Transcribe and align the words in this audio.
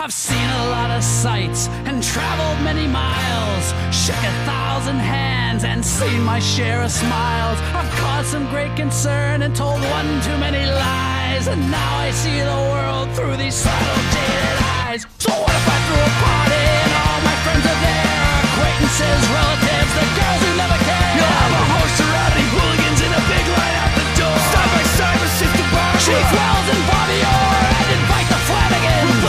I've 0.00 0.12
seen 0.12 0.48
a 0.62 0.70
lot 0.70 0.92
of 0.92 1.02
sights 1.02 1.66
and 1.90 2.00
traveled 2.00 2.62
many 2.62 2.86
miles, 2.86 3.74
shook 3.90 4.22
a 4.22 4.34
thousand 4.46 5.02
hands 5.02 5.64
and 5.64 5.84
seen 5.84 6.22
my 6.22 6.38
share 6.38 6.82
of 6.82 6.92
smiles. 6.92 7.58
I've 7.74 7.90
caused 7.98 8.28
some 8.28 8.46
great 8.46 8.70
concern 8.76 9.42
and 9.42 9.56
told 9.56 9.82
one 9.90 10.22
too 10.22 10.38
many 10.38 10.62
lies, 10.70 11.48
and 11.48 11.58
now 11.68 11.92
I 11.98 12.12
see 12.12 12.38
the 12.38 12.60
world 12.70 13.10
through 13.18 13.42
these 13.42 13.58
subtle 13.58 14.02
jaded 14.14 14.58
eyes. 14.86 15.02
So 15.18 15.34
what 15.34 15.50
if 15.50 15.66
I 15.66 15.78
threw 15.90 15.98
a 15.98 16.12
party 16.22 16.62
and 16.62 16.92
all 16.94 17.18
my 17.26 17.36
friends 17.42 17.64
are 17.66 17.80
there? 17.82 18.22
Acquaintances, 18.54 19.22
relatives, 19.34 19.92
the 19.98 20.06
girls 20.14 20.40
who 20.46 20.50
never 20.62 20.78
care. 20.78 21.10
You'll 21.18 21.36
have 21.42 21.54
a 21.58 21.64
of 21.74 22.06
rowdy 22.06 22.46
hooligans 22.54 23.00
in 23.02 23.10
a 23.18 23.22
big 23.26 23.46
line 23.50 23.76
out 23.82 23.92
the 23.98 24.06
door. 24.14 24.36
Side 24.46 24.70
by 24.78 24.84
side 24.94 25.18
with 25.18 25.34
Sister 25.42 25.66
Barbara. 25.74 26.06
Chief 26.06 26.26
Wells 26.38 26.68
and 26.70 26.82
Bobby 26.86 26.97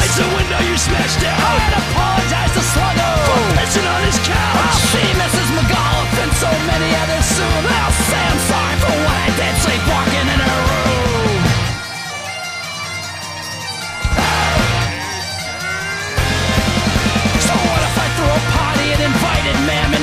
Replace 0.09 0.25
the 0.25 0.35
window 0.35 0.59
you 0.65 0.77
smashed 0.77 1.21
down. 1.21 1.37
I'd 1.37 1.73
apologize 1.77 2.51
to 2.57 2.63
Sluggo 2.65 3.09
for 3.29 3.41
pissing 3.57 3.85
on 3.85 4.01
his 4.09 4.17
couch. 4.25 4.57
I'll 4.57 4.73
see 4.89 5.09
Mrs. 5.21 5.49
McAuliffe 5.53 6.17
and 6.23 6.33
so 6.33 6.49
many 6.65 6.89
others 6.97 7.25
soon. 7.25 7.61
I'll 7.69 7.93
say 8.09 8.17
I'm 8.17 8.41
sorry 8.49 8.75
for 8.81 8.95
what 9.05 9.17
I 9.21 9.29
did 9.37 9.53
sleepwalking 9.61 10.27
in 10.33 10.39
her 10.49 10.59
room. 10.65 11.41
So 17.45 17.53
what 17.69 17.81
if 17.85 17.95
I 18.01 18.07
threw 18.17 18.29
a 18.33 18.41
party 18.57 18.87
and 18.93 19.01
invited 19.13 19.57
Mamonito? 19.69 19.98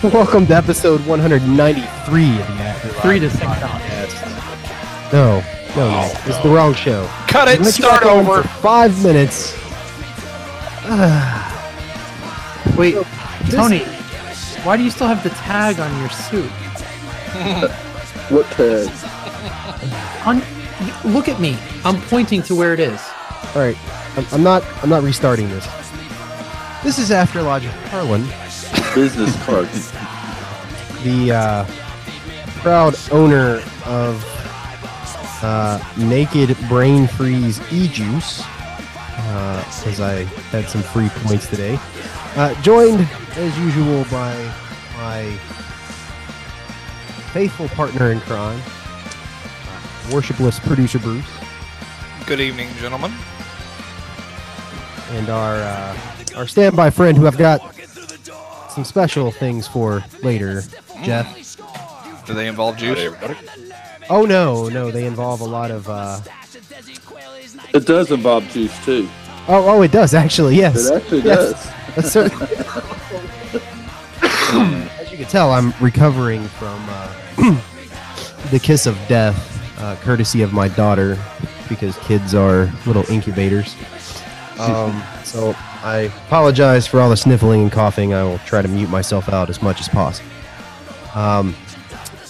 Welcome 0.00 0.46
to 0.46 0.54
episode 0.54 1.04
193 1.06 1.82
of 1.82 2.36
the 2.36 2.52
After 2.62 2.88
Three 3.00 3.18
to 3.18 3.28
six 3.28 3.42
podcast. 3.42 5.12
No, 5.12 5.40
no, 5.74 5.90
no. 5.90 6.02
This 6.24 6.36
oh. 6.36 6.36
is 6.36 6.42
the 6.44 6.50
wrong 6.50 6.72
show. 6.72 7.04
Cut 7.26 7.48
it. 7.48 7.64
Start 7.64 8.04
over. 8.04 8.44
five 8.44 9.02
minutes. 9.02 9.54
Wait, 12.78 12.94
Tony, 13.50 13.80
why 14.64 14.76
do 14.76 14.84
you 14.84 14.90
still 14.90 15.08
have 15.08 15.24
the 15.24 15.30
tag 15.30 15.80
on 15.80 16.00
your 16.00 16.10
suit? 16.10 16.48
What 18.30 18.46
tag? 18.52 18.86
On, 20.24 20.36
look 21.12 21.28
at 21.28 21.40
me. 21.40 21.58
I'm 21.84 22.00
pointing 22.02 22.42
to 22.42 22.54
where 22.54 22.72
it 22.72 22.78
is. 22.78 23.00
All 23.56 23.62
right, 23.62 23.76
I'm, 24.16 24.26
I'm 24.30 24.42
not. 24.44 24.62
I'm 24.84 24.90
not 24.90 25.02
restarting 25.02 25.48
this. 25.48 25.66
This 26.84 27.00
is 27.00 27.10
After 27.10 27.42
Logic 27.42 27.70
Harlan, 27.90 28.22
Business 28.98 29.40
card. 29.44 29.68
the 31.04 31.30
uh, 31.32 31.64
proud 32.62 32.96
owner 33.12 33.62
of 33.86 34.24
uh, 35.40 35.80
Naked 35.96 36.56
Brain 36.68 37.06
Freeze 37.06 37.60
E-Juice, 37.72 38.38
because 38.38 40.00
I 40.00 40.24
had 40.50 40.68
some 40.68 40.82
free 40.82 41.08
points 41.10 41.46
today. 41.46 41.78
Uh, 42.34 42.60
joined, 42.60 43.08
as 43.36 43.56
usual, 43.60 44.02
by 44.10 44.34
my 44.96 45.30
faithful 47.32 47.68
partner 47.68 48.10
in 48.10 48.18
crime, 48.22 48.58
uh, 48.58 50.10
worshipless 50.10 50.58
producer 50.66 50.98
Bruce, 50.98 51.24
Good 52.26 52.40
evening, 52.40 52.68
gentlemen. 52.80 53.12
and 55.10 55.28
our 55.28 55.54
uh, 55.54 55.96
our 56.34 56.48
standby 56.48 56.90
friend 56.90 57.16
who 57.16 57.28
I've 57.28 57.38
got 57.38 57.77
some 58.78 58.84
special 58.84 59.32
things 59.32 59.66
for 59.66 60.04
later, 60.22 60.62
Jeff. 61.02 61.26
Do 62.26 62.32
they 62.32 62.46
involve 62.46 62.76
juice? 62.76 63.12
Oh 64.08 64.24
no, 64.24 64.68
no, 64.68 64.92
they 64.92 65.04
involve 65.04 65.40
a 65.40 65.44
lot 65.44 65.72
of. 65.72 65.88
Uh, 65.88 66.20
It 67.74 67.86
does 67.86 68.12
involve 68.12 68.48
juice 68.50 68.72
too. 68.84 69.08
oh, 69.48 69.68
oh, 69.68 69.82
it 69.82 69.90
does 69.90 70.14
actually. 70.14 70.54
Yes, 70.56 70.86
It 70.86 70.94
actually 70.94 71.22
Yes. 71.22 71.52
does. 71.96 72.14
That's 72.14 72.16
As 75.00 75.10
you 75.10 75.16
can 75.18 75.26
tell, 75.26 75.50
I'm 75.52 75.74
recovering 75.80 76.44
from 76.46 76.80
uh, 76.88 77.12
the 78.52 78.60
kiss 78.60 78.86
of 78.86 78.96
death, 79.08 79.36
uh, 79.80 79.96
courtesy 79.96 80.42
of 80.42 80.52
my 80.52 80.68
daughter, 80.68 81.18
because 81.68 81.98
kids 81.98 82.32
are 82.32 82.70
little 82.86 83.04
incubators. 83.10 83.74
Um, 84.60 85.02
so 85.24 85.56
I 85.82 86.12
apologize 86.26 86.86
for 86.86 87.00
all 87.00 87.08
the 87.08 87.16
sniffling 87.16 87.62
and 87.62 87.72
coughing. 87.72 88.12
I 88.12 88.24
will 88.24 88.38
try 88.38 88.62
to 88.62 88.68
mute 88.68 88.90
myself 88.90 89.28
out 89.28 89.48
as 89.48 89.62
much 89.62 89.80
as 89.80 89.88
possible. 89.88 90.28
Um, 91.14 91.54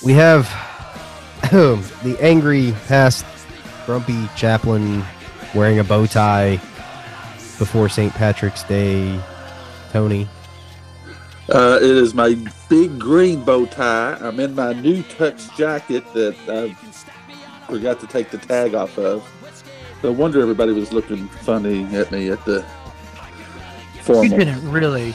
we 0.04 0.12
have 0.12 0.44
the 1.50 2.16
angry, 2.20 2.74
past, 2.86 3.24
grumpy 3.86 4.28
chaplain 4.36 5.02
wearing 5.54 5.78
a 5.78 5.84
bow 5.84 6.06
tie 6.06 6.56
before 7.58 7.88
St. 7.88 8.12
Patrick's 8.12 8.62
Day, 8.64 9.18
Tony. 9.92 10.28
Uh, 11.48 11.78
it 11.80 11.90
is 11.90 12.12
my 12.12 12.36
big 12.68 12.98
green 12.98 13.42
bow 13.42 13.64
tie. 13.64 14.18
I'm 14.20 14.38
in 14.38 14.54
my 14.54 14.74
new 14.74 15.02
tux 15.04 15.54
jacket 15.56 16.04
that 16.12 16.36
I 16.48 16.74
forgot 17.66 17.98
to 18.00 18.06
take 18.06 18.30
the 18.30 18.38
tag 18.38 18.74
off 18.74 18.98
of. 18.98 19.26
No 20.02 20.12
wonder 20.12 20.40
everybody 20.40 20.72
was 20.72 20.92
looking 20.92 21.28
funny 21.28 21.84
at 21.96 22.12
me 22.12 22.28
at 22.28 22.44
the 22.44 22.64
You 24.08 24.28
didn't 24.30 24.70
really. 24.70 25.14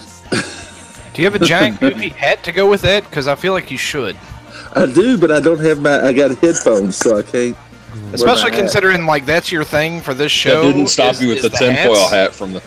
Do 1.14 1.22
you 1.22 1.30
have 1.30 1.36
a 1.40 1.46
giant 1.46 1.80
goofy 1.80 2.10
hat 2.10 2.44
to 2.44 2.52
go 2.52 2.70
with 2.70 2.82
that? 2.82 3.04
Because 3.10 3.28
I 3.28 3.36
feel 3.36 3.54
like 3.54 3.70
you 3.72 3.78
should. 3.78 4.18
I 4.76 4.86
do, 4.86 5.18
but 5.18 5.32
I 5.32 5.40
don't 5.40 5.60
have 5.60 5.80
my. 5.82 6.02
I 6.08 6.14
got 6.14 6.38
headphones, 6.40 6.96
so 6.98 7.18
I 7.18 7.22
can't. 7.24 7.56
wear 7.56 8.14
Especially 8.14 8.50
my 8.52 8.56
hat. 8.56 8.60
considering 8.64 9.06
like 9.06 9.26
that's 9.26 9.52
your 9.52 9.64
thing 9.64 10.02
for 10.02 10.14
this 10.14 10.32
show. 10.32 10.66
That 10.68 10.74
didn't 10.74 10.88
stop 10.88 11.14
is- 11.14 11.22
you 11.22 11.28
with 11.30 11.38
is 11.38 11.44
the 11.44 11.50
tinfoil 11.50 11.96
hats. 11.96 12.12
hat 12.12 12.34
from 12.34 12.54
the. 12.54 12.62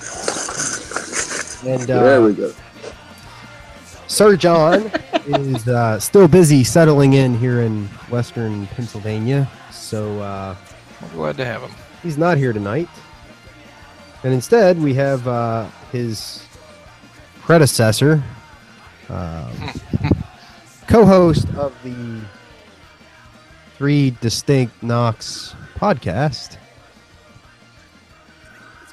And 1.68 1.82
There 1.82 2.22
we 2.22 2.30
uh, 2.32 2.34
go. 2.34 2.52
Sir 4.06 4.36
John 4.36 4.90
is 5.26 5.66
uh, 5.66 5.98
still 5.98 6.28
busy 6.28 6.62
settling 6.62 7.14
in 7.14 7.36
here 7.36 7.62
in 7.62 7.86
western 8.08 8.66
Pennsylvania, 8.68 9.50
so 9.72 10.20
uh, 10.20 10.54
I'm 11.02 11.10
glad 11.10 11.36
to 11.38 11.44
have 11.44 11.62
him. 11.62 11.72
he's 12.04 12.16
not 12.16 12.38
here 12.38 12.52
tonight. 12.52 12.88
And 14.24 14.32
instead, 14.34 14.80
we 14.82 14.94
have 14.94 15.26
uh, 15.28 15.68
his 15.92 16.44
predecessor, 17.40 18.22
um, 19.08 19.50
co-host 20.88 21.46
of 21.56 21.74
the 21.84 22.20
Three 23.76 24.10
Distinct 24.20 24.82
Knocks 24.82 25.54
podcast. 25.76 26.56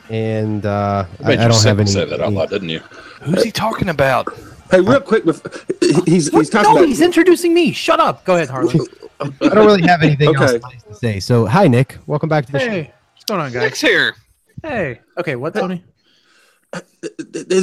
And 0.09 0.65
uh, 0.65 1.05
I 1.21 1.23
I, 1.23 1.27
bet 1.27 1.39
I 1.39 1.43
you 1.43 1.49
don't 1.49 1.63
have 1.63 1.79
any. 1.79 1.89
said 1.89 2.09
that 2.09 2.19
out 2.19 2.27
any- 2.27 2.35
loud, 2.35 2.49
didn't 2.49 2.69
you? 2.69 2.79
Who's 3.21 3.43
he 3.43 3.51
talking 3.51 3.89
about? 3.89 4.27
Hey, 4.69 4.81
real 4.81 4.99
quick, 4.99 5.23
bef- 5.23 6.05
he's 6.07 6.29
he's 6.29 6.49
talking 6.49 6.71
no, 6.71 6.77
about. 6.79 6.87
he's 6.87 6.99
introducing 7.01 7.53
me. 7.53 7.71
Shut 7.71 7.99
up. 7.99 8.25
Go 8.25 8.35
ahead, 8.35 8.49
Harlan. 8.49 8.79
I 9.21 9.29
don't 9.39 9.65
really 9.65 9.83
have 9.87 10.03
anything 10.03 10.29
Okay. 10.37 10.59
else 10.59 10.83
to 10.89 10.95
say. 10.95 11.19
So, 11.21 11.45
hi, 11.45 11.67
Nick. 11.67 11.97
Welcome 12.07 12.27
back 12.27 12.45
to 12.47 12.51
the 12.51 12.59
show. 12.59 12.69
hey, 12.69 12.93
what's 13.13 13.23
going 13.25 13.39
on, 13.39 13.51
guys? 13.53 13.61
Nick's 13.61 13.81
here. 13.81 14.15
Hey. 14.63 15.01
Okay, 15.17 15.35
what, 15.35 15.53
Tony? 15.53 15.83
Have 16.73 16.83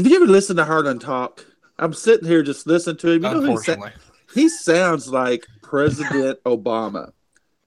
you 0.06 0.16
ever 0.16 0.26
listened 0.26 0.58
to 0.58 0.64
Harlan 0.64 0.98
talk? 0.98 1.44
I'm 1.78 1.92
sitting 1.94 2.28
here 2.28 2.42
just 2.42 2.66
listening 2.66 2.98
to 2.98 3.08
him. 3.08 3.14
You 3.24 3.30
know 3.30 3.40
who 3.40 3.50
he, 3.52 3.56
sa- 3.56 3.72
Unfortunately, 3.72 3.92
he 4.34 4.48
sounds 4.48 5.08
like 5.08 5.46
President 5.62 6.38
Obama 6.44 7.12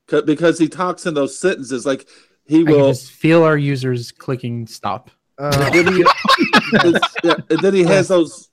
'Cause- 0.08 0.24
because 0.24 0.60
he 0.60 0.68
talks 0.70 1.06
in 1.06 1.14
those 1.16 1.38
sentences 1.38 1.86
like 1.86 2.08
he 2.46 2.62
I 2.62 2.64
can 2.64 2.72
will. 2.76 2.88
just 2.90 3.12
feel 3.12 3.44
our 3.44 3.58
users 3.58 4.12
clicking 4.12 4.68
stop. 4.68 5.10
Uh, 5.40 5.70
then 5.72 5.88
he, 5.94 6.00
yeah, 7.24 7.34
and 7.50 7.60
then 7.60 7.74
he 7.74 7.84
has 7.84 8.10
those 8.10 8.50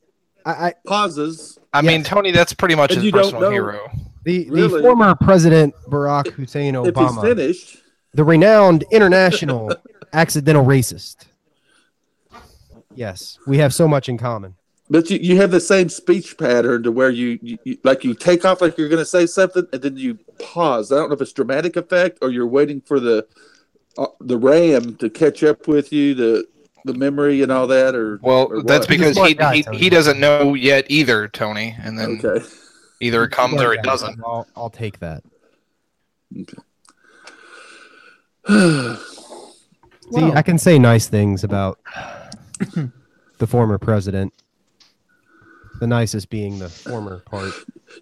I, 0.46 0.50
I, 0.68 0.74
pauses. 0.86 1.58
I 1.74 1.82
mean, 1.82 2.02
Tony, 2.02 2.30
that's 2.30 2.54
pretty 2.54 2.74
much 2.74 2.92
And 2.94 3.02
his 3.02 3.12
personal 3.12 3.42
know- 3.42 3.50
hero. 3.50 3.90
the, 4.24 4.44
the 4.44 4.50
Really? 4.50 4.80
former 4.80 5.14
President 5.14 5.74
Barack 5.88 6.28
Hussein 6.32 6.74
If 6.74 6.86
he's 6.86 6.94
Obama, 6.94 7.20
finished, 7.22 7.76
the 8.14 8.24
renowned 8.24 8.84
international 8.90 9.74
accidental 10.12 10.64
racist. 10.64 11.26
Yes, 12.94 13.38
we 13.46 13.58
have 13.58 13.72
so 13.72 13.86
much 13.86 14.08
in 14.08 14.18
common. 14.18 14.56
but 14.90 15.08
you, 15.08 15.18
you 15.18 15.36
have 15.36 15.50
the 15.52 15.60
same 15.60 15.88
speech 15.88 16.36
pattern 16.36 16.82
to 16.82 16.90
where 16.90 17.10
you, 17.10 17.38
you, 17.40 17.58
you 17.64 17.78
like 17.84 18.04
you 18.04 18.14
take 18.14 18.44
off 18.44 18.60
like 18.60 18.76
you're 18.76 18.88
going 18.88 18.98
to 18.98 19.06
say 19.06 19.26
something 19.26 19.66
and 19.72 19.80
then 19.80 19.96
you 19.96 20.18
pause. 20.38 20.90
I 20.90 20.96
don't 20.96 21.08
know 21.08 21.14
if 21.14 21.20
it's 21.20 21.32
dramatic 21.32 21.76
effect 21.76 22.18
or 22.20 22.30
you're 22.30 22.46
waiting 22.46 22.80
for 22.80 22.98
the 22.98 23.26
uh, 23.96 24.08
the 24.20 24.36
RAM 24.36 24.96
to 24.96 25.08
catch 25.08 25.44
up 25.44 25.68
with 25.68 25.92
you, 25.92 26.14
the 26.14 26.44
the 26.84 26.94
memory 26.94 27.42
and 27.42 27.52
all 27.52 27.66
that, 27.68 27.94
or 27.94 28.18
Well, 28.22 28.48
or 28.50 28.62
that's 28.62 28.86
because 28.86 29.16
he, 29.16 29.34
guy, 29.34 29.56
he 29.56 29.64
he 29.72 29.90
doesn't 29.90 30.18
know 30.18 30.54
yet 30.54 30.86
either, 30.88 31.28
Tony. 31.28 31.76
And 31.80 31.98
then 31.98 32.20
okay. 32.24 32.44
either 33.00 33.22
it 33.24 33.30
comes 33.30 33.62
or 33.62 33.72
it 33.72 33.82
doesn't. 33.82 34.20
I'll, 34.24 34.46
I'll 34.56 34.70
take 34.70 34.98
that. 34.98 35.22
See, 40.12 40.32
I 40.32 40.42
can 40.42 40.58
say 40.58 40.78
nice 40.78 41.08
things 41.08 41.44
about 41.44 41.78
the 43.38 43.46
former 43.46 43.78
president. 43.78 44.32
The 45.80 45.86
nicest 45.86 46.28
being 46.28 46.58
the 46.58 46.68
former 46.68 47.20
part. 47.20 47.52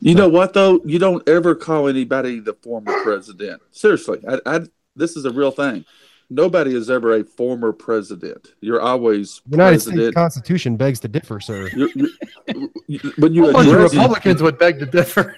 You 0.00 0.14
know 0.14 0.28
what 0.28 0.52
though? 0.52 0.80
You 0.84 0.98
don't 0.98 1.26
ever 1.28 1.54
call 1.54 1.86
anybody 1.86 2.40
the 2.40 2.54
former 2.54 3.02
president. 3.02 3.62
Seriously, 3.70 4.20
I, 4.28 4.40
I 4.44 4.60
this 4.96 5.16
is 5.16 5.24
a 5.24 5.30
real 5.30 5.52
thing. 5.52 5.84
Nobody 6.30 6.74
is 6.74 6.90
ever 6.90 7.14
a 7.16 7.24
former 7.24 7.72
president. 7.72 8.48
You're 8.60 8.80
always 8.82 9.40
The 9.46 9.52
United 9.52 9.80
States 9.80 9.94
president. 9.94 10.14
Constitution 10.14 10.76
begs 10.76 11.00
to 11.00 11.08
differ, 11.08 11.40
sir. 11.40 11.70
You're- 11.74 11.92
you're- 11.94 12.68
you- 12.86 13.12
when 13.18 13.32
you 13.32 13.48
A 13.48 13.52
bunch 13.52 13.68
address 13.68 13.94
Republicans 13.94 14.42
would 14.42 14.58
beg 14.58 14.78
to 14.80 14.86
differ. 14.86 15.34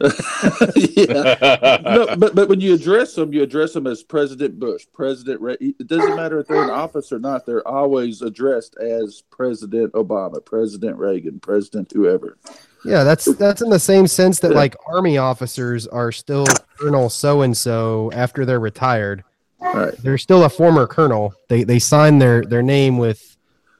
yeah. 0.96 1.78
no, 1.84 2.16
but 2.16 2.34
but 2.34 2.48
when 2.48 2.60
you 2.60 2.74
address 2.74 3.14
them, 3.14 3.32
you 3.34 3.42
address 3.42 3.72
them 3.72 3.86
as 3.86 4.02
President 4.02 4.58
Bush, 4.58 4.86
President. 4.94 5.40
Re- 5.40 5.56
it 5.60 5.86
doesn't 5.86 6.16
matter 6.16 6.38
if 6.40 6.46
they're 6.46 6.62
in 6.64 6.70
office 6.70 7.12
or 7.12 7.18
not; 7.18 7.44
they're 7.44 7.66
always 7.66 8.22
addressed 8.22 8.76
as 8.76 9.22
President 9.30 9.92
Obama, 9.92 10.42
President 10.44 10.96
Reagan, 10.96 11.40
President 11.40 11.90
whoever. 11.92 12.38
Yeah, 12.84 13.04
that's 13.04 13.24
that's 13.36 13.60
in 13.62 13.68
the 13.70 13.78
same 13.80 14.06
sense 14.06 14.38
that 14.40 14.52
like 14.52 14.76
army 14.86 15.18
officers 15.18 15.86
are 15.86 16.12
still 16.12 16.46
Colonel 16.78 17.10
so 17.10 17.42
and 17.42 17.56
so 17.56 18.10
after 18.14 18.44
they're 18.46 18.60
retired. 18.60 19.24
Right. 19.60 19.94
They're 19.98 20.18
still 20.18 20.44
a 20.44 20.48
former 20.48 20.86
colonel. 20.86 21.34
They 21.48 21.64
they 21.64 21.78
sign 21.78 22.18
their 22.18 22.44
their 22.44 22.62
name 22.62 22.98
with 22.98 23.36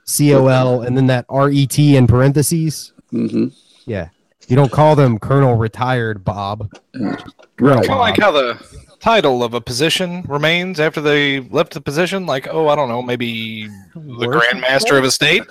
COL 0.06 0.82
and 0.82 0.96
then 0.96 1.06
that 1.08 1.26
RET 1.30 1.78
in 1.78 2.06
parentheses. 2.06 2.92
hmm 3.10 3.48
Yeah. 3.86 4.08
You 4.48 4.56
don't 4.56 4.70
call 4.72 4.94
them 4.94 5.18
Colonel 5.18 5.54
retired 5.54 6.22
Bob. 6.24 6.70
Right. 6.92 7.76
Kind 7.76 7.90
of 7.90 7.98
like 7.98 8.18
how 8.18 8.30
the 8.30 8.58
title 9.00 9.42
of 9.42 9.54
a 9.54 9.60
position 9.60 10.22
remains 10.28 10.78
after 10.80 11.00
they 11.00 11.40
left 11.40 11.72
the 11.72 11.80
position. 11.80 12.26
Like, 12.26 12.48
oh, 12.50 12.68
I 12.68 12.76
don't 12.76 12.88
know, 12.90 13.00
maybe 13.00 13.68
the 13.94 14.26
Grand 14.26 14.60
Master 14.60 14.98
of 14.98 15.04
a 15.04 15.10
state. 15.10 15.42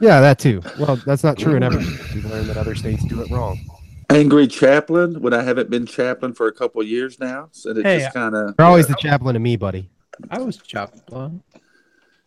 Yeah, 0.00 0.20
that 0.20 0.38
too. 0.38 0.60
Well, 0.78 0.96
that's 1.06 1.24
not 1.24 1.38
true 1.38 1.54
in 1.54 1.62
every. 1.62 1.78
We've 2.14 2.24
learned 2.26 2.48
that 2.50 2.58
other 2.58 2.74
states 2.74 3.02
do 3.04 3.22
it 3.22 3.30
wrong. 3.30 3.58
Angry 4.14 4.46
chaplain 4.46 5.20
when 5.20 5.34
I 5.34 5.42
haven't 5.42 5.70
been 5.70 5.86
chaplain 5.86 6.32
for 6.34 6.46
a 6.46 6.52
couple 6.52 6.80
of 6.80 6.86
years 6.86 7.18
now, 7.18 7.48
so 7.50 7.70
it 7.70 7.84
Hey, 7.84 7.98
just 7.98 8.14
kind 8.14 8.34
of. 8.34 8.54
You're 8.58 8.66
always 8.68 8.86
the 8.86 8.94
chaplain 8.94 9.34
to 9.34 9.40
me, 9.40 9.56
buddy. 9.56 9.90
I 10.30 10.38
was 10.40 10.56
chaplain. 10.58 11.42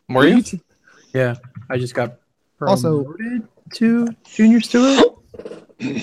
Were 0.10 0.28
you? 0.28 0.44
Yeah, 1.13 1.36
I 1.69 1.78
just 1.78 1.94
got 1.94 2.18
Also- 2.62 3.04
promoted 3.04 3.48
to 3.75 4.07
junior 4.25 4.60
steward. 4.60 5.04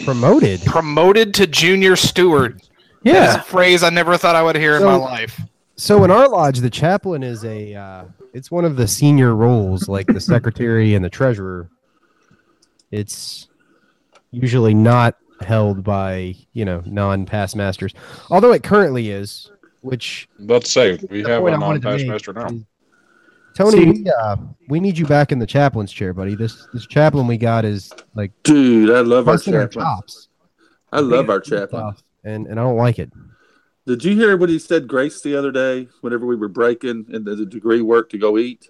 Promoted. 0.04 0.62
Promoted 0.64 1.34
to 1.34 1.46
junior 1.46 1.96
steward. 1.96 2.62
Yeah, 3.02 3.12
That's 3.12 3.34
a 3.34 3.38
Yeah, 3.38 3.42
phrase 3.42 3.82
I 3.82 3.90
never 3.90 4.16
thought 4.16 4.34
I 4.36 4.42
would 4.42 4.56
hear 4.56 4.76
in 4.76 4.84
my 4.84 4.94
life. 4.94 5.38
So 5.76 6.04
in 6.04 6.10
our 6.10 6.28
lodge, 6.28 6.60
the 6.60 6.70
chaplain 6.70 7.22
is 7.22 7.44
a. 7.44 7.74
Uh, 7.74 8.04
it's 8.32 8.50
one 8.50 8.64
of 8.64 8.76
the 8.76 8.86
senior 8.88 9.34
roles, 9.34 9.88
like 9.88 10.06
the 10.06 10.20
secretary 10.20 10.94
and 10.94 11.04
the 11.04 11.10
treasurer. 11.10 11.68
It's 12.90 13.48
usually 14.30 14.72
not 14.74 15.16
held 15.40 15.82
by 15.84 16.34
you 16.52 16.64
know 16.64 16.82
non-past 16.86 17.56
masters, 17.56 17.94
although 18.30 18.52
it 18.52 18.62
currently 18.62 19.10
is. 19.10 19.50
Which 19.80 20.28
Let's 20.38 20.70
say 20.70 20.98
we 21.10 21.22
have 21.24 21.42
point 21.42 21.54
a 21.54 21.58
I 21.58 21.60
wanted 21.60 21.82
to 21.82 21.88
non-pass 21.88 22.00
make 22.00 22.08
master 22.08 22.32
now. 22.32 22.48
Tony, 23.54 23.70
See- 23.76 24.02
we, 24.02 24.10
uh, 24.10 24.36
we 24.68 24.80
need 24.80 24.96
you 24.96 25.06
back 25.06 25.30
in 25.30 25.38
the 25.38 25.46
chaplain's 25.46 25.92
chair, 25.92 26.14
buddy. 26.14 26.34
This 26.34 26.66
this 26.72 26.86
chaplain 26.86 27.26
we 27.26 27.36
got 27.36 27.64
is 27.64 27.92
like 28.14 28.32
Dude, 28.44 28.90
I 28.90 29.00
love 29.00 29.28
our 29.28 29.34
busting 29.34 29.54
our 29.54 29.70
I 30.92 31.00
love 31.00 31.28
our 31.28 31.40
chaplain. 31.40 31.94
and 32.24 32.46
and 32.46 32.58
I 32.58 32.62
don't 32.62 32.76
like 32.76 32.98
it. 32.98 33.12
Did 33.86 34.02
you 34.02 34.14
hear 34.16 34.36
what 34.36 34.48
he 34.48 34.58
said, 34.58 34.88
Grace, 34.88 35.20
the 35.20 35.36
other 35.36 35.52
day? 35.52 35.88
Whenever 36.00 36.24
we 36.24 36.36
were 36.36 36.48
breaking 36.48 37.06
in 37.10 37.24
the 37.24 37.44
degree 37.44 37.82
work 37.82 38.08
to 38.10 38.18
go 38.18 38.38
eat. 38.38 38.66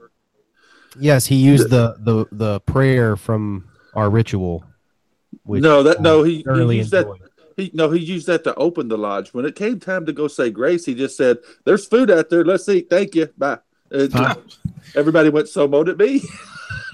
Yes, 0.99 1.27
he 1.27 1.37
used 1.37 1.71
the 1.71 1.97
the 2.01 2.27
the 2.33 2.61
prayer 2.61 3.17
from 3.17 3.69
our 3.95 4.11
ritual. 4.11 4.65
Which 5.45 5.63
no, 5.63 5.83
that 5.83 6.01
no, 6.01 6.23
he, 6.23 6.37
he 6.37 6.43
thoroughly 6.43 6.79
used 6.79 6.91
that. 6.93 7.07
He 7.57 7.71
no, 7.73 7.91
he 7.91 8.01
used 8.01 8.27
that 8.27 8.45
to 8.45 8.55
open 8.57 8.89
the 8.89 8.99
lodge. 8.99 9.33
When 9.33 9.45
it 9.45 9.55
came 9.55 9.79
time 9.79 10.07
to 10.07 10.13
go 10.13 10.27
say 10.27 10.51
grace, 10.51 10.85
he 10.85 10.95
just 10.95 11.17
said, 11.17 11.39
"There's 11.65 11.87
food 11.87 12.11
out 12.11 12.31
there. 12.31 12.45
Let's 12.45 12.69
eat. 12.69 12.89
Thank 12.91 13.15
you. 13.15 13.29
Bye." 13.37 13.59
And 13.91 14.13
everybody 14.97 15.29
went 15.29 15.49
so 15.49 15.69
mowed 15.69 15.89
at 15.89 15.99
me. 15.99 16.23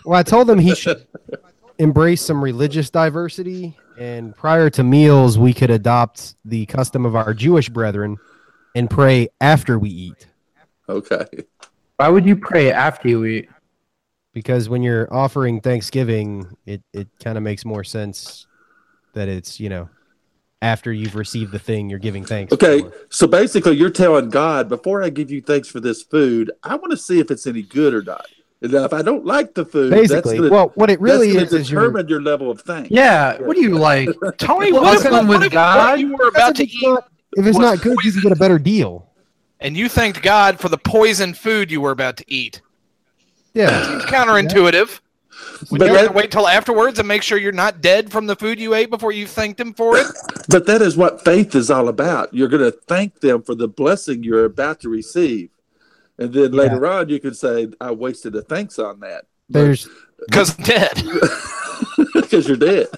Well, 0.07 0.19
I 0.19 0.23
told 0.23 0.49
him 0.49 0.59
he 0.59 0.75
should 0.75 1.07
embrace 1.79 2.23
some 2.23 2.43
religious 2.43 2.89
diversity, 2.89 3.77
and 3.99 4.35
prior 4.35 4.71
to 4.71 4.83
meals, 4.83 5.39
we 5.39 5.53
could 5.53 5.69
adopt 5.71 6.37
the 6.47 6.65
custom 6.65 7.05
of 7.05 7.15
our 7.15 7.35
Jewish 7.35 7.69
brethren 7.69 8.17
and 8.75 8.89
pray 8.89 9.29
after 9.43 9.79
we 9.79 9.91
eat. 9.91 10.27
Okay. 10.89 11.27
why 11.97 12.09
would 12.09 12.25
you 12.25 12.35
pray 12.35 12.73
after 12.73 13.11
you 13.11 13.25
eat? 13.27 13.51
Because 14.33 14.69
when 14.69 14.83
you're 14.83 15.13
offering 15.13 15.61
Thanksgiving, 15.61 16.47
it, 16.67 16.83
it 16.93 17.09
kind 17.23 17.37
of 17.37 17.43
makes 17.43 17.65
more 17.65 17.83
sense 17.83 18.47
that 19.15 19.29
it's, 19.29 19.59
you 19.59 19.69
know, 19.69 19.89
after 20.63 20.93
you've 20.93 21.17
received 21.17 21.51
the 21.53 21.59
thing 21.59 21.89
you're 21.91 21.99
giving 21.99 22.25
thanks 22.25 22.53
Okay. 22.53 22.83
for. 22.83 22.93
So 23.09 23.27
basically, 23.27 23.77
you're 23.77 23.91
telling 23.91 24.29
God, 24.31 24.69
before 24.69 25.03
I 25.03 25.09
give 25.11 25.31
you 25.31 25.41
thanks 25.41 25.69
for 25.69 25.81
this 25.81 26.03
food, 26.03 26.53
I 26.63 26.77
want 26.77 26.91
to 26.93 26.97
see 26.97 27.19
if 27.19 27.31
it's 27.31 27.47
any 27.47 27.63
good 27.63 27.93
or 27.95 28.03
not. 28.03 28.27
And 28.63 28.73
if 28.75 28.93
I 28.93 29.01
don't 29.01 29.25
like 29.25 29.55
the 29.55 29.65
food, 29.65 29.91
Basically, 29.91 30.15
that's 30.17 30.33
gonna, 30.39 30.51
well, 30.51 30.71
what 30.75 30.91
it 30.91 31.01
really 31.01 31.31
is 31.31 31.53
is 31.55 31.71
you're, 31.71 31.81
determine 31.81 32.09
your 32.09 32.21
level 32.21 32.51
of 32.51 32.61
thanks. 32.61 32.91
Yeah, 32.91 33.39
what 33.39 33.57
do 33.57 33.63
you 33.63 33.79
like? 33.79 34.11
Tony, 34.39 34.71
Well, 34.71 34.83
what 34.83 34.97
if, 34.99 35.03
fucking 35.03 35.27
what 35.29 35.39
with 35.39 35.47
if- 35.47 35.53
God? 35.53 35.79
what 35.79 35.95
if 35.95 36.01
you 36.01 36.15
were 36.17 36.29
about 36.29 36.57
to 36.57 36.63
it's 36.65 36.75
eat 36.75 36.83
not, 36.89 37.09
if 37.39 37.47
it's 37.47 37.59
not 37.59 37.81
good, 37.81 37.97
you 38.05 38.13
can 38.13 38.21
get 38.21 38.33
a 38.33 38.37
better 38.37 38.59
deal. 38.59 39.11
and 39.61 39.77
you 39.79 39.89
thanked 39.89 40.21
God 40.23 40.61
for 40.61 40.69
the 40.69 40.77
poison 40.77 41.33
food 41.33 41.71
you 41.71 41.81
were 41.81 41.91
about 41.91 42.19
to 42.19 42.25
eat? 42.29 42.61
Yeah. 43.55 43.97
It's 43.97 44.05
counterintuitive. 44.07 45.01
Would 45.71 45.79
But 45.79 45.87
you 45.89 45.95
have 45.95 46.03
that- 46.03 46.09
to 46.09 46.13
wait 46.15 46.31
till 46.31 46.49
afterwards 46.49 46.99
and 46.99 47.07
make 47.09 47.23
sure 47.23 47.37
you're 47.39 47.53
not 47.53 47.81
dead 47.81 48.11
from 48.11 48.27
the 48.27 48.37
food 48.37 48.59
you 48.61 48.75
ate 48.75 48.91
before 48.91 49.13
you 49.13 49.27
thanked 49.27 49.61
him 49.61 49.75
for 49.75 49.97
it? 49.99 50.07
But 50.49 50.67
that 50.67 50.81
is 50.83 50.97
what 50.97 51.25
faith 51.25 51.55
is 51.55 51.71
all 51.71 51.89
about. 51.89 52.33
You're 52.33 52.49
going 52.49 52.63
to 52.63 52.77
thank 52.87 53.21
them 53.21 53.43
for 53.43 53.55
the 53.55 53.69
blessing 53.69 54.23
you're 54.23 54.45
about 54.45 54.81
to 54.81 54.89
receive. 54.89 55.51
And 56.19 56.33
then 56.33 56.53
Yeah. 56.53 56.61
later 56.63 56.87
on, 56.87 57.09
you 57.09 57.19
can 57.21 57.35
say, 57.35 57.69
I 57.81 57.91
wasted 57.93 58.35
a 58.37 58.43
thanks 58.43 58.79
on 58.79 59.01
that. 59.01 59.25
There's 59.49 59.89
Because 60.27 60.55
dead. 60.55 61.03
Because 62.15 62.47
you're 62.47 62.57
dead. 62.57 62.89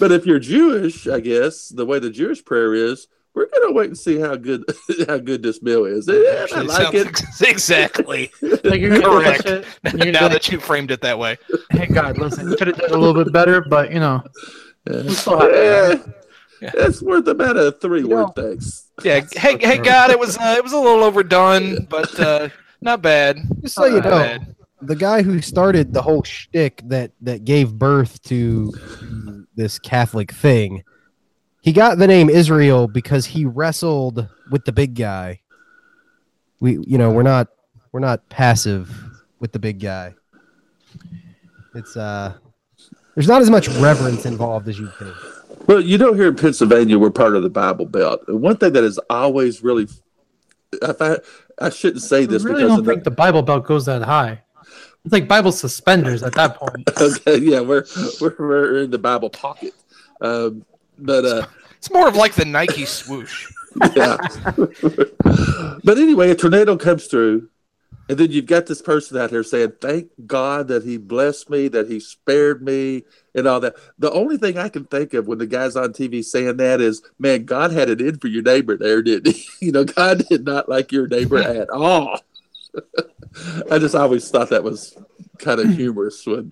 But 0.00 0.10
if 0.12 0.26
you're 0.26 0.38
Jewish, 0.40 1.06
I 1.06 1.20
guess, 1.20 1.68
the 1.68 1.86
way 1.86 1.98
the 1.98 2.10
Jewish 2.10 2.44
prayer 2.44 2.74
is, 2.74 3.06
we're 3.34 3.46
going 3.46 3.68
to 3.68 3.74
wait 3.74 3.86
and 3.86 3.98
see 3.98 4.18
how 4.18 4.36
good 4.36 4.64
how 5.08 5.18
good 5.18 5.42
this 5.42 5.62
meal 5.62 5.84
is. 5.84 6.08
Yeah, 6.08 6.46
I 6.54 6.62
like 6.62 6.94
it. 6.94 7.06
ex- 7.08 7.40
exactly. 7.42 8.30
Like 8.42 8.80
you're 8.80 9.00
Correct. 9.00 9.46
it, 9.46 9.64
you're 9.84 10.12
now 10.12 10.20
gonna, 10.20 10.34
that 10.34 10.48
you 10.50 10.60
framed 10.60 10.90
it 10.90 11.00
that 11.02 11.18
way. 11.18 11.38
hey 11.70 11.86
God, 11.86 12.18
listen, 12.18 12.54
could 12.56 12.66
have 12.68 12.76
done 12.76 12.90
a 12.92 12.96
little 12.96 13.24
bit 13.24 13.32
better, 13.32 13.60
but 13.62 13.92
you 13.92 14.00
know, 14.00 14.22
Yeah. 14.90 15.02
we 15.02 15.10
still 15.14 15.40
have. 15.40 16.14
Yeah. 16.60 16.70
It's 16.74 17.00
worth 17.02 17.26
about 17.26 17.56
a 17.56 17.72
three 17.72 18.04
word 18.04 18.26
know- 18.26 18.32
thanks. 18.36 18.90
Yeah. 19.02 19.20
Hey, 19.32 19.56
hey, 19.58 19.78
God, 19.78 20.10
it 20.10 20.18
was 20.18 20.36
uh, 20.36 20.54
it 20.58 20.62
was 20.62 20.72
a 20.74 20.78
little 20.78 21.02
overdone, 21.04 21.86
but 21.88 22.18
uh, 22.20 22.48
not 22.82 23.00
bad. 23.00 23.38
just 23.62 23.74
so 23.76 23.86
you 23.86 23.96
know, 24.02 24.10
bad. 24.10 24.54
the 24.82 24.94
guy 24.96 25.22
who 25.22 25.40
started 25.40 25.94
the 25.94 26.02
whole 26.02 26.22
shtick 26.22 26.82
that 26.86 27.12
that 27.22 27.44
gave 27.46 27.72
birth 27.72 28.20
to 28.24 28.70
to 28.72 29.46
this 29.54 29.78
Catholic 29.78 30.32
thing, 30.32 30.82
he 31.62 31.72
got 31.72 31.98
the 31.98 32.06
name 32.06 32.30
Israel 32.30 32.88
because 32.88 33.26
he 33.26 33.44
wrestled 33.44 34.28
with 34.50 34.64
the 34.64 34.72
big 34.72 34.94
guy. 34.94 35.40
We, 36.60 36.78
you 36.86 36.98
know, 36.98 37.10
we're 37.10 37.22
not 37.22 37.48
we're 37.92 38.00
not 38.00 38.28
passive 38.28 38.90
with 39.40 39.52
the 39.52 39.58
big 39.58 39.80
guy. 39.80 40.14
It's 41.74 41.96
uh, 41.96 42.34
there's 43.14 43.28
not 43.28 43.42
as 43.42 43.50
much 43.50 43.68
reverence 43.68 44.26
involved 44.26 44.68
as 44.68 44.78
you 44.78 44.90
think. 44.98 45.14
Well, 45.66 45.80
you 45.80 45.98
know, 45.98 46.14
here 46.14 46.28
in 46.28 46.36
Pennsylvania, 46.36 46.98
we're 46.98 47.10
part 47.10 47.36
of 47.36 47.42
the 47.42 47.50
Bible 47.50 47.86
Belt. 47.86 48.22
And 48.28 48.40
one 48.40 48.56
thing 48.56 48.72
that 48.72 48.84
is 48.84 48.98
always 49.10 49.62
really, 49.62 49.86
if 50.72 51.02
I, 51.02 51.18
I 51.58 51.70
shouldn't 51.70 52.02
say 52.02 52.26
this 52.26 52.28
I 52.28 52.32
this 52.32 52.44
really 52.44 52.62
because 52.62 52.70
don't 52.70 52.78
of 52.80 52.84
the, 52.86 52.92
think 52.92 53.04
the 53.04 53.10
Bible 53.10 53.42
Belt 53.42 53.66
goes 53.66 53.86
that 53.86 54.02
high. 54.02 54.42
It's 55.04 55.12
like 55.12 55.28
Bible 55.28 55.52
suspenders 55.52 56.22
at 56.22 56.34
that 56.34 56.56
point. 56.56 56.90
okay, 57.00 57.38
yeah, 57.38 57.60
we're, 57.60 57.84
we're 58.20 58.34
we're 58.38 58.82
in 58.82 58.90
the 58.90 58.98
Bible 58.98 59.30
pocket. 59.30 59.74
Um, 60.20 60.64
but 61.00 61.24
uh, 61.24 61.46
It's 61.78 61.90
more 61.90 62.08
of 62.08 62.16
like 62.16 62.34
the 62.34 62.44
Nike 62.44 62.84
swoosh. 62.84 63.50
yeah. 63.96 64.16
but 65.84 65.98
anyway, 65.98 66.30
a 66.30 66.34
tornado 66.34 66.76
comes 66.76 67.06
through, 67.06 67.48
and 68.08 68.18
then 68.18 68.30
you've 68.32 68.46
got 68.46 68.66
this 68.66 68.82
person 68.82 69.16
out 69.16 69.30
here 69.30 69.44
saying, 69.44 69.74
"Thank 69.80 70.08
God 70.26 70.68
that 70.68 70.82
He 70.84 70.96
blessed 70.96 71.48
me, 71.50 71.68
that 71.68 71.88
He 71.88 72.00
spared 72.00 72.62
me, 72.62 73.04
and 73.34 73.46
all 73.46 73.60
that." 73.60 73.76
The 73.98 74.10
only 74.10 74.36
thing 74.36 74.58
I 74.58 74.68
can 74.68 74.84
think 74.86 75.14
of 75.14 75.28
when 75.28 75.38
the 75.38 75.46
guy's 75.46 75.76
on 75.76 75.92
TV 75.92 76.24
saying 76.24 76.56
that 76.56 76.80
is, 76.80 77.02
"Man, 77.18 77.44
God 77.44 77.70
had 77.70 77.88
it 77.88 78.00
in 78.00 78.18
for 78.18 78.26
your 78.28 78.42
neighbor 78.42 78.76
there, 78.76 79.02
didn't 79.02 79.34
He?" 79.34 79.46
You 79.66 79.72
know, 79.72 79.84
God 79.84 80.24
did 80.28 80.44
not 80.44 80.68
like 80.68 80.90
your 80.90 81.06
neighbor 81.06 81.38
at 81.38 81.70
all. 81.70 82.20
I 83.70 83.78
just 83.78 83.94
always 83.94 84.28
thought 84.28 84.50
that 84.50 84.64
was 84.64 84.96
kind 85.38 85.60
of 85.60 85.68
humorous 85.76 86.26
when 86.26 86.50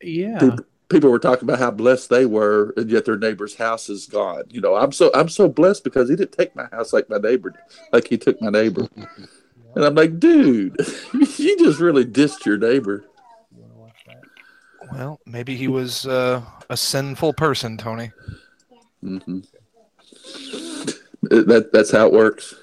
Yeah. 0.00 0.38
people, 0.38 0.64
people 0.88 1.10
were 1.10 1.18
talking 1.18 1.48
about 1.48 1.58
how 1.58 1.70
blessed 1.70 2.10
they 2.10 2.26
were, 2.26 2.72
and 2.76 2.90
yet 2.90 3.04
their 3.04 3.18
neighbor's 3.18 3.56
house 3.56 3.88
is 3.88 4.06
gone. 4.06 4.44
You 4.48 4.60
know, 4.60 4.74
I'm 4.74 4.92
so 4.92 5.10
I'm 5.14 5.28
so 5.28 5.48
blessed 5.48 5.84
because 5.84 6.08
he 6.08 6.16
didn't 6.16 6.32
take 6.32 6.54
my 6.54 6.66
house 6.72 6.92
like 6.92 7.08
my 7.08 7.18
neighbor, 7.18 7.54
like 7.92 8.08
he 8.08 8.18
took 8.18 8.40
my 8.40 8.50
neighbor. 8.50 8.88
And 9.76 9.84
I'm 9.84 9.94
like, 9.94 10.18
dude, 10.18 10.74
you 11.12 11.58
just 11.58 11.80
really 11.80 12.06
dissed 12.06 12.46
your 12.46 12.56
neighbor. 12.56 13.04
Well, 14.90 15.20
maybe 15.26 15.54
he 15.54 15.68
was 15.68 16.06
uh, 16.06 16.42
a 16.70 16.76
sinful 16.78 17.34
person, 17.34 17.76
Tony. 17.76 18.10
Mm-hmm. 19.04 19.40
That 21.24 21.70
that's 21.74 21.90
how 21.90 22.06
it 22.06 22.12
works. 22.14 22.54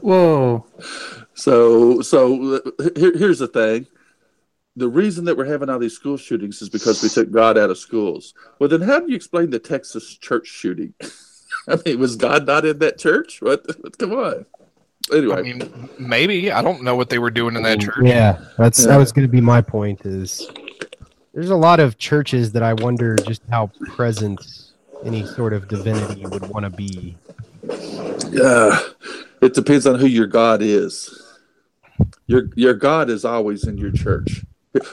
Whoa. 0.00 0.66
So 1.34 2.00
so 2.00 2.60
here, 2.96 3.16
here's 3.16 3.38
the 3.38 3.48
thing. 3.48 3.86
The 4.76 4.88
reason 4.88 5.24
that 5.24 5.36
we're 5.36 5.46
having 5.46 5.70
all 5.70 5.78
these 5.78 5.94
school 5.94 6.18
shootings 6.18 6.60
is 6.60 6.68
because 6.68 7.02
we 7.02 7.08
took 7.08 7.30
God 7.30 7.56
out 7.56 7.70
of 7.70 7.78
schools. 7.78 8.34
Well, 8.58 8.68
then 8.68 8.82
how 8.82 9.00
do 9.00 9.08
you 9.08 9.16
explain 9.16 9.48
the 9.50 9.58
Texas 9.58 10.16
church 10.18 10.46
shooting? 10.46 10.92
I 11.68 11.78
mean, 11.84 11.98
was 11.98 12.14
God 12.16 12.46
not 12.46 12.64
in 12.64 12.78
that 12.80 12.98
church? 12.98 13.40
What? 13.40 13.64
Come 13.98 14.12
on. 14.12 14.46
Anyway, 15.12 15.36
I 15.36 15.42
mean, 15.42 15.88
maybe 15.98 16.50
I 16.52 16.62
don't 16.62 16.82
know 16.82 16.94
what 16.96 17.08
they 17.10 17.18
were 17.18 17.30
doing 17.30 17.56
in 17.56 17.62
that 17.62 17.80
church. 17.80 17.96
Yeah, 18.02 18.38
that's 18.58 18.80
Yeah. 18.80 18.88
that 18.88 18.96
was 18.98 19.12
going 19.12 19.26
to 19.26 19.30
be 19.30 19.40
my 19.40 19.62
point. 19.62 20.04
Is 20.04 20.48
there's 21.32 21.50
a 21.50 21.56
lot 21.56 21.80
of 21.80 21.96
churches 21.96 22.52
that 22.52 22.62
I 22.62 22.74
wonder 22.74 23.14
just 23.16 23.42
how 23.48 23.70
present 23.94 24.40
any 25.04 25.24
sort 25.24 25.52
of 25.52 25.68
divinity 25.68 26.26
would 26.26 26.48
want 26.48 26.64
to 26.64 26.70
be. 26.70 27.16
Uh, 28.42 28.80
it 29.40 29.54
depends 29.54 29.86
on 29.86 29.98
who 29.98 30.06
your 30.06 30.26
God 30.26 30.60
is. 30.60 31.22
Your 32.26 32.50
your 32.56 32.74
God 32.74 33.08
is 33.08 33.24
always 33.24 33.64
in 33.64 33.78
your 33.78 33.92
church. 33.92 34.44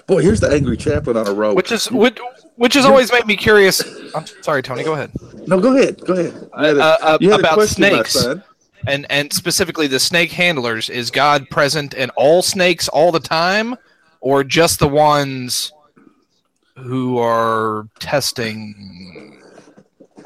Boy, 0.07 0.21
here's 0.21 0.39
the 0.39 0.49
angry 0.51 0.77
chaplain 0.77 1.17
on 1.17 1.27
a 1.27 1.33
rope. 1.33 1.55
Which 1.55 1.71
is 1.71 1.89
which, 1.91 2.17
which 2.55 2.73
has 2.75 2.85
always 2.85 3.11
made 3.11 3.25
me 3.25 3.35
curious. 3.35 3.81
I'm 4.15 4.25
sorry, 4.41 4.61
Tony. 4.63 4.83
Go 4.83 4.93
ahead. 4.93 5.11
no, 5.47 5.59
go 5.59 5.75
ahead, 5.75 5.99
go 6.05 6.13
ahead. 6.13 6.33
A- 6.53 6.81
Uh, 6.81 6.97
uh, 7.01 7.17
you 7.21 7.29
had 7.31 7.39
a 7.39 7.51
about 7.51 7.67
snakes. 7.67 8.25
and 8.87 9.05
and 9.09 9.31
specifically 9.33 9.87
the 9.87 9.99
snake 9.99 10.31
handlers 10.31 10.89
is 10.89 11.09
god 11.11 11.49
present 11.49 11.93
in 11.93 12.09
all 12.11 12.41
snakes 12.41 12.87
all 12.89 13.11
the 13.11 13.19
time 13.19 13.75
or 14.19 14.43
just 14.43 14.79
the 14.79 14.87
ones 14.87 15.71
who 16.75 17.17
are 17.17 17.87
testing 17.99 19.41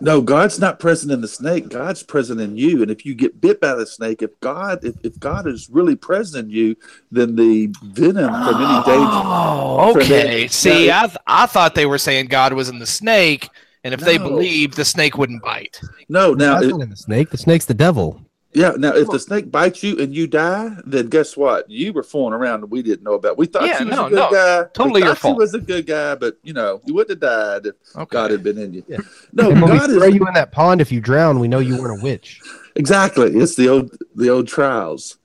No, 0.02 0.22
God's 0.22 0.60
not 0.60 0.80
present 0.80 1.12
in 1.12 1.22
the 1.22 1.28
snake. 1.28 1.70
God's 1.70 2.04
present 2.04 2.40
in 2.42 2.56
you. 2.58 2.82
And 2.82 2.92
if 2.92 3.06
you 3.06 3.16
get 3.16 3.40
bit 3.42 3.60
by 3.62 3.74
the 3.76 3.86
snake, 3.86 4.22
if 4.22 4.38
God 4.40 4.84
if, 4.84 4.96
if 5.04 5.20
God 5.20 5.48
is 5.48 5.70
really 5.70 5.96
present 5.96 6.46
in 6.46 6.52
you, 6.52 6.76
then 7.12 7.36
the 7.36 7.74
venom 7.84 8.30
from 8.32 8.56
any 8.56 8.84
danger. 8.86 9.22
oh 9.24 9.92
okay 9.96 10.40
them- 10.42 10.48
see 10.50 10.88
Yeah, 10.88 11.04
I, 11.04 11.08
th- 11.08 11.18
I 11.28 11.46
thought 11.46 11.76
they 11.76 11.86
were 11.86 11.98
saying 11.98 12.28
god 12.28 12.54
was 12.54 12.70
in 12.70 12.80
the 12.80 12.86
snake 12.88 13.50
and 13.84 13.94
if 13.94 14.00
they 14.02 14.18
believed 14.18 14.76
the 14.76 14.86
snake 14.86 15.18
wouldn't 15.18 15.42
bite 15.44 15.80
No, 16.10 16.34
now 16.34 16.60
it- 16.60 16.72
in 16.72 16.90
the 16.90 16.96
snake. 16.96 17.30
The 17.30 17.38
snake's 17.38 17.66
the 17.66 17.74
devil. 17.74 18.22
Yeah, 18.58 18.72
now 18.78 18.94
if 18.96 19.08
the 19.08 19.20
snake 19.20 19.52
bites 19.52 19.84
you 19.84 19.98
and 20.00 20.16
you 20.16 20.26
die, 20.28 20.76
then 20.86 21.08
guess 21.08 21.38
what? 21.38 21.70
You 21.70 21.94
were 21.94 22.04
fooling 22.04 22.34
around 22.34 22.64
and 22.64 22.72
we 22.72 22.82
didn't 22.82 23.04
know 23.04 23.14
about. 23.14 23.38
We 23.38 23.46
thought 23.46 23.68
Yeah, 23.68 23.80
you 23.82 23.88
was 23.88 23.96
no, 23.96 24.06
a 24.08 24.10
good 24.10 24.16
no. 24.16 24.32
guy. 24.32 24.64
Totally 24.74 25.02
we 25.02 25.08
your 25.08 25.16
fault. 25.16 25.36
You 25.36 25.38
was 25.40 25.54
a 25.54 25.60
good 25.60 25.86
guy, 25.86 26.16
but 26.16 26.38
you 26.44 26.54
know 26.54 26.82
you 26.86 26.94
wouldn't 26.96 27.22
have 27.22 27.64
died 27.64 27.68
if 27.68 27.76
okay 27.96 28.08
God 28.10 28.32
had 28.32 28.44
been 28.44 28.58
in 28.58 28.74
you. 28.74 28.84
Yeah. 28.88 28.98
No, 29.32 29.52
and 29.52 29.62
when 29.62 29.78
God 29.78 29.90
we 29.90 29.96
is 29.96 30.02
throw 30.02 30.08
you 30.08 30.28
in 30.28 30.34
that 30.34 30.52
pond, 30.52 30.82
if 30.82 30.92
you 30.92 31.00
drown, 31.00 31.40
we 31.40 31.48
know 31.48 31.60
you 31.60 31.78
weren't 31.78 32.02
a 32.02 32.04
witch. 32.04 32.42
Exactly. 32.76 33.32
It's 33.36 33.56
the 33.56 33.70
old 33.70 33.98
the 34.16 34.30
old 34.30 34.48
trials. 34.48 35.18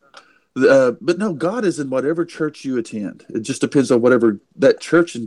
Uh, 0.57 0.93
but 1.03 1.19
no, 1.19 1.35
God 1.35 1.67
is 1.67 1.79
in 1.79 1.91
whatever 1.91 2.25
church 2.25 2.65
you 2.65 2.79
attend. 2.79 3.27
It 3.29 3.41
just 3.41 3.61
depends 3.61 3.91
on 3.91 4.01
whatever 4.01 4.41
that 4.57 4.81
church 4.81 5.19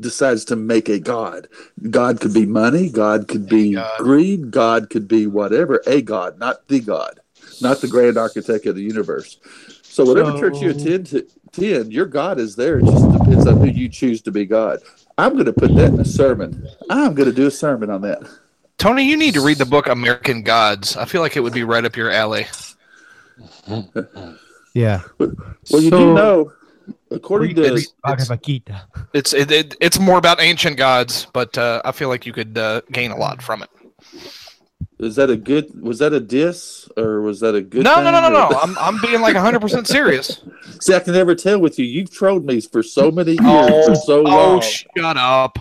decides 0.00 0.44
to 0.46 0.56
make 0.56 0.88
a 0.88 0.98
God. 0.98 1.48
God 1.90 2.20
could 2.20 2.34
be 2.34 2.46
money. 2.46 2.88
God 2.88 3.28
could 3.28 3.48
be 3.48 3.74
God. 3.74 3.98
greed. 3.98 4.50
God 4.50 4.90
could 4.90 5.06
be 5.06 5.26
whatever. 5.26 5.82
A 5.86 6.02
God, 6.02 6.38
not 6.38 6.66
the 6.68 6.80
God, 6.80 7.20
not 7.62 7.80
the 7.80 7.88
grand 7.88 8.16
architect 8.18 8.66
of 8.66 8.74
the 8.76 8.82
universe. 8.82 9.38
So 9.82 10.04
whatever 10.04 10.38
church 10.38 10.60
you 10.60 10.70
attend 10.70 11.06
to, 11.08 11.26
attend, 11.48 11.92
your 11.92 12.06
God 12.06 12.38
is 12.38 12.56
there. 12.56 12.78
It 12.78 12.84
just 12.86 13.10
depends 13.12 13.46
on 13.46 13.58
who 13.58 13.66
you 13.66 13.88
choose 13.88 14.22
to 14.22 14.30
be 14.30 14.44
God. 14.46 14.78
I'm 15.18 15.32
going 15.34 15.46
to 15.46 15.52
put 15.52 15.74
that 15.74 15.88
in 15.88 16.00
a 16.00 16.04
sermon. 16.04 16.66
I'm 16.88 17.14
going 17.14 17.28
to 17.28 17.34
do 17.34 17.46
a 17.46 17.50
sermon 17.50 17.90
on 17.90 18.00
that. 18.02 18.22
tony 18.78 19.04
you 19.04 19.16
need 19.16 19.34
to 19.34 19.42
read 19.42 19.58
the 19.58 19.66
book 19.66 19.88
american 19.88 20.42
gods 20.42 20.96
i 20.96 21.04
feel 21.04 21.20
like 21.20 21.36
it 21.36 21.40
would 21.40 21.52
be 21.52 21.64
right 21.64 21.84
up 21.84 21.96
your 21.96 22.10
alley 22.10 22.46
Yeah. 24.74 25.02
Well, 25.18 25.82
you 25.82 25.90
do 25.90 26.14
know, 26.14 26.52
according 27.10 27.56
to 27.56 27.62
It's- 27.64 27.88
it's 29.12 29.32
it, 29.34 29.50
it, 29.50 29.76
it's 29.80 29.98
more 29.98 30.16
about 30.18 30.40
ancient 30.40 30.76
gods 30.76 31.26
but 31.32 31.58
uh, 31.58 31.82
i 31.84 31.92
feel 31.92 32.08
like 32.08 32.24
you 32.24 32.32
could 32.32 32.56
uh, 32.56 32.80
gain 32.92 33.10
a 33.10 33.16
lot 33.16 33.42
from 33.42 33.62
it 33.62 33.70
Is 35.02 35.16
that 35.16 35.30
a 35.30 35.36
good? 35.36 35.80
Was 35.80 35.98
that 36.00 36.12
a 36.12 36.20
diss 36.20 36.86
or 36.96 37.22
was 37.22 37.40
that 37.40 37.54
a 37.54 37.62
good? 37.62 37.84
no, 37.84 38.02
no, 38.02 38.10
no, 38.10 38.20
no, 38.20 38.28
no. 38.30 38.58
I'm, 38.60 38.76
I'm 38.78 39.00
being 39.00 39.20
like 39.22 39.34
100% 39.34 39.86
serious. 39.86 40.42
See, 40.80 40.94
I 40.94 41.00
can 41.00 41.14
never 41.14 41.34
tell 41.34 41.58
with 41.58 41.78
you. 41.78 41.86
You've 41.86 42.10
trolled 42.12 42.44
me 42.44 42.60
for 42.60 42.82
so 42.82 43.10
many 43.10 43.32
years, 43.32 43.86
for 43.86 43.94
so 43.94 44.20
oh, 44.20 44.22
long. 44.24 44.60
shut 44.60 45.16
up, 45.16 45.58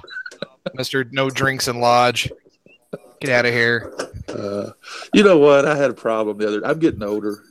Mister 0.73 1.05
No 1.11 1.29
Drinks 1.29 1.67
and 1.69 1.79
Lodge. 1.79 2.29
Get 3.21 3.29
out 3.31 3.45
of 3.45 3.53
here. 3.53 3.93
Uh, 4.27 4.71
you 5.13 5.23
know 5.23 5.37
what? 5.37 5.65
I 5.65 5.75
had 5.75 5.89
a 5.89 5.93
problem 5.93 6.37
the 6.37 6.47
other. 6.47 6.65
I'm 6.65 6.79
getting 6.79 7.03
older. 7.03 7.43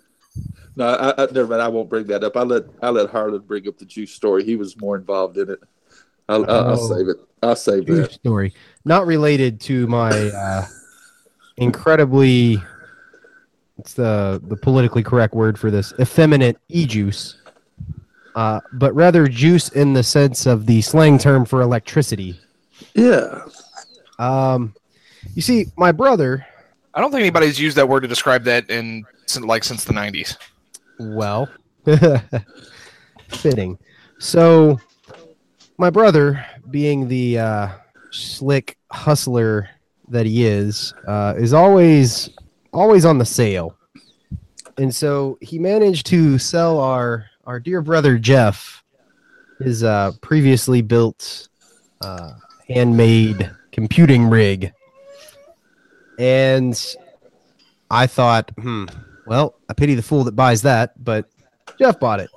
No, 0.76 0.88
I, 0.88 1.23
I 1.23 1.26
never 1.33 1.47
mind. 1.49 1.62
I 1.62 1.68
won't 1.68 1.88
bring 1.88 2.07
that 2.09 2.23
up. 2.23 2.37
I 2.37 2.42
let 2.42 2.64
I 2.83 2.90
let 2.90 3.09
Harlan 3.11 3.40
bring 3.42 3.66
up 3.66 3.78
the 3.78 3.85
juice 3.87 4.12
story. 4.12 4.45
He 4.45 4.57
was 4.57 4.78
more 4.80 4.97
involved 4.97 5.37
in 5.38 5.50
it. 5.50 5.61
I'll, 6.28 6.45
I'll, 6.50 6.64
I'll 6.68 6.80
Oh. 6.80 6.97
save 6.97 7.09
it. 7.09 7.16
I'll 7.42 7.57
save 7.57 7.87
True 7.87 7.97
that. 8.02 8.12
story. 8.12 8.52
Not 8.85 9.07
related 9.07 9.61
to 9.62 9.87
my 9.87 10.11
uh, 10.11 10.66
incredibly. 11.58 12.62
It's 13.78 13.94
the 13.94 14.40
the 14.44 14.56
politically 14.56 15.02
correct 15.02 15.34
word 15.34 15.58
for 15.58 15.70
this 15.70 15.92
effeminate 16.00 16.56
e 16.68 16.86
juice, 16.86 17.36
uh, 18.34 18.60
but 18.72 18.94
rather 18.94 19.28
juice 19.28 19.68
in 19.68 19.92
the 19.92 20.02
sense 20.02 20.46
of 20.46 20.66
the 20.66 20.82
slang 20.82 21.18
term 21.18 21.44
for 21.44 21.60
electricity. 21.60 22.40
Yeah. 22.94 23.44
Um, 24.18 24.74
you 25.34 25.42
see, 25.42 25.66
my 25.76 25.92
brother. 25.92 26.46
I 26.94 27.00
don't 27.00 27.10
think 27.10 27.20
anybody's 27.20 27.60
used 27.60 27.76
that 27.76 27.88
word 27.88 28.00
to 28.00 28.08
describe 28.08 28.44
that 28.44 28.68
in 28.70 29.04
since, 29.26 29.44
like 29.44 29.62
since 29.62 29.84
the 29.84 29.92
90s. 29.92 30.36
Well, 30.98 31.48
fitting. 33.28 33.78
So, 34.18 34.80
my 35.76 35.90
brother, 35.90 36.44
being 36.70 37.06
the 37.06 37.38
uh, 37.38 37.68
slick 38.10 38.78
hustler 38.90 39.68
that 40.10 40.26
he 40.26 40.46
is, 40.46 40.94
uh, 41.06 41.34
is 41.36 41.52
always 41.52 42.30
always 42.72 43.04
on 43.04 43.18
the 43.18 43.24
sale, 43.24 43.76
and 44.76 44.94
so 44.94 45.38
he 45.40 45.58
managed 45.58 46.06
to 46.06 46.38
sell 46.38 46.78
our 46.80 47.26
our 47.44 47.60
dear 47.60 47.80
brother 47.80 48.18
Jeff 48.18 48.84
his 49.60 49.82
uh, 49.82 50.12
previously 50.20 50.82
built 50.82 51.48
uh, 52.00 52.32
handmade 52.68 53.50
computing 53.72 54.28
rig, 54.28 54.72
and 56.18 56.96
I 57.90 58.06
thought, 58.06 58.50
hmm, 58.58 58.86
well, 59.26 59.54
I 59.68 59.74
pity 59.74 59.94
the 59.94 60.02
fool 60.02 60.24
that 60.24 60.36
buys 60.36 60.62
that, 60.62 61.02
but 61.02 61.28
Jeff 61.78 61.98
bought 62.00 62.20
it. 62.20 62.30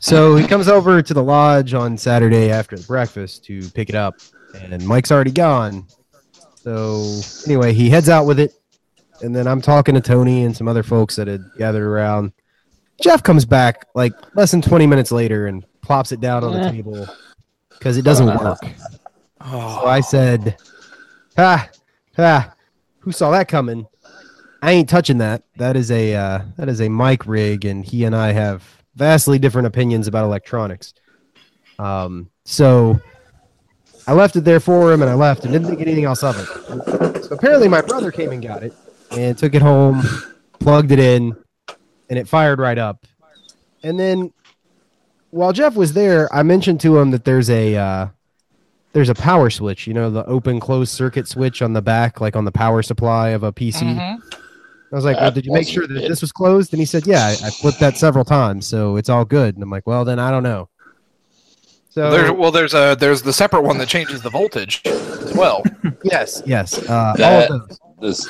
So 0.00 0.36
he 0.36 0.46
comes 0.46 0.68
over 0.68 1.00
to 1.00 1.14
the 1.14 1.22
lodge 1.22 1.72
on 1.72 1.96
Saturday 1.96 2.50
after 2.50 2.76
the 2.76 2.86
breakfast 2.86 3.44
to 3.46 3.68
pick 3.70 3.88
it 3.88 3.94
up, 3.94 4.16
and 4.54 4.86
Mike's 4.86 5.10
already 5.10 5.32
gone. 5.32 5.86
So 6.64 7.20
anyway, 7.44 7.74
he 7.74 7.90
heads 7.90 8.08
out 8.08 8.24
with 8.24 8.40
it, 8.40 8.54
and 9.20 9.36
then 9.36 9.46
I'm 9.46 9.60
talking 9.60 9.94
to 9.94 10.00
Tony 10.00 10.44
and 10.44 10.56
some 10.56 10.66
other 10.66 10.82
folks 10.82 11.14
that 11.16 11.28
had 11.28 11.44
gathered 11.58 11.86
around, 11.86 12.32
Jeff 13.02 13.22
comes 13.22 13.44
back 13.44 13.86
like 13.94 14.14
less 14.34 14.50
than 14.50 14.62
20 14.62 14.86
minutes 14.86 15.12
later 15.12 15.46
and 15.46 15.62
plops 15.82 16.10
it 16.10 16.20
down 16.20 16.42
on 16.42 16.52
the 16.54 16.70
table 16.70 17.06
because 17.68 17.98
it 17.98 18.02
doesn't 18.02 18.26
work. 18.26 18.58
Oh, 19.42 19.80
So 19.82 19.86
I 19.86 20.00
said, 20.00 20.56
"Ha, 21.36 21.68
ha! 22.16 22.54
Who 23.00 23.12
saw 23.12 23.30
that 23.32 23.46
coming? 23.46 23.86
I 24.62 24.72
ain't 24.72 24.88
touching 24.88 25.18
that. 25.18 25.42
That 25.56 25.76
is 25.76 25.90
a 25.90 26.14
uh, 26.14 26.42
that 26.56 26.70
is 26.70 26.80
a 26.80 26.88
mic 26.88 27.26
rig, 27.26 27.66
and 27.66 27.84
he 27.84 28.04
and 28.04 28.16
I 28.16 28.32
have 28.32 28.64
vastly 28.94 29.38
different 29.38 29.66
opinions 29.66 30.08
about 30.08 30.24
electronics. 30.24 30.94
Um, 31.78 32.30
so 32.46 32.98
I 34.06 34.12
left 34.12 34.36
it 34.36 34.42
there 34.42 34.60
for 34.60 34.92
him, 34.92 35.00
and 35.02 35.10
I 35.10 35.14
left 35.14 35.44
and 35.44 35.52
didn't 35.52 35.68
think 35.68 35.80
anything 35.80 36.04
else 36.04 36.22
of 36.22 36.36
it. 36.38 37.24
So 37.24 37.34
apparently, 37.34 37.68
my 37.68 37.80
brother 37.80 38.10
came 38.12 38.30
and 38.30 38.42
got 38.42 38.62
it 38.62 38.74
and 39.10 39.36
took 39.36 39.54
it 39.54 39.62
home, 39.62 40.02
plugged 40.60 40.92
it 40.92 40.98
in, 40.98 41.34
and 42.10 42.18
it 42.18 42.28
fired 42.28 42.58
right 42.58 42.78
up. 42.78 43.06
And 43.82 43.98
then 43.98 44.32
while 45.30 45.52
Jeff 45.52 45.74
was 45.74 45.92
there, 45.94 46.32
I 46.34 46.42
mentioned 46.42 46.80
to 46.82 46.98
him 46.98 47.10
that 47.12 47.24
there's 47.24 47.48
a 47.50 47.76
uh, 47.76 48.08
there's 48.92 49.08
a 49.08 49.14
power 49.14 49.50
switch, 49.50 49.86
you 49.86 49.94
know, 49.94 50.10
the 50.10 50.24
open 50.26 50.60
closed 50.60 50.92
circuit 50.92 51.26
switch 51.26 51.62
on 51.62 51.72
the 51.72 51.82
back, 51.82 52.20
like 52.20 52.36
on 52.36 52.44
the 52.44 52.52
power 52.52 52.82
supply 52.82 53.30
of 53.30 53.42
a 53.42 53.52
PC. 53.52 53.82
mhm. 53.82 54.18
I 54.92 54.96
was 54.96 55.04
like, 55.04 55.16
well, 55.16 55.32
did 55.32 55.44
you 55.44 55.52
make 55.52 55.66
sure 55.66 55.88
that 55.88 56.06
this 56.08 56.20
was 56.20 56.30
closed? 56.30 56.72
And 56.72 56.78
he 56.78 56.86
said, 56.86 57.04
yeah, 57.04 57.26
I, 57.26 57.30
I 57.46 57.50
flipped 57.50 57.80
that 57.80 57.96
several 57.96 58.24
times, 58.24 58.64
so 58.68 58.94
it's 58.96 59.08
all 59.08 59.24
good. 59.24 59.56
And 59.56 59.62
I'm 59.64 59.70
like, 59.70 59.88
well, 59.88 60.04
then 60.04 60.20
I 60.20 60.30
don't 60.30 60.44
know. 60.44 60.68
So 61.94 62.10
There's, 62.10 62.32
well, 62.32 62.50
there's 62.50 62.74
a 62.74 62.96
there's 62.98 63.22
the 63.22 63.32
separate 63.32 63.62
one 63.62 63.78
that 63.78 63.86
changes 63.86 64.20
the 64.20 64.28
voltage 64.30 64.82
as 64.84 65.32
well. 65.34 65.62
yes, 66.02 66.42
yes, 66.44 66.76
uh, 66.90 67.14
That- 67.16 67.50
all 67.50 67.56
of 67.56 67.68
those. 67.68 67.78
This 68.26 68.28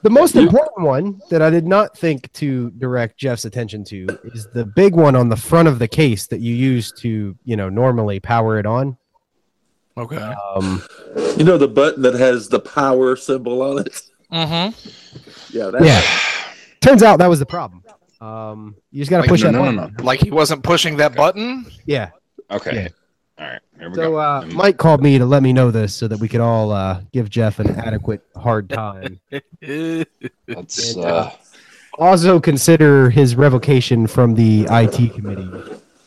The 0.00 0.08
most 0.08 0.34
You- 0.34 0.40
important 0.42 0.86
one 0.86 1.20
that 1.28 1.42
I 1.42 1.50
did 1.50 1.66
not 1.66 1.94
think 1.96 2.32
to 2.32 2.70
direct 2.70 3.18
Jeff's 3.18 3.44
attention 3.44 3.84
to 3.84 4.06
is 4.32 4.48
the 4.54 4.64
big 4.64 4.94
one 4.96 5.14
on 5.14 5.28
the 5.28 5.36
front 5.36 5.68
of 5.68 5.78
the 5.78 5.88
case 5.88 6.26
that 6.28 6.40
you 6.40 6.54
use 6.54 6.90
to, 7.00 7.36
you 7.44 7.54
know, 7.56 7.68
normally 7.68 8.18
power 8.18 8.58
it 8.58 8.64
on. 8.64 8.96
Okay. 9.98 10.16
Um, 10.16 10.82
You 11.36 11.44
know 11.44 11.58
the 11.58 11.68
button 11.68 12.00
that 12.02 12.14
has 12.14 12.48
the 12.48 12.60
power 12.60 13.14
symbol 13.14 13.60
on 13.60 13.80
it? 13.80 14.00
Mm-hmm. 14.32 15.56
Yeah, 15.56 15.66
that's 15.70 15.84
yeah. 15.84 16.02
Turns 16.80 17.02
out 17.02 17.18
that 17.18 17.28
was 17.28 17.40
the 17.40 17.46
problem. 17.46 17.84
Um, 18.22 18.74
you 18.90 19.00
just 19.02 19.10
got 19.10 19.18
to 19.18 19.20
Like, 19.24 19.28
push 19.28 19.42
no, 19.42 19.52
that 19.52 19.58
no, 19.58 19.70
no, 19.70 19.80
button. 19.82 19.96
no. 19.98 20.04
Like 20.04 20.20
he 20.20 20.30
wasn't 20.30 20.62
pushing 20.64 20.96
that 20.96 21.14
button. 21.14 21.66
Yeah. 21.84 22.08
okay. 22.50 22.74
Yeah. 22.74 22.88
All 23.38 23.46
right. 23.46 23.60
Here 23.78 23.88
we 23.88 23.94
So 23.94 24.10
go. 24.12 24.20
uh, 24.20 24.40
Um, 24.44 24.54
Mike 24.54 24.76
called 24.76 25.02
me 25.02 25.18
to 25.18 25.24
let 25.26 25.42
me 25.42 25.52
know 25.52 25.70
this 25.70 25.94
so 25.94 26.06
that 26.08 26.18
we 26.20 26.28
could 26.28 26.40
all 26.40 26.70
uh, 26.70 27.00
give 27.12 27.28
Jeff 27.30 27.58
an 27.58 27.70
adequate 27.78 28.22
hard 28.36 28.68
time. 28.68 29.20
let's 29.62 30.94
and, 30.94 31.04
uh, 31.04 31.30
also 31.98 32.38
consider 32.40 33.10
his 33.10 33.34
revocation 33.36 34.06
from 34.06 34.34
the 34.34 34.66
IT 34.70 35.14
committee. 35.14 35.50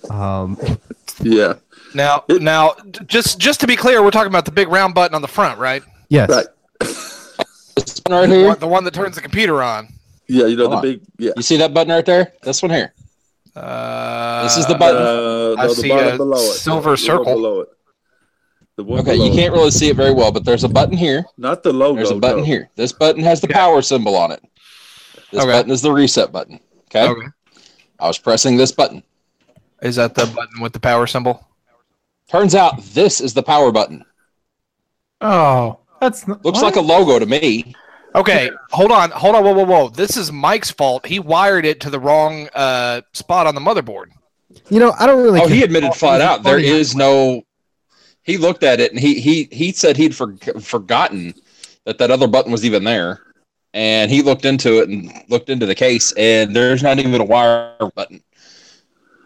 Um, 0.10 0.58
yeah. 1.22 1.56
Now, 1.94 2.24
now, 2.30 2.76
just 3.08 3.40
just 3.40 3.60
to 3.62 3.68
be 3.68 3.76
clear, 3.76 4.04
we're 4.04 4.12
talking 4.12 4.28
about 4.32 4.46
the 4.46 4.52
big 4.52 4.68
round 4.68 4.94
button 4.94 5.16
on 5.16 5.22
the 5.22 5.28
front, 5.28 5.60
right? 5.60 5.82
yes. 6.10 6.30
Right. 6.30 6.46
this 6.80 8.02
one 8.06 8.20
right 8.20 8.28
The 8.30 8.36
here. 8.36 8.48
one, 8.48 8.60
the 8.60 8.68
one 8.68 8.84
that 8.84 8.94
turns 8.94 9.16
the 9.16 9.22
computer 9.22 9.64
on. 9.64 9.88
Yeah, 10.28 10.48
you 10.48 10.58
know 10.58 10.64
Hold 10.70 10.72
the 10.72 10.76
on. 10.78 10.82
big 10.82 11.02
yeah. 11.18 11.32
You 11.38 11.42
see 11.42 11.58
that 11.58 11.74
button 11.74 11.94
right 11.94 12.06
there? 12.06 12.34
This 12.44 12.62
one 12.62 12.72
here. 12.72 12.94
Uh, 13.56 14.44
This 14.44 14.58
is 14.58 14.66
the 14.66 14.76
Uh, 14.76 14.78
button. 14.78 15.04
no, 15.04 15.56
I 15.58 15.68
the 15.68 15.74
see 15.76 15.90
bottom 15.90 16.08
a 16.14 16.18
below 16.18 16.38
it. 16.38 16.54
silver 16.54 16.92
The 16.92 16.98
circle. 16.98 17.36
below 17.36 17.60
it. 17.62 17.70
The 18.76 18.84
one 18.84 19.00
Okay, 19.00 19.14
below 19.14 19.26
you 19.28 19.32
it. 19.32 19.36
can't 19.36 19.54
really 19.54 19.72
see 19.72 19.90
it 19.90 19.96
very 19.96 20.12
well, 20.14 20.32
but 20.32 20.44
there's 20.44 20.64
a 20.66 20.70
button 20.70 20.98
here. 20.98 21.24
Not 21.38 21.64
the 21.64 21.72
logo. 21.72 21.96
There's 21.96 22.12
a 22.12 22.16
button 22.16 22.40
no. 22.40 22.44
here. 22.46 22.70
This 22.76 22.92
button 22.92 23.24
has 23.24 23.40
the 23.40 23.48
Okay. 23.48 23.54
power 23.54 23.82
symbol 23.82 24.16
on 24.16 24.32
it. 24.32 24.44
This 25.32 25.42
Okay. 25.42 25.52
button 25.52 25.72
is 25.72 25.82
the 25.82 25.92
reset 25.92 26.32
button. 26.34 26.60
Okay? 26.90 27.08
Okay. 27.08 27.28
I 28.00 28.08
was 28.08 28.18
pressing 28.18 28.58
this 28.58 28.74
button. 28.74 29.02
Is 29.82 29.96
that 29.96 30.16
the 30.16 30.26
button 30.26 30.60
with 30.62 30.74
the 30.74 30.80
power 30.80 31.08
symbol? 31.08 31.48
Turns 32.30 32.56
out 32.56 32.82
this 32.94 33.22
is 33.22 33.34
the 33.34 33.44
power 33.44 33.72
button. 33.72 34.04
Oh, 35.22 35.80
that's 36.02 36.28
not, 36.28 36.44
Looks 36.44 36.62
like 36.62 36.76
a 36.76 36.82
logo 36.82 37.20
to 37.20 37.26
me. 37.26 37.74
Okay, 38.16 38.50
hold 38.72 38.92
on, 38.92 39.12
hold 39.12 39.36
on, 39.36 39.44
whoa, 39.44 39.54
whoa, 39.54 39.66
whoa. 39.66 39.90
This 39.90 40.16
is 40.16 40.32
Mike's 40.32 40.72
fault. 40.72 41.06
He 41.06 41.20
wired 41.20 41.66
it 41.66 41.82
to 41.82 41.90
the 41.90 42.00
wrong 42.00 42.48
uh, 42.56 43.02
spot 43.14 43.46
on 43.46 43.56
the 43.56 43.62
motherboard. 43.62 44.06
You 44.70 44.80
know, 44.80 44.94
I 44.98 45.06
don't 45.06 45.22
really. 45.22 45.42
Oh, 45.42 45.48
he 45.48 45.64
admitted 45.64 45.94
flat 45.94 46.22
out 46.22 46.44
there 46.44 46.60
is 46.60 46.96
no. 46.96 47.44
He 48.24 48.38
looked 48.38 48.64
at 48.64 48.80
it 48.80 48.92
and 48.92 49.00
he 49.00 49.20
he 49.20 49.50
he 49.52 49.72
said 49.72 49.98
he'd 49.98 50.16
for, 50.16 50.36
forgotten 50.60 51.34
that 51.84 51.98
that 52.00 52.10
other 52.10 52.28
button 52.28 52.52
was 52.52 52.66
even 52.66 52.84
there, 52.84 53.22
and 53.74 54.10
he 54.10 54.22
looked 54.22 54.46
into 54.46 54.80
it 54.82 54.90
and 54.90 55.12
looked 55.30 55.50
into 55.50 55.66
the 55.66 55.76
case, 55.76 56.12
and 56.14 56.56
there's 56.56 56.82
not 56.82 56.98
even 56.98 57.22
a 57.22 57.26
wire 57.26 57.76
button. 57.96 58.24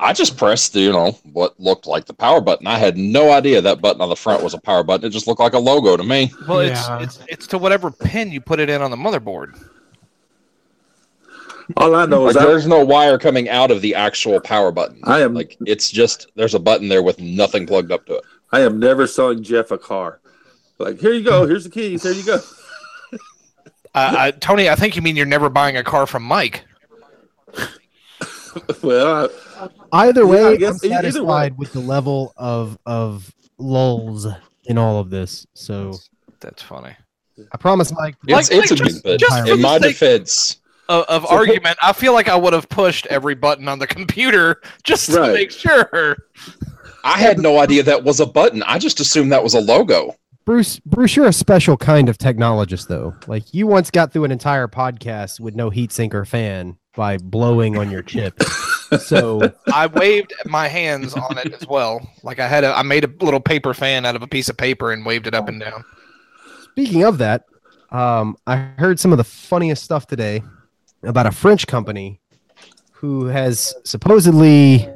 I 0.01 0.13
just 0.13 0.37
pressed 0.37 0.73
the, 0.73 0.79
you 0.81 0.91
know 0.93 1.11
what 1.33 1.59
looked 1.59 1.85
like 1.85 2.05
the 2.05 2.13
power 2.13 2.39
button. 2.39 2.67
I 2.67 2.77
had 2.77 2.97
no 2.97 3.31
idea 3.31 3.59
that 3.61 3.81
button 3.81 4.01
on 4.01 4.07
the 4.09 4.15
front 4.15 4.41
was 4.43 4.53
a 4.53 4.59
power 4.61 4.81
button. 4.83 5.05
It 5.05 5.09
just 5.09 5.27
looked 5.27 5.41
like 5.41 5.53
a 5.53 5.59
logo 5.59 5.97
to 5.97 6.03
me. 6.03 6.31
Well, 6.47 6.63
Yeah. 6.63 7.01
it's, 7.01 7.17
it's 7.17 7.25
it's 7.27 7.47
to 7.47 7.57
whatever 7.57 7.91
pin 7.91 8.31
you 8.31 8.39
put 8.39 8.59
it 8.59 8.69
in 8.69 8.81
on 8.81 8.91
the 8.91 8.97
motherboard. 8.97 9.59
All 11.77 11.93
I 11.95 12.05
know 12.05 12.23
Like 12.23 12.31
is 12.31 12.37
I, 12.37 12.45
there's 12.45 12.65
no 12.65 12.83
wire 12.83 13.17
coming 13.19 13.49
out 13.49 13.69
of 13.71 13.81
the 13.81 13.93
actual 13.93 14.39
power 14.39 14.71
button. 14.71 15.01
I 15.03 15.19
am 15.21 15.33
Like 15.33 15.57
it's 15.65 15.91
just 15.91 16.27
there's 16.35 16.55
a 16.55 16.59
button 16.59 16.87
there 16.87 17.03
with 17.03 17.19
nothing 17.19 17.67
plugged 17.67 17.91
up 17.91 18.05
to 18.07 18.15
it. 18.15 18.23
I 18.51 18.61
am 18.61 18.79
never 18.79 19.05
selling 19.05 19.43
Jeff 19.43 19.69
a 19.71 19.77
car. 19.77 20.21
Like 20.79 20.99
here 20.99 21.13
you 21.13 21.23
go. 21.23 21.45
Here's 21.45 21.65
the 21.65 21.69
keys. 21.69 22.03
Here 22.03 22.13
you 22.13 22.23
go. 22.23 22.39
Uh, 23.95 24.13
uh, 24.17 24.31
Tony, 24.39 24.69
I 24.69 24.75
think 24.75 24.95
you 24.95 25.01
mean 25.01 25.15
you're 25.15 25.25
never 25.25 25.49
buying 25.49 25.75
a 25.75 25.83
car 25.83 26.05
from 26.05 26.21
Mike. 26.21 26.63
well, 28.83 29.29
Either 29.91 30.21
Yeah, 30.21 30.27
way, 30.27 30.43
I 30.45 30.49
I'm 30.51 30.57
guess 30.57 30.83
either 30.83 30.89
way. 30.89 30.95
satisfied 30.95 31.57
with 31.57 31.73
the 31.73 31.79
level 31.79 32.33
of 32.37 32.77
of 32.85 33.33
lulls 33.57 34.27
in 34.65 34.77
all 34.77 34.99
of 34.99 35.09
this. 35.09 35.45
So 35.53 35.93
That's 36.39 36.61
funny. 36.63 36.95
I 37.51 37.57
promise, 37.57 37.91
Mike. 37.93 38.15
It's 38.27 38.49
Like- 38.51 38.59
it's 38.59 38.71
like 38.71 38.79
a 38.79 38.83
just- 38.83 39.03
but 39.03 39.19
just 39.19 39.47
in 39.47 39.61
my 39.61 39.77
defense. 39.79 40.57
Of, 40.89 41.05
of 41.05 41.23
So- 41.23 41.29
argument, 41.29 41.77
I 41.83 41.93
feel 41.93 42.13
like 42.13 42.27
I 42.27 42.35
would 42.35 42.53
have 42.53 42.67
pushed 42.69 43.05
every 43.07 43.35
button 43.35 43.67
on 43.67 43.77
the 43.79 43.87
computer 43.87 44.61
just 44.83 45.11
to 45.11 45.19
Right. 45.19 45.33
make 45.33 45.51
sure. 45.51 46.17
I 47.03 47.17
had 47.19 47.39
no 47.39 47.59
idea 47.59 47.83
that 47.83 48.03
was 48.03 48.19
a 48.19 48.25
button. 48.25 48.63
I 48.63 48.77
just 48.79 48.99
assumed 48.99 49.31
that 49.31 49.43
was 49.43 49.53
a 49.53 49.61
logo. 49.61 50.15
Bruce, 50.45 50.79
Bruce, 50.79 51.15
you're 51.15 51.27
a 51.27 51.33
special 51.33 51.77
kind 51.77 52.09
of 52.09 52.17
technologist, 52.17 52.87
though. 52.87 53.13
Like 53.27 53.53
you 53.53 53.67
once 53.67 53.91
got 53.91 54.11
through 54.11 54.23
an 54.23 54.31
entire 54.31 54.67
podcast 54.67 55.39
with 55.39 55.53
no 55.55 55.69
heatsink 55.69 56.13
or 56.13 56.25
fan 56.25 56.77
by 56.95 57.17
blowing 57.17 57.77
on 57.77 57.91
your 57.91 58.01
chip. 58.01 58.33
So 58.97 59.53
I 59.73 59.87
waved 59.87 60.33
my 60.45 60.67
hands 60.67 61.13
on 61.13 61.37
it 61.37 61.53
as 61.53 61.67
well. 61.67 62.07
Like 62.23 62.39
I 62.39 62.47
had 62.47 62.63
a, 62.63 62.75
I 62.75 62.81
made 62.81 63.03
a 63.03 63.23
little 63.23 63.39
paper 63.39 63.73
fan 63.73 64.05
out 64.05 64.15
of 64.15 64.23
a 64.23 64.27
piece 64.27 64.49
of 64.49 64.57
paper 64.57 64.91
and 64.91 65.05
waved 65.05 65.27
it 65.27 65.35
up 65.35 65.47
and 65.47 65.59
down. 65.59 65.83
speaking 66.71 67.03
of 67.03 67.17
that, 67.19 67.45
um, 67.91 68.37
I 68.47 68.55
heard 68.77 68.99
some 68.99 69.11
of 69.11 69.17
the 69.17 69.23
funniest 69.23 69.83
stuff 69.83 70.07
today 70.07 70.43
about 71.03 71.25
a 71.25 71.31
French 71.31 71.67
company 71.67 72.19
who 72.91 73.25
has 73.25 73.73
supposedly 73.83 74.89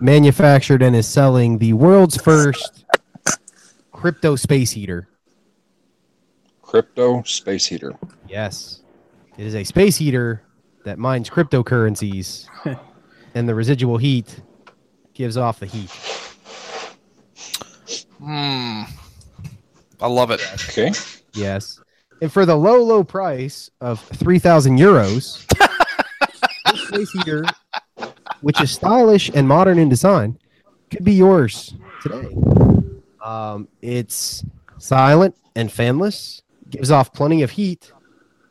manufactured 0.00 0.82
and 0.82 0.96
is 0.96 1.06
selling 1.06 1.58
the 1.58 1.72
world's 1.74 2.16
first 2.16 2.84
crypto 3.92 4.34
space 4.34 4.70
heater. 4.70 5.08
Crypto 6.62 7.22
space 7.24 7.66
heater. 7.66 7.92
Yes. 8.28 8.82
It 9.36 9.46
is 9.46 9.54
a 9.54 9.64
space 9.64 9.96
heater 9.96 10.42
that 10.84 10.98
mines 10.98 11.28
cryptocurrencies, 11.28 12.46
and 13.34 13.48
the 13.48 13.54
residual 13.54 13.96
heat 13.96 14.40
gives 15.14 15.36
off 15.36 15.60
the 15.60 15.66
heat. 15.66 15.90
Hmm. 18.18 18.82
I 20.00 20.06
love 20.06 20.30
it. 20.30 20.40
Okay. 20.68 20.92
Yes. 21.34 21.80
And 22.22 22.32
for 22.32 22.44
the 22.44 22.56
low, 22.56 22.82
low 22.82 23.02
price 23.02 23.70
of 23.80 24.00
3,000 24.00 24.78
euros, 24.78 25.46
this 26.70 26.88
space 26.88 27.10
heater, 27.12 27.44
which 28.40 28.60
is 28.60 28.70
stylish 28.70 29.30
and 29.34 29.48
modern 29.48 29.78
in 29.78 29.88
design, 29.88 30.38
could 30.90 31.04
be 31.04 31.12
yours 31.12 31.74
today. 32.02 32.28
Um, 33.24 33.68
it's 33.80 34.44
silent 34.78 35.36
and 35.54 35.70
fanless, 35.70 36.42
gives 36.68 36.90
off 36.90 37.12
plenty 37.12 37.42
of 37.42 37.50
heat, 37.50 37.92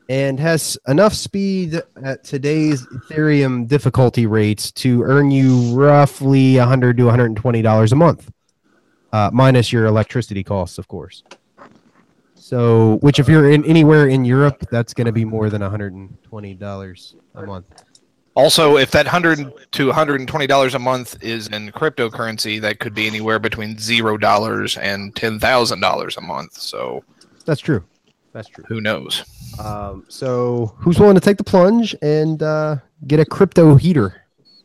and 0.10 0.39
has 0.39 0.76
enough 0.88 1.13
speed 1.13 1.82
at 2.04 2.24
today's 2.24 2.86
Ethereum 2.88 3.67
difficulty 3.67 4.26
rates 4.26 4.72
to 4.72 5.04
earn 5.04 5.30
you 5.30 5.74
roughly 5.76 6.58
100 6.58 6.98
to 6.98 7.06
120 7.06 7.62
dollars 7.62 7.91
a 7.91 7.95
month, 7.95 8.32
uh, 9.13 9.30
minus 9.32 9.72
your 9.72 9.86
electricity 9.86 10.43
costs, 10.43 10.80
of 10.80 10.88
course. 10.88 11.24
So, 12.34 12.98
which 13.02 13.19
if 13.19 13.30
you're 13.30 13.52
in 13.52 13.63
anywhere 13.65 14.08
in 14.08 14.26
Europe, 14.26 14.65
that's 14.72 14.95
going 14.95 15.06
to 15.06 15.12
be 15.12 15.24
more 15.24 15.52
than 15.52 15.62
120 15.62 16.54
dollars 16.56 17.15
a 17.36 17.45
month. 17.45 17.84
Also, 18.34 18.78
if 18.78 18.89
that 18.91 19.06
hundred 19.06 19.52
to 19.74 19.88
one 19.88 19.95
hundred 19.95 20.22
and 20.22 20.28
twenty 20.28 20.48
dollars 20.48 20.74
a 20.74 20.80
month 20.80 21.22
is 21.22 21.48
in 21.50 21.72
cryptocurrency, 21.72 22.60
that 22.62 22.80
could 22.80 22.95
be 22.95 23.06
anywhere 23.06 23.38
between 23.38 23.78
zero 23.78 24.17
dollars 24.17 24.78
and 24.78 25.15
ten 25.15 25.39
thousand 25.39 25.82
dollars 25.82 26.17
a 26.17 26.22
month. 26.22 26.54
So 26.54 27.04
That's 27.45 27.62
true. 27.62 27.84
That's 28.34 28.48
true. 28.48 28.63
who 28.68 28.82
knows? 28.82 29.24
Um, 29.63 30.06
so, 30.08 30.76
who's 30.78 31.00
willing 31.00 31.15
to 31.15 31.22
take 31.22 31.38
the 31.38 31.44
plunge 31.44 31.96
and 32.02 32.42
uh, 32.42 32.78
get 33.08 33.20
a 33.20 33.26
crypto 33.26 33.76
heater? 33.76 34.24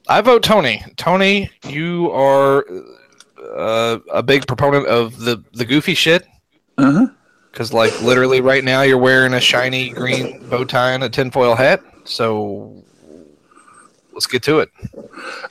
I 0.08 0.20
vote 0.20 0.42
Tony. 0.42 0.84
Tony, 0.96 1.50
you 1.66 2.10
are 2.12 2.66
uh, 3.56 3.98
a 4.12 4.22
big 4.22 4.46
proponent 4.46 4.86
of 4.86 5.18
the 5.18 5.42
the 5.52 5.64
goofy 5.64 5.94
shit. 5.94 6.26
Uh 6.76 6.92
huh. 6.92 7.06
Because, 7.50 7.72
like, 7.72 8.02
literally 8.02 8.40
right 8.40 8.64
now, 8.64 8.82
you're 8.82 8.98
wearing 8.98 9.32
a 9.32 9.40
shiny 9.40 9.90
green 9.90 10.44
bow 10.48 10.64
tie 10.64 10.90
and 10.90 11.04
a 11.04 11.08
tinfoil 11.08 11.54
hat. 11.54 11.80
So, 12.04 12.84
let's 14.12 14.26
get 14.26 14.42
to 14.42 14.58
it. 14.58 14.70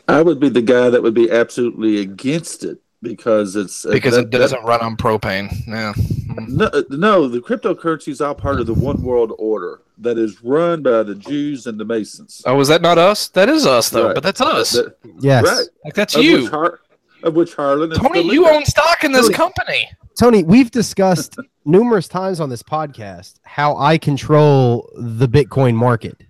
I 0.09 0.21
would 0.21 0.37
be 0.37 0.49
the 0.49 0.61
guy 0.61 0.89
that 0.89 1.01
would 1.01 1.13
be 1.13 1.31
absolutely 1.31 2.01
against 2.01 2.65
it 2.65 2.82
because 3.03 3.55
it's 3.55 3.85
uh, 3.85 3.91
Because 3.91 4.15
that- 4.15 4.21
it 4.25 4.29
doesn't 4.31 4.63
run 4.63 4.81
on 4.81 4.97
propane. 4.97 5.51
Yeah. 5.67 5.93
Mm-hmm. 5.93 6.57
no, 6.57 6.65
uh, 6.65 6.81
no, 6.89 7.27
the 7.27 7.39
cryptocurrency 7.39 8.07
is 8.07 8.19
all 8.21 8.33
part 8.33 8.59
of 8.59 8.65
the 8.65 8.73
one 8.73 9.01
world 9.03 9.33
order 9.37 9.81
that 9.99 10.17
is 10.17 10.41
run 10.43 10.81
by 10.81 11.03
the 11.03 11.13
Jews 11.13 11.67
and 11.67 11.79
the 11.79 11.85
Masons. 11.85 12.41
Oh, 12.47 12.59
is 12.59 12.67
that 12.69 12.81
not 12.81 12.97
us? 12.97 13.27
That 13.29 13.49
is 13.49 13.67
us, 13.67 13.89
though. 13.91 14.07
Right. 14.07 14.15
But 14.15 14.23
that's 14.23 14.41
us. 14.41 14.71
That- 14.71 14.95
Yes. 15.19 15.43
right. 15.45 15.67
Like, 15.85 15.93
that's 15.93 16.15
Of 16.15 16.23
you. 16.23 16.43
which, 16.43 16.49
Har- 16.51 16.79
of 17.21 17.35
which 17.35 17.53
Harlan 17.53 17.91
is 17.91 17.99
Tony, 17.99 18.21
you 18.33 18.49
own 18.49 18.65
stock 18.65 19.03
in 19.03 19.11
this 19.11 19.27
Tony. 19.27 19.33
company. 19.35 19.89
Tony, 20.19 20.43
we've 20.43 20.71
discussed 20.71 21.35
numerous 21.65 22.07
times 22.07 22.39
on 22.39 22.49
this 22.49 22.63
podcast 22.63 23.35
how 23.43 23.77
I 23.77 23.97
control 23.99 24.89
the 24.95 25.27
Bitcoin 25.27 25.75
market. 25.75 26.23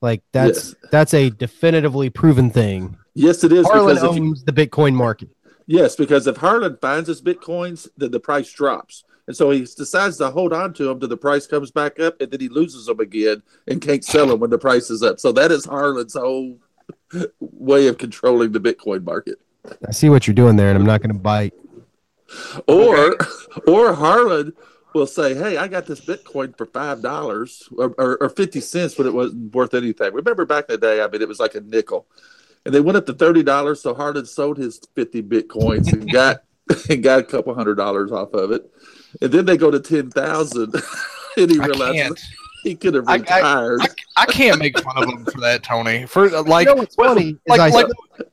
Like 0.00 0.22
that's 0.32 0.74
that's 0.90 1.14
a 1.14 1.30
definitively 1.30 2.10
proven 2.10 2.50
thing. 2.50 2.96
Yes, 3.14 3.44
it 3.44 3.52
is 3.52 3.66
Harlan 3.66 3.94
because 3.94 4.02
if 4.10 4.16
you, 4.16 4.22
owns 4.24 4.42
the 4.44 4.52
Bitcoin 4.52 4.94
market. 4.94 5.28
Yes, 5.66 5.96
because 5.96 6.26
if 6.26 6.36
Harlan 6.36 6.78
finds 6.80 7.08
his 7.08 7.22
bitcoins, 7.22 7.88
then 7.96 8.10
the 8.10 8.20
price 8.20 8.52
drops, 8.52 9.04
and 9.26 9.36
so 9.36 9.50
he 9.50 9.60
decides 9.60 10.16
to 10.18 10.30
hold 10.30 10.52
on 10.52 10.72
to 10.74 10.84
them 10.84 11.00
till 11.00 11.08
the 11.08 11.16
price 11.16 11.46
comes 11.46 11.70
back 11.70 12.00
up, 12.00 12.20
and 12.20 12.30
then 12.30 12.40
he 12.40 12.48
loses 12.48 12.86
them 12.86 13.00
again 13.00 13.42
and 13.68 13.80
can't 13.80 14.04
sell 14.04 14.26
them 14.26 14.40
when 14.40 14.50
the 14.50 14.58
price 14.58 14.90
is 14.90 15.02
up. 15.02 15.20
So 15.20 15.32
that 15.32 15.52
is 15.52 15.64
Harlan's 15.64 16.14
whole 16.14 16.58
way 17.40 17.86
of 17.86 17.98
controlling 17.98 18.52
the 18.52 18.60
Bitcoin 18.60 19.04
market. 19.04 19.38
I 19.86 19.92
see 19.92 20.08
what 20.08 20.26
you're 20.26 20.34
doing 20.34 20.56
there, 20.56 20.70
and 20.70 20.78
I'm 20.78 20.86
not 20.86 21.02
going 21.02 21.14
to 21.14 21.20
bite. 21.20 21.54
Or, 22.66 23.16
or 23.66 23.94
Harlan 23.94 24.54
will 24.94 25.06
say, 25.06 25.34
"Hey, 25.34 25.56
I 25.56 25.68
got 25.68 25.86
this 25.86 26.00
Bitcoin 26.00 26.56
for 26.56 26.66
five 26.66 27.00
dollars 27.00 27.68
or, 27.76 27.94
or, 27.98 28.16
or 28.22 28.28
fifty 28.28 28.60
cents, 28.60 28.94
but 28.94 29.06
it 29.06 29.14
wasn't 29.14 29.54
worth 29.54 29.74
anything." 29.74 30.12
Remember 30.12 30.44
back 30.44 30.66
in 30.68 30.74
the 30.74 30.78
day? 30.78 31.02
I 31.02 31.08
mean, 31.08 31.22
it 31.22 31.28
was 31.28 31.40
like 31.40 31.54
a 31.54 31.60
nickel, 31.60 32.06
and 32.64 32.74
they 32.74 32.80
went 32.80 32.96
up 32.96 33.06
to 33.06 33.14
thirty 33.14 33.42
dollars. 33.42 33.80
So 33.80 33.94
Harlan 33.94 34.26
sold 34.26 34.58
his 34.58 34.80
fifty 34.94 35.22
bitcoins 35.22 35.92
and 35.92 36.10
got 36.10 36.42
and 36.90 37.02
got 37.02 37.20
a 37.20 37.24
couple 37.24 37.54
hundred 37.54 37.76
dollars 37.76 38.12
off 38.12 38.32
of 38.34 38.50
it, 38.52 38.70
and 39.20 39.32
then 39.32 39.44
they 39.44 39.56
go 39.56 39.70
to 39.70 39.80
ten 39.80 40.10
thousand, 40.10 40.74
and 41.36 41.50
he 41.50 41.58
I 41.60 41.66
realizes 41.66 42.24
he 42.62 42.74
could 42.74 42.94
have 42.94 43.08
I- 43.08 43.14
I- 43.14 43.16
retired. 43.16 43.80
I, 43.82 43.86
I 44.22 44.26
can't 44.26 44.58
make 44.58 44.78
fun 44.80 45.02
of 45.02 45.08
him 45.08 45.24
for 45.24 45.40
that, 45.40 45.62
Tony. 45.62 46.06
For 46.06 46.26
uh, 46.34 46.42
like, 46.44 46.66
you 46.68 46.74
know 46.74 46.80
what's 46.80 46.94
funny 46.94 47.30
is 47.30 47.38
like- 47.46 47.60
I 47.60 47.68
like- 47.68 47.86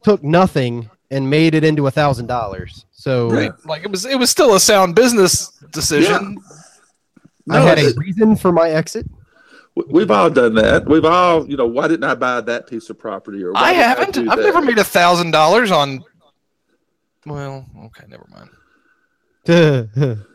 took 0.04 0.24
nothing 0.24 0.90
and 1.12 1.28
made 1.30 1.56
it 1.56 1.64
into 1.64 1.88
a 1.88 1.92
thousand 1.92 2.28
dollars. 2.28 2.86
So 2.92 3.30
Right. 3.32 3.52
like 3.66 3.84
it 3.84 3.90
was 3.92 4.06
it 4.06 4.20
was 4.20 4.30
still 4.30 4.56
a 4.56 4.60
sound 4.60 4.94
business 4.96 5.50
decision. 5.72 6.38
I 7.50 7.58
No, 7.60 7.66
had 7.66 7.80
a 7.80 7.94
reason 7.98 8.36
for 8.36 8.52
my 8.52 8.70
exit. 8.70 9.08
We- 9.88 9.94
We've 10.00 10.12
all 10.12 10.30
done 10.30 10.56
that. 10.56 10.86
We've 10.88 11.06
all, 11.06 11.48
you 11.50 11.58
know, 11.58 11.68
why 11.68 11.88
didn't 11.88 12.04
I 12.04 12.16
buy 12.16 12.42
that 12.42 12.68
piece 12.68 12.90
of 12.90 12.98
property? 13.00 13.44
Or 13.44 13.54
why 13.54 13.62
I 13.62 13.72
haven't. 13.74 14.14
do 14.14 14.30
I've 14.30 14.40
never 14.40 14.62
made 14.62 14.78
a 14.78 14.84
thousand 14.84 15.32
dollars 15.32 15.72
on. 15.72 16.04
Well, 17.26 17.66
okay, 17.86 18.06
never 18.08 18.26
mind. 18.32 18.50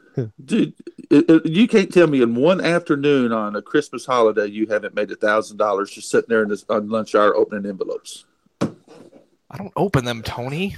Dude, 0.44 0.74
it, 1.11 1.28
it- 1.30 1.46
you 1.46 1.66
can't 1.68 1.92
tell 1.92 2.07
me 2.07 2.22
in 2.22 2.35
one 2.35 2.61
afternoon 2.61 3.33
on 3.33 3.57
a 3.57 3.62
Christmas 3.62 4.07
holiday 4.07 4.46
you 4.46 4.66
haven't 4.66 4.94
made 4.94 5.11
a 5.11 5.16
thousand 5.16 5.57
dollars 5.57 5.90
just 5.90 6.09
sitting 6.11 6.28
there 6.28 6.42
in 6.42 6.48
this 6.48 6.64
on 6.68 6.88
lunch 6.88 7.14
hour 7.14 7.35
opening 7.35 7.68
envelopes. 7.68 8.24
I 8.61 9.57
don't 9.59 9.72
open 9.76 10.04
them, 10.04 10.22
Tony. 10.22 10.76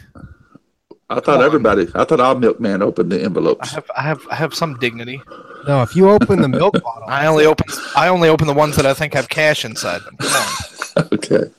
I 1.08 1.20
thought 1.20 1.38
on. 1.38 1.44
everybody, 1.44 1.86
I 1.94 2.04
thought 2.04 2.18
all 2.20 2.34
milkman 2.34 2.82
opened 2.82 3.12
the 3.12 3.22
envelopes. 3.22 3.72
I 3.72 3.74
have 3.76 3.90
I 3.96 4.02
have 4.02 4.26
I 4.30 4.34
have 4.34 4.54
some 4.54 4.76
dignity. 4.78 5.22
no, 5.68 5.82
if 5.82 5.94
you 5.94 6.10
open 6.10 6.42
the 6.42 6.48
milk 6.48 6.82
bottle, 6.82 7.04
I 7.08 7.26
only 7.26 7.46
open 7.46 7.66
I 7.94 8.08
only 8.08 8.28
open 8.28 8.46
the 8.48 8.54
ones 8.54 8.74
that 8.76 8.86
I 8.86 8.94
think 8.94 9.14
have 9.14 9.28
cash 9.28 9.64
inside 9.64 10.02
them. 10.02 10.16
Come 10.16 10.32
on. 10.32 11.08
okay, 11.12 11.50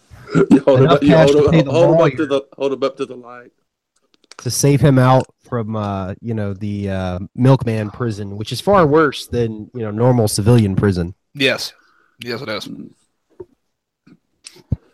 you 0.52 0.60
hold 0.62 0.80
them 0.82 0.88
up, 0.90 1.02
you 1.04 1.16
hold 1.16 1.30
to 1.30 1.42
them, 1.44 1.52
pay 1.52 1.62
the 1.62 1.72
hold 1.72 1.96
'em 1.96 2.02
up 2.02 2.14
to 2.18 2.26
the 2.26 2.42
hold 2.58 2.74
'em 2.74 2.84
up 2.84 2.98
to 2.98 3.06
the 3.06 3.16
light. 3.16 3.52
to 4.40 4.52
save 4.52 4.82
him 4.82 5.00
out 5.00 5.26
from 5.48 5.76
uh, 5.78 6.14
you 6.20 6.34
know 6.34 6.54
the 6.54 6.90
uh, 6.90 7.20
milkman 7.34 7.90
prison, 7.90 8.36
which 8.36 8.52
is 8.52 8.60
far 8.60 8.86
worse 8.86 9.28
than 9.28 9.72
you 9.74 9.82
know 9.82 9.92
normal 9.92 10.28
civilian 10.28 10.76
prison. 10.76 11.16
Yes, 11.34 11.72
yes, 12.20 12.42
it 12.42 12.50
is. 12.50 12.68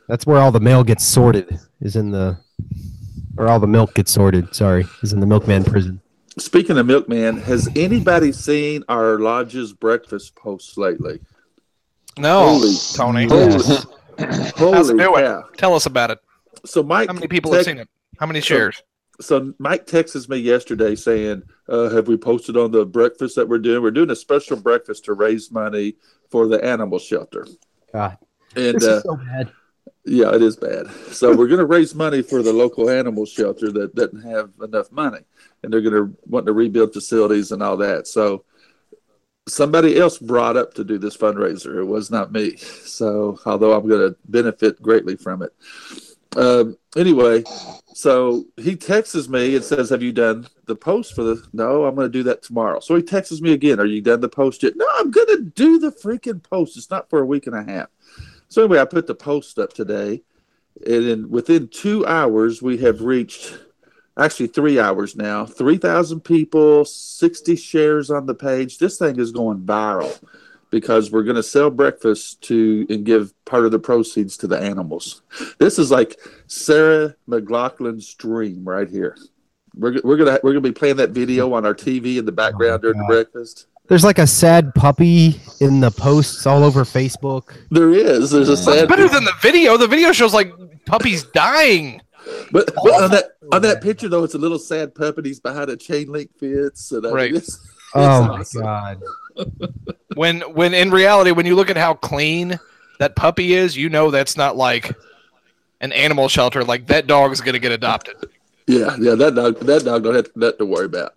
That's 0.08 0.28
where 0.28 0.39
all 0.39 0.52
the 0.52 0.60
mail 0.60 0.84
gets 0.84 1.04
sorted. 1.04 1.60
Is 1.82 1.96
in 1.96 2.12
the 2.12 2.38
or 3.38 3.48
all 3.48 3.60
the 3.60 3.67
milk 3.67 3.93
gets 3.93 4.12
sorted. 4.12 4.54
Sorry, 4.56 4.86
is 5.02 5.13
in 5.13 5.19
the 5.19 5.26
milkman 5.26 5.63
prison. 5.63 6.02
Speaking 6.38 6.78
of 6.78 6.86
milkman, 6.88 7.38
has 7.41 7.69
anybody 7.76 8.32
seen 8.32 8.84
our 8.89 9.19
lodge's 9.19 9.72
breakfast 9.74 10.36
post 10.36 10.78
lately? 10.78 11.19
No, 12.17 12.50
Holy- 12.58 12.76
Tony, 12.96 13.26
Holy, 13.28 13.41
Yes. 13.54 13.86
how's 14.17 14.30
it 14.50 14.56
holy 14.58 14.98
doing? 14.98 15.13
cow! 15.15 15.43
Tell 15.58 15.74
us 15.76 15.86
about 15.86 16.12
it. 16.12 16.19
So 16.65 16.82
Mike, 16.84 17.08
How 17.08 17.13
many 17.13 17.28
people 17.28 17.52
have 17.54 17.65
seen 17.65 17.78
it? 17.78 17.88
How 18.19 18.26
many 18.26 18.41
shares? 18.41 18.82
so 19.22 19.54
Mike 19.60 19.86
texts 19.86 20.28
me 20.30 20.38
yesterday 20.38 20.96
saying, 20.96 21.43
uh, 21.69 21.89
"Have 21.89 22.08
we 22.08 22.17
posted 22.17 22.56
on 22.58 22.72
the 22.72 22.86
breakfast 22.86 23.36
that 23.36 23.48
we're 23.50 23.58
doing? 23.60 23.82
We're 23.84 23.91
doing 23.91 24.10
a 24.12 24.15
special 24.15 24.58
breakfast 24.58 25.06
to 25.06 25.13
raise 25.13 25.52
money 25.52 25.96
for 26.30 26.48
the 26.48 26.63
animal 26.63 27.00
shelter." 27.00 27.48
God, 27.91 28.17
And 28.56 28.76
this 28.76 28.86
uh, 28.88 28.96
is 28.98 29.04
so 29.04 29.15
bad. 29.17 29.52
Yeah, 30.06 30.34
it 30.36 30.42
is 30.42 30.58
bad. 30.58 30.89
So 31.12 31.36
we're 31.36 31.48
going 31.48 31.60
to 31.60 31.66
raise 31.66 31.96
money 31.96 32.22
for 32.22 32.42
the 32.42 32.52
local 32.52 32.89
animal 32.89 33.26
shelter 33.26 33.72
that 33.72 33.96
doesn't 33.96 34.22
have 34.22 34.52
enough 34.62 34.92
money, 34.92 35.20
and 35.62 35.72
they're 35.72 35.82
going 35.82 35.94
to 35.94 36.18
want 36.26 36.46
to 36.46 36.54
rebuild 36.54 36.94
facilities 36.94 37.52
and 37.52 37.63
all 37.63 37.78
that. 37.78 38.08
So 38.08 38.44
somebody 39.48 39.98
else 39.98 40.18
brought 40.18 40.58
up 40.58 40.74
to 40.74 40.84
do 40.84 40.98
this 40.98 41.16
fundraiser. 41.16 41.78
It 41.78 41.86
was 41.86 42.12
not 42.12 42.32
me. 42.32 42.58
So 42.58 43.39
although 43.46 43.74
I'm 43.74 43.88
going 43.88 44.10
to 44.10 44.18
benefit 44.26 44.82
greatly 44.82 45.16
from 45.16 45.42
it. 45.42 45.54
Um, 46.36 46.78
anyway, 46.98 47.44
so 47.94 48.46
he 48.58 48.76
texts 48.76 49.28
me 49.30 49.56
and 49.56 49.63
says, 49.63 49.89
"Have 49.89 50.02
you 50.02 50.12
done 50.12 50.48
the 50.66 50.76
post 50.76 51.13
for 51.13 51.24
the?" 51.24 51.44
No, 51.54 51.86
I'm 51.86 51.96
going 51.96 52.12
to 52.12 52.18
do 52.18 52.24
that 52.24 52.42
tomorrow. 52.42 52.80
So 52.80 52.96
he 52.96 53.04
texts 53.04 53.39
me 53.39 53.54
again. 53.54 53.80
Are 53.80 53.86
you 53.86 54.02
done 54.02 54.20
the 54.20 54.30
post 54.30 54.63
yet? 54.63 54.74
No, 54.76 54.88
I'm 54.96 55.12
going 55.12 55.28
to 55.28 55.42
do 55.44 55.78
the 55.78 55.92
freaking 55.92 56.42
post. 56.42 56.76
It's 56.76 56.89
not 56.89 57.10
for 57.10 57.20
a 57.20 57.26
week 57.26 57.48
and 57.48 57.56
a 57.56 57.63
half. 57.63 57.89
So 58.54 58.62
anyway, 58.62 58.80
I 58.80 58.86
put 58.86 59.08
the 59.08 59.16
post 59.16 59.58
up 59.58 59.74
today, 59.74 60.22
and 60.86 61.08
in, 61.08 61.30
within 61.32 61.70
two 61.70 62.06
hours, 62.06 62.62
we 62.62 62.78
have 62.78 63.02
reached 63.02 63.58
actually 64.16 64.46
three 64.46 64.80
hours 64.80 65.16
now. 65.16 65.48
Three 65.48 65.80
thousand 65.80 66.20
people, 66.20 66.86
sixty 66.86 67.56
shares 67.56 68.12
on 68.12 68.28
the 68.28 68.36
page. 68.36 68.78
This 68.78 69.00
thing 69.00 69.20
is 69.20 69.32
going 69.32 69.62
viral 69.62 70.22
because 70.70 71.10
we're 71.10 71.24
going 71.24 71.36
to 71.36 71.42
sell 71.42 71.72
breakfast 71.72 72.44
to 72.44 72.86
and 72.92 73.04
give 73.04 73.34
part 73.46 73.66
of 73.66 73.72
the 73.72 73.80
proceeds 73.80 74.38
to 74.38 74.46
the 74.46 74.60
animals. 74.60 75.24
This 75.58 75.80
is 75.80 75.89
like 75.89 76.20
Sarah 76.46 77.16
McLachlan's 77.28 78.13
dream 78.13 78.66
right 78.66 78.88
here. 78.88 79.18
We're, 79.74 80.00
we're 80.04 80.18
gonna 80.18 80.39
we're 80.44 80.52
gonna 80.52 80.62
be 80.62 80.72
playing 80.72 80.98
that 80.98 81.10
video 81.10 81.52
on 81.54 81.66
our 81.66 81.74
TV 81.74 82.18
in 82.18 82.26
the 82.26 82.32
oh 82.32 82.36
background 82.36 82.84
during 82.84 83.00
the 83.00 83.06
breakfast. 83.06 83.66
There's 83.88 84.04
like 84.04 84.17
a 84.19 84.28
sad 84.28 84.74
puppy 84.76 85.39
in 85.60 85.80
the 85.82 85.91
posts 85.91 86.48
all 86.48 86.63
over 86.63 86.84
Facebook. 86.84 87.54
There 87.69 87.91
is. 87.91 88.32
There's 88.32 88.50
a 88.50 88.56
sad. 88.58 88.88
Better 88.88 89.08
than 89.10 89.26
the 89.26 89.34
video. 89.41 89.76
The 89.78 89.88
video 89.88 90.12
shows 90.13 90.34
like 90.34 90.52
puppies 90.86 91.24
dying. 91.26 92.02
But, 92.52 92.74
but 92.76 93.04
on 93.04 93.12
that 93.12 93.32
on 93.52 93.62
that 93.63 93.82
picture 93.82 94.08
though, 94.08 94.24
it's 94.24 94.34
a 94.36 94.38
little 94.38 94.58
sad 94.60 94.96
puppy. 94.96 95.22
He's 95.24 95.41
behind 95.41 95.69
a 95.69 95.76
chain 95.76 96.10
link 96.12 96.30
fence. 96.39 96.91
And 96.93 97.06
I 97.06 97.10
mean, 97.10 97.15
Right. 97.15 97.32
it's- 97.36 97.60
Oh 97.96 98.38
it's 98.39 98.56
my 98.56 98.63
god. 98.63 99.02
When 100.15 100.41
when 100.41 100.74
in 100.74 100.89
reality, 100.91 101.32
when 101.32 101.46
you 101.46 101.56
look 101.56 101.69
at 101.69 101.78
how 101.78 101.93
clean 101.96 102.60
that 103.00 103.15
puppy 103.15 103.54
is, 103.54 103.76
you 103.76 103.89
know 103.89 104.10
that's 104.12 104.38
not 104.38 104.56
like 104.56 104.96
an 105.82 105.91
animal 105.91 106.28
shelter. 106.30 106.63
Like 106.63 106.88
that 106.88 107.06
dog 107.08 107.32
is 107.32 107.41
gonna 107.41 107.60
get 107.60 107.72
adopted. 107.72 108.15
Yeah, 108.67 108.96
yeah. 109.00 109.15
That 109.15 109.36
dog, 109.36 109.60
that 109.62 109.84
dog 109.84 110.04
don't 110.04 110.15
have 110.15 110.30
nothing 110.36 110.58
to 110.60 110.65
worry 110.65 110.86
about. 110.86 111.13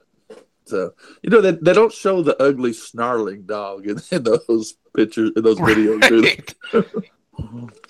So 0.67 0.93
you 1.23 1.31
know 1.31 1.41
they, 1.41 1.53
they 1.53 1.73
don't 1.73 1.93
show 1.93 2.23
the 2.23 2.41
ugly 2.43 2.73
snarling 2.73 3.43
dog 3.43 3.87
in, 3.87 4.01
in 4.11 4.25
those 4.25 4.75
pictures 4.95 5.31
in 5.37 5.43
those 5.43 5.59
videos. 5.59 6.09
do. 6.09 7.01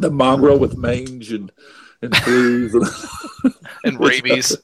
The 0.00 0.10
mongrel 0.10 0.58
with 0.58 0.76
mange 0.76 1.30
and 1.32 1.52
and 2.02 2.16
fleas 2.16 2.74
and, 2.74 3.54
And 3.84 4.00
rabies. 4.00 4.56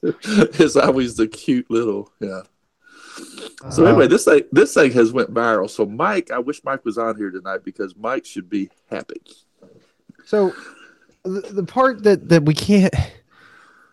is 0.59 0.77
always 0.77 1.17
the 1.17 1.29
cute 1.29 1.71
little 1.71 2.11
yeah. 2.19 2.43
So 3.71 3.85
Uh, 3.85 3.91
anyway, 3.91 4.07
this 4.09 4.25
thing 4.25 4.43
this 4.51 4.75
thing 4.75 4.91
has 4.93 5.13
went 5.13 5.33
viral. 5.33 5.71
So 5.71 5.87
Mike, 5.87 6.31
I 6.33 6.39
wish 6.39 6.65
Mike 6.65 6.85
was 6.85 6.99
on 6.99 7.17
here 7.17 7.31
tonight 7.31 7.63
because 7.65 7.95
Mike 7.97 8.25
should 8.27 8.49
be 8.51 8.71
happy. 8.91 9.21
So 10.25 10.53
the, 11.23 11.41
the 11.53 11.65
part 11.65 12.03
that 12.03 12.29
that 12.29 12.45
we 12.45 12.55
can't 12.55 12.95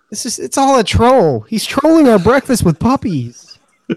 this 0.09 0.25
is 0.25 0.39
it's 0.39 0.57
all 0.57 0.79
a 0.79 0.83
troll. 0.83 1.41
He's 1.41 1.65
trolling 1.65 2.07
our 2.07 2.19
breakfast 2.19 2.63
with 2.63 2.79
puppies. 2.79 3.59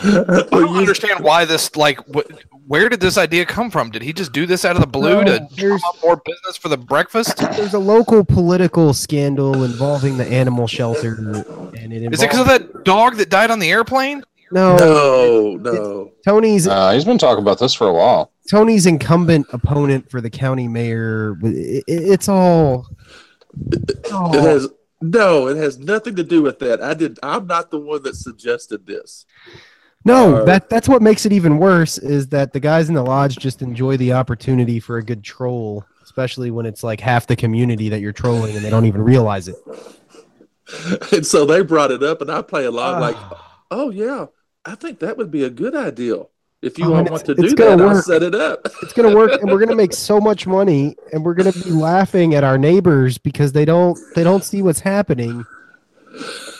I 0.00 0.46
don't 0.50 0.76
understand 0.76 1.20
why 1.24 1.44
this 1.44 1.74
like 1.74 1.98
w- 2.06 2.26
where 2.68 2.88
did 2.88 3.00
this 3.00 3.16
idea 3.18 3.46
come 3.46 3.70
from? 3.70 3.90
Did 3.90 4.02
he 4.02 4.12
just 4.12 4.32
do 4.32 4.46
this 4.46 4.64
out 4.64 4.76
of 4.76 4.80
the 4.82 4.86
blue 4.86 5.24
No, 5.24 5.24
to 5.24 5.38
drum 5.38 5.48
there's- 5.56 5.82
up 5.88 5.96
more 6.04 6.20
business 6.24 6.56
for 6.56 6.68
the 6.68 6.76
breakfast? 6.76 7.38
There's 7.38 7.74
a 7.74 7.78
local 7.78 8.24
political 8.24 8.92
scandal 8.94 9.64
involving 9.64 10.18
the 10.18 10.26
animal 10.26 10.66
shelter, 10.66 11.14
and 11.76 11.92
it 11.92 12.12
Is 12.12 12.22
it 12.22 12.26
because 12.30 12.40
of 12.40 12.46
that 12.46 12.84
dog 12.84 13.16
that 13.16 13.28
died 13.30 13.50
on 13.50 13.58
the 13.58 13.70
airplane? 13.70 14.22
No, 14.52 14.76
No, 14.76 15.56
no. 15.60 16.12
Tony's 16.24 16.66
Uh, 16.68 16.92
he's 16.92 17.04
been 17.04 17.18
talking 17.18 17.42
about 17.42 17.58
this 17.58 17.74
for 17.74 17.86
a 17.88 17.92
while. 17.92 18.32
Tony's 18.50 18.86
incumbent 18.86 19.46
opponent 19.52 20.10
for 20.10 20.20
the 20.20 20.30
county 20.30 20.68
mayor. 20.68 21.36
It, 21.42 21.84
it- 21.86 22.10
it's 22.12 22.28
all. 22.28 22.86
oh, 24.12 24.32
It 24.34 24.40
has 24.42 24.68
no. 25.00 25.48
It 25.48 25.56
has 25.56 25.78
nothing 25.78 26.16
to 26.16 26.24
do 26.24 26.42
with 26.42 26.58
that. 26.60 26.82
I 26.82 26.94
did. 26.94 27.18
I'm 27.22 27.46
not 27.46 27.70
the 27.70 27.78
one 27.80 28.02
that 28.04 28.16
suggested 28.16 28.86
this. 28.86 29.26
no, 30.04 30.36
uh, 30.36 30.44
that 30.44 30.68
that's 30.70 30.88
what 30.88 31.02
makes 31.02 31.26
it 31.26 31.32
even 31.32 31.58
worse. 31.58 31.98
Is 31.98 32.28
that 32.28 32.52
the 32.52 32.60
guys 32.60 32.88
in 32.88 32.94
the 32.94 33.02
lodge 33.02 33.36
just 33.36 33.62
enjoy 33.62 33.96
the 33.96 34.12
opportunity 34.12 34.80
for 34.80 34.98
a 34.98 35.02
good 35.02 35.22
troll, 35.24 35.84
especially 36.02 36.50
when 36.50 36.66
it's 36.66 36.82
like 36.82 37.00
half 37.00 37.26
the 37.26 37.36
community 37.36 37.88
that 37.88 38.00
you're 38.00 38.12
trolling 38.12 38.54
and 38.56 38.64
they 38.64 38.70
don't 38.70 38.86
even 38.86 39.02
realize 39.02 39.48
it. 39.48 39.56
And 41.12 41.26
so 41.26 41.46
they 41.46 41.62
brought 41.62 41.90
it 41.90 42.02
up, 42.02 42.20
and 42.20 42.30
I 42.30 42.42
play 42.42 42.66
along 42.66 42.96
Ah. 42.96 42.98
like, 43.00 43.16
oh 43.70 43.88
yeah, 43.88 44.26
I 44.66 44.74
think 44.74 44.98
that 44.98 45.16
would 45.16 45.30
be 45.30 45.42
a 45.44 45.48
good 45.48 45.74
idea. 45.74 46.24
If 46.60 46.76
you 46.78 46.86
Oh, 46.86 46.90
want 46.90 47.06
to 47.06 47.14
it's- 47.14 47.36
do 47.36 47.44
it's 47.44 47.54
that, 47.54 47.80
I'll 47.80 48.02
set 48.02 48.22
it 48.22 48.34
up. 48.34 48.66
It's 48.82 48.92
gonna 48.92 49.14
work, 49.14 49.40
and 49.40 49.50
we're 49.50 49.60
gonna 49.60 49.76
make 49.76 49.92
so 50.10 50.20
much 50.20 50.46
money, 50.46 50.96
and 51.12 51.24
we're 51.24 51.34
gonna 51.34 51.52
be 51.52 51.70
laughing 51.70 52.34
at 52.34 52.42
our 52.42 52.58
neighbors 52.58 53.16
because 53.18 53.52
they 53.52 53.64
don't 53.64 53.96
they 54.16 54.24
don't 54.24 54.42
see 54.42 54.60
what's 54.62 54.80
happening, 54.80 55.44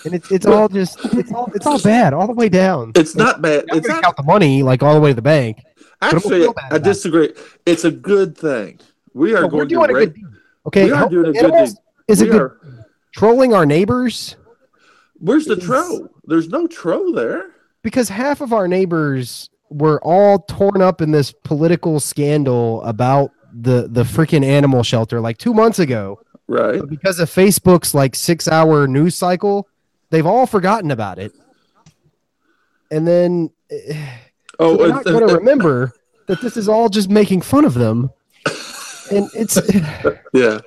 and 0.04 0.14
it's 0.14 0.30
it's 0.30 0.46
all 0.46 0.68
just 0.68 1.04
it's 1.14 1.32
all 1.32 1.50
it's 1.54 1.66
all 1.66 1.80
bad 1.80 2.12
all 2.14 2.28
the 2.28 2.32
way 2.32 2.48
down. 2.48 2.92
It's 2.94 3.16
not 3.16 3.42
bad. 3.42 3.64
I'm 3.72 3.78
It's 3.78 3.88
not 3.88 4.02
count 4.04 4.16
the 4.16 4.22
money 4.22 4.62
like 4.62 4.82
all 4.84 4.94
the 4.94 5.00
way 5.00 5.10
to 5.10 5.14
the 5.14 5.22
bank. 5.22 5.58
Actually. 6.00 6.46
I 6.70 6.76
it. 6.76 6.84
disagree. 6.84 7.32
It's 7.66 7.82
a 7.84 7.90
good 7.90 8.38
thing. 8.38 8.78
We 9.14 9.34
are 9.34 9.42
No, 9.42 9.48
going 9.48 9.68
to 9.68 9.80
a 9.82 9.92
rate. 9.92 10.14
good. 10.14 10.24
Okay, 10.66 10.84
we 10.84 10.92
are 10.92 11.08
doing 11.08 11.26
a 11.36 11.40
good 11.40 11.50
deed. 11.52 11.74
is 12.06 12.20
We 12.22 12.28
good 12.28 12.40
are- 12.40 12.86
trolling 13.16 13.52
our 13.52 13.66
neighbors 13.66 14.36
Where's 15.18 15.46
the 15.46 15.56
is- 15.56 15.64
tro? 15.64 16.08
There's 16.24 16.48
no 16.50 16.68
tro 16.68 17.10
there. 17.12 17.46
because 17.82 18.08
half 18.10 18.40
of 18.40 18.52
our 18.52 18.68
neighbors 18.68 19.50
were 19.70 20.00
all 20.02 20.40
torn 20.40 20.82
up 20.82 21.00
in 21.00 21.10
this 21.10 21.32
political 21.32 22.00
scandal 22.00 22.82
about 22.82 23.30
the 23.52 23.88
the 23.88 24.02
freaking 24.02 24.44
animal 24.44 24.82
shelter 24.82 25.20
like 25.20 25.38
two 25.38 25.54
months 25.54 25.78
ago. 25.78 26.20
Right. 26.46 26.80
But 26.80 26.88
because 26.88 27.18
of 27.18 27.30
Facebook's 27.30 27.94
like 27.94 28.14
six 28.14 28.48
hour 28.48 28.86
news 28.86 29.14
cycle, 29.14 29.68
they've 30.10 30.26
all 30.26 30.46
forgotten 30.46 30.90
about 30.90 31.18
it. 31.18 31.32
And 32.90 33.06
then 33.06 33.50
Oh, 34.58 34.76
they're 34.76 34.88
not 34.88 35.04
going 35.04 35.28
to 35.28 35.34
remember 35.34 35.92
that 36.26 36.40
this 36.40 36.56
is 36.56 36.68
all 36.68 36.88
just 36.88 37.08
making 37.08 37.42
fun 37.42 37.64
of 37.64 37.74
them. 37.74 38.10
And 39.10 39.28
it's 39.34 39.56
Yeah, 40.34 40.58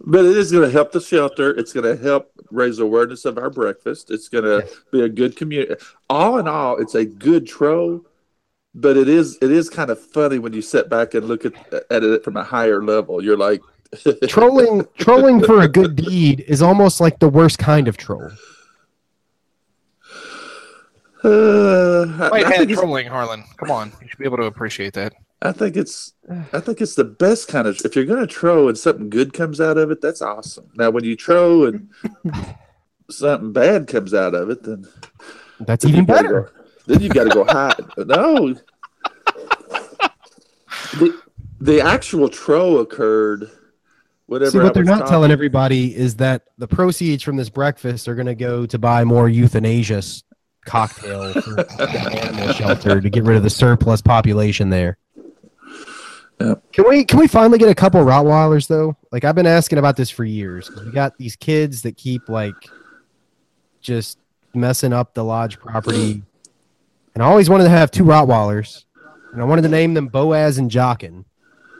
but 0.00 0.24
it 0.24 0.36
is 0.36 0.52
going 0.52 0.64
to 0.64 0.70
help 0.70 0.92
the 0.92 1.00
shelter. 1.00 1.50
It's 1.50 1.72
going 1.72 1.96
to 1.96 2.02
help 2.02 2.30
raise 2.50 2.78
awareness 2.78 3.24
of 3.24 3.38
our 3.38 3.50
breakfast. 3.50 4.10
It's 4.10 4.28
going 4.28 4.44
to 4.44 4.68
be 4.92 5.02
a 5.02 5.08
good 5.08 5.36
community. 5.36 5.74
All 6.08 6.38
in 6.38 6.46
all, 6.46 6.76
it's 6.76 6.94
a 6.94 7.04
good 7.04 7.46
tro, 7.46 8.04
but 8.74 8.96
it 8.96 9.08
is 9.08 9.38
it 9.42 9.50
is 9.50 9.68
kind 9.68 9.90
of 9.90 10.00
funny 10.00 10.38
when 10.38 10.52
you 10.52 10.62
sit 10.62 10.88
back 10.88 11.14
and 11.14 11.26
look 11.26 11.44
at 11.44 11.54
at 11.90 12.02
it 12.02 12.24
from 12.24 12.36
a 12.36 12.44
higher 12.44 12.82
level. 12.82 13.22
You're 13.22 13.36
like, 13.36 13.60
trolling 14.28 14.86
trolling 14.98 15.42
for 15.42 15.60
a 15.62 15.68
good 15.68 15.96
deed 15.96 16.44
is 16.46 16.62
almost 16.62 17.00
like 17.00 17.18
the 17.18 17.28
worst 17.28 17.58
kind 17.58 17.88
of 17.88 17.96
troll. 17.96 18.30
uh, 21.24 21.28
I, 22.20 22.28
White 22.30 22.46
I 22.46 22.56
think 22.58 22.70
trolling, 22.72 23.06
Harlan. 23.06 23.44
Come 23.56 23.70
on, 23.70 23.92
you 24.00 24.08
should 24.08 24.18
be 24.18 24.24
able 24.24 24.38
to 24.38 24.44
appreciate 24.44 24.94
that. 24.94 25.14
I 25.42 25.52
think 25.52 25.76
it's 25.76 26.12
I 26.52 26.60
think 26.60 26.80
it's 26.80 26.94
the 26.94 27.04
best 27.04 27.48
kind 27.48 27.66
of. 27.66 27.80
If 27.84 27.96
you're 27.96 28.04
going 28.04 28.20
to 28.20 28.26
tro 28.26 28.68
and 28.68 28.76
something 28.76 29.08
good 29.08 29.32
comes 29.32 29.60
out 29.60 29.78
of 29.78 29.90
it, 29.90 30.00
that's 30.00 30.20
awesome. 30.20 30.70
Now, 30.74 30.90
when 30.90 31.04
you 31.04 31.16
tro 31.16 31.64
and 31.64 31.88
something 33.10 33.52
bad 33.52 33.86
comes 33.86 34.12
out 34.12 34.34
of 34.34 34.50
it, 34.50 34.62
then 34.62 34.86
That's 35.60 35.84
even 35.84 36.00
you 36.00 36.06
better. 36.06 36.52
Then 36.90 37.00
you 37.00 37.08
got 37.08 37.24
to 37.24 37.30
go 37.30 37.44
hide. 37.44 37.74
No. 37.98 38.54
The, 40.98 41.20
the 41.60 41.80
actual 41.80 42.28
tro 42.28 42.78
occurred. 42.78 43.50
Whatever. 44.26 44.50
See, 44.50 44.58
what 44.58 44.74
they're 44.74 44.84
not 44.84 45.00
talking- 45.00 45.10
telling 45.10 45.30
everybody 45.30 45.94
is 45.94 46.16
that 46.16 46.44
the 46.58 46.68
proceeds 46.68 47.22
from 47.22 47.36
this 47.36 47.48
breakfast 47.48 48.08
are 48.08 48.14
going 48.14 48.26
to 48.26 48.34
go 48.34 48.66
to 48.66 48.78
buy 48.78 49.04
more 49.04 49.28
euthanasia 49.28 50.02
cocktail 50.66 51.32
for 51.32 51.54
the 51.54 52.20
animal 52.22 52.52
shelter 52.52 53.00
to 53.00 53.10
get 53.10 53.24
rid 53.24 53.36
of 53.36 53.42
the 53.42 53.50
surplus 53.50 54.00
population 54.00 54.70
there. 54.70 54.98
Yeah. 56.40 56.54
Can 56.72 56.88
we 56.88 57.04
can 57.04 57.18
we 57.18 57.28
finally 57.28 57.58
get 57.58 57.68
a 57.68 57.74
couple 57.74 58.00
Rottweilers 58.02 58.66
though? 58.66 58.96
Like 59.12 59.24
I've 59.24 59.34
been 59.34 59.46
asking 59.46 59.78
about 59.78 59.96
this 59.96 60.08
for 60.10 60.24
years. 60.24 60.70
We 60.70 60.90
got 60.90 61.18
these 61.18 61.36
kids 61.36 61.82
that 61.82 61.96
keep 61.96 62.28
like 62.28 62.54
just 63.82 64.18
messing 64.54 64.92
up 64.92 65.12
the 65.12 65.22
lodge 65.24 65.58
property, 65.58 66.22
and 67.20 67.26
I 67.26 67.30
always 67.30 67.50
wanted 67.50 67.64
to 67.64 67.70
have 67.70 67.90
two 67.90 68.04
Rottweilers, 68.04 68.86
and 69.34 69.42
I 69.42 69.44
wanted 69.44 69.60
to 69.62 69.68
name 69.68 69.92
them 69.92 70.08
Boaz 70.08 70.56
and 70.56 70.70
Jachin, 70.70 71.26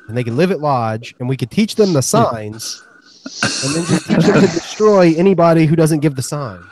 and 0.07 0.15
they 0.15 0.23
could 0.23 0.35
live 0.35 0.51
at 0.51 0.61
lodge, 0.61 1.15
and 1.19 1.31
we 1.31 1.37
could 1.39 1.51
teach 1.51 1.77
them 1.77 1.95
the 1.95 2.03
signs, 2.03 2.85
and 3.65 3.75
then 3.75 3.85
just 3.87 4.07
teach 4.07 4.19
them 4.19 4.35
to 4.35 4.41
destroy 4.43 5.15
anybody 5.17 5.65
who 5.65 5.77
doesn't 5.77 6.01
give 6.01 6.15
the 6.15 6.23
signs. 6.23 6.67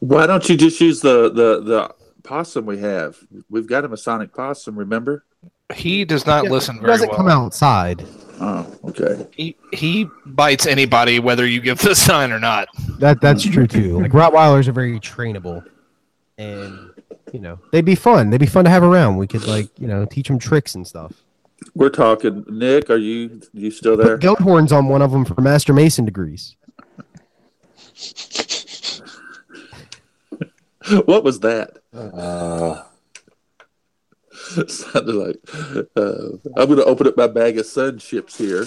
Why 0.00 0.26
don't 0.26 0.46
you 0.50 0.58
just 0.58 0.78
use 0.82 1.00
the 1.00 1.30
the 1.30 1.62
the 1.62 1.94
possum 2.22 2.66
we 2.66 2.76
have? 2.80 3.16
We've 3.48 3.66
got 3.66 3.86
a 3.86 3.88
Masonic 3.88 4.34
possum. 4.34 4.78
Remember? 4.78 5.24
He 5.72 6.04
does 6.04 6.26
not 6.26 6.44
listen 6.44 6.74
He 6.74 6.80
very 6.82 6.92
doesn't 6.92 7.08
well. 7.08 7.16
come 7.16 7.28
outside. 7.28 8.06
Oh, 8.38 8.66
okay. 8.84 9.26
He 9.34 9.56
he 9.72 10.06
bites 10.26 10.66
anybody 10.66 11.20
whether 11.20 11.46
you 11.46 11.62
give 11.62 11.78
the 11.78 11.94
sign 11.94 12.32
or 12.32 12.38
not. 12.38 12.68
That 12.98 13.22
that's 13.22 13.44
true 13.44 13.66
too. 13.66 13.98
Like 14.02 14.12
Rottweilers 14.12 14.68
are 14.68 14.72
very 14.72 15.00
trainable, 15.00 15.64
and 16.36 16.89
you 17.32 17.40
know 17.40 17.58
they'd 17.72 17.84
be 17.84 17.94
fun. 17.94 18.30
They'd 18.30 18.38
be 18.40 18.46
fun 18.46 18.64
to 18.64 18.70
have 18.70 18.82
around. 18.82 19.16
We 19.16 19.26
could 19.26 19.46
like 19.46 19.68
you 19.78 19.86
know 19.86 20.04
teach 20.04 20.28
them 20.28 20.38
tricks 20.38 20.74
and 20.74 20.86
stuff. 20.86 21.12
We're 21.74 21.90
talking. 21.90 22.44
Nick, 22.48 22.90
are 22.90 22.96
you 22.96 23.40
you 23.52 23.70
still 23.70 23.96
there? 23.96 24.16
Put 24.16 24.22
goat 24.22 24.40
horns 24.40 24.72
on 24.72 24.88
one 24.88 25.02
of 25.02 25.12
them 25.12 25.24
for 25.24 25.40
Master 25.40 25.72
Mason 25.72 26.04
degrees. 26.04 26.56
what 31.04 31.22
was 31.22 31.40
that? 31.40 31.78
Uh, 31.92 32.82
Sounded 34.66 35.14
like 35.14 35.36
uh, 35.96 36.36
I'm 36.56 36.66
going 36.66 36.78
to 36.78 36.84
open 36.84 37.06
up 37.06 37.16
my 37.16 37.26
bag 37.26 37.58
of 37.58 37.66
sun 37.66 37.98
chips 37.98 38.38
here. 38.38 38.64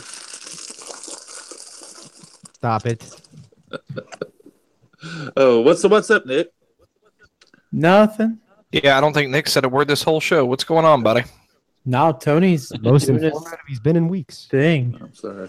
Stop 2.53 2.85
it. 2.85 3.21
Oh, 5.35 5.59
what's 5.59 5.83
what's 5.83 6.09
up, 6.09 6.25
Nick? 6.25 6.53
Nothing. 7.73 8.39
Yeah, 8.73 8.97
I 8.97 9.01
don't 9.01 9.13
think 9.13 9.29
Nick 9.29 9.47
said 9.49 9.65
a 9.65 9.69
word 9.69 9.87
this 9.87 10.01
whole 10.01 10.19
show. 10.19 10.45
What's 10.45 10.63
going 10.63 10.83
on, 10.83 11.03
buddy? 11.03 11.23
Now 11.85 12.11
Tony's 12.11 12.71
Most 12.81 13.05
doing 13.05 13.21
his 13.21 13.31
informative 13.31 13.65
he's 13.67 13.79
been 13.79 13.95
in 13.95 14.07
weeks. 14.07 14.45
thing. 14.45 14.97
I'm 14.99 15.13
sorry. 15.13 15.47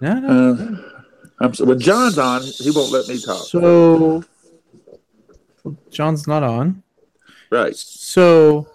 No, 0.00 0.20
no. 0.20 0.52
Uh, 0.52 1.02
I'm 1.40 1.52
so, 1.52 1.64
when 1.64 1.80
John's 1.80 2.16
on, 2.16 2.42
he 2.42 2.70
won't 2.70 2.92
let 2.92 3.08
me 3.08 3.20
talk. 3.20 3.44
So 3.44 4.22
John's 5.90 6.28
not 6.28 6.44
on. 6.44 6.82
right. 7.50 7.74
So 7.74 8.68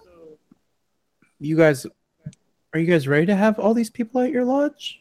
you 1.40 1.56
guys 1.56 1.86
are 2.74 2.80
you 2.80 2.86
guys 2.88 3.08
ready 3.08 3.28
to 3.28 3.36
have 3.36 3.60
all 3.60 3.74
these 3.74 3.90
people 3.90 4.20
at 4.20 4.30
your 4.32 4.44
lodge? 4.44 5.00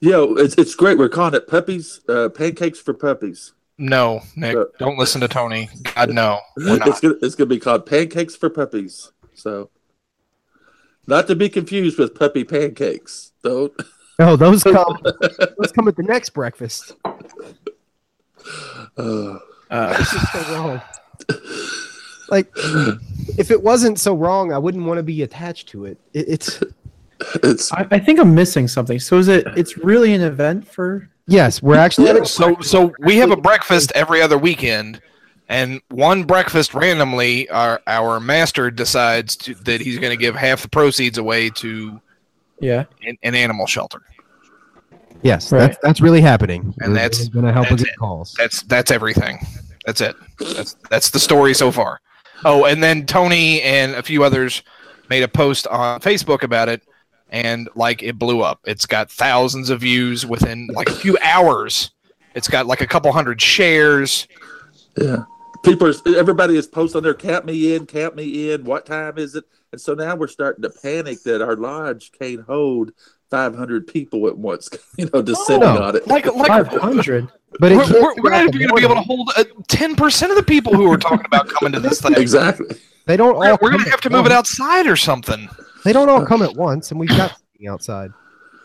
Yeah, 0.00 0.24
it's 0.38 0.54
it's 0.56 0.76
great. 0.76 0.96
We're 0.96 1.08
calling 1.08 1.34
it 1.34 1.48
puppies, 1.48 2.00
uh, 2.08 2.28
pancakes 2.28 2.78
for 2.78 2.94
puppies. 2.94 3.52
No, 3.76 4.22
Nick. 4.36 4.56
Don't 4.78 4.98
listen 4.98 5.20
to 5.20 5.28
Tony. 5.28 5.68
God, 5.94 6.10
no. 6.10 6.40
It's 6.56 7.00
gonna 7.00 7.14
it's 7.22 7.34
gonna 7.34 7.48
be 7.48 7.58
called 7.58 7.86
pancakes 7.86 8.36
for 8.36 8.48
puppies. 8.48 9.10
So, 9.34 9.70
not 11.06 11.26
to 11.26 11.34
be 11.34 11.48
confused 11.48 11.98
with 11.98 12.14
puppy 12.14 12.44
pancakes. 12.44 13.32
Don't. 13.42 13.72
Oh, 14.20 14.36
those 14.36 14.62
come. 14.62 14.96
those 15.02 15.72
come 15.72 15.88
at 15.88 15.96
the 15.96 16.04
next 16.04 16.30
breakfast. 16.30 16.94
Uh, 18.96 19.38
Uh, 19.68 19.98
This 19.98 20.12
is 20.12 20.30
so 20.30 20.54
wrong. 20.54 20.80
Like, 22.28 22.52
if 23.36 23.50
it 23.50 23.60
wasn't 23.60 23.98
so 23.98 24.14
wrong, 24.14 24.52
I 24.52 24.58
wouldn't 24.58 24.84
want 24.84 24.98
to 24.98 25.02
be 25.02 25.22
attached 25.22 25.68
to 25.70 25.86
it. 25.86 25.98
it 26.12 26.26
it's 26.28 26.62
it's 27.42 27.72
I, 27.72 27.88
I 27.90 27.98
think 27.98 28.20
I'm 28.20 28.36
missing 28.36 28.68
something. 28.68 29.00
So 29.00 29.18
is 29.18 29.26
it 29.26 29.48
it's 29.56 29.76
really 29.78 30.14
an 30.14 30.20
event 30.20 30.68
for 30.68 31.10
yes, 31.26 31.62
we're 31.62 31.76
actually 31.76 32.06
having 32.08 32.24
So 32.24 32.56
so 32.60 32.92
we 33.00 33.16
have 33.16 33.30
a 33.30 33.36
breakfast 33.36 33.92
every 33.94 34.20
other 34.22 34.38
weekend, 34.38 35.00
and 35.48 35.80
one 35.90 36.24
breakfast 36.24 36.74
randomly, 36.74 37.48
our 37.50 37.80
our 37.86 38.20
master 38.20 38.70
decides 38.70 39.36
to, 39.36 39.54
that 39.64 39.80
he's 39.80 39.98
going 39.98 40.10
to 40.10 40.16
give 40.16 40.34
half 40.34 40.62
the 40.62 40.68
proceeds 40.68 41.18
away 41.18 41.50
to 41.50 42.00
yeah. 42.60 42.84
an, 43.02 43.16
an 43.22 43.34
animal 43.34 43.66
shelter. 43.66 44.00
yes, 45.22 45.50
Right. 45.52 45.60
that's 45.60 45.78
that's 45.82 46.00
really 46.00 46.20
happening. 46.20 46.74
And 46.80 46.94
that's- 46.96 47.28
going 47.28 47.44
to 47.46 47.52
help 47.52 47.68
that's 47.68 47.82
us 47.82 47.86
get 47.88 47.96
calls. 47.98 48.34
That's 48.38 48.62
that's 48.62 48.90
everything. 48.90 49.38
That's 49.86 50.00
it. 50.00 50.16
That's 50.38 50.76
that's 50.90 51.10
the 51.10 51.20
story 51.20 51.52
so 51.54 51.70
far. 51.70 52.00
Oh, 52.44 52.64
and 52.64 52.82
then 52.82 53.06
Tony 53.06 53.60
and 53.62 53.92
a 53.94 54.02
few 54.02 54.24
others 54.24 54.62
made 55.10 55.22
a 55.22 55.28
post 55.28 55.66
on 55.68 56.00
Facebook 56.00 56.42
about 56.42 56.68
it, 56.68 56.82
and 57.34 57.68
like 57.74 58.00
it 58.04 58.16
blew 58.16 58.42
up. 58.42 58.60
It's 58.64 58.86
got 58.86 59.10
thousands 59.10 59.68
of 59.68 59.80
views 59.80 60.24
within 60.24 60.68
like 60.68 60.88
a 60.88 60.94
few 60.94 61.18
hours. 61.20 61.90
It's 62.36 62.46
got 62.46 62.66
like 62.66 62.80
a 62.80 62.86
couple 62.86 63.10
hundred 63.10 63.42
shares. 63.42 64.28
Yeah. 64.96 65.24
People 65.64 65.88
are, 65.88 66.16
everybody 66.16 66.56
is 66.56 66.68
posting 66.68 67.02
there, 67.02 67.12
count 67.12 67.44
me 67.44 67.74
in, 67.74 67.86
count 67.86 68.14
me 68.14 68.52
in, 68.52 68.64
what 68.64 68.86
time 68.86 69.18
is 69.18 69.34
it? 69.34 69.44
And 69.72 69.80
so 69.80 69.94
now 69.94 70.14
we're 70.14 70.28
starting 70.28 70.62
to 70.62 70.70
panic 70.70 71.24
that 71.24 71.42
our 71.42 71.56
lodge 71.56 72.12
can't 72.12 72.42
hold 72.42 72.92
500 73.30 73.88
people 73.88 74.28
at 74.28 74.38
once, 74.38 74.70
you 74.96 75.10
know, 75.12 75.20
descending 75.20 75.74
no. 75.74 75.82
on 75.82 75.96
it. 75.96 76.06
Like 76.06 76.26
like 76.26 76.46
Five 76.46 76.68
hundred. 76.68 77.32
But 77.58 77.72
it 77.72 77.76
we're, 77.76 77.84
can't 77.84 77.94
we're, 77.94 78.22
we're 78.22 78.30
not 78.30 78.42
even 78.42 78.52
going 78.52 78.68
to 78.68 78.74
be 78.74 78.84
able 78.84 79.02
to 79.02 79.06
morning. 79.06 79.26
hold 79.26 79.30
uh, 79.36 79.44
ten 79.66 79.96
percent 79.96 80.30
of 80.30 80.36
the 80.36 80.44
people 80.44 80.72
who 80.74 80.90
are 80.92 80.98
talking 80.98 81.26
about 81.26 81.48
coming 81.48 81.72
to 81.72 81.80
this 81.80 82.00
thing. 82.02 82.14
Exactly. 82.14 82.76
They 83.06 83.16
don't 83.16 83.34
all. 83.34 83.40
We're, 83.40 83.58
we're 83.60 83.70
going 83.70 83.84
to 83.84 83.90
have 83.90 84.00
to 84.02 84.10
move 84.10 84.26
it 84.26 84.32
outside 84.32 84.86
or 84.86 84.96
something. 84.96 85.48
They 85.84 85.92
don't 85.92 86.08
all 86.08 86.24
come 86.24 86.42
at 86.42 86.54
once, 86.54 86.90
and 86.90 86.98
we've 86.98 87.08
got 87.10 87.36
sitting 87.52 87.68
outside. 87.68 88.10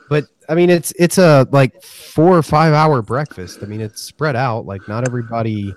But 0.09 0.25
I 0.47 0.55
mean, 0.55 0.69
it's 0.69 0.91
it's 0.97 1.17
a 1.17 1.47
like 1.51 1.83
four 1.83 2.37
or 2.37 2.41
five 2.43 2.73
hour 2.73 3.01
breakfast. 3.01 3.59
I 3.61 3.65
mean, 3.65 3.81
it's 3.81 4.01
spread 4.01 4.35
out. 4.35 4.65
Like 4.65 4.87
not 4.87 5.05
everybody. 5.07 5.75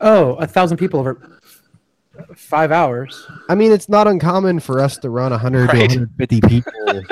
Oh, 0.00 0.34
a 0.34 0.46
thousand 0.46 0.76
people 0.78 1.00
over 1.00 1.38
five 2.34 2.72
hours. 2.72 3.26
I 3.48 3.54
mean, 3.54 3.72
it's 3.72 3.88
not 3.88 4.06
uncommon 4.06 4.60
for 4.60 4.80
us 4.80 4.98
to 4.98 5.10
run 5.10 5.30
100 5.30 5.68
Right. 5.68 5.88
to 5.90 5.98
150 6.00 6.40
people, 6.42 6.72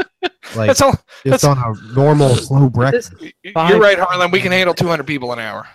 like 0.56 0.66
That's 0.66 0.80
all. 0.82 0.94
just 1.24 1.44
on 1.44 1.56
a 1.56 1.94
normal 1.94 2.34
slow 2.34 2.68
breakfast. 2.68 3.14
You're 3.44 3.78
right, 3.80 3.98
Harlan. 3.98 4.30
We 4.30 4.40
can 4.40 4.52
handle 4.52 4.74
200 4.74 5.06
people 5.06 5.32
an 5.32 5.38
hour. 5.38 5.66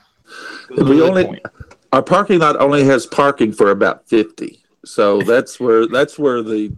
We 0.78 1.02
only 1.02 1.26
point. 1.26 1.42
our 1.94 2.04
parking 2.04 2.40
lot 2.40 2.58
only 2.60 2.84
has 2.84 3.06
parking 3.08 3.52
for 3.54 3.72
about 3.72 4.08
50. 4.08 4.62
So 4.86 5.22
that's 5.24 5.60
where 5.60 5.88
that's 5.88 6.20
where 6.20 6.44
the 6.44 6.76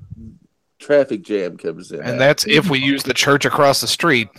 traffic 0.80 1.24
jam 1.24 1.58
comes 1.58 1.92
in. 1.92 2.02
and 2.02 2.20
that's 2.20 2.46
if 2.48 2.70
we 2.70 2.80
use 2.80 3.04
the 3.04 3.14
church 3.14 3.46
across 3.46 3.82
the 3.82 3.88
street. 3.88 4.30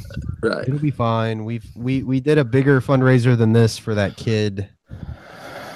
right. 0.43 0.67
It'll 0.67 0.79
be 0.79 0.91
fine. 0.91 1.45
We've 1.45 1.67
we 1.75 2.03
we 2.03 2.21
did 2.21 2.39
a 2.39 2.45
bigger 2.45 2.81
fundraiser 2.81 3.37
than 3.37 3.53
this 3.53 3.79
for 3.79 3.95
that 3.95 4.17
kid. 4.17 4.69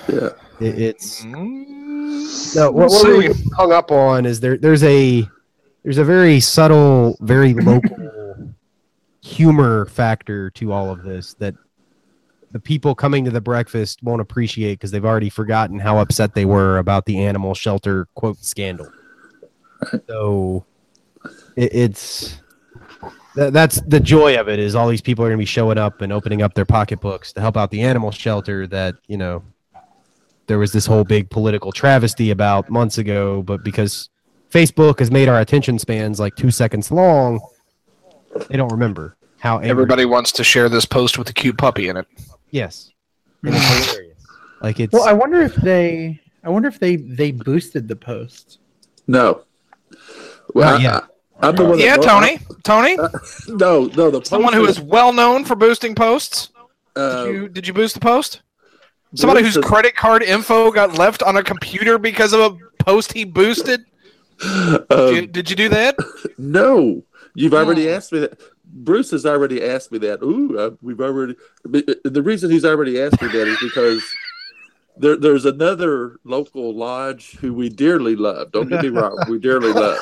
Yeah. 0.09 0.31
It, 0.61 0.79
it's 0.81 1.25
Mm, 1.25 2.55
no 2.57 2.71
what, 2.71 2.91
what 2.91 3.03
we'll 3.07 3.19
we're 3.19 3.35
hung 3.57 3.73
up 3.73 3.91
on 3.91 4.27
is 4.27 4.41
there 4.41 4.57
there's 4.57 4.83
a 4.85 5.27
there's 5.83 5.99
a 5.99 6.05
very 6.05 6.39
subtle, 6.41 7.17
very 7.21 7.55
local 7.55 8.53
humor 9.21 9.87
factor 9.87 10.51
to 10.51 10.73
all 10.73 10.91
of 10.91 11.03
this 11.03 11.35
that 11.35 11.55
the 12.53 12.61
people 12.61 12.95
coming 12.95 13.25
to 13.25 13.31
the 13.31 13.41
breakfast 13.41 14.03
won't 14.03 14.21
appreciate 14.21 14.75
because 14.75 14.91
they've 14.91 15.05
already 15.05 15.31
forgotten 15.31 15.79
how 15.79 15.99
upset 15.99 16.35
they 16.35 16.45
were 16.45 16.79
about 16.79 17.07
the 17.07 17.19
animal 17.19 17.55
shelter 17.55 18.07
quote 18.15 18.37
scandal. 18.45 18.89
So 20.09 20.65
it, 21.57 21.75
it's 21.75 22.39
that, 23.37 23.53
that's 23.53 23.81
the 23.83 24.01
joy 24.01 24.39
of 24.39 24.49
it 24.49 24.59
is 24.59 24.75
all 24.75 24.89
these 24.89 25.01
people 25.01 25.25
are 25.25 25.29
going 25.29 25.39
to 25.39 25.43
be 25.43 25.47
showing 25.47 25.79
up 25.79 26.01
and 26.03 26.13
opening 26.13 26.43
up 26.43 26.55
their 26.55 26.65
pocketbooks 26.65 27.33
to 27.35 27.41
help 27.41 27.57
out 27.57 27.71
the 27.71 27.83
animal 27.83 28.11
shelter 28.11 28.67
that 28.69 28.95
you 29.09 29.17
know 29.17 29.43
there 30.47 30.59
was 30.59 30.73
this 30.73 30.87
whole 30.87 31.05
big 31.05 31.31
political 31.31 31.73
travesty 31.73 32.31
about 32.31 32.69
months 32.69 32.99
ago 32.99 33.43
but 33.43 33.63
because 33.65 34.11
facebook 34.51 34.99
has 34.99 35.11
made 35.11 35.29
our 35.29 35.41
attention 35.41 35.79
spans 35.79 36.21
like 36.21 36.35
two 36.37 36.51
seconds 36.51 36.91
long 36.91 37.41
they 38.49 38.57
don't 38.57 38.71
remember 38.73 39.17
how 39.39 39.57
angry- 39.57 39.71
Everybody 39.71 40.05
wants 40.05 40.31
to 40.33 40.45
share 40.45 40.69
this 40.69 40.85
post 40.85 41.17
with 41.19 41.29
a 41.31 41.33
cute 41.33 41.57
puppy 41.57 41.89
in 41.89 41.97
it. 41.97 42.07
yes 42.51 42.91
and 43.45 43.55
it's 43.55 43.87
hilarious 43.89 44.27
like 44.61 44.79
it's 44.81 44.93
Well, 44.93 45.05
I 45.09 45.13
wonder 45.13 45.41
if 45.41 45.55
they. 45.57 46.21
I 46.45 46.49
wonder 46.51 46.69
if 46.69 46.79
they 46.79 46.97
they 46.97 47.33
boosted 47.33 47.89
the 47.89 47.97
post. 47.97 48.59
No. 49.09 49.43
Well, 50.55 50.71
Not 50.73 50.81
I, 50.81 50.83
yet. 50.83 51.03
I, 51.41 51.49
am 51.49 51.57
the 51.57 51.65
one 51.65 51.79
Yeah, 51.79 51.97
mo- 51.97 52.03
Tony. 52.03 52.39
Tony, 52.63 52.97
no, 53.49 53.87
no, 53.87 54.11
the 54.11 54.23
someone 54.25 54.53
who 54.53 54.67
post 54.67 54.79
is 54.79 54.85
well 54.85 55.13
known 55.13 55.45
for 55.45 55.57
boosting 55.57 55.95
posts. 55.95 56.51
uh, 56.95 57.25
Did 57.25 57.35
you, 57.35 57.49
did 57.49 57.67
you 57.67 57.73
boost 57.73 57.95
the 57.95 58.01
post? 58.01 58.43
Somebody 59.15 59.43
whose 59.43 59.55
boosted- 59.57 59.65
credit 59.71 59.97
card 59.97 60.23
info 60.23 60.71
got 60.71 60.97
left 60.97 61.23
on 61.23 61.37
a 61.37 61.43
computer 61.43 61.99
because 61.99 62.33
of 62.33 62.41
a 62.41 62.57
post 62.85 63.13
he 63.13 63.25
boosted. 63.25 63.85
Did 64.41 64.91
um, 64.91 65.15
you, 65.15 65.27
did 65.27 65.51
you 65.51 65.57
do 65.57 65.69
that? 65.71 65.97
No, 66.39 67.03
you've 67.35 67.55
already 67.55 67.85
Hmm. 67.87 67.95
asked 67.95 68.13
me 68.13 68.21
that. 68.21 68.39
Bruce 68.75 69.11
has 69.11 69.27
already 69.27 69.63
asked 69.63 69.93
me 69.93 69.99
that. 69.99 70.23
Ooh, 70.23 70.59
uh, 70.59 70.71
we've 70.81 71.01
already. 71.01 71.35
uh, 71.67 71.81
The 72.05 72.23
reason 72.23 72.51
he's 72.51 72.65
already 72.65 73.01
asked 73.01 73.21
me 73.21 73.29
that 73.29 73.47
is 73.47 73.59
because 73.61 74.03
there, 74.97 75.17
there's 75.17 75.45
another 75.45 76.17
local 76.25 76.75
lodge 76.75 77.37
who 77.37 77.53
we 77.53 77.69
dearly 77.69 78.17
love. 78.17 78.51
Don't 78.53 78.69
get 78.71 78.81
me 78.83 78.89
wrong, 78.89 79.19
we 79.29 79.39
dearly 79.39 79.73
love. 79.75 79.99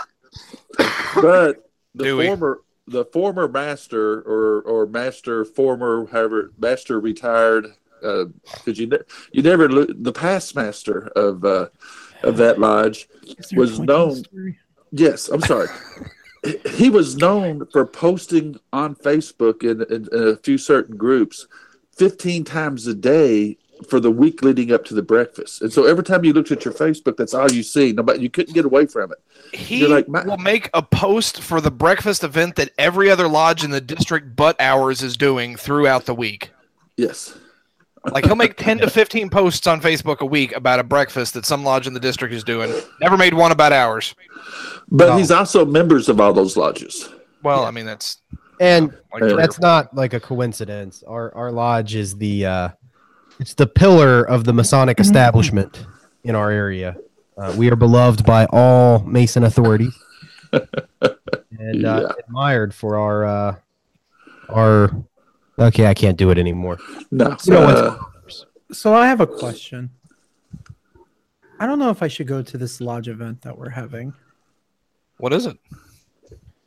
But 1.15 1.69
the 1.95 2.05
Do 2.05 2.17
we? 2.17 2.27
former, 2.27 2.61
the 2.87 3.05
former 3.07 3.49
master 3.49 4.21
or 4.23 4.63
or 4.63 4.87
master 4.87 5.45
former, 5.45 6.07
however, 6.11 6.53
master 6.59 7.01
retired, 7.01 7.67
because 8.01 8.79
you 8.79 8.87
ne- 8.87 8.99
you 9.33 9.43
never 9.43 9.69
lo- 9.69 9.87
the 9.89 10.13
past 10.13 10.55
master 10.57 11.09
of 11.17 11.45
uh, 11.45 11.69
of 12.23 12.37
that 12.37 12.59
lodge 12.59 13.09
Is 13.23 13.49
there 13.51 13.59
a 13.59 13.61
Was 13.61 13.71
point 13.77 13.89
to 13.89 13.93
the 13.93 13.93
known- 13.93 14.57
Yes, 14.93 15.29
I'm 15.29 15.41
sorry. 15.43 15.69
he 16.71 16.91
was 16.91 17.17
known 17.17 17.67
for 17.73 17.87
posting 17.87 18.59
on 18.73 18.95
Facebook 18.97 19.63
in, 19.63 19.83
in, 19.95 20.09
in 20.13 20.29
a 20.29 20.37
few 20.37 20.59
certain 20.59 20.97
groups 20.97 21.47
15 21.97 22.43
times 22.45 22.87
a 22.89 22.95
day 22.95 23.57
for 23.89 24.01
the 24.01 24.11
week 24.11 24.43
leading 24.43 24.73
up 24.73 24.85
to 24.87 24.95
the 24.95 25.03
breakfast. 25.03 25.63
And 25.63 25.73
so 25.73 25.85
every 25.87 26.05
time 26.05 26.25
you 26.25 26.33
looked 26.33 26.51
at 26.51 26.65
your 26.65 26.75
Facebook, 26.75 27.17
that's 27.17 27.35
all 27.35 27.51
you 27.51 27.63
see. 27.63 27.93
Nobody, 27.93 28.21
you 28.21 28.31
couldn't 28.31 28.55
get 28.55 28.65
away 28.65 28.87
from 28.87 29.13
it. 29.13 29.19
He 29.57 29.87
like, 29.87 30.07
will 30.09 30.37
make 30.37 30.69
a 30.75 30.83
post 30.83 31.41
for 31.43 31.61
the 31.61 31.71
breakfast 31.71 32.23
event 32.25 32.57
that 32.57 32.71
every 32.79 33.11
other 33.11 33.29
lodge 33.29 33.65
in 33.65 33.71
the 33.71 33.81
district 33.81 34.37
but 34.37 34.61
ours 34.61 35.03
is 35.03 35.17
doing 35.17 35.57
throughout 35.57 36.07
the 36.07 36.15
week. 36.15 36.51
Yes. 36.97 37.37
Like 38.13 38.25
he'll 38.25 38.37
make 38.37 38.57
10 38.57 38.79
to 38.79 38.89
15 38.91 39.29
posts 39.29 39.67
on 39.67 39.81
Facebook 39.81 40.21
a 40.21 40.27
week 40.27 40.57
about 40.57 40.79
a 40.81 40.85
breakfast 40.85 41.35
that 41.35 41.45
some 41.45 41.65
lodge 41.65 41.87
in 41.87 41.93
the 41.93 42.01
district 42.01 42.33
is 42.33 42.43
doing. 42.45 42.73
Never 43.01 43.17
made 43.17 43.35
one 43.35 43.53
about 43.53 43.73
ours. 43.73 44.15
But 44.91 45.09
No. 45.11 45.17
he's 45.19 45.31
also 45.31 45.65
members 45.67 46.09
of 46.09 46.19
all 46.21 46.33
those 46.33 46.57
lodges. 46.57 47.11
Well, 47.43 47.65
I 47.65 47.71
mean 47.71 47.87
that's 47.87 48.19
and 48.59 48.89
like 48.89 48.93
Yeah. 48.93 49.19
three 49.19 49.33
or 49.33 49.37
that's 49.37 49.59
not 49.59 49.95
like 49.95 50.13
a 50.15 50.21
coincidence 50.21 51.03
our 51.07 51.35
our 51.35 51.51
lodge 51.51 51.95
is 51.95 52.17
the 52.17 52.45
uh 52.47 52.69
it's 53.41 53.55
the 53.55 53.67
pillar 53.67 54.23
of 54.23 54.45
the 54.45 54.53
masonic 54.53 55.01
establishment 55.01 55.87
in 56.25 56.35
our 56.35 56.51
area 56.51 56.97
uh, 57.39 57.53
we 57.57 57.71
are 57.71 57.77
beloved 57.77 58.25
by 58.25 58.47
all 58.53 59.01
mason 59.01 59.43
authorities 59.45 59.97
and 60.53 60.65
uh, 61.85 62.01
Yeah. 62.09 62.13
admired 62.27 62.75
for 62.75 62.99
our 62.99 63.25
uh 63.25 63.57
our 64.49 64.91
okay 65.59 65.87
i 65.87 65.95
can't 65.95 66.17
do 66.19 66.31
it 66.31 66.39
anymore 66.39 66.79
No. 67.11 67.37
you 67.45 67.53
know 67.53 67.63
uh, 67.65 67.99
So 68.73 68.95
I 68.95 69.07
have 69.09 69.21
a 69.21 69.27
question. 69.27 69.91
I 71.59 71.67
don't 71.67 71.79
know 71.81 71.91
if 71.91 72.03
I 72.05 72.09
should 72.09 72.29
go 72.29 72.41
to 72.41 72.57
this 72.57 72.81
lodge 72.81 73.09
event 73.09 73.43
that 73.43 73.59
we're 73.59 73.69
having. 73.83 74.15
What 75.19 75.33
is 75.33 75.45
it? 75.47 75.59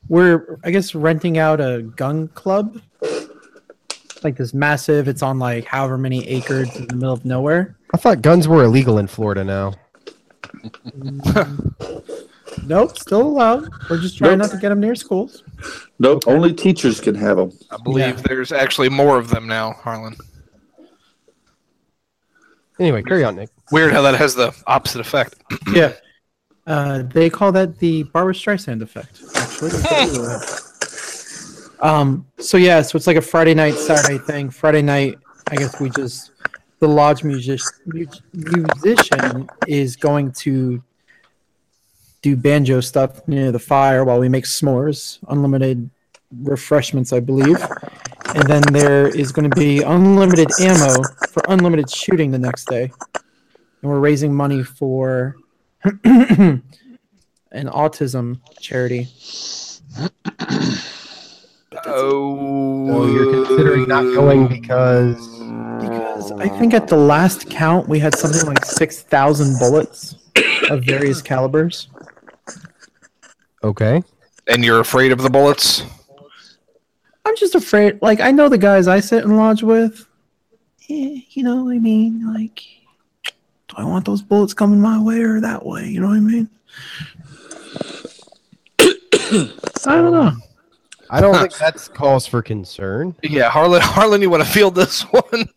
We're, 0.10 0.60
I 0.66 0.70
guess, 0.72 0.94
renting 0.94 1.38
out 1.38 1.62
a 1.62 1.82
gun 1.96 2.28
club. 2.28 2.82
Like 4.24 4.38
this 4.38 4.54
massive. 4.54 5.08
It's 5.08 5.22
on 5.22 5.38
like 5.40 5.66
however 5.66 5.98
many 5.98 6.28
acres 6.28 6.74
in 6.76 6.88
the 6.88 6.96
middle 6.96 7.14
of 7.14 7.26
nowhere. 7.26 7.76
i 7.94 7.98
thought 7.98 8.22
guns 8.22 8.48
were 8.48 8.64
illegal 8.64 8.98
in 9.00 9.08
florida 9.08 9.44
now 9.44 9.74
Nope, 12.68 12.98
still 12.98 13.24
allowed. 13.24 13.68
We're 13.90 13.98
just 14.00 14.18
trying 14.18 14.38
Nope. 14.38 14.48
not 14.48 14.52
to 14.56 14.58
get 14.62 14.70
them 14.70 14.80
near 14.80 14.94
schools. 14.96 15.44
nope. 16.00 16.24
Only 16.28 16.54
teachers 16.54 17.02
can 17.02 17.16
have 17.16 17.36
them. 17.38 17.52
I 17.72 17.78
believe 17.84 18.22
there's 18.24 18.52
actually 18.52 18.90
more 18.90 19.18
of 19.18 19.30
them 19.30 19.48
now, 19.48 19.74
Harlan. 19.74 20.16
anyway 22.80 23.02
carry 23.04 23.24
on 23.24 23.36
nick 23.36 23.50
Weird 23.72 23.92
how 23.92 24.02
that 24.04 24.16
has 24.16 24.36
the 24.36 24.54
opposite 24.68 25.02
effect. 25.02 25.36
Yeah. 25.74 25.94
Uh, 26.68 27.02
they 27.04 27.30
call 27.30 27.52
that 27.54 27.80
the 27.80 28.04
Barbara 28.04 28.34
Streisand 28.34 28.82
effect. 28.82 29.22
Actually. 29.36 29.72
um. 31.84 32.26
So 32.40 32.58
yeah. 32.58 32.82
So 32.82 32.96
it's 32.96 33.08
like 33.08 33.18
a 33.18 33.22
Friday 33.22 33.54
night, 33.54 33.76
Saturday 33.76 34.18
thing. 34.18 34.50
Friday 34.50 34.82
night. 34.82 35.20
I 35.50 35.56
guess 35.56 35.80
we 35.80 35.90
just 35.90 36.32
the 36.80 36.88
lodge 36.88 37.24
music 37.24 37.62
musician 38.34 39.50
is 39.68 39.96
going 39.96 40.32
to 40.32 40.84
do 42.22 42.36
banjo 42.36 42.82
stuff 42.82 43.26
near 43.28 43.52
the 43.52 43.60
fire 43.60 44.04
while 44.04 44.20
we 44.20 44.28
make 44.28 44.46
s'mores. 44.46 45.20
Unlimited 45.28 45.90
refreshments, 46.42 47.14
I 47.14 47.20
believe. 47.20 47.58
And 48.36 48.44
then 48.50 48.64
there 48.72 49.08
is 49.08 49.32
going 49.32 49.50
to 49.50 49.56
be 49.56 49.82
unlimited 49.82 50.50
ammo 50.60 51.04
for 51.30 51.44
unlimited 51.48 51.90
shooting 51.90 52.32
the 52.32 52.40
next 52.40 52.66
day. 52.68 52.92
And 53.82 53.92
we're 53.92 54.00
raising 54.00 54.34
money 54.34 54.64
for 54.64 55.36
an 55.84 56.64
autism 57.54 58.40
charity. 58.60 59.08
Oh, 61.86 62.88
so 62.88 63.12
you're 63.12 63.46
considering 63.46 63.88
not 63.88 64.04
going 64.16 64.48
because 64.48 65.40
Because 65.82 66.32
I 66.34 66.48
think 66.48 66.74
at 66.74 66.88
the 66.88 66.96
last 66.96 67.50
count 67.50 67.90
we 67.90 68.00
had 68.00 68.16
something 68.16 68.46
like 68.48 68.64
six 68.66 69.02
thousand 69.02 69.60
bullets 69.60 70.16
of 70.70 70.84
various 70.86 71.22
calibers. 71.22 71.90
Okay. 73.64 74.02
And 74.48 74.64
you're 74.64 74.80
afraid 74.80 75.12
of 75.12 75.22
the 75.22 75.30
bullets? 75.30 75.84
I'm 77.26 77.36
just 77.38 77.56
afraid. 77.56 78.02
Like 78.02 78.20
I 78.20 78.32
know 78.32 78.50
the 78.50 78.58
guys 78.58 78.88
I 78.88 79.00
sit 79.00 79.24
and 79.24 79.38
lodge 79.38 79.64
with. 79.64 80.08
Eh, 80.90 81.22
you 81.30 81.44
know, 81.44 81.66
what 81.66 81.76
I 81.76 81.80
mean, 81.80 82.34
like, 82.34 82.62
do 83.24 83.76
I 83.78 83.86
want 83.86 84.06
those 84.06 84.22
bullets 84.22 84.54
coming 84.54 84.82
my 84.82 85.02
way 85.02 85.22
or 85.22 85.40
that 85.40 85.66
way? 85.66 85.88
You 85.88 86.02
know 86.02 86.08
what 86.08 86.18
I 86.18 86.20
mean? 86.20 86.50
I 89.86 89.96
don't 89.96 90.12
know. 90.12 90.34
I 91.14 91.22
don't 91.22 91.36
think 91.38 91.56
that's 91.58 91.88
cause 91.88 92.26
for 92.28 92.42
concern. 92.42 93.16
Yeah, 93.24 93.50
Harlan. 93.50 93.82
Harlan, 93.84 94.22
you 94.22 94.30
want 94.30 94.44
to 94.44 94.50
field 94.50 94.76
this 94.76 95.02
one? 95.04 95.50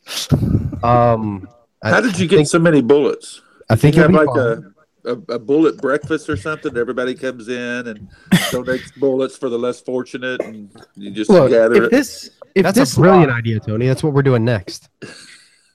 Um, 0.82 1.48
I 1.82 1.90
How 1.90 2.00
did 2.00 2.18
you 2.18 2.28
get 2.28 2.36
think- 2.36 2.48
so 2.48 2.59
many 2.59 2.82
bullets? 2.82 3.40
I 3.68 3.74
think 3.76 3.96
you 3.96 4.02
have 4.02 4.12
like 4.12 4.28
fine. 4.28 4.72
a, 5.04 5.11
a, 5.12 5.34
a 5.34 5.38
bullet 5.38 5.78
breakfast 5.78 6.28
or 6.28 6.36
something. 6.36 6.76
Everybody 6.76 7.14
comes 7.14 7.48
in 7.48 7.88
and 7.88 8.09
donates 8.30 8.94
bullets 8.96 9.36
for 9.36 9.48
the 9.48 9.59
less 9.59 9.80
fortunate, 9.80 10.40
and 10.42 10.70
you 10.94 11.11
just 11.11 11.30
Look, 11.30 11.50
gather 11.50 11.74
if 11.74 11.82
it. 11.84 11.90
this 11.90 12.30
if 12.54 12.62
That's 12.62 12.78
this 12.78 12.96
a 12.96 13.00
brilliant 13.00 13.30
lodge, 13.30 13.38
idea, 13.38 13.59
Tony. 13.61 13.86
That's 13.88 14.02
what 14.04 14.12
we're 14.12 14.22
doing 14.22 14.44
next. 14.44 14.88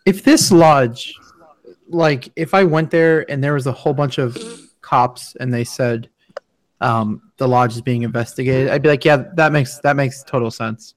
if 0.05 0.23
this 0.23 0.51
lodge, 0.51 1.13
like 1.89 2.31
if 2.37 2.53
I 2.53 2.63
went 2.63 2.91
there 2.91 3.29
and 3.29 3.43
there 3.43 3.53
was 3.55 3.67
a 3.67 3.71
whole 3.73 3.93
bunch 3.93 4.17
of 4.19 4.37
cops 4.81 5.35
and 5.39 5.53
they 5.53 5.63
said 5.65 6.09
um, 6.81 7.31
the 7.37 7.47
lodge 7.47 7.73
is 7.73 7.81
being 7.81 8.03
investigated, 8.03 8.69
I'd 8.69 8.81
be 8.81 8.89
like, 8.89 9.05
yeah, 9.05 9.23
that 9.35 9.51
makes 9.51 9.79
that 9.79 9.95
makes 9.95 10.23
total 10.23 10.51
sense. 10.51 10.95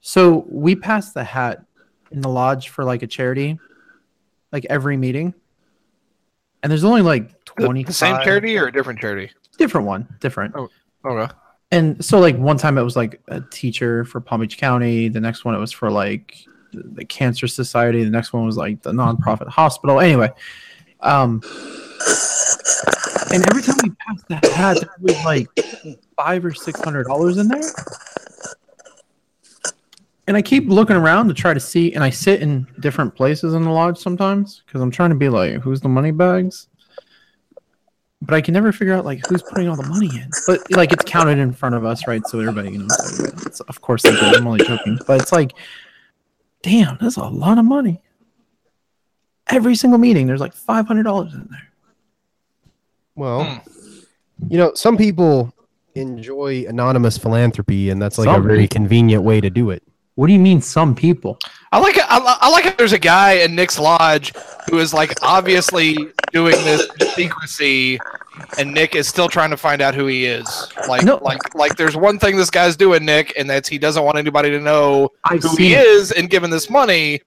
So 0.00 0.44
we 0.48 0.74
pass 0.74 1.12
the 1.12 1.24
hat 1.24 1.64
in 2.10 2.20
the 2.20 2.28
lodge 2.28 2.70
for 2.70 2.84
like 2.84 3.02
a 3.02 3.06
charity, 3.06 3.58
like 4.50 4.66
every 4.68 4.96
meeting, 4.96 5.34
and 6.62 6.70
there's 6.70 6.84
only 6.84 7.02
like 7.02 7.44
twenty. 7.44 7.84
the 7.84 7.92
same 7.92 8.16
charity 8.24 8.58
or 8.58 8.66
a 8.66 8.72
different 8.72 8.98
charity? 8.98 9.30
different 9.56 9.86
one, 9.86 10.08
different. 10.20 10.54
Okay. 11.04 11.32
And 11.70 12.04
so, 12.04 12.20
like 12.20 12.36
one 12.36 12.56
time, 12.56 12.78
it 12.78 12.82
was 12.82 12.96
like 12.96 13.20
a 13.28 13.40
teacher 13.40 14.04
for 14.04 14.20
Palm 14.20 14.40
Beach 14.40 14.58
County. 14.58 15.08
The 15.08 15.20
next 15.20 15.44
one, 15.44 15.54
it 15.54 15.58
was 15.58 15.72
for 15.72 15.90
like 15.90 16.46
the, 16.72 16.82
the 16.82 17.04
Cancer 17.04 17.46
Society. 17.46 18.04
The 18.04 18.10
next 18.10 18.32
one 18.32 18.46
was 18.46 18.56
like 18.56 18.82
the 18.82 18.92
nonprofit 18.92 19.48
hospital. 19.48 20.00
Anyway, 20.00 20.30
um, 21.00 21.40
and 23.32 23.44
every 23.50 23.62
time 23.62 23.76
we 23.82 23.90
passed 23.90 24.28
that 24.28 24.44
hat, 24.46 24.78
there 24.80 24.90
was 25.00 25.24
like 25.24 25.48
five 26.16 26.44
or 26.44 26.54
six 26.54 26.80
hundred 26.82 27.04
dollars 27.04 27.36
in 27.38 27.48
there. 27.48 27.62
And 30.26 30.36
I 30.36 30.42
keep 30.42 30.68
looking 30.68 30.96
around 30.96 31.28
to 31.28 31.34
try 31.34 31.52
to 31.52 31.60
see, 31.60 31.92
and 31.92 32.02
I 32.02 32.08
sit 32.08 32.40
in 32.40 32.66
different 32.80 33.14
places 33.14 33.52
in 33.52 33.62
the 33.62 33.70
lodge 33.70 33.98
sometimes 33.98 34.62
because 34.64 34.80
I'm 34.80 34.90
trying 34.90 35.10
to 35.10 35.16
be 35.16 35.28
like, 35.28 35.60
who's 35.60 35.82
the 35.82 35.88
money 35.88 36.12
bags? 36.12 36.68
But 38.22 38.34
I 38.34 38.40
can 38.40 38.54
never 38.54 38.72
figure 38.72 38.94
out 38.94 39.04
like 39.04 39.26
who's 39.26 39.42
putting 39.42 39.68
all 39.68 39.76
the 39.76 39.86
money 39.86 40.06
in. 40.06 40.30
But 40.46 40.60
like 40.70 40.92
it's 40.92 41.04
counted 41.04 41.36
in 41.36 41.52
front 41.52 41.74
of 41.74 41.84
us, 41.84 42.06
right? 42.06 42.26
So 42.26 42.40
everybody. 42.40 42.78
Like, 42.78 42.88
it's, 43.44 43.60
of 43.60 43.82
course, 43.82 44.02
they. 44.02 44.16
I'm 44.18 44.46
only 44.46 44.64
joking, 44.64 44.98
but 45.06 45.20
it's 45.20 45.32
like, 45.32 45.52
damn, 46.62 46.96
that's 46.98 47.16
a 47.16 47.24
lot 47.24 47.58
of 47.58 47.66
money. 47.66 48.00
Every 49.48 49.74
single 49.74 49.98
meeting, 49.98 50.26
there's 50.26 50.40
like 50.40 50.54
five 50.54 50.86
hundred 50.86 51.02
dollars 51.02 51.34
in 51.34 51.46
there. 51.50 51.68
Well, 53.16 53.44
hmm. 53.44 53.98
you 54.48 54.58
know, 54.58 54.72
some 54.74 54.96
people 54.96 55.52
enjoy 55.94 56.64
anonymous 56.68 57.16
philanthropy, 57.18 57.90
and 57.90 58.00
that's 58.02 58.18
like 58.18 58.28
a 58.28 58.32
Some 58.34 58.42
very 58.42 58.62
people. 58.62 58.74
convenient 58.76 59.22
way 59.22 59.40
to 59.40 59.50
do 59.50 59.70
it. 59.70 59.82
What 60.16 60.28
do 60.28 60.32
you 60.32 60.38
mean, 60.38 60.60
some 60.60 60.94
people? 60.94 61.38
I 61.72 61.80
like 61.80 61.96
it. 61.96 62.04
I, 62.08 62.38
I 62.40 62.48
like 62.50 62.66
it. 62.66 62.78
There's 62.78 62.92
a 62.92 62.98
guy 63.00 63.32
in 63.34 63.56
Nick's 63.56 63.80
lodge 63.80 64.32
who 64.70 64.78
is 64.78 64.94
like 64.94 65.12
obviously 65.22 65.96
doing 66.32 66.52
this 66.64 66.86
secrecy, 67.14 67.98
and 68.58 68.72
Nick 68.72 68.94
is 68.94 69.08
still 69.08 69.28
trying 69.28 69.50
to 69.50 69.56
find 69.56 69.82
out 69.82 69.92
who 69.94 70.06
he 70.06 70.24
is. 70.24 70.46
Like, 70.88 71.02
No. 71.04 71.16
like, 71.22 71.54
like. 71.56 71.76
There's 71.76 71.96
one 71.96 72.20
thing 72.20 72.36
this 72.36 72.50
guy's 72.50 72.76
doing, 72.76 73.04
Nick, 73.04 73.32
and 73.36 73.50
that's 73.50 73.68
he 73.68 73.76
doesn't 73.76 74.04
want 74.04 74.16
anybody 74.16 74.50
to 74.50 74.60
know 74.60 75.10
I've 75.24 75.42
who 75.42 75.56
he 75.56 75.74
it. 75.74 75.84
is, 75.84 76.12
and 76.12 76.30
giving 76.30 76.50
this 76.50 76.70
money. 76.70 77.20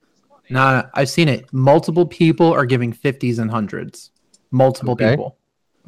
Nah, 0.50 0.84
I've 0.94 1.10
seen 1.10 1.28
it. 1.28 1.52
Multiple 1.52 2.06
people 2.06 2.54
are 2.54 2.66
giving 2.66 2.94
fifties 2.94 3.38
and 3.40 3.52
hundreds. 3.52 4.12
Multiple 4.52 4.94
Okay. 4.94 5.10
people. 5.12 5.38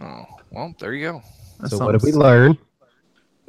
Oh, 0.01 0.25
well, 0.51 0.73
there 0.79 0.93
you 0.93 1.11
go. 1.11 1.21
That's 1.59 1.71
so 1.77 1.85
what 1.85 1.91
did 1.93 2.01
we 2.03 2.11
something. 2.11 2.21
learn? 2.27 2.57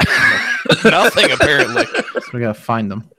Nothing 0.84 1.30
apparently. 1.32 1.84
So 2.20 2.30
we 2.34 2.40
gotta 2.40 2.54
find 2.54 2.90
them. 2.90 3.10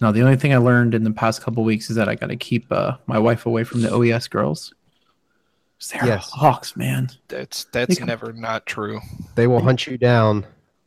No, 0.00 0.12
the 0.12 0.20
only 0.22 0.36
thing 0.36 0.52
I 0.54 0.58
learned 0.58 0.94
in 0.94 1.04
the 1.04 1.10
past 1.10 1.42
couple 1.42 1.64
weeks 1.64 1.90
is 1.90 1.96
that 1.96 2.08
I 2.08 2.14
gotta 2.14 2.36
keep 2.36 2.70
uh, 2.70 2.96
my 3.06 3.18
wife 3.18 3.46
away 3.46 3.64
from 3.64 3.82
the 3.82 3.90
OES 3.90 4.28
girls. 4.28 4.72
They're 5.92 6.06
Yes. 6.06 6.30
hawks, 6.30 6.76
man. 6.76 7.10
That's 7.28 7.64
that's 7.64 7.98
Nick- 8.00 8.06
never 8.06 8.32
not 8.32 8.64
true. 8.66 9.00
They 9.34 9.46
will 9.46 9.60
hunt 9.60 9.86
you 9.86 9.98
down. 9.98 10.46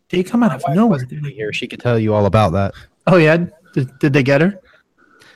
They 0.09 0.23
come 0.23 0.41
out 0.43 0.55
of 0.55 0.63
nowhere. 0.75 1.05
Here, 1.05 1.51
she 1.53 1.67
could 1.67 1.79
tell 1.79 1.99
you 1.99 2.13
all 2.13 2.25
about 2.25 2.53
that. 2.53 2.73
Oh 3.05 3.17
yeah, 3.17 3.45
did, 3.73 3.99
did 3.99 4.13
they 4.13 4.23
get 4.23 4.41
her? 4.41 4.59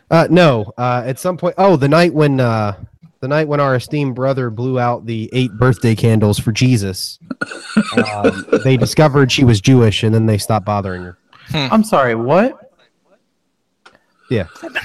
Uh, 0.09 0.27
no, 0.29 0.71
uh, 0.77 1.03
at 1.05 1.19
some 1.19 1.37
point. 1.37 1.55
Oh, 1.57 1.75
the 1.75 1.87
night 1.89 2.13
when 2.13 2.39
uh, 2.39 2.75
the 3.21 3.27
night 3.27 3.47
when 3.47 3.59
our 3.59 3.75
esteemed 3.75 4.15
brother 4.15 4.49
blew 4.49 4.79
out 4.79 5.05
the 5.05 5.29
eight 5.31 5.53
birthday 5.53 5.95
candles 5.95 6.39
for 6.39 6.51
Jesus, 6.51 7.19
um, 7.95 8.45
they 8.63 8.77
discovered 8.77 9.31
she 9.31 9.43
was 9.43 9.61
Jewish, 9.61 10.03
and 10.03 10.13
then 10.13 10.25
they 10.25 10.37
stopped 10.37 10.65
bothering 10.65 11.03
her. 11.03 11.17
I'm 11.53 11.83
sorry. 11.83 12.15
What? 12.15 12.73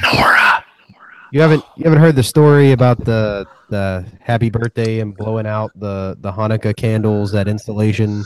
Nora. 0.03 0.65
You 1.33 1.41
haven't 1.41 1.65
you 1.77 1.85
haven't 1.85 2.01
heard 2.01 2.17
the 2.17 2.23
story 2.23 2.73
about 2.73 3.05
the 3.05 3.47
the 3.69 4.07
happy 4.21 4.51
birthday 4.51 5.01
and 5.01 5.17
blowing 5.17 5.47
out 5.47 5.73
the 5.75 6.17
the 6.21 6.31
Hanukkah 6.31 6.77
candles 6.77 7.35
at 7.35 7.49
installation? 7.49 8.23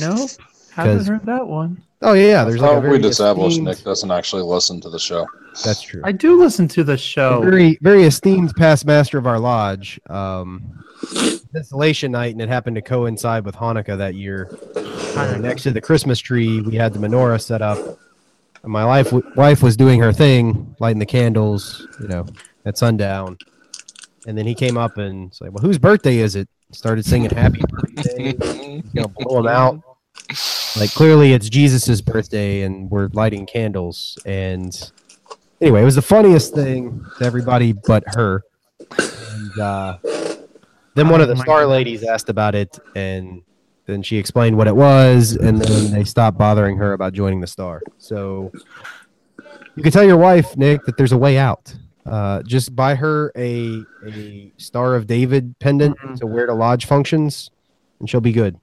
Nope. 0.00 0.30
haven't 0.72 1.06
heard 1.06 1.26
that 1.26 1.46
one. 1.46 1.82
Oh 2.00 2.12
yeah, 2.12 2.26
yeah. 2.26 2.44
There's 2.44 2.60
like 2.60 2.76
a 2.76 2.80
very 2.80 2.98
we 3.00 3.08
established 3.08 3.52
esteemed- 3.58 3.66
Nick 3.68 3.82
doesn't 3.84 4.10
actually 4.10 4.42
listen 4.42 4.80
to 4.82 4.90
the 4.90 4.98
show. 4.98 5.26
That's 5.64 5.82
true. 5.82 6.00
I 6.04 6.12
do 6.12 6.38
listen 6.38 6.68
to 6.68 6.84
the 6.84 6.96
show. 6.96 7.40
very 7.42 7.78
very 7.80 8.04
esteemed 8.04 8.54
past 8.54 8.86
master 8.86 9.18
of 9.18 9.26
our 9.26 9.38
lodge 9.40 9.98
um 10.08 10.84
installation 11.54 12.12
night 12.12 12.32
and 12.32 12.40
it 12.40 12.48
happened 12.48 12.76
to 12.76 12.82
coincide 12.82 13.44
with 13.44 13.54
hanukkah 13.56 13.96
that 13.98 14.14
year 14.14 14.48
Uh, 14.76 15.36
next 15.40 15.62
to 15.62 15.70
the 15.70 15.80
christmas 15.80 16.18
tree 16.18 16.60
we 16.60 16.74
had 16.76 16.92
the 16.92 16.98
menorah 16.98 17.40
set 17.40 17.62
up 17.62 17.78
and 18.62 18.70
my 18.72 18.84
life 18.84 19.12
wife 19.36 19.62
was 19.62 19.76
doing 19.76 19.98
her 20.00 20.12
thing 20.12 20.74
lighting 20.80 20.98
the 20.98 21.06
candles 21.06 21.86
you 22.00 22.08
know 22.08 22.26
at 22.66 22.76
sundown 22.76 23.36
and 24.26 24.36
then 24.36 24.44
he 24.46 24.54
came 24.54 24.76
up 24.76 24.98
and 24.98 25.32
said 25.34 25.48
well 25.52 25.62
whose 25.62 25.78
birthday 25.78 26.18
is 26.18 26.36
it 26.36 26.48
started 26.72 27.04
singing 27.04 27.30
happy 27.30 27.60
birthday 27.70 28.34
He's 28.72 28.82
gonna 28.94 29.08
blow 29.08 29.38
him 29.40 29.48
out 29.48 29.80
like 30.78 30.90
clearly 30.92 31.32
it's 31.32 31.48
jesus's 31.48 32.00
birthday 32.02 32.62
and 32.62 32.90
we're 32.90 33.08
lighting 33.12 33.46
candles 33.46 34.18
and 34.24 34.90
anyway, 35.60 35.82
it 35.82 35.84
was 35.84 35.96
the 35.96 36.02
funniest 36.02 36.54
thing 36.54 37.04
to 37.18 37.24
everybody 37.24 37.72
but 37.72 38.04
her. 38.14 38.42
And 38.98 39.58
uh, 39.60 39.98
then 40.94 41.08
one 41.08 41.20
of 41.20 41.28
the 41.28 41.34
Oh 41.34 41.42
star 41.42 41.66
ladies 41.66 42.04
asked 42.04 42.28
about 42.28 42.54
it, 42.54 42.78
and 42.94 43.42
then 43.86 44.02
she 44.02 44.16
explained 44.18 44.56
what 44.56 44.66
it 44.68 44.76
was, 44.76 45.32
and 45.32 45.60
then 45.60 45.92
they 45.92 46.04
stopped 46.04 46.38
bothering 46.38 46.76
her 46.76 46.92
about 46.92 47.12
joining 47.12 47.40
the 47.40 47.46
star. 47.46 47.82
So 47.98 48.52
you 49.74 49.82
can 49.82 49.90
tell 49.92 50.04
your 50.04 50.16
wife, 50.16 50.56
Nick, 50.56 50.84
that 50.84 50.96
there's 50.96 51.12
a 51.12 51.18
way 51.18 51.38
out. 51.38 51.74
Uh, 52.06 52.42
just 52.44 52.74
buy 52.74 52.94
her 52.94 53.32
a 53.36 53.82
a 54.06 54.52
Star 54.58 54.94
of 54.94 55.06
David 55.06 55.58
pendant 55.58 55.98
Mhm. 55.98 56.18
to 56.20 56.26
wear 56.26 56.46
to 56.46 56.54
lodge 56.54 56.86
functions, 56.86 57.50
and 58.00 58.08
she'll 58.08 58.20
be 58.20 58.32
good. 58.32 58.58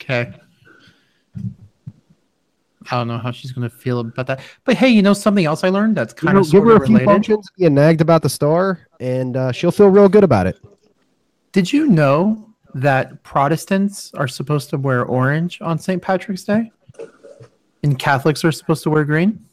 Okay. 0.00 0.32
I 2.90 2.96
don't 2.98 3.08
know 3.08 3.18
how 3.18 3.30
she's 3.30 3.52
gonna 3.52 3.70
feel 3.70 4.00
about 4.00 4.26
that. 4.28 4.40
But 4.64 4.76
hey, 4.76 4.88
you 4.88 5.02
know 5.02 5.12
something 5.14 5.44
else 5.44 5.64
I 5.64 5.68
learned 5.68 5.96
that's 5.96 6.14
You 6.22 6.26
kind 6.28 6.34
know, 6.34 6.40
of 6.40 6.46
give 6.46 6.50
sort 6.50 6.66
her 6.68 6.76
of 6.76 6.82
a 6.82 6.86
few 6.86 6.94
related. 6.94 7.12
functions, 7.12 7.48
get 7.58 7.72
nagged 7.72 8.00
about 8.00 8.22
the 8.22 8.28
star, 8.28 8.86
and 9.00 9.36
uh, 9.36 9.52
she'll 9.52 9.70
feel 9.72 9.88
real 9.88 10.08
good 10.08 10.24
about 10.24 10.46
it. 10.46 10.58
Did 11.52 11.72
you 11.72 11.86
know 11.88 12.50
that 12.74 13.22
Protestants 13.22 14.12
are 14.14 14.28
supposed 14.28 14.70
to 14.70 14.76
wear 14.76 15.04
orange 15.04 15.60
on 15.62 15.78
St. 15.78 16.00
Patrick's 16.02 16.44
Day? 16.44 16.70
And 17.82 17.98
Catholics 17.98 18.44
are 18.44 18.52
supposed 18.52 18.82
to 18.84 18.90
wear 18.90 19.04
green? 19.04 19.44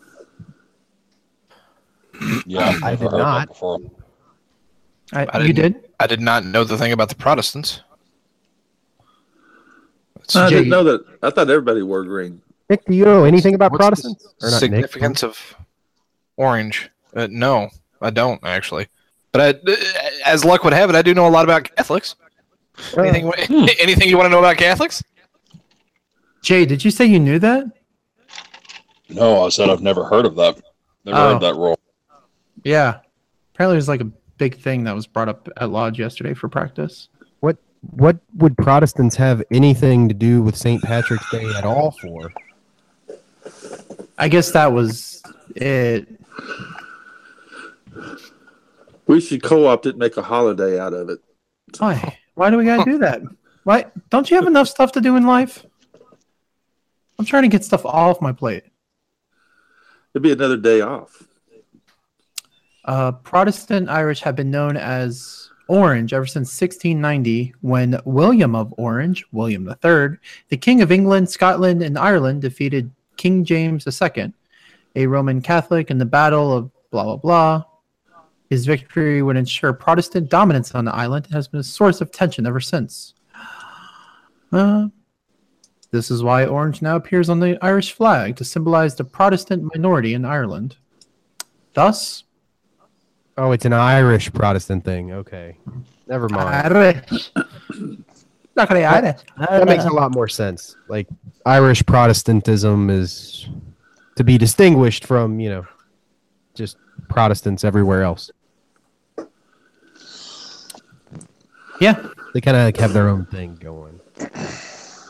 Yeah, 2.45 2.69
I've 2.83 2.83
I 2.83 2.95
did 2.95 3.11
not. 3.11 3.49
I, 5.13 5.25
I 5.25 5.39
you 5.43 5.53
didn't- 5.53 5.85
I 5.99 6.07
did 6.07 6.21
not 6.21 6.43
know 6.45 6.63
the 6.63 6.77
thing 6.77 6.91
about 6.91 7.09
the 7.09 7.15
Protestants. 7.15 7.81
That's 10.17 10.35
I 10.35 10.49
didn't 10.49 10.69
know 10.69 10.83
that. 10.83 11.05
I 11.21 11.29
thought 11.29 11.49
everybody 11.49 11.81
wore 11.81 12.03
green. 12.03 12.41
Nick, 12.69 12.85
do 12.85 12.95
you 12.95 13.05
know 13.05 13.23
anything 13.25 13.55
about 13.55 13.71
What's 13.71 13.79
the 13.79 13.83
Protestants? 13.83 14.25
Or 14.41 14.49
not 14.49 14.53
Nick, 14.53 14.59
significance 14.59 15.23
of 15.23 15.55
orange? 16.37 16.89
Uh, 17.15 17.27
no, 17.29 17.69
I 18.01 18.09
don't 18.09 18.39
actually. 18.43 18.87
But 19.31 19.41
I, 19.67 19.71
uh, 19.71 19.75
as 20.25 20.45
luck 20.45 20.63
would 20.63 20.73
have 20.73 20.89
it, 20.89 20.95
I 20.95 21.01
do 21.01 21.13
know 21.13 21.27
a 21.27 21.29
lot 21.29 21.43
about 21.43 21.75
Catholics. 21.75 22.15
Uh, 22.97 23.01
anything, 23.01 23.31
hmm. 23.35 23.65
anything 23.79 24.09
you 24.09 24.17
want 24.17 24.25
to 24.27 24.29
know 24.29 24.39
about 24.39 24.57
Catholics? 24.57 25.03
Jay, 26.41 26.65
did 26.65 26.83
you 26.83 26.91
say 26.91 27.05
you 27.05 27.19
knew 27.19 27.39
that? 27.39 27.65
No, 29.09 29.45
I 29.45 29.49
said 29.49 29.69
I've 29.69 29.81
never 29.81 30.03
heard 30.05 30.25
of 30.25 30.35
that. 30.35 30.59
Never 31.05 31.17
Oh. 31.17 31.33
heard 31.33 31.41
that 31.41 31.55
rule. 31.55 31.79
Yeah. 32.63 32.99
Apparently 33.53 33.75
there's 33.75 33.87
like 33.87 34.01
a 34.01 34.09
big 34.37 34.59
thing 34.59 34.83
that 34.85 34.95
was 34.95 35.05
brought 35.05 35.29
up 35.29 35.47
at 35.57 35.69
Lodge 35.69 35.99
yesterday 35.99 36.33
for 36.33 36.49
practice. 36.49 37.09
What 37.41 37.57
what 37.91 38.17
would 38.35 38.57
Protestants 38.57 39.15
have 39.17 39.43
anything 39.51 40.07
to 40.07 40.13
do 40.15 40.41
with 40.41 40.55
St. 40.55 40.81
Patrick's 40.81 41.29
Day 41.29 41.45
at 41.55 41.65
all 41.65 41.91
for? 41.91 42.31
I 44.17 44.27
guess 44.27 44.51
that 44.51 44.71
was 44.71 45.21
it. 45.55 46.07
We 49.07 49.19
should 49.19 49.43
co-opt 49.43 49.85
it 49.85 49.91
and 49.91 49.99
make 49.99 50.17
a 50.17 50.21
holiday 50.21 50.79
out 50.79 50.93
of 50.93 51.09
it. 51.09 51.19
Why? 51.77 52.17
Why 52.35 52.49
do 52.49 52.57
we 52.57 52.65
gotta 52.65 52.89
do 52.89 52.97
that? 52.99 53.21
Why? 53.63 53.85
Don't 54.09 54.29
you 54.29 54.37
have 54.37 54.47
enough 54.47 54.67
stuff 54.67 54.91
to 54.93 55.01
do 55.01 55.15
in 55.15 55.25
life? 55.25 55.65
I'm 57.19 57.25
trying 57.25 57.43
to 57.43 57.49
get 57.49 57.63
stuff 57.63 57.85
off 57.85 58.21
my 58.21 58.31
plate. 58.31 58.63
It'd 60.13 60.23
be 60.23 60.31
another 60.31 60.57
day 60.57 60.81
off. 60.81 61.23
Uh, 62.85 63.11
Protestant 63.11 63.89
Irish 63.89 64.21
have 64.21 64.35
been 64.35 64.51
known 64.51 64.77
as 64.77 65.49
Orange 65.67 66.13
ever 66.13 66.25
since 66.25 66.49
1690, 66.49 67.53
when 67.61 67.99
William 68.05 68.55
of 68.55 68.73
Orange, 68.77 69.25
William 69.31 69.67
III, 69.67 70.17
the 70.49 70.57
King 70.57 70.81
of 70.81 70.91
England, 70.91 71.29
Scotland, 71.29 71.81
and 71.81 71.97
Ireland, 71.97 72.41
defeated 72.41 72.91
King 73.23 73.45
James 73.45 73.87
II, 73.87 74.33
a 74.97 75.07
Roman 75.07 75.41
Catholic, 75.41 75.89
in 75.89 75.97
the 75.97 76.05
Battle 76.05 76.51
of 76.51 76.69
blah 76.91 77.05
blah 77.05 77.15
blah. 77.15 77.63
His 78.49 78.65
victory 78.65 79.21
would 79.21 79.37
ensure 79.37 79.71
Protestant 79.71 80.29
dominance 80.29 80.75
on 80.75 80.83
the 80.83 80.93
island 80.93 81.27
and 81.27 81.33
has 81.33 81.47
been 81.47 81.61
a 81.61 81.63
source 81.63 82.01
of 82.01 82.11
tension 82.11 82.45
ever 82.45 82.59
since. 82.59 83.13
Uh, 84.51 84.87
this 85.91 86.11
is 86.11 86.21
why 86.21 86.45
orange 86.45 86.81
now 86.81 86.97
appears 86.97 87.29
on 87.29 87.39
the 87.39 87.57
Irish 87.63 87.93
flag 87.93 88.35
to 88.35 88.43
symbolize 88.43 88.93
the 88.95 89.05
Protestant 89.05 89.73
minority 89.73 90.13
in 90.13 90.25
Ireland. 90.25 90.75
Thus, 91.73 92.25
Oh, 93.37 93.53
it's 93.53 93.63
an 93.63 93.71
Irish 93.71 94.33
Protestant 94.33 94.83
thing. 94.83 95.13
Okay. 95.13 95.57
Never 96.07 96.27
mind. 96.27 96.75
Irish. 96.75 97.31
Not 98.55 98.67
gonna 98.67 98.81
Irish. 98.81 99.21
That 99.37 99.65
makes 99.65 99.85
a 99.85 99.93
lot 99.93 100.11
more 100.11 100.27
sense. 100.27 100.75
Like 100.89 101.07
Irish 101.45 101.85
Protestantism 101.85 102.89
is 102.89 103.49
to 104.15 104.23
be 104.23 104.37
distinguished 104.37 105.05
from, 105.05 105.39
you 105.39 105.49
know, 105.49 105.67
just 106.53 106.77
Protestants 107.09 107.63
everywhere 107.63 108.03
else. 108.03 108.31
Yeah. 111.79 112.05
They 112.33 112.41
kind 112.41 112.57
of 112.57 112.63
like 112.63 112.77
have 112.77 112.93
their 112.93 113.09
own 113.09 113.25
thing 113.25 113.55
going. 113.55 113.99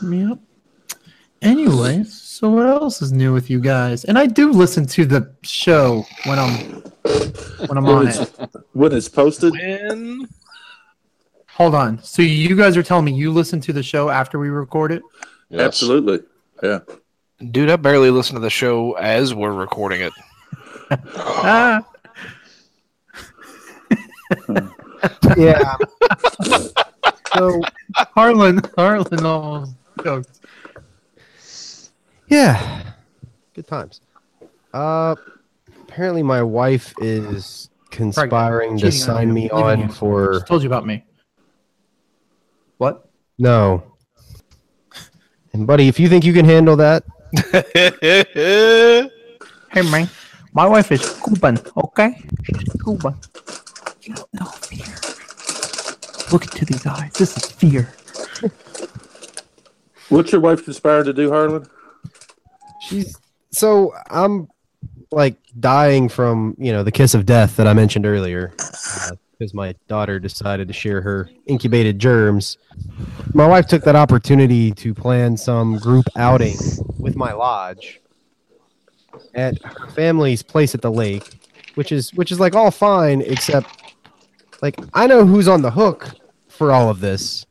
Yep. 0.02 0.38
Anyways, 1.40 2.12
so 2.12 2.50
what 2.50 2.66
else 2.66 3.02
is 3.02 3.12
new 3.12 3.32
with 3.32 3.50
you 3.50 3.60
guys? 3.60 4.04
And 4.04 4.18
I 4.18 4.26
do 4.26 4.50
listen 4.50 4.86
to 4.86 5.04
the 5.04 5.30
show 5.42 6.06
when 6.24 6.38
I'm 6.38 6.82
when 7.68 7.78
I'm 7.78 7.86
on 7.86 8.08
it. 8.08 8.30
When 8.72 8.92
it's 8.92 9.08
posted, 9.08 9.52
When 9.52 10.26
Hold 11.50 11.74
on. 11.74 12.02
So 12.02 12.22
you 12.22 12.56
guys 12.56 12.76
are 12.76 12.82
telling 12.82 13.04
me 13.04 13.12
you 13.12 13.30
listen 13.30 13.60
to 13.60 13.72
the 13.72 13.82
show 13.82 14.10
after 14.10 14.38
we 14.38 14.48
record 14.48 14.90
it? 14.90 15.02
Yes. 15.54 15.66
absolutely. 15.66 16.20
Yeah. 16.62 16.80
dude, 17.50 17.70
I 17.70 17.76
barely 17.76 18.10
listen 18.10 18.34
to 18.34 18.40
the 18.40 18.50
show 18.50 18.92
as 18.94 19.32
we're 19.34 19.52
recording 19.52 20.00
it. 20.00 20.12
Ah. 21.16 21.84
Yeah. 25.36 25.76
so 27.36 27.60
Harlan, 28.14 28.62
Harlan 28.76 29.26
almost 29.26 29.74
choked. 30.02 30.40
Yeah. 32.28 32.82
Good 33.54 33.66
times. 33.66 34.00
Uh 34.72 35.14
apparently 35.82 36.22
my 36.22 36.42
wife 36.42 36.94
is 36.98 37.68
conspiring 37.90 38.78
to 38.78 38.90
Cheating 38.90 39.10
on 39.10 39.16
sign 39.16 39.28
you, 39.28 39.34
me 39.34 39.50
on 39.50 39.88
for 39.90 40.32
Just 40.34 40.46
told 40.46 40.62
you 40.62 40.68
about 40.68 40.86
me. 40.86 41.04
What? 42.78 43.08
no. 43.38 43.93
And 45.54 45.66
buddy, 45.68 45.86
if 45.86 46.00
you 46.00 46.08
think 46.08 46.24
you 46.24 46.32
can 46.32 46.44
handle 46.44 46.76
that, 46.76 47.04
Hey 49.72 49.82
man, 49.90 50.10
my 50.52 50.66
wife 50.66 50.92
is 50.92 51.20
Cuban, 51.24 51.58
okay? 51.76 52.20
She's 52.44 52.72
Cuban. 52.82 53.14
You 54.02 54.14
don't 54.14 54.34
know 54.34 54.46
fear. 54.46 54.94
Look 56.32 56.44
into 56.44 56.64
these 56.64 56.84
eyes. 56.86 57.12
This 57.12 57.36
is 57.36 57.50
fear. 57.52 57.94
What's 60.08 60.32
your 60.32 60.40
wife 60.40 60.64
conspired 60.64 61.04
to 61.04 61.12
do, 61.12 61.30
Harlan? 61.30 61.66
she's 62.80 63.16
so 63.50 63.94
I'm 64.10 64.48
like 65.10 65.36
dying 65.58 66.08
from, 66.08 66.56
you 66.58 66.72
know, 66.72 66.82
the 66.82 66.92
kiss 66.92 67.14
of 67.14 67.24
death 67.26 67.56
that 67.56 67.68
I 67.68 67.72
mentioned 67.72 68.06
earlier. 68.06 68.52
Uh, 68.58 69.10
because 69.44 69.52
my 69.52 69.74
daughter 69.88 70.18
decided 70.18 70.66
to 70.68 70.72
share 70.72 71.02
her 71.02 71.28
incubated 71.44 71.98
germs. 71.98 72.56
My 73.34 73.46
wife 73.46 73.66
took 73.66 73.84
that 73.84 73.94
opportunity 73.94 74.72
to 74.72 74.94
plan 74.94 75.36
some 75.36 75.76
group 75.76 76.06
outing 76.16 76.56
with 76.98 77.14
my 77.14 77.34
lodge 77.34 78.00
at 79.34 79.62
her 79.62 79.88
family's 79.88 80.42
place 80.42 80.74
at 80.74 80.80
the 80.80 80.90
lake, 80.90 81.28
which 81.74 81.92
is 81.92 82.14
which 82.14 82.32
is 82.32 82.40
like 82.40 82.54
all 82.54 82.70
fine 82.70 83.20
except 83.20 83.94
like 84.62 84.76
I 84.94 85.06
know 85.06 85.26
who's 85.26 85.46
on 85.46 85.60
the 85.60 85.70
hook 85.70 86.08
for 86.48 86.72
all 86.72 86.88
of 86.88 87.00
this 87.00 87.44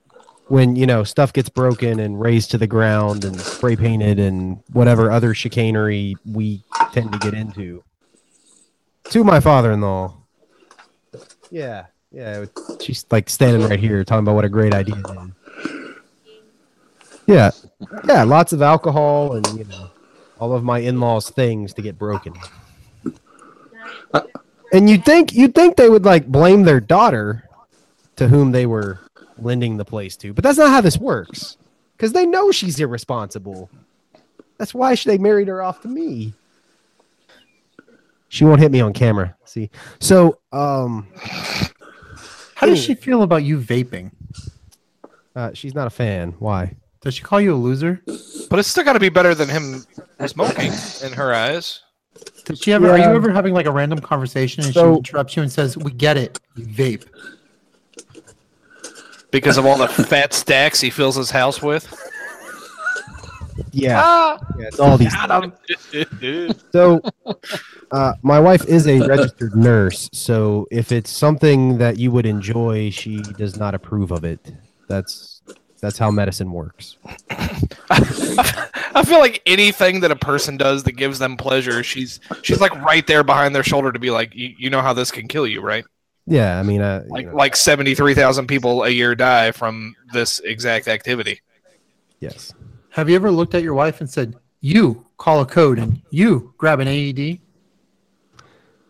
when 0.48 0.76
you 0.76 0.88
know 0.88 1.04
stuff 1.04 1.32
gets 1.32 1.50
broken 1.50 2.00
and 2.00 2.20
razed 2.20 2.50
to 2.52 2.58
the 2.58 2.66
ground 2.66 3.24
and 3.24 3.40
spray 3.40 3.76
painted 3.76 4.18
and 4.18 4.64
whatever 4.72 5.12
other 5.12 5.36
chicanery 5.36 6.16
we 6.26 6.64
tend 6.92 7.12
to 7.14 7.20
get 7.20 7.36
into. 7.36 7.84
To 9.12 9.24
my 9.24 9.40
father-in-law. 9.40 10.23
Yeah, 11.54 11.86
yeah. 12.12 12.46
She's 12.82 13.06
like 13.12 13.30
standing 13.30 13.70
right 13.70 13.80
here 13.80 14.04
talking 14.04 14.24
about 14.24 14.34
what 14.34 14.44
a 14.44 14.50
great 14.50 14.74
idea 14.74 14.96
it 14.96 15.06
is. 15.06 15.96
Yeah, 17.28 17.52
yeah. 18.08 18.24
Lots 18.24 18.54
of 18.54 18.64
alcohol 18.64 19.34
and 19.34 19.48
you 19.60 19.66
know 19.66 19.92
all 20.40 20.54
of 20.54 20.64
my 20.64 20.80
in-laws' 20.80 21.30
things 21.30 21.72
to 21.76 21.84
get 21.84 21.96
broken. 22.00 22.34
Uh, 24.16 24.22
and 24.74 24.90
you'd 24.90 25.06
think 25.06 25.32
you'd 25.34 25.54
think 25.54 25.78
they 25.78 25.90
would 25.90 26.06
like 26.06 26.26
blame 26.26 26.64
their 26.64 26.80
daughter, 26.80 27.48
to 28.16 28.28
whom 28.28 28.52
they 28.52 28.66
were 28.66 29.00
lending 29.38 29.78
the 29.78 29.86
place 29.86 30.18
to, 30.18 30.34
but 30.34 30.44
that's 30.44 30.58
not 30.58 30.72
how 30.72 30.82
this 30.82 30.98
works. 30.98 31.58
Because 31.96 32.14
they 32.14 32.26
know 32.26 32.52
she's 32.52 32.80
irresponsible. 32.80 33.70
That's 34.58 34.74
why 34.74 34.96
they 34.96 35.20
married 35.20 35.50
her 35.50 35.62
off 35.62 35.82
to 35.82 35.88
me. 35.88 36.34
She 38.34 38.46
won't 38.46 38.60
hit 38.60 38.72
me 38.72 38.82
on 38.82 38.94
camera. 38.94 39.36
See, 39.46 39.70
so 40.00 40.40
um, 40.52 41.08
How 42.56 42.66
does 42.66 42.84
she 42.84 42.96
feel 42.96 43.22
about 43.22 43.44
you 43.44 43.60
vaping? 43.60 44.10
uh, 45.36 45.52
she's 45.54 45.76
not 45.76 45.86
a 45.86 45.92
fan. 45.92 46.34
Why? 46.40 46.76
Does 47.02 47.14
she 47.14 47.22
call 47.22 47.40
you 47.40 47.54
a 47.54 47.56
loser? 47.56 48.02
But 48.50 48.58
it's 48.58 48.68
still 48.68 48.84
got 48.84 48.94
to 48.94 49.00
be 49.00 49.10
better 49.10 49.36
than 49.36 49.50
him 49.50 49.86
smoking 50.26 50.72
in 51.06 51.14
her 51.14 51.32
eyes. 51.32 51.82
Does 52.46 52.58
she 52.60 52.74
ever? 52.74 52.90
Are 52.90 52.98
you 52.98 53.04
ever 53.04 53.32
having 53.32 53.54
like 53.54 53.68
a 53.68 53.72
random 53.72 54.00
conversation 54.00 54.64
and 54.64 54.74
So- 54.74 54.94
she 54.96 54.98
interrupts 54.98 55.36
you 55.36 55.44
and 55.44 55.52
says, 55.52 55.78
"We 55.78 55.92
get 55.92 56.18
it, 56.18 56.40
you 56.56 56.66
vape." 56.66 57.06
Because 59.30 59.60
of 59.60 59.66
all 59.68 59.78
the 59.78 59.88
fat 59.88 60.34
stacks 60.34 60.82
he 60.82 60.90
fills 60.90 61.16
his 61.18 61.30
house 61.30 61.62
with. 61.62 61.86
Yeah, 63.76 64.02
Ah! 64.04 64.38
yeah 64.58 64.68
it's 64.68 64.80
all 64.80 64.98
these. 64.98 65.14
So, 66.72 67.02
uh, 67.92 68.14
my 68.22 68.40
wife 68.40 68.66
is 68.66 68.88
a 68.88 69.00
registered 69.02 69.56
nurse. 69.56 70.10
So, 70.14 70.68
if 70.72 70.92
it's 70.92 71.10
something 71.12 71.78
that 71.80 71.98
you 71.98 72.12
would 72.12 72.26
enjoy, 72.26 72.92
she 72.92 73.18
does 73.22 73.58
not 73.58 73.74
approve 73.74 74.12
of 74.12 74.24
it. 74.24 74.40
That's 74.88 75.42
that's 75.82 75.98
how 75.98 76.12
medicine 76.12 76.52
works. 76.52 76.98
I 77.90 79.04
feel 79.06 79.20
like 79.20 79.42
anything 79.46 80.00
that 80.02 80.12
a 80.12 80.16
person 80.16 80.56
does 80.56 80.84
that 80.84 80.94
gives 80.94 81.20
them 81.20 81.36
pleasure, 81.36 81.84
she's 81.84 82.20
she's 82.42 82.62
like 82.62 82.74
right 82.84 83.06
there 83.08 83.24
behind 83.24 83.54
their 83.56 83.64
shoulder 83.64 83.92
to 83.92 84.00
be 84.00 84.12
like, 84.12 84.34
you, 84.36 84.54
you 84.58 84.70
know 84.70 84.82
how 84.82 84.94
this 84.94 85.12
can 85.12 85.28
kill 85.28 85.48
you, 85.48 85.62
right? 85.62 85.84
Yeah, 86.26 86.58
I 86.60 86.64
mean, 86.64 86.82
uh, 86.82 87.04
Like 87.10 87.26
know, 87.28 87.36
like 87.36 87.56
seventy 87.56 87.96
three 87.96 88.14
thousand 88.14 88.48
people 88.48 88.84
a 88.84 88.90
year 88.90 89.14
die 89.16 89.52
from 89.52 89.96
this 90.14 90.40
exact 90.42 90.88
activity. 90.88 91.42
yes. 92.20 92.54
Have 92.94 93.10
you 93.10 93.16
ever 93.16 93.32
looked 93.32 93.56
at 93.56 93.64
your 93.64 93.74
wife 93.74 94.00
and 94.02 94.10
said, 94.10 94.36
"You 94.62 95.06
call 95.18 95.42
a 95.42 95.46
code 95.46 95.80
and 95.80 96.02
you 96.10 96.54
grab 96.58 96.80
an 96.80 96.88
AED"? 96.88 97.40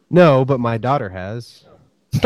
No, 0.10 0.46
but 0.46 0.60
my 0.60 0.78
daughter 0.78 1.10
has. 1.10 1.64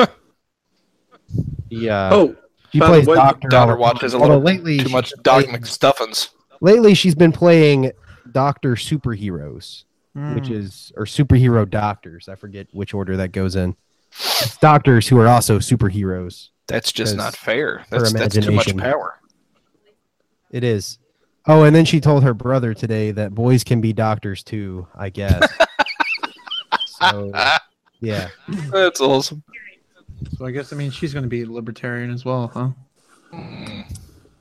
yeah. 1.69 2.09
Oh, 2.11 2.35
she 2.71 2.79
plays 2.79 3.05
way, 3.07 3.15
doctor. 3.15 3.47
Daughter 3.47 3.75
watches 3.77 4.13
a 4.13 4.17
time. 4.19 4.27
Little 4.27 4.43
lately 4.43 4.79
Too 4.79 4.89
much 4.89 5.13
Doc 5.21 5.43
playing- 5.45 5.61
McStuffins. 5.61 6.29
Lately, 6.61 6.93
she's 6.95 7.15
been 7.15 7.31
playing 7.31 7.91
Doctor 8.31 8.71
Superheroes, 8.75 9.83
which 10.33 10.47
Hmm. 10.47 10.53
is 10.53 10.91
or 10.97 11.05
superhero 11.05 11.69
doctors. 11.69 12.27
I 12.27 12.35
forget 12.35 12.67
which 12.71 12.93
order 12.93 13.15
that 13.17 13.31
goes 13.31 13.55
in. 13.55 13.75
It's 14.41 14.57
doctors 14.57 15.07
who 15.07 15.19
are 15.19 15.27
also 15.27 15.59
superheroes. 15.59 16.49
That's 16.67 16.91
just 16.91 17.15
not 17.15 17.35
fair. 17.35 17.85
That's 17.91 18.11
that's 18.11 18.35
too 18.35 18.51
much 18.51 18.75
power. 18.75 19.19
It 20.51 20.63
is. 20.63 20.97
Oh, 21.47 21.63
and 21.63 21.75
then 21.75 21.85
she 21.85 22.01
told 22.01 22.23
her 22.23 22.33
brother 22.33 22.73
today 22.73 23.11
that 23.11 23.33
boys 23.33 23.63
can 23.63 23.79
be 23.79 23.93
doctors 23.93 24.43
too. 24.43 24.87
I 24.95 25.09
guess. 25.09 25.47
so, 26.85 27.31
yeah. 28.01 28.27
That's 28.71 28.99
awesome. 28.99 29.43
So 30.37 30.45
I 30.45 30.51
guess 30.51 30.73
I 30.73 30.75
mean 30.75 30.91
she's 30.91 31.13
going 31.13 31.23
to 31.23 31.29
be 31.29 31.45
libertarian 31.45 32.11
as 32.11 32.25
well, 32.25 32.51
huh? 32.53 32.69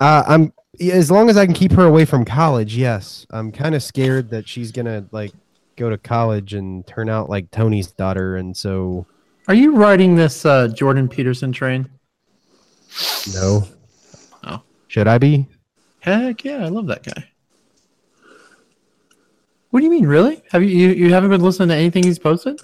Uh, 0.00 0.22
I'm 0.26 0.52
as 0.80 1.10
long 1.10 1.30
as 1.30 1.36
I 1.36 1.46
can 1.46 1.54
keep 1.54 1.72
her 1.72 1.84
away 1.84 2.04
from 2.04 2.24
college. 2.24 2.76
Yes, 2.76 3.26
I'm 3.30 3.52
kind 3.52 3.74
of 3.74 3.82
scared 3.82 4.30
that 4.30 4.48
she's 4.48 4.72
gonna 4.72 5.06
like 5.10 5.32
go 5.76 5.90
to 5.90 5.98
college 5.98 6.54
and 6.54 6.86
turn 6.86 7.08
out 7.08 7.28
like 7.28 7.50
Tony's 7.50 7.90
daughter, 7.92 8.36
and 8.36 8.56
so 8.56 9.06
Are 9.48 9.54
you 9.54 9.76
riding 9.76 10.16
this 10.16 10.44
uh, 10.44 10.68
Jordan 10.68 11.08
Peterson 11.08 11.52
train? 11.52 11.88
no. 13.34 13.62
Oh. 14.44 14.62
should 14.88 15.08
I 15.08 15.18
be? 15.18 15.46
Heck 16.06 16.44
yeah, 16.44 16.64
I 16.64 16.68
love 16.68 16.86
that 16.86 17.02
guy. 17.02 17.24
What 19.70 19.80
do 19.80 19.84
you 19.84 19.90
mean, 19.90 20.06
really? 20.06 20.40
Have 20.52 20.62
you 20.62 20.68
you, 20.68 20.88
you 20.90 21.12
haven't 21.12 21.30
been 21.30 21.40
listening 21.42 21.68
to 21.70 21.74
anything 21.74 22.04
he's 22.04 22.18
posted? 22.18 22.60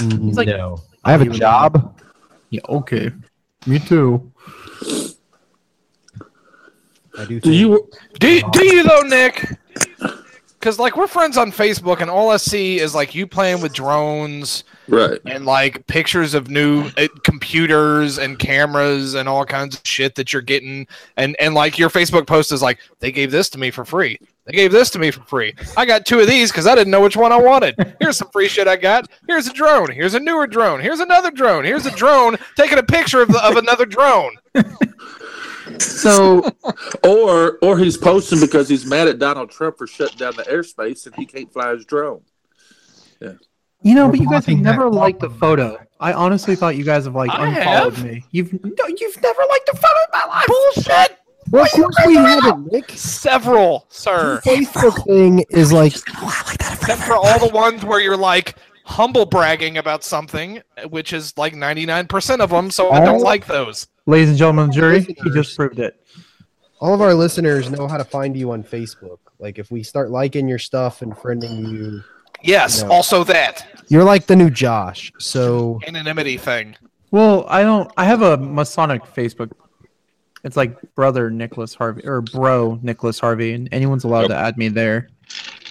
He's 0.00 0.36
like- 0.36 0.46
no, 0.48 0.76
oh, 0.78 0.82
I 1.04 1.10
have 1.12 1.20
a 1.20 1.24
you 1.24 1.30
would- 1.30 1.38
job. 1.40 2.00
Yeah, 2.50 2.60
okay. 2.68 3.10
Me 3.66 3.78
too. 3.80 4.30
I 7.18 7.24
do. 7.26 7.40
Do 7.40 7.40
think- 7.40 7.44
you? 7.54 7.88
Do 8.20 8.28
you, 8.28 8.42
do 8.52 8.64
you 8.64 8.82
though, 8.84 9.02
Nick? 9.02 9.58
Because 10.60 10.78
like 10.78 10.94
we're 10.94 11.06
friends 11.06 11.38
on 11.38 11.50
Facebook, 11.50 12.02
and 12.02 12.10
all 12.10 12.28
I 12.30 12.36
see 12.36 12.78
is 12.80 12.94
like 12.94 13.14
you 13.14 13.26
playing 13.26 13.62
with 13.62 13.72
drones 13.72 14.64
Right. 14.88 15.18
and 15.24 15.46
like 15.46 15.86
pictures 15.86 16.34
of 16.34 16.50
new 16.50 16.90
uh, 16.98 17.08
computers 17.24 18.18
and 18.18 18.38
cameras 18.38 19.14
and 19.14 19.26
all 19.26 19.46
kinds 19.46 19.76
of 19.76 19.80
shit 19.84 20.16
that 20.16 20.34
you're 20.34 20.42
getting. 20.42 20.86
And 21.16 21.34
and 21.40 21.54
like 21.54 21.78
your 21.78 21.88
Facebook 21.88 22.26
post 22.26 22.52
is 22.52 22.60
like 22.60 22.78
they 22.98 23.10
gave 23.10 23.30
this 23.30 23.48
to 23.50 23.58
me 23.58 23.70
for 23.70 23.86
free. 23.86 24.18
They 24.44 24.52
gave 24.52 24.70
this 24.72 24.90
to 24.90 24.98
me 24.98 25.10
for 25.10 25.22
free. 25.22 25.54
I 25.78 25.86
got 25.86 26.04
two 26.04 26.20
of 26.20 26.26
these 26.26 26.50
because 26.50 26.66
I 26.66 26.74
didn't 26.74 26.90
know 26.90 27.00
which 27.00 27.16
one 27.16 27.32
I 27.32 27.38
wanted. 27.38 27.94
Here's 28.00 28.18
some 28.18 28.28
free 28.30 28.48
shit 28.48 28.68
I 28.68 28.76
got. 28.76 29.08
Here's 29.28 29.46
a 29.46 29.52
drone. 29.54 29.90
Here's 29.90 30.14
a 30.14 30.20
newer 30.20 30.46
drone. 30.46 30.80
Here's 30.80 31.00
another 31.00 31.30
drone. 31.30 31.64
Here's 31.64 31.86
a 31.86 31.90
drone 31.92 32.36
taking 32.56 32.78
a 32.78 32.82
picture 32.82 33.22
of, 33.22 33.28
the, 33.28 33.42
of 33.46 33.56
another 33.56 33.86
drone. 33.86 34.36
So 35.78 36.50
Or 37.06 37.58
or 37.62 37.78
he's 37.78 37.96
posting 37.96 38.40
because 38.40 38.68
he's 38.68 38.84
mad 38.86 39.08
at 39.08 39.18
Donald 39.18 39.50
Trump 39.50 39.78
for 39.78 39.86
shutting 39.86 40.18
down 40.18 40.34
the 40.36 40.42
airspace 40.44 41.06
and 41.06 41.14
he 41.16 41.26
can't 41.26 41.52
fly 41.52 41.72
his 41.72 41.84
drone. 41.84 42.22
Yeah. 43.20 43.32
You 43.82 43.94
know, 43.94 44.06
We're 44.06 44.12
but 44.12 44.20
you 44.20 44.26
guys 44.26 44.34
have 44.34 44.44
blocking 44.46 44.62
that 44.64 44.70
never 44.72 44.90
liked 44.90 45.20
the 45.20 45.30
photo. 45.30 45.78
I 45.98 46.12
honestly 46.12 46.56
thought 46.56 46.76
you 46.76 46.84
guys 46.84 47.04
have 47.04 47.14
like 47.14 47.30
I 47.30 47.48
unfollowed 47.48 47.94
have. 47.94 48.04
me. 48.04 48.24
You've 48.30 48.52
no, 48.52 48.86
you've 48.86 49.22
never 49.22 49.42
liked 49.48 49.68
a 49.72 49.76
photo 49.76 49.86
in 49.86 50.20
my 50.20 50.26
life. 50.26 50.46
Bullshit. 50.46 51.16
Well, 51.50 51.64
of 51.64 51.70
course 51.70 51.96
we 52.06 52.14
haven't, 52.14 52.70
Nick. 52.72 52.90
Several, 52.90 53.86
sir. 53.88 54.40
The 54.44 54.50
Facebook 54.50 55.04
thing 55.06 55.44
is 55.50 55.72
like 55.72 55.94
Except 55.96 57.02
for 57.02 57.14
all 57.14 57.38
the 57.38 57.50
ones 57.52 57.84
where 57.84 58.00
you're 58.00 58.16
like 58.16 58.56
humble 58.90 59.24
bragging 59.24 59.78
about 59.78 60.02
something, 60.04 60.60
which 60.88 61.12
is 61.12 61.36
like 61.38 61.54
99% 61.54 62.40
of 62.40 62.50
them, 62.50 62.70
so 62.70 62.90
I 62.90 63.00
don't 63.04 63.20
like 63.22 63.46
those. 63.46 63.86
Ladies 64.06 64.30
and 64.30 64.38
gentlemen 64.38 64.64
of 64.68 64.70
the 64.74 64.80
jury, 64.80 65.00
he 65.02 65.30
just 65.30 65.56
proved 65.56 65.78
it. 65.78 65.96
all 66.80 66.92
of 66.94 67.00
our 67.00 67.14
listeners 67.14 67.70
know 67.70 67.86
how 67.86 67.96
to 67.98 68.04
find 68.04 68.36
you 68.36 68.50
on 68.52 68.62
Facebook. 68.64 69.18
Like 69.38 69.58
if 69.58 69.70
we 69.70 69.82
start 69.82 70.10
liking 70.10 70.48
your 70.48 70.58
stuff 70.58 71.02
and 71.02 71.12
friending 71.14 71.70
you, 71.70 72.02
Yes, 72.42 72.82
No. 72.82 72.90
also 72.90 73.22
that 73.24 73.66
you're 73.88 74.02
like 74.04 74.26
the 74.26 74.34
new 74.34 74.48
Josh. 74.48 75.12
So 75.18 75.78
anonymity 75.86 76.38
thing. 76.38 76.74
Well, 77.10 77.44
I 77.48 77.62
don't. 77.62 77.90
I 77.98 78.04
have 78.06 78.22
a 78.22 78.38
Masonic 78.38 79.02
Facebook. 79.04 79.50
It's 80.42 80.56
like 80.56 80.74
brother 80.94 81.28
Nicholas 81.30 81.74
Harvey 81.74 82.06
or 82.06 82.22
bro 82.22 82.78
Nicholas 82.82 83.18
Harvey, 83.20 83.52
and 83.52 83.68
anyone's 83.72 84.04
allowed 84.04 84.22
Yep. 84.22 84.28
to 84.30 84.36
add 84.36 84.56
me 84.56 84.68
there. 84.68 85.08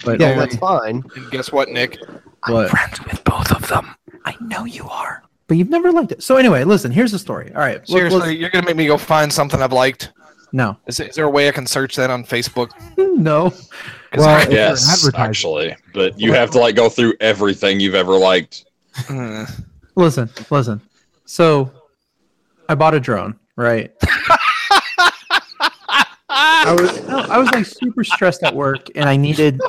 But 0.04 0.20
yeah, 0.20 0.28
only- 0.30 0.38
that's 0.44 0.56
fine. 0.56 1.02
And 1.16 1.30
guess 1.32 1.50
what, 1.50 1.70
Nick? 1.70 1.98
What? 2.46 2.70
Friends 2.70 3.04
with 3.04 3.22
both 3.24 3.50
of 3.52 3.68
them. 3.68 3.94
I 4.24 4.34
know 4.40 4.64
you 4.64 4.88
are, 4.88 5.22
but 5.46 5.56
you've 5.56 5.70
never 5.70 5.90
liked 5.92 6.12
it. 6.12 6.22
So 6.22 6.36
anyway, 6.36 6.64
listen. 6.64 6.90
Here's 6.92 7.12
the 7.12 7.18
story. 7.18 7.50
All 7.54 7.60
right. 7.60 7.86
Seriously, 7.86 8.18
let's- 8.20 8.32
you're 8.38 8.50
gonna 8.50 8.66
make 8.66 8.76
me 8.76 8.86
go 8.86 8.96
find 8.98 9.32
something 9.32 9.60
I've 9.62 9.72
liked? 9.72 10.12
no, 10.52 10.76
Is, 10.88 10.98
is 10.98 11.14
there 11.14 11.26
a 11.26 11.30
way 11.30 11.46
I 11.48 11.52
can 11.52 11.64
search 11.66 11.94
that 11.96 12.10
on 12.10 12.24
Facebook? 12.24 12.70
no. 13.16 13.52
Well, 14.16 14.28
I- 14.28 14.48
Yes, 14.50 15.08
actually, 15.14 15.76
but 15.94 16.18
you 16.18 16.32
have 16.32 16.50
to 16.52 16.58
like 16.58 16.74
go 16.74 16.88
through 16.88 17.14
everything 17.20 17.78
you've 17.80 17.94
ever 17.94 18.16
liked. 18.18 18.64
Hmm. 18.94 19.44
Listen, 19.94 20.28
listen. 20.50 20.80
So, 21.26 21.70
I 22.68 22.74
bought 22.74 22.94
a 22.94 23.00
drone, 23.00 23.38
right? 23.56 23.92
I 26.32 26.76
was 26.78 27.02
no, 27.08 27.18
I 27.18 27.38
was 27.38 27.50
like 27.52 27.66
super 27.66 28.04
stressed 28.04 28.42
at 28.42 28.54
work, 28.54 28.88
and 28.94 29.08
I 29.08 29.16
needed. 29.16 29.60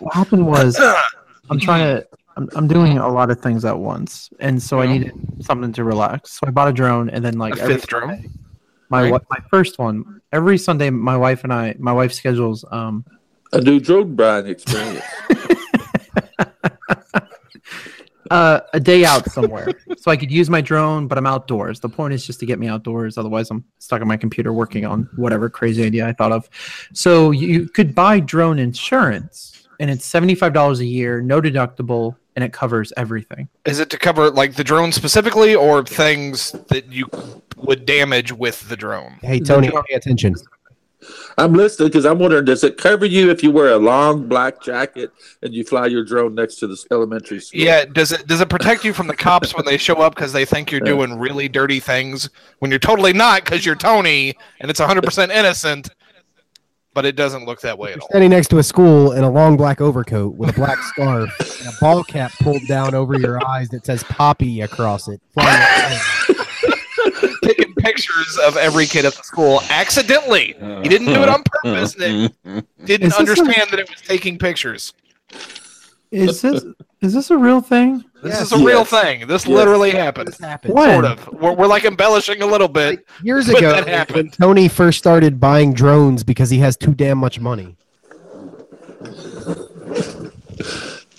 What 0.00 0.14
happened 0.14 0.46
was, 0.46 0.78
I'm 1.50 1.58
trying 1.60 1.96
to. 1.96 2.06
I'm, 2.36 2.48
I'm 2.54 2.68
doing 2.68 2.96
a 2.98 3.08
lot 3.08 3.30
of 3.30 3.40
things 3.40 3.64
at 3.64 3.76
once, 3.78 4.30
and 4.38 4.62
so 4.62 4.80
I 4.80 4.86
needed 4.86 5.12
something 5.40 5.72
to 5.72 5.84
relax. 5.84 6.32
So 6.38 6.46
I 6.46 6.50
bought 6.50 6.68
a 6.68 6.72
drone, 6.72 7.10
and 7.10 7.24
then 7.24 7.38
like 7.38 7.56
A 7.56 7.62
every 7.62 7.74
fifth 7.74 7.86
drone? 7.88 8.08
Sunday- 8.08 8.28
My 8.88 9.02
Right. 9.02 9.08
wi- 9.10 9.26
my 9.30 9.38
first 9.50 9.78
one 9.78 10.20
every 10.32 10.56
Sunday. 10.58 10.90
My 10.90 11.16
wife 11.16 11.42
and 11.44 11.52
I, 11.52 11.74
my 11.78 11.92
wife 11.92 12.12
schedules 12.12 12.64
um 12.70 13.04
A 13.52 13.60
new 13.60 13.80
drone 13.80 14.14
buying 14.14 14.46
experience. 14.46 15.04
uh, 18.30 18.60
a 18.72 18.80
day 18.80 19.04
out 19.04 19.28
somewhere 19.30 19.68
so 19.98 20.10
I 20.10 20.16
could 20.16 20.30
use 20.30 20.48
my 20.48 20.60
drone, 20.60 21.08
but 21.08 21.18
I'm 21.18 21.26
outdoors. 21.26 21.80
The 21.80 21.88
point 21.88 22.14
is 22.14 22.24
just 22.24 22.38
to 22.40 22.46
get 22.46 22.58
me 22.60 22.68
outdoors. 22.68 23.18
Otherwise, 23.18 23.50
I'm 23.50 23.64
stuck 23.78 24.00
on 24.02 24.08
my 24.08 24.16
computer 24.16 24.52
working 24.52 24.86
on 24.86 25.08
whatever 25.16 25.50
crazy 25.50 25.84
idea 25.84 26.06
I 26.06 26.12
thought 26.12 26.32
of. 26.32 26.48
So 26.92 27.32
you 27.32 27.68
could 27.68 27.92
buy 27.94 28.20
drone 28.20 28.58
insurance, 28.60 29.59
and 29.80 29.90
it's 29.90 30.08
$75 30.08 30.78
a 30.78 30.84
year, 30.84 31.20
no 31.22 31.40
deductible, 31.40 32.14
and 32.36 32.44
it 32.44 32.52
covers 32.52 32.92
everything. 32.96 33.48
Is 33.64 33.80
it 33.80 33.90
to 33.90 33.98
cover 33.98 34.30
like 34.30 34.54
the 34.54 34.62
drone 34.62 34.92
specifically, 34.92 35.54
or 35.54 35.82
things 35.82 36.52
that 36.68 36.92
you 36.92 37.08
would 37.56 37.86
damage 37.86 38.30
with 38.30 38.68
the 38.68 38.76
drone? 38.76 39.18
Hey 39.22 39.40
Tony, 39.40 39.70
pay 39.70 39.94
attention. 39.94 40.36
I'm 41.38 41.54
listening 41.54 41.88
because 41.88 42.04
I'm 42.04 42.18
wondering, 42.18 42.44
does 42.44 42.62
it 42.62 42.76
cover 42.76 43.06
you 43.06 43.30
if 43.30 43.42
you 43.42 43.50
wear 43.50 43.70
a 43.70 43.78
long 43.78 44.28
black 44.28 44.60
jacket 44.62 45.10
and 45.42 45.54
you 45.54 45.64
fly 45.64 45.86
your 45.86 46.04
drone 46.04 46.34
next 46.34 46.56
to 46.56 46.66
this 46.66 46.86
elementary 46.90 47.40
school? 47.40 47.58
Yeah, 47.58 47.86
does 47.86 48.12
it 48.12 48.26
does 48.26 48.42
it 48.42 48.50
protect 48.50 48.84
you 48.84 48.92
from 48.92 49.06
the 49.06 49.16
cops 49.16 49.56
when 49.56 49.64
they 49.64 49.78
show 49.78 49.94
up 49.94 50.14
because 50.14 50.34
they 50.34 50.44
think 50.44 50.70
you're 50.70 50.82
Yeah. 50.84 50.92
doing 50.92 51.18
really 51.18 51.48
dirty 51.48 51.80
things 51.80 52.28
when 52.58 52.70
you're 52.70 52.78
totally 52.78 53.14
not 53.14 53.44
because 53.46 53.64
you're 53.64 53.76
Tony 53.76 54.34
and 54.60 54.70
it's 54.70 54.78
100% 54.80 55.30
innocent, 55.30 55.88
but 56.94 57.04
it 57.06 57.16
doesn't 57.16 57.44
look 57.46 57.60
that 57.60 57.78
way 57.78 57.92
at 57.92 58.00
all. 58.00 58.08
Standing 58.08 58.30
next 58.30 58.48
to 58.48 58.58
a 58.58 58.62
school 58.62 59.12
in 59.12 59.22
a 59.24 59.30
long 59.30 59.56
black 59.56 59.80
overcoat 59.80 60.34
with 60.36 60.50
a 60.50 60.52
black 60.52 60.78
scarf 60.78 61.30
and 61.60 61.68
a 61.68 61.72
ball 61.80 62.02
cap 62.04 62.32
pulled 62.40 62.66
down 62.66 62.94
over 62.94 63.18
your 63.18 63.44
eyes 63.46 63.68
that 63.70 63.84
says 63.86 64.02
Poppy 64.04 64.60
across 64.62 65.08
it. 65.08 65.20
Taking 67.44 67.74
pictures 67.74 68.38
of 68.44 68.56
every 68.56 68.86
kid 68.86 69.04
at 69.04 69.14
the 69.14 69.22
school 69.22 69.60
accidentally. 69.70 70.54
He 70.82 70.88
didn't 70.88 71.08
do 71.08 71.22
it 71.22 71.28
on 71.28 71.42
purpose. 71.44 71.96
Nick. 71.98 72.32
Didn't 72.84 73.08
Is 73.08 73.16
this 73.16 73.16
a- 73.16 73.18
understand 73.18 73.70
that 73.70 73.78
it 73.78 73.88
was 73.90 74.00
taking 74.00 74.38
pictures. 74.38 74.92
Is 76.10 76.40
this 76.42 76.64
is 77.00 77.14
this 77.14 77.30
a 77.30 77.36
real 77.36 77.60
thing? 77.60 78.04
This 78.22 78.34
Yes. 78.34 78.42
is 78.42 78.52
a 78.52 78.64
real 78.64 78.84
thing. 78.84 79.26
This 79.28 79.46
Yes. 79.46 79.56
literally 79.56 79.92
happened. 79.92 80.28
This 80.28 80.38
happened. 80.38 80.74
When? 80.74 81.02
Sort 81.02 81.04
of. 81.04 81.28
We're, 81.32 81.52
we're 81.54 81.66
like 81.68 81.84
embellishing 81.84 82.42
a 82.42 82.46
little 82.46 82.68
bit. 82.68 83.06
Years 83.22 83.46
But 83.46 83.58
ago, 83.58 83.70
that 83.72 83.86
happened. 83.88 84.16
when 84.16 84.30
Tony 84.30 84.68
first 84.68 84.98
started 84.98 85.38
buying 85.38 85.72
drones 85.72 86.24
because 86.24 86.50
he 86.50 86.58
has 86.58 86.76
too 86.76 86.92
damn 86.94 87.18
much 87.18 87.38
money. 87.40 87.76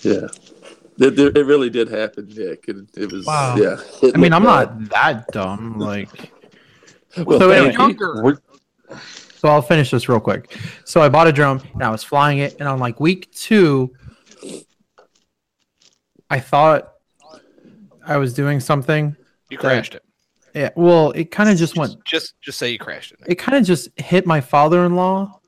Yeah. 0.02 0.26
It, 0.98 1.18
it 1.18 1.36
it 1.38 1.46
really 1.46 1.70
did 1.70 1.88
happen, 1.88 2.28
Nick. 2.36 2.68
And 2.68 2.88
it 2.96 3.10
was, 3.10 3.24
Wow. 3.26 3.56
yeah. 3.56 3.78
It 4.02 4.12
I 4.14 4.18
mean, 4.18 4.32
I'm 4.32 4.44
bad. 4.44 4.80
not 4.80 4.90
that 4.90 5.26
dumb. 5.32 5.78
Like, 5.78 6.30
Well, 7.16 7.38
So 7.40 7.50
thank 7.50 7.52
anyway, 7.52 7.72
you. 7.72 7.78
Younger. 7.78 8.42
So 9.38 9.48
I'll 9.48 9.62
finish 9.62 9.90
this 9.90 10.08
real 10.08 10.20
quick. 10.20 10.56
So 10.84 11.00
I 11.00 11.08
bought 11.08 11.26
a 11.26 11.32
drone 11.32 11.60
and 11.74 11.82
I 11.82 11.90
was 11.90 12.04
flying 12.04 12.38
it, 12.38 12.56
and 12.60 12.68
on 12.68 12.78
like 12.78 13.00
week 13.00 13.32
two, 13.32 13.92
I 16.32 16.40
thought 16.40 16.94
I 18.06 18.16
was 18.16 18.32
doing 18.32 18.58
something. 18.58 19.14
You 19.50 19.58
crashed 19.58 19.94
it. 19.94 20.02
Yeah, 20.54 20.70
well, 20.76 21.10
it 21.12 21.30
kind 21.30 21.50
of 21.50 21.56
just 21.58 21.76
went. 21.76 22.02
Just 22.06 22.40
just 22.40 22.58
say 22.58 22.70
you 22.70 22.78
crashed 22.78 23.12
it. 23.12 23.18
It 23.26 23.34
kind 23.36 23.56
of 23.58 23.64
just 23.64 23.88
hit 24.00 24.26
my 24.26 24.40
father-in-law. 24.40 25.38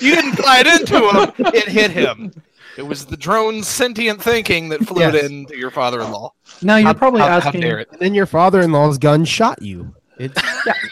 You 0.00 0.14
didn't 0.14 0.36
fly 0.36 0.62
it 0.64 0.80
into 0.80 0.96
him. 0.96 1.52
It 1.54 1.68
hit 1.68 1.90
him. 1.90 2.32
It 2.78 2.82
was 2.86 3.04
the 3.06 3.16
drone's 3.16 3.66
sentient 3.66 4.22
thinking 4.22 4.68
that 4.70 4.80
flew 4.86 5.00
Yes. 5.02 5.24
into 5.24 5.56
your 5.56 5.70
father-in-law. 5.70 6.32
Now 6.62 6.76
you're 6.76 6.86
How- 6.88 6.94
probably 6.94 7.20
how, 7.20 7.28
how 7.28 7.36
asking, 7.48 7.60
dare 7.62 7.80
it? 7.80 7.88
And 7.92 8.00
then 8.00 8.14
your 8.14 8.26
father-in-law's 8.26 8.98
gun 8.98 9.24
shot 9.24 9.60
you. 9.62 9.94
It's 10.18 10.40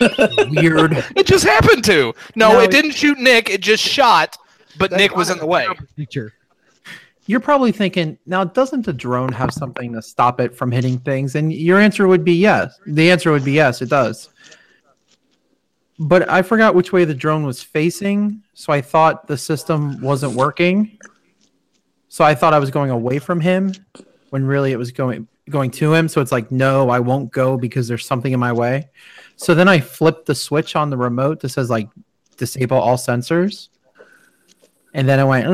weird. 0.51 1.05
It 1.17 1.27
just 1.27 1.45
happened 1.45 1.85
to. 1.85 2.15
No, 2.35 2.53
No, 2.53 2.61
it 2.61 2.65
it- 2.65 2.71
didn't 2.71 2.93
shoot 2.93 3.19
Nick. 3.19 3.49
It 3.51 3.61
just 3.61 3.83
shot, 3.83 4.37
but 4.79 4.93
Nick 4.93 5.15
was 5.17 5.31
in 5.31 5.39
the 5.39 5.47
way. 5.47 5.67
picture. 5.97 6.33
You're 7.27 7.41
probably 7.41 7.73
thinking, 7.73 8.19
now 8.27 8.45
doesn't 8.45 8.85
the 8.85 8.93
drone 8.93 9.33
have 9.33 9.53
something 9.53 9.93
to 9.95 10.03
stop 10.03 10.41
it 10.41 10.55
from 10.55 10.71
hitting 10.71 10.99
things? 10.99 11.35
And 11.35 11.53
your 11.53 11.79
answer 11.79 12.07
would 12.07 12.25
be 12.25 12.35
yes. 12.35 12.79
The 12.87 13.11
answer 13.11 13.33
would 13.33 13.45
be 13.45 13.53
yes, 13.53 13.81
it 13.81 13.89
does. 13.89 14.29
But 15.99 16.29
I 16.29 16.43
forgot 16.43 16.75
which 16.75 16.93
way 16.93 17.05
the 17.05 17.15
drone 17.15 17.45
was 17.45 17.63
facing, 17.63 18.43
so 18.53 18.73
I 18.73 18.81
thought 18.81 19.27
the 19.27 19.39
system 19.39 20.01
wasn't 20.03 20.35
working. 20.35 20.99
So 22.09 22.25
I 22.25 22.35
thought 22.35 22.53
I 22.53 22.59
was 22.59 22.71
going 22.71 22.91
away 22.91 23.19
from 23.19 23.41
him 23.41 23.73
when 24.31 24.45
really 24.45 24.73
it 24.73 24.77
was 24.77 24.93
going 24.93 25.29
going 25.51 25.71
to 25.71 25.93
him. 25.95 26.09
So 26.09 26.21
it's 26.21 26.33
like, 26.33 26.51
no, 26.51 26.89
I 26.89 27.01
won't 27.01 27.31
go 27.31 27.57
because 27.57 27.89
there's 27.89 28.07
something 28.07 28.33
in 28.33 28.41
my 28.41 28.53
way. 28.53 28.89
So 29.37 29.55
then 29.55 29.69
I 29.69 29.81
flipped 29.81 30.27
the 30.27 30.35
switch 30.35 30.77
on 30.77 30.91
the 30.91 30.97
remote 30.97 31.41
that 31.41 31.51
says 31.51 31.71
like 31.71 31.89
disable 32.37 32.79
all 32.79 32.97
sensors. 32.97 33.69
And 34.95 35.09
then 35.09 35.19
I 35.19 35.25
went 35.25 35.47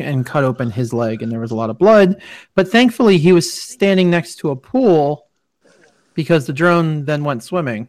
and 0.00 0.26
cut 0.26 0.42
open 0.42 0.70
his 0.70 0.92
leg, 0.92 1.22
and 1.22 1.30
there 1.30 1.38
was 1.38 1.52
a 1.52 1.54
lot 1.54 1.70
of 1.70 1.78
blood. 1.78 2.20
But 2.56 2.68
thankfully, 2.68 3.16
he 3.16 3.32
was 3.32 3.50
standing 3.50 4.10
next 4.10 4.36
to 4.36 4.50
a 4.50 4.56
pool 4.56 5.28
because 6.14 6.46
the 6.46 6.52
drone 6.52 7.04
then 7.04 7.22
went 7.22 7.44
swimming. 7.44 7.88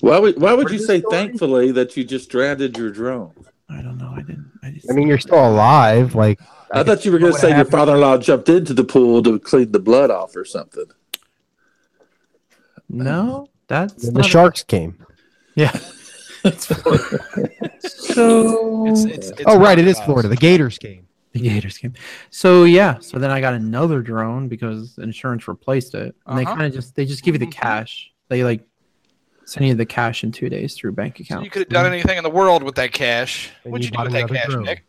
Why 0.00 0.18
would 0.18 0.40
Why 0.40 0.52
would 0.52 0.70
you 0.70 0.78
say 0.78 1.00
thankfully 1.00 1.72
that 1.72 1.96
you 1.96 2.04
just 2.04 2.26
stranded 2.26 2.76
your 2.76 2.90
drone? 2.90 3.32
I 3.70 3.80
don't 3.80 3.96
know. 3.96 4.12
I 4.14 4.20
didn't. 4.20 4.52
I, 4.62 4.70
just, 4.70 4.90
I 4.90 4.94
mean, 4.94 5.08
you're 5.08 5.18
still 5.18 5.48
alive. 5.48 6.14
Like, 6.14 6.40
I 6.70 6.82
thought 6.82 7.04
you 7.06 7.12
were 7.12 7.18
going 7.18 7.32
to 7.32 7.34
what 7.34 7.40
say 7.40 7.56
your 7.56 7.64
father-in-law 7.64 8.18
jumped 8.18 8.48
into 8.48 8.74
the 8.74 8.84
pool 8.84 9.22
to 9.22 9.38
clean 9.38 9.72
the 9.72 9.78
blood 9.80 10.10
off 10.10 10.36
or 10.36 10.44
something. 10.44 10.84
no, 12.90 13.48
that's 13.66 13.94
then 13.94 14.12
the 14.12 14.20
not- 14.20 14.30
sharks 14.30 14.62
came. 14.62 15.05
Yeah. 15.56 15.72
It's 16.44 16.68
so 16.68 16.76
It's, 18.86 19.04
it's, 19.04 19.30
it's 19.30 19.42
oh, 19.46 19.58
right. 19.58 19.78
It 19.78 19.86
is. 19.88 19.98
Florida. 20.00 20.28
The 20.28 20.36
Gators 20.36 20.78
game. 20.78 21.06
the 21.32 21.40
Gators 21.40 21.76
game. 21.78 21.94
So 22.30 22.64
yeah, 22.64 22.98
so 23.00 23.18
then 23.18 23.30
I 23.30 23.40
got 23.40 23.54
another 23.54 24.00
drone 24.00 24.48
because 24.48 24.96
insurance 24.98 25.48
replaced 25.48 25.94
it, 25.94 26.14
and 26.26 26.38
they 26.38 26.44
Uh-huh. 26.44 26.54
kind 26.54 26.66
of 26.66 26.72
just 26.72 26.94
they 26.94 27.04
just 27.04 27.24
give 27.24 27.34
you 27.34 27.38
the 27.40 27.46
Mhm. 27.46 27.52
cash. 27.52 28.10
They 28.28 28.44
like 28.44 28.62
send 29.44 29.66
you 29.66 29.74
the 29.74 29.86
cash 29.86 30.24
in 30.24 30.32
two 30.32 30.48
days 30.48 30.74
through 30.74 30.92
bank 30.92 31.16
So 31.18 31.22
account. 31.22 31.44
you 31.44 31.50
could 31.50 31.60
have 31.62 31.68
done 31.68 31.86
anything 31.92 32.16
in 32.18 32.24
the 32.24 32.30
world 32.30 32.62
with 32.62 32.74
that 32.76 32.92
cash. 32.92 33.50
And 33.64 33.72
What'd 33.72 33.84
you 33.84 33.90
you, 33.92 33.98
do 33.98 34.04
with 34.04 34.12
that 34.12 34.28
cash, 34.34 34.46
drone. 34.52 34.64
Nick? 34.64 34.84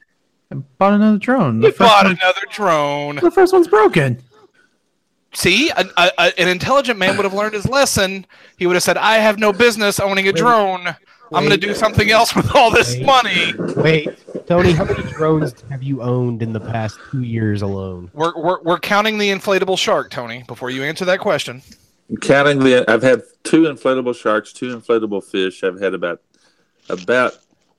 I 0.52 0.56
bought 0.56 0.94
another 0.94 1.18
drone. 1.18 1.60
The 1.60 1.68
You 1.68 1.74
bought 1.74 2.06
one- 2.06 2.18
another 2.22 2.42
drone. 2.52 3.16
the 3.18 3.32
first 3.32 3.54
one's 3.54 3.68
broken. 3.68 4.22
See, 5.38 5.70
a, 5.70 5.86
a, 5.98 6.12
a- 6.18 6.40
an 6.42 6.48
intelligent 6.48 6.98
man 6.98 7.16
would 7.16 7.24
have 7.24 7.34
learned 7.34 7.54
his 7.54 7.68
lesson. 7.70 8.26
He 8.58 8.66
would 8.66 8.76
have 8.76 8.82
said, 8.82 8.98
"I 8.98 9.18
have 9.20 9.38
no 9.38 9.54
business 9.54 10.00
owning 10.00 10.28
a 10.28 10.34
drone. 10.34 10.88
I'm 11.32 11.44
going 11.46 11.52
to 11.52 11.58
do 11.58 11.76
something 11.76 12.10
else 12.10 12.36
with 12.36 12.56
all 12.56 12.72
this 12.72 12.96
Wait. 12.96 13.06
money." 13.06 13.54
Wait, 13.76 14.48
Tony, 14.48 14.72
how 14.72 14.86
many 14.86 15.04
drones 15.12 15.54
have 15.70 15.84
you 15.84 16.02
owned 16.02 16.42
in 16.42 16.54
the 16.54 16.60
past 16.60 16.98
two 17.12 17.22
years 17.22 17.62
alone? 17.62 18.10
We're, 18.16 18.34
we're, 18.36 18.62
we're 18.64 18.80
counting 18.80 19.20
the 19.20 19.30
inflatable 19.30 19.78
shark, 19.78 20.10
Tony. 20.10 20.44
Before 20.48 20.72
you 20.72 20.82
answer 20.84 21.06
that 21.06 21.20
question, 21.20 21.62
Counting 22.22 22.58
the, 22.58 22.84
I've 22.90 23.04
had 23.04 23.22
two 23.44 23.64
inflatable 23.64 24.16
sharks, 24.16 24.52
two 24.52 24.76
inflatable 24.76 25.24
fish. 25.24 25.64
I've 25.64 25.80
had 25.80 25.94
about 25.94 26.20
about 26.90 27.38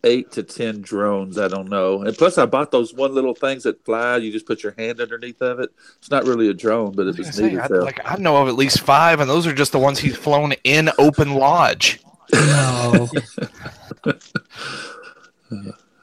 eight 0.08 0.32
to 0.32 0.42
ten 0.42 0.80
drones. 0.80 1.38
I 1.38 1.46
don't 1.48 1.68
know. 1.68 2.02
And 2.02 2.16
plus, 2.16 2.38
I 2.38 2.46
bought 2.46 2.70
those 2.70 2.94
one 2.94 3.14
little 3.14 3.34
things 3.34 3.62
that 3.64 3.84
fly. 3.84 4.16
You 4.16 4.32
just 4.32 4.46
put 4.46 4.62
your 4.62 4.74
hand 4.78 5.00
underneath 5.00 5.40
of 5.42 5.60
it. 5.60 5.70
It's 5.98 6.10
not 6.10 6.24
really 6.24 6.48
a 6.48 6.54
drone, 6.54 6.92
but 6.92 7.06
I 7.06 7.10
it 7.10 7.18
was 7.18 7.26
was 7.28 7.40
neat 7.40 7.52
say, 7.52 7.58
I, 7.58 7.66
like 7.66 8.00
I 8.04 8.16
know 8.16 8.36
of 8.38 8.48
at 8.48 8.54
least 8.54 8.80
five, 8.80 9.20
and 9.20 9.28
those 9.28 9.46
are 9.46 9.52
just 9.52 9.72
the 9.72 9.78
ones 9.78 9.98
he's 9.98 10.16
flown 10.16 10.54
in 10.64 10.90
open 10.98 11.34
lodge. 11.34 12.00
No. 12.32 13.08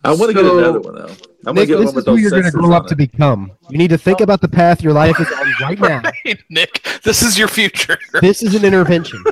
I 0.03 0.13
want 0.13 0.29
to 0.29 0.33
get 0.33 0.45
another 0.45 0.79
one 0.79 0.95
though. 0.95 1.15
I'm 1.47 1.53
gonna 1.53 1.61
Nick, 1.61 1.69
get 1.69 1.77
this 1.79 1.93
one 1.93 1.97
is 1.97 2.05
who 2.05 2.15
you're 2.17 2.31
going 2.31 2.43
to 2.43 2.51
grow 2.51 2.73
up 2.73 2.87
to 2.87 2.95
become. 2.95 3.51
You 3.69 3.77
need 3.77 3.89
to 3.89 3.97
think 3.97 4.21
about 4.21 4.41
the 4.41 4.47
path 4.47 4.81
your 4.81 4.93
life 4.93 5.19
is 5.19 5.31
on 5.31 5.53
right 5.61 5.79
now. 5.79 6.01
Hey, 6.23 6.37
Nick, 6.49 6.81
this 7.03 7.21
is 7.21 7.37
your 7.37 7.47
future. 7.47 7.97
This 8.21 8.41
is 8.41 8.55
an 8.55 8.65
intervention. 8.65 9.23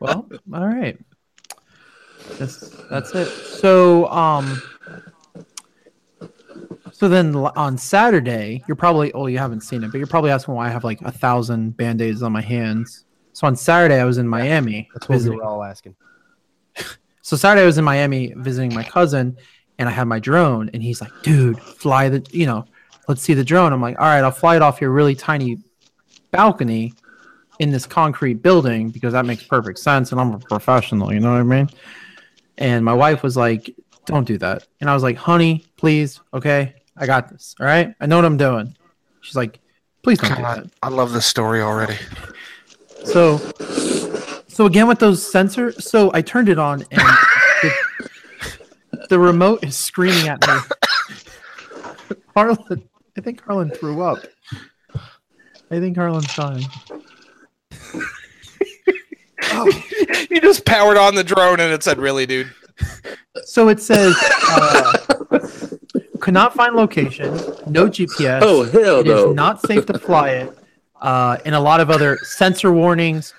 well, 0.00 0.28
all 0.52 0.66
right. 0.66 0.98
That's 2.40 2.70
that's 2.88 3.14
it. 3.14 3.26
So 3.28 4.08
um 4.08 4.62
so 6.90 7.06
then 7.08 7.36
on 7.36 7.76
Saturday, 7.76 8.64
you're 8.66 8.76
probably 8.76 9.12
oh 9.12 9.26
you 9.26 9.36
haven't 9.36 9.60
seen 9.60 9.84
it, 9.84 9.90
but 9.92 9.98
you're 9.98 10.06
probably 10.06 10.30
asking 10.30 10.54
why 10.54 10.66
I 10.66 10.70
have 10.70 10.82
like 10.82 11.02
a 11.02 11.12
thousand 11.12 11.76
band-aids 11.76 12.22
on 12.22 12.32
my 12.32 12.40
hands. 12.40 13.04
So 13.34 13.46
on 13.46 13.56
Saturday 13.56 14.00
I 14.00 14.04
was 14.04 14.16
in 14.16 14.26
Miami. 14.26 14.88
That's 14.94 15.06
what 15.06 15.16
we 15.16 15.18
visiting- 15.18 15.38
were 15.38 15.44
all 15.44 15.62
asking. 15.62 15.96
so 17.20 17.36
Saturday 17.36 17.62
I 17.62 17.66
was 17.66 17.76
in 17.76 17.84
Miami 17.84 18.32
visiting 18.36 18.74
my 18.74 18.84
cousin, 18.84 19.36
and 19.78 19.86
I 19.86 19.92
had 19.92 20.04
my 20.08 20.18
drone, 20.18 20.70
and 20.72 20.82
he's 20.82 21.02
like, 21.02 21.12
"Dude, 21.22 21.60
fly 21.60 22.08
the, 22.08 22.26
you 22.32 22.46
know, 22.46 22.64
let's 23.06 23.20
see 23.20 23.34
the 23.34 23.44
drone." 23.44 23.74
I'm 23.74 23.82
like, 23.82 23.98
"All 23.98 24.06
right, 24.06 24.24
I'll 24.24 24.30
fly 24.30 24.56
it 24.56 24.62
off 24.62 24.80
your 24.80 24.90
really 24.90 25.14
tiny 25.14 25.58
balcony 26.30 26.94
in 27.58 27.70
this 27.70 27.84
concrete 27.84 28.42
building 28.42 28.88
because 28.88 29.12
that 29.12 29.26
makes 29.26 29.42
perfect 29.42 29.78
sense, 29.78 30.12
and 30.12 30.20
I'm 30.20 30.32
a 30.32 30.38
professional, 30.38 31.12
you 31.12 31.20
know 31.20 31.32
what 31.32 31.40
I 31.40 31.42
mean?" 31.42 31.68
And 32.60 32.84
my 32.84 32.92
wife 32.92 33.22
was 33.22 33.36
like, 33.36 33.74
"Don't 34.04 34.26
do 34.26 34.38
that," 34.38 34.66
and 34.80 34.88
I 34.88 34.94
was 34.94 35.02
like, 35.02 35.16
"Honey, 35.16 35.64
please, 35.76 36.20
okay, 36.32 36.74
I 36.96 37.06
got 37.06 37.28
this. 37.30 37.54
All 37.58 37.66
right, 37.66 37.94
I 38.00 38.06
know 38.06 38.16
what 38.16 38.24
I'm 38.24 38.36
doing." 38.36 38.76
She's 39.22 39.36
like, 39.36 39.60
"Please 40.02 40.18
don't 40.18 40.36
do 40.36 40.42
that." 40.42 40.66
I 40.82 40.88
love 40.88 41.12
this 41.12 41.26
story 41.26 41.62
already. 41.62 41.96
So, 43.04 43.38
so 44.48 44.66
again 44.66 44.86
with 44.86 44.98
those 44.98 45.20
sensors, 45.20 45.82
so 45.82 46.10
I 46.12 46.20
turned 46.22 46.48
it 46.48 46.58
on 46.58 46.84
and 46.90 47.00
the, 47.62 49.06
the 49.08 49.18
remote 49.18 49.64
is 49.64 49.76
screaming 49.76 50.28
at 50.28 50.46
me. 50.46 50.54
Harlan, 52.34 52.88
I 53.16 53.20
think 53.20 53.42
Harlan 53.42 53.70
threw 53.70 54.02
up. 54.02 54.18
I 55.70 55.80
think 55.80 55.96
Harlan's 55.96 56.34
dying. 56.34 56.66
you 60.30 60.40
just 60.40 60.64
powered 60.64 60.96
on 60.96 61.14
the 61.14 61.24
drone, 61.24 61.60
and 61.60 61.72
it 61.72 61.82
said, 61.82 61.98
"Really, 61.98 62.26
dude." 62.26 62.52
So 63.44 63.68
it 63.68 63.80
says, 63.80 64.16
uh, 64.48 64.92
could 66.20 66.34
not 66.34 66.54
find 66.54 66.74
location, 66.76 67.32
no 67.66 67.88
GPS. 67.88 68.40
Oh 68.42 68.64
hell 68.64 69.00
It 69.00 69.06
is 69.06 69.24
no! 69.24 69.32
not 69.32 69.60
safe 69.62 69.86
to 69.86 69.98
fly 69.98 70.30
it, 70.30 70.58
uh, 71.00 71.36
and 71.44 71.54
a 71.54 71.60
lot 71.60 71.80
of 71.80 71.90
other 71.90 72.18
sensor 72.22 72.72
warnings, 72.72 73.34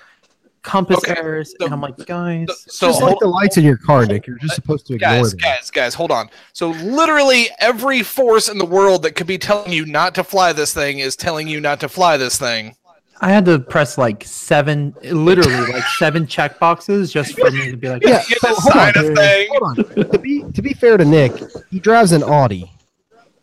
compass 0.61 0.97
Okay, 0.99 1.15
errors, 1.19 1.53
so- 1.59 1.65
and 1.65 1.73
I'm 1.73 1.81
like, 1.81 1.97
guys, 2.05 2.47
So, 2.67 2.87
Just 2.87 2.99
hold- 2.99 3.11
like 3.11 3.19
the 3.19 3.27
lights 3.27 3.57
in 3.57 3.63
your 3.63 3.77
car, 3.77 4.05
Nick. 4.05 4.27
You're 4.27 4.37
just 4.37 4.55
supposed 4.55 4.85
to 4.87 4.93
ignore 4.95 5.09
guys, 5.11 5.31
them. 5.31 5.39
guys, 5.39 5.71
guys, 5.71 5.93
hold 5.95 6.11
on. 6.11 6.29
So 6.53 6.69
literally 6.69 7.49
every 7.59 8.03
force 8.03 8.47
in 8.47 8.57
the 8.59 8.65
world 8.65 9.01
that 9.03 9.13
could 9.15 9.27
be 9.27 9.37
telling 9.39 9.71
you 9.73 9.85
not 9.87 10.13
to 10.15 10.23
fly 10.23 10.53
this 10.53 10.71
thing 10.73 10.99
is 10.99 11.15
telling 11.15 11.47
you 11.47 11.59
not 11.59 11.79
to 11.79 11.89
fly 11.89 12.17
this 12.17 12.37
thing. 12.37 12.75
I 13.23 13.29
had 13.31 13.45
to 13.45 13.59
press 13.59 13.97
like 13.99 14.23
seven, 14.23 14.95
literally 15.03 15.71
like 15.71 15.83
seven 15.99 16.25
check 16.25 16.57
boxes 16.59 17.13
just 17.13 17.37
for 17.37 17.51
me 17.51 17.69
to 17.71 17.77
be 17.77 17.87
like, 17.87 18.01
Yeah, 18.03 18.23
You 18.27 18.35
so 18.37 18.53
hold 18.55 18.75
on. 18.97 19.17
a. 19.17 19.47
Hold 19.51 19.79
on. 19.79 20.09
To 20.11 20.17
be 20.19 20.43
to 20.53 20.61
be 20.61 20.73
fair 20.73 20.97
to 20.97 21.05
Nick, 21.05 21.33
he 21.69 21.79
drives 21.79 22.11
an 22.13 22.23
Audi, 22.23 22.71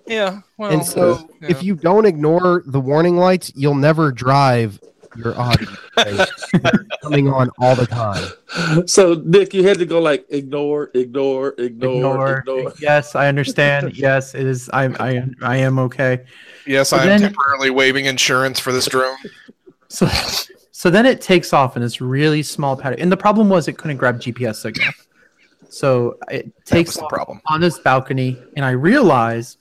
Yeah. 0.07 0.41
Well, 0.57 0.71
and 0.73 0.85
so 0.85 1.29
yeah. 1.41 1.51
if 1.51 1.63
you 1.63 1.77
don't 1.77 2.07
ignore 2.07 2.65
the 2.67 2.81
warning 2.81 3.17
lights, 3.17 3.53
you'll 3.55 3.77
never 3.77 4.11
drive 4.11 4.81
your 5.17 5.35
Audi. 5.39 5.67
coming 7.03 7.29
on 7.29 7.51
all 7.61 7.75
the 7.77 7.87
time. 7.87 8.87
So 8.89 9.15
Nick, 9.25 9.55
you 9.55 9.67
had 9.67 9.79
to 9.79 9.87
go 9.87 10.01
like 10.01 10.27
ignore, 10.29 10.91
ignore, 10.95 11.55
ignore, 11.59 11.97
ignore. 11.99 12.39
ignore. 12.41 12.73
Yes, 12.81 13.15
I 13.15 13.29
understand. 13.29 13.97
Yes, 13.97 14.35
it 14.35 14.47
is. 14.47 14.69
I, 14.71 14.87
I, 14.87 15.25
I 15.43 15.57
am 15.59 15.79
okay. 15.79 16.25
yes, 16.67 16.91
but 16.91 17.01
I 17.01 17.03
am 17.05 17.09
then- 17.09 17.21
temporarily 17.21 17.71
waiving 17.71 18.07
insurance 18.07 18.59
for 18.59 18.73
this 18.73 18.87
drone. 18.87 19.17
So, 19.89 20.07
so 20.71 20.91
then 20.91 21.07
it 21.07 21.21
takes 21.21 21.53
off 21.53 21.77
in 21.77 21.83
this 21.83 22.01
really 22.01 22.43
small 22.43 22.77
pattern. 22.77 23.01
And 23.01 23.11
the 23.11 23.17
problem 23.17 23.49
was 23.49 23.69
it 23.69 23.79
couldn't 23.79 23.97
grab 23.97 24.21
GPS 24.21 24.57
signal. 24.57 24.89
So 25.71 26.19
it 26.31 26.53
takes 26.65 26.97
the 26.97 27.03
off 27.03 27.11
problem. 27.11 27.41
on 27.47 27.61
this 27.61 27.79
balcony, 27.79 28.39
and 28.57 28.65
I 28.65 28.71
realize. 28.71 29.57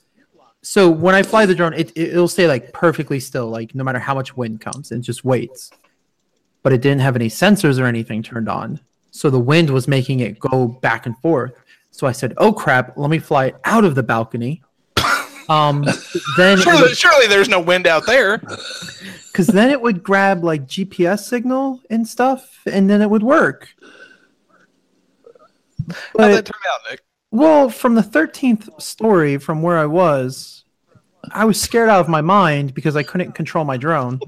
So 0.61 0.89
when 0.89 1.15
I 1.15 1.23
fly 1.23 1.45
the 1.45 1.55
drone, 1.55 1.73
it 1.73 1.91
it- 1.95 2.09
it'll 2.09 2.28
stay 2.28 2.47
like 2.47 2.71
perfectly 2.73 3.19
still, 3.19 3.49
like 3.49 3.73
no 3.75 3.84
matter 3.84 3.99
how 3.99 4.13
much 4.15 4.36
wind 4.38 4.61
comes, 4.61 4.91
and 4.91 5.03
just 5.03 5.23
waits. 5.25 5.69
But 6.63 6.73
it 6.73 6.82
didn't 6.82 7.01
have 7.01 7.15
any 7.15 7.30
sensors 7.30 7.80
or 7.80 7.86
anything 7.86 8.21
turned 8.23 8.49
on, 8.49 8.80
so 9.11 9.30
the 9.30 9.39
wind 9.39 9.69
was 9.69 9.88
making 9.88 10.19
it 10.21 10.39
go 10.39 10.67
back 10.67 11.05
and 11.05 11.17
forth. 11.19 11.53
So 11.91 12.05
I 12.07 12.11
said, 12.11 12.34
"Oh 12.38 12.51
crap! 12.53 12.97
Let 12.97 13.09
me 13.09 13.19
fly 13.19 13.45
it 13.47 13.55
out 13.65 13.84
of 13.86 13.95
the 13.95 14.03
balcony." 14.03 14.61
Um, 15.50 15.84
then 16.38 16.58
Surely, 16.60 16.82
would- 16.82 16.98
surely 16.98 17.28
there's 17.28 17.48
no 17.50 17.60
wind 17.60 17.88
out 17.88 18.06
there. 18.06 18.38
because 18.38 19.48
then 19.48 19.70
it 19.70 19.82
would 19.82 20.04
grab 20.04 20.43
like 20.43 20.66
GPS 20.68 21.20
signal 21.22 21.82
and 21.89 22.08
stuff, 22.08 22.62
and 22.66 22.89
then 22.89 23.02
it 23.02 23.10
would 23.10 23.24
work. 23.24 23.70
How'd 26.18 26.32
that 26.32 26.45
turn 26.45 26.60
out, 26.74 26.80
Nick? 26.91 27.02
well, 27.32 27.70
from 27.70 27.95
the 27.95 28.04
thirteenth 28.04 28.70
story, 28.82 29.38
from 29.38 29.62
where 29.62 29.78
I 29.78 29.86
was, 29.86 30.66
I 31.32 31.45
was 31.45 31.60
scared 31.62 31.89
out 31.89 32.02
of 32.02 32.10
my 32.10 32.22
mind 32.22 32.74
because 32.74 32.95
I 32.95 33.04
couldn't 33.04 33.34
control 33.34 33.64
my 33.64 33.78
drone 33.78 34.20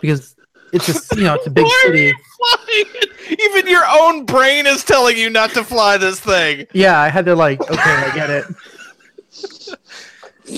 because 0.00 0.34
it's 0.72 0.86
just 0.86 1.14
you 1.16 1.22
know 1.24 1.34
it's 1.34 1.46
a 1.46 1.50
big 1.60 1.66
city. 1.84 2.06
you 2.06 2.14
flying 2.38 2.86
it? 2.94 3.40
Even 3.40 3.70
your 3.70 3.84
own 3.88 4.24
brain 4.24 4.66
is 4.66 4.82
telling 4.82 5.16
you 5.16 5.30
not 5.30 5.50
to 5.50 5.62
fly 5.62 5.96
this 5.98 6.18
thing. 6.18 6.66
Yeah, 6.72 6.98
I 6.98 7.08
had 7.10 7.26
to 7.26 7.36
like 7.36 7.60
okay, 7.60 7.76
I 7.80 8.12
get 8.14 8.30
it. 8.30 8.44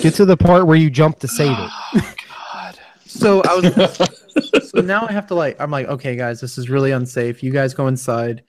Get 0.00 0.14
to 0.14 0.24
the 0.24 0.36
part 0.36 0.66
where 0.66 0.76
you 0.76 0.90
jump 0.90 1.18
to 1.20 1.28
save 1.28 1.58
it. 1.58 1.70
Oh, 1.94 2.14
God. 2.52 2.78
So 3.06 3.42
I 3.42 3.54
was. 3.54 4.70
so 4.70 4.80
now 4.80 5.06
I 5.06 5.12
have 5.12 5.26
to 5.28 5.34
like. 5.34 5.60
I'm 5.60 5.70
like, 5.70 5.86
okay, 5.86 6.16
guys, 6.16 6.40
this 6.40 6.58
is 6.58 6.68
really 6.68 6.92
unsafe. 6.92 7.42
You 7.42 7.52
guys 7.52 7.74
go 7.74 7.86
inside. 7.86 8.42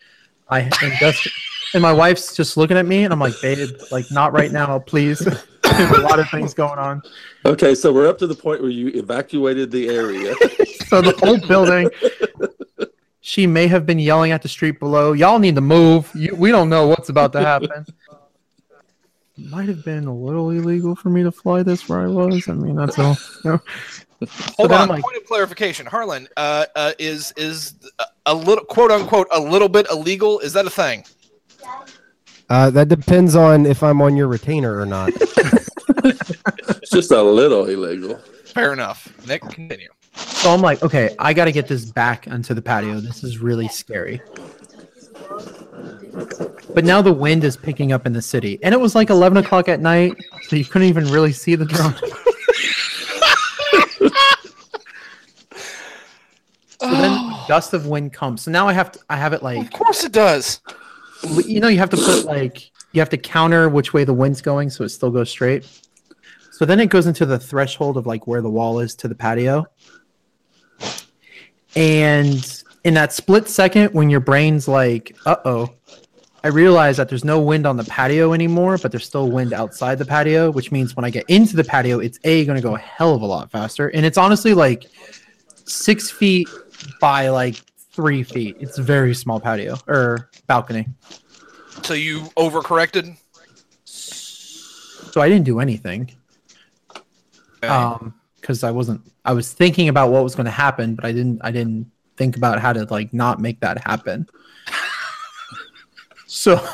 I 0.49 0.61
and 0.81 0.93
just 0.99 1.27
and 1.73 1.81
my 1.81 1.93
wife's 1.93 2.35
just 2.35 2.57
looking 2.57 2.77
at 2.77 2.85
me, 2.85 3.03
and 3.03 3.13
I'm 3.13 3.19
like, 3.19 3.33
babe, 3.41 3.69
like 3.91 4.05
not 4.11 4.33
right 4.33 4.51
now, 4.51 4.79
please. 4.79 5.19
There's 5.63 5.91
a 5.91 6.01
lot 6.01 6.19
of 6.19 6.29
things 6.29 6.53
going 6.53 6.79
on. 6.79 7.01
Okay, 7.43 7.75
so 7.75 7.91
we're 7.91 8.07
up 8.07 8.17
to 8.19 8.27
the 8.27 8.35
point 8.35 8.61
where 8.61 8.69
you 8.69 8.87
evacuated 8.89 9.71
the 9.71 9.89
area. 9.89 10.35
So 10.85 11.01
the 11.01 11.13
whole 11.13 11.39
building. 11.47 11.89
She 13.21 13.47
may 13.47 13.65
have 13.65 13.87
been 13.87 13.97
yelling 13.97 14.31
at 14.31 14.43
the 14.43 14.47
street 14.47 14.79
below. 14.79 15.13
Y'all 15.13 15.39
need 15.39 15.55
to 15.55 15.61
move. 15.61 16.11
You, 16.13 16.35
we 16.35 16.51
don't 16.51 16.69
know 16.69 16.85
what's 16.85 17.09
about 17.09 17.33
to 17.33 17.41
happen. 17.41 17.87
Might 19.37 19.67
have 19.67 19.83
been 19.83 20.05
a 20.07 20.15
little 20.15 20.49
illegal 20.51 20.95
for 20.95 21.09
me 21.09 21.21
to 21.23 21.31
fly 21.31 21.61
this 21.61 21.89
where 21.89 21.99
I 21.99 22.07
was. 22.07 22.47
I 22.47 22.53
mean, 22.53 22.75
that's 22.75 22.97
all. 22.97 23.17
You 23.43 23.51
know. 23.51 23.61
Hold 24.57 24.71
on. 24.71 24.87
Like- 24.87 25.03
point 25.03 25.17
of 25.17 25.25
clarification, 25.25 25.85
Harlan. 25.85 26.27
Uh, 26.37 26.65
uh, 26.75 26.93
is 26.97 27.33
is 27.35 27.73
a- 27.99 28.05
a 28.27 28.33
little 28.33 28.63
quote 28.63 28.91
unquote 28.91 29.27
a 29.31 29.39
little 29.39 29.67
bit 29.69 29.87
illegal? 29.91 30.39
Is 30.39 30.53
that 30.53 30.65
a 30.65 30.69
thing? 30.69 31.03
Uh, 32.49 32.69
that 32.69 32.87
depends 32.87 33.35
on 33.35 33.65
if 33.65 33.83
I'm 33.83 34.01
on 34.01 34.15
your 34.15 34.27
retainer 34.27 34.79
or 34.79 34.85
not. 34.85 35.09
it's 36.05 36.89
just 36.91 37.11
a 37.11 37.21
little 37.21 37.65
illegal. 37.65 38.17
Fair 38.45 38.71
enough. 38.71 39.11
Nick, 39.27 39.41
continue. 39.41 39.89
So 40.15 40.49
I'm 40.51 40.61
like, 40.61 40.81
okay, 40.81 41.13
I 41.19 41.33
got 41.33 41.45
to 41.45 41.51
get 41.51 41.67
this 41.67 41.85
back 41.91 42.27
onto 42.29 42.53
the 42.53 42.61
patio. 42.61 42.99
This 43.01 43.23
is 43.23 43.39
really 43.39 43.67
scary. 43.67 44.21
But 46.73 46.83
now 46.85 47.01
the 47.01 47.13
wind 47.13 47.43
is 47.43 47.55
picking 47.57 47.91
up 47.91 48.05
in 48.05 48.13
the 48.13 48.21
city, 48.21 48.59
and 48.63 48.73
it 48.73 48.79
was 48.79 48.95
like 48.95 49.09
11 49.09 49.37
o'clock 49.37 49.69
at 49.69 49.79
night, 49.79 50.15
so 50.47 50.55
you 50.55 50.65
couldn't 50.65 50.87
even 50.87 51.05
really 51.05 51.31
see 51.31 51.55
the 51.55 51.65
drone. 51.65 51.93
so 56.79 56.91
then 56.91 57.11
a 57.11 57.45
gust 57.47 57.73
of 57.73 57.87
wind 57.87 58.13
comes. 58.13 58.41
So 58.43 58.51
now 58.51 58.67
I 58.67 58.73
have 58.73 58.91
to, 58.91 58.99
I 59.09 59.17
have 59.17 59.33
it 59.33 59.41
like 59.43 59.57
Of 59.59 59.71
course 59.71 60.03
it 60.03 60.11
does. 60.11 60.61
you 61.45 61.59
know 61.59 61.67
you 61.67 61.79
have 61.79 61.89
to 61.89 61.97
put 61.97 62.25
like 62.25 62.69
you 62.91 63.01
have 63.01 63.09
to 63.09 63.17
counter 63.17 63.69
which 63.69 63.93
way 63.93 64.03
the 64.03 64.13
wind's 64.13 64.41
going 64.41 64.69
so 64.69 64.83
it 64.83 64.89
still 64.89 65.09
goes 65.11 65.29
straight 65.29 65.65
so 66.51 66.65
then 66.65 66.79
it 66.79 66.87
goes 66.89 67.07
into 67.07 67.25
the 67.25 67.39
threshold 67.39 67.97
of 67.97 68.05
like 68.05 68.27
where 68.27 68.41
the 68.41 68.49
wall 68.49 68.79
is 68.79 68.95
to 68.95 69.07
the 69.07 69.15
patio 69.15 69.65
and 71.75 72.63
in 72.85 72.93
that 72.93 73.11
split 73.11 73.49
second 73.49 73.93
when 73.93 74.09
your 74.09 74.21
brain's 74.21 74.67
like 74.67 75.15
uh-oh 75.25 75.69
i 76.43 76.47
realize 76.47 76.95
that 76.95 77.09
there's 77.09 77.25
no 77.25 77.39
wind 77.39 77.67
on 77.67 77.75
the 77.75 77.83
patio 77.85 78.31
anymore 78.31 78.77
but 78.77 78.91
there's 78.91 79.05
still 79.05 79.29
wind 79.29 79.51
outside 79.51 79.97
the 79.97 80.05
patio 80.05 80.49
which 80.49 80.71
means 80.71 80.95
when 80.95 81.03
i 81.03 81.09
get 81.09 81.25
into 81.27 81.55
the 81.55 81.63
patio 81.63 81.99
it's 81.99 82.19
a 82.23 82.45
going 82.45 82.55
to 82.55 82.61
go 82.61 82.75
a 82.75 82.79
hell 82.79 83.13
of 83.13 83.21
a 83.21 83.25
lot 83.25 83.51
faster 83.51 83.89
and 83.89 84.05
it's 84.05 84.17
honestly 84.17 84.53
like 84.53 84.85
six 85.65 86.09
feet 86.09 86.47
by 87.01 87.27
like 87.27 87.55
three 87.91 88.23
feet 88.23 88.55
it's 88.59 88.77
a 88.77 88.83
very 88.83 89.13
small 89.13 89.39
patio 89.39 89.75
or 89.87 90.29
balcony 90.47 90.87
So 91.83 91.93
you 91.93 92.21
overcorrected. 92.37 93.17
So 93.85 95.21
I 95.21 95.29
didn't 95.29 95.45
do 95.45 95.59
anything. 95.59 96.11
Um, 97.61 98.13
because 98.39 98.63
I 98.63 98.71
wasn't. 98.71 99.01
I 99.23 99.33
was 99.33 99.53
thinking 99.53 99.89
about 99.89 100.11
what 100.11 100.23
was 100.23 100.35
going 100.35 100.45
to 100.45 100.51
happen, 100.51 100.95
but 100.95 101.05
I 101.05 101.11
didn't. 101.11 101.41
I 101.43 101.51
didn't 101.51 101.91
think 102.17 102.37
about 102.37 102.59
how 102.59 102.73
to 102.73 102.85
like 102.85 103.13
not 103.13 103.39
make 103.39 103.59
that 103.61 103.85
happen. 103.85 104.27
so, 106.27 106.65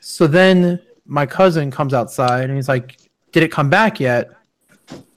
so 0.00 0.26
then 0.26 0.80
my 1.06 1.26
cousin 1.26 1.70
comes 1.70 1.94
outside 1.94 2.44
and 2.44 2.56
he's 2.56 2.68
like, 2.68 2.98
"Did 3.32 3.42
it 3.42 3.52
come 3.52 3.70
back 3.70 4.00
yet?" 4.00 4.30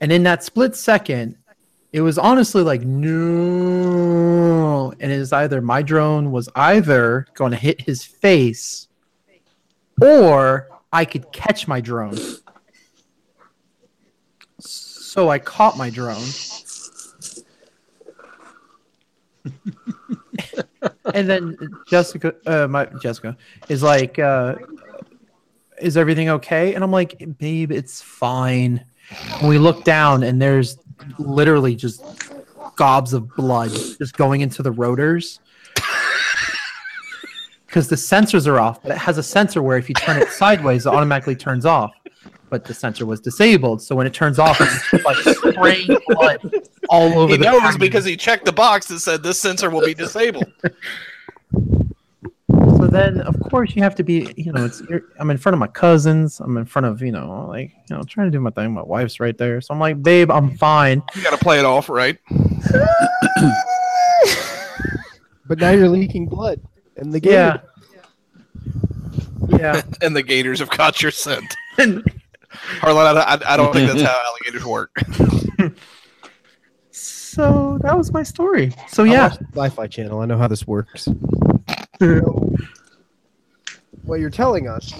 And 0.00 0.12
in 0.12 0.22
that 0.24 0.44
split 0.44 0.76
second, 0.76 1.36
it 1.92 2.00
was 2.00 2.18
honestly 2.18 2.62
like 2.62 2.82
no, 2.82 4.92
and 5.00 5.12
it 5.12 5.18
is 5.18 5.32
either 5.32 5.60
my 5.60 5.82
drone 5.82 6.32
was 6.32 6.48
either 6.54 7.26
going 7.34 7.52
to 7.52 7.56
hit 7.56 7.80
his 7.80 8.04
face, 8.04 8.88
or 10.00 10.68
I 10.92 11.04
could 11.04 11.30
catch 11.32 11.68
my 11.68 11.80
drone. 11.80 12.18
So 14.58 15.30
I 15.30 15.38
caught 15.38 15.78
my 15.78 15.88
drone. 15.88 16.24
And 21.14 21.28
then 21.28 21.56
Jessica, 21.86 22.34
uh, 22.46 22.66
my 22.66 22.86
Jessica, 23.00 23.36
is 23.68 23.82
like, 23.82 24.18
uh, 24.18 24.56
"Is 25.80 25.96
everything 25.96 26.28
okay?" 26.30 26.74
And 26.74 26.84
I'm 26.84 26.92
like, 26.92 27.38
"Babe, 27.38 27.72
it's 27.72 28.02
fine." 28.02 28.84
And 29.38 29.48
we 29.48 29.58
look 29.58 29.84
down, 29.84 30.22
and 30.22 30.40
there's 30.40 30.78
literally 31.18 31.74
just 31.74 32.02
gobs 32.76 33.12
of 33.12 33.34
blood 33.36 33.70
just 33.70 34.16
going 34.16 34.40
into 34.40 34.62
the 34.62 34.72
rotors. 34.72 35.40
Because 37.66 37.88
the 37.88 37.96
sensors 37.96 38.46
are 38.46 38.58
off, 38.58 38.80
but 38.80 38.92
it 38.92 38.96
has 38.96 39.18
a 39.18 39.22
sensor 39.22 39.60
where 39.60 39.76
if 39.76 39.90
you 39.90 39.94
turn 39.94 40.16
it 40.22 40.28
sideways, 40.30 40.86
it 40.86 40.88
automatically 40.88 41.36
turns 41.36 41.66
off. 41.66 41.92
But 42.48 42.64
the 42.64 42.74
sensor 42.74 43.06
was 43.06 43.20
disabled, 43.20 43.82
so 43.82 43.96
when 43.96 44.06
it 44.06 44.14
turns 44.14 44.38
off, 44.38 44.60
it's 44.60 45.04
like 45.04 45.16
spraying 45.16 45.98
blood 46.08 46.40
all 46.88 47.18
over 47.18 47.32
He 47.32 47.38
the 47.38 47.44
knows 47.44 47.60
patio. 47.60 47.78
because 47.78 48.04
he 48.04 48.16
checked 48.16 48.44
the 48.44 48.52
box 48.52 48.86
that 48.86 49.00
said 49.00 49.22
this 49.22 49.40
sensor 49.40 49.68
will 49.68 49.84
be 49.84 49.94
disabled. 49.94 50.46
So 52.52 52.86
then, 52.86 53.20
of 53.22 53.38
course, 53.40 53.74
you 53.74 53.82
have 53.82 53.96
to 53.96 54.04
be, 54.04 54.32
you 54.36 54.52
know, 54.52 54.64
it's 54.64 54.80
you're, 54.88 55.02
I'm 55.18 55.30
in 55.30 55.38
front 55.38 55.54
of 55.54 55.58
my 55.58 55.66
cousins. 55.66 56.38
I'm 56.40 56.56
in 56.56 56.66
front 56.66 56.86
of, 56.86 57.02
you 57.02 57.10
know, 57.10 57.46
like, 57.48 57.72
you 57.90 57.96
know, 57.96 58.02
trying 58.04 58.28
to 58.28 58.30
do 58.30 58.38
my 58.40 58.50
thing. 58.50 58.72
My 58.72 58.82
wife's 58.82 59.18
right 59.18 59.36
there. 59.36 59.60
So 59.60 59.74
I'm 59.74 59.80
like, 59.80 60.00
babe, 60.02 60.30
I'm 60.30 60.56
fine. 60.56 61.02
You 61.16 61.22
got 61.22 61.30
to 61.30 61.38
play 61.38 61.58
it 61.58 61.64
off 61.64 61.88
right. 61.88 62.16
But 65.48 65.58
now 65.58 65.70
you're 65.70 65.88
leaking 65.88 66.26
blood. 66.26 66.60
And 66.96 67.12
the 67.12 67.20
game. 67.20 67.32
Yeah. 67.32 67.58
Yeah. 69.48 69.80
And 70.02 70.14
the 70.16 70.22
gators 70.22 70.58
have 70.58 70.70
caught 70.70 71.00
your 71.02 71.12
scent. 71.12 71.54
Harlan, 72.80 73.16
I, 73.16 73.20
I, 73.20 73.54
I 73.54 73.56
don't 73.56 73.72
think 73.72 73.88
that's 73.88 74.02
how 74.10 74.22
alligators 74.26 74.64
work. 74.64 74.90
so 76.90 77.78
that 77.82 77.96
was 77.96 78.12
my 78.12 78.22
story. 78.22 78.72
So 78.88 79.04
yeah. 79.04 79.28
watch 79.28 79.38
the 79.38 79.46
Sci-Fi 79.54 79.86
Channel. 79.86 80.20
I 80.20 80.26
know 80.26 80.38
how 80.38 80.48
this 80.48 80.66
works. 80.66 81.08
what 84.02 84.20
you're 84.20 84.30
telling 84.30 84.68
us 84.68 84.92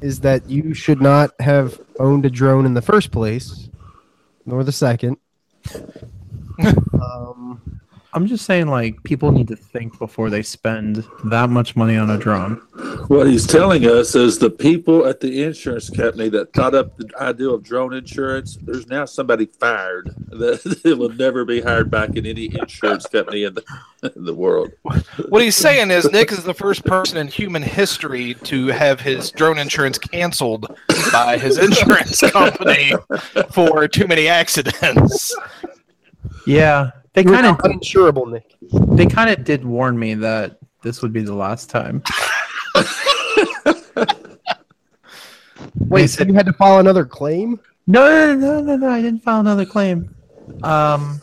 is 0.00 0.20
that 0.20 0.48
you 0.48 0.74
should 0.74 1.00
not 1.00 1.32
have 1.40 1.80
owned 1.98 2.24
a 2.24 2.30
drone 2.30 2.66
in 2.66 2.74
the 2.74 2.82
first 2.82 3.10
place, 3.10 3.68
nor 4.46 4.64
the 4.64 4.72
second. 4.72 5.16
um, 6.94 7.79
I'm 8.12 8.26
just 8.26 8.44
saying, 8.44 8.66
like, 8.66 9.02
people 9.04 9.30
need 9.30 9.46
to 9.48 9.56
think 9.56 9.98
before 9.98 10.30
they 10.30 10.42
spend 10.42 11.04
that 11.26 11.48
much 11.48 11.76
money 11.76 11.96
on 11.96 12.10
a 12.10 12.18
drone. 12.18 12.56
What 13.06 13.28
he's 13.28 13.46
telling 13.46 13.86
us 13.86 14.16
is 14.16 14.38
the 14.38 14.50
people 14.50 15.06
at 15.06 15.20
the 15.20 15.44
insurance 15.44 15.90
company 15.90 16.28
that 16.30 16.52
thought 16.52 16.74
up 16.74 16.96
the 16.96 17.08
idea 17.20 17.48
of 17.48 17.62
drone 17.62 17.94
insurance, 17.94 18.58
there's 18.62 18.88
now 18.88 19.04
somebody 19.04 19.46
fired 19.46 20.12
that 20.30 20.96
will 20.98 21.10
never 21.10 21.44
be 21.44 21.60
hired 21.60 21.90
back 21.90 22.16
in 22.16 22.26
any 22.26 22.52
insurance 22.58 23.06
company 23.06 23.44
in 23.44 23.54
the, 23.54 23.64
in 24.16 24.24
the 24.24 24.34
world. 24.34 24.72
What 25.28 25.42
he's 25.42 25.56
saying 25.56 25.92
is 25.92 26.10
Nick 26.10 26.32
is 26.32 26.42
the 26.42 26.54
first 26.54 26.84
person 26.84 27.16
in 27.16 27.28
human 27.28 27.62
history 27.62 28.34
to 28.44 28.68
have 28.68 29.00
his 29.00 29.30
drone 29.30 29.58
insurance 29.58 29.98
canceled 29.98 30.66
by 31.12 31.38
his 31.38 31.58
insurance 31.58 32.20
company 32.32 32.92
for 33.52 33.86
too 33.86 34.08
many 34.08 34.26
accidents. 34.26 35.36
Yeah, 36.46 36.90
they 37.12 37.24
kind 37.24 37.46
of 37.46 37.58
uninsurable, 37.58 38.30
Nick. 38.30 38.54
they 38.96 39.06
kind 39.06 39.30
of 39.30 39.44
did 39.44 39.64
warn 39.64 39.98
me 39.98 40.14
that 40.14 40.58
this 40.82 41.02
would 41.02 41.12
be 41.12 41.22
the 41.22 41.34
last 41.34 41.68
time. 41.70 42.02
Wait, 45.78 46.08
so 46.08 46.24
you 46.24 46.34
had 46.34 46.46
to 46.46 46.52
file 46.52 46.78
another 46.78 47.04
claim? 47.04 47.60
No, 47.86 48.34
no, 48.34 48.34
no, 48.34 48.60
no, 48.60 48.76
no. 48.76 48.88
I 48.88 49.02
didn't 49.02 49.22
file 49.22 49.40
another 49.40 49.66
claim. 49.66 50.14
Um, 50.62 51.20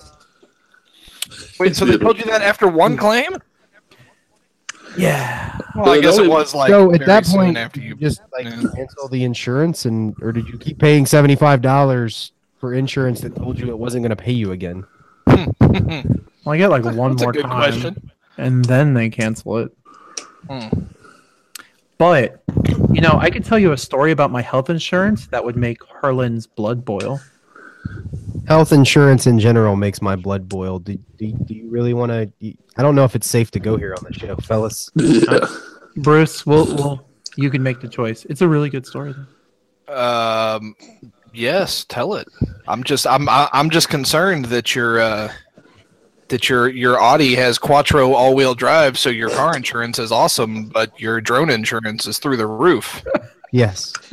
Wait, 1.60 1.76
so 1.76 1.86
they 1.86 1.98
told 1.98 2.18
you 2.18 2.26
that 2.26 2.42
after 2.42 2.68
one 2.68 2.98
claim? 2.98 3.38
yeah. 4.98 5.58
Well, 5.76 5.90
I 5.90 6.02
guess 6.02 6.18
it 6.18 6.28
was 6.28 6.54
like 6.54 6.70
so 6.70 6.94
at 6.94 7.06
that 7.06 7.26
point, 7.26 7.58
after 7.58 7.80
you 7.80 7.90
you. 7.90 7.96
just 7.96 8.22
like 8.34 8.46
yeah. 8.46 8.64
cancel 8.76 9.08
the 9.08 9.24
insurance, 9.24 9.86
and 9.86 10.16
or 10.22 10.32
did 10.32 10.48
you 10.50 10.58
keep 10.58 10.80
paying 10.80 11.06
seventy 11.06 11.36
five 11.36 11.62
dollars 11.62 12.32
for 12.58 12.74
insurance 12.74 13.22
that 13.22 13.36
told 13.36 13.60
you 13.60 13.70
it 13.70 13.78
wasn't 13.78 14.04
going 14.04 14.16
to 14.16 14.16
pay 14.16 14.32
you 14.32 14.52
again? 14.52 14.86
Well, 15.86 16.54
I 16.54 16.58
get 16.58 16.70
like 16.70 16.84
one 16.86 17.12
That's 17.16 17.24
more 17.24 17.34
time, 17.34 17.50
question. 17.50 18.12
and 18.38 18.64
then 18.66 18.94
they 18.94 19.10
cancel 19.10 19.58
it. 19.58 19.72
Hmm. 20.50 20.68
But 21.98 22.42
you 22.94 23.02
know, 23.02 23.18
I 23.20 23.30
could 23.30 23.44
tell 23.44 23.58
you 23.60 23.72
a 23.72 23.78
story 23.78 24.12
about 24.12 24.32
my 24.32 24.42
health 24.42 24.70
insurance 24.70 25.28
that 25.28 25.44
would 25.44 25.56
make 25.58 25.80
Harlan's 25.84 26.48
blood 26.48 26.86
boil. 26.86 27.20
Health 28.48 28.72
insurance 28.72 29.28
in 29.28 29.40
general 29.40 29.76
makes 29.76 30.02
my 30.02 30.16
blood 30.16 30.48
boil. 30.48 30.80
Do, 30.80 30.98
do, 31.18 31.32
do 31.32 31.54
you 31.54 31.70
really 31.70 31.94
want 31.94 32.12
to? 32.12 32.32
I 32.78 32.82
don't 32.82 32.96
know 32.96 33.04
if 33.04 33.16
it's 33.16 33.28
safe 33.28 33.52
to 33.52 33.60
go 33.60 33.76
here 33.78 33.94
on 33.98 34.04
the 34.04 34.14
show, 34.18 34.36
fellas. 34.38 34.90
Yeah. 34.96 35.40
Bruce, 35.98 36.46
we'll, 36.46 36.66
we'll 36.76 37.06
you 37.36 37.50
can 37.50 37.64
make 37.64 37.82
the 37.82 37.88
choice. 37.88 38.26
It's 38.26 38.42
a 38.42 38.48
really 38.48 38.70
good 38.70 38.86
story. 38.86 39.14
Though. 39.88 40.56
Um, 40.58 40.76
yes, 41.34 41.86
tell 41.90 42.14
it. 42.16 42.28
I'm 42.68 42.84
just 42.84 43.08
I'm 43.08 43.28
I- 43.28 43.50
I'm 43.52 43.70
just 43.70 43.90
concerned 43.90 44.46
that 44.46 44.76
your 44.76 45.00
uh, 45.00 45.32
that 46.30 46.50
your 46.50 46.68
your 46.68 47.00
Audi 47.00 47.36
has 47.36 47.58
Quattro 47.58 48.14
all-wheel 48.14 48.56
drive, 48.56 48.98
so 48.98 49.10
your 49.10 49.30
car 49.30 49.56
insurance 49.56 50.00
is 50.00 50.12
awesome, 50.12 50.70
but 50.70 51.00
your 51.00 51.22
drone 51.22 51.50
insurance 51.50 52.06
is 52.08 52.20
through 52.20 52.38
the 52.38 52.48
roof. 52.48 53.06
Yes. 53.52 53.94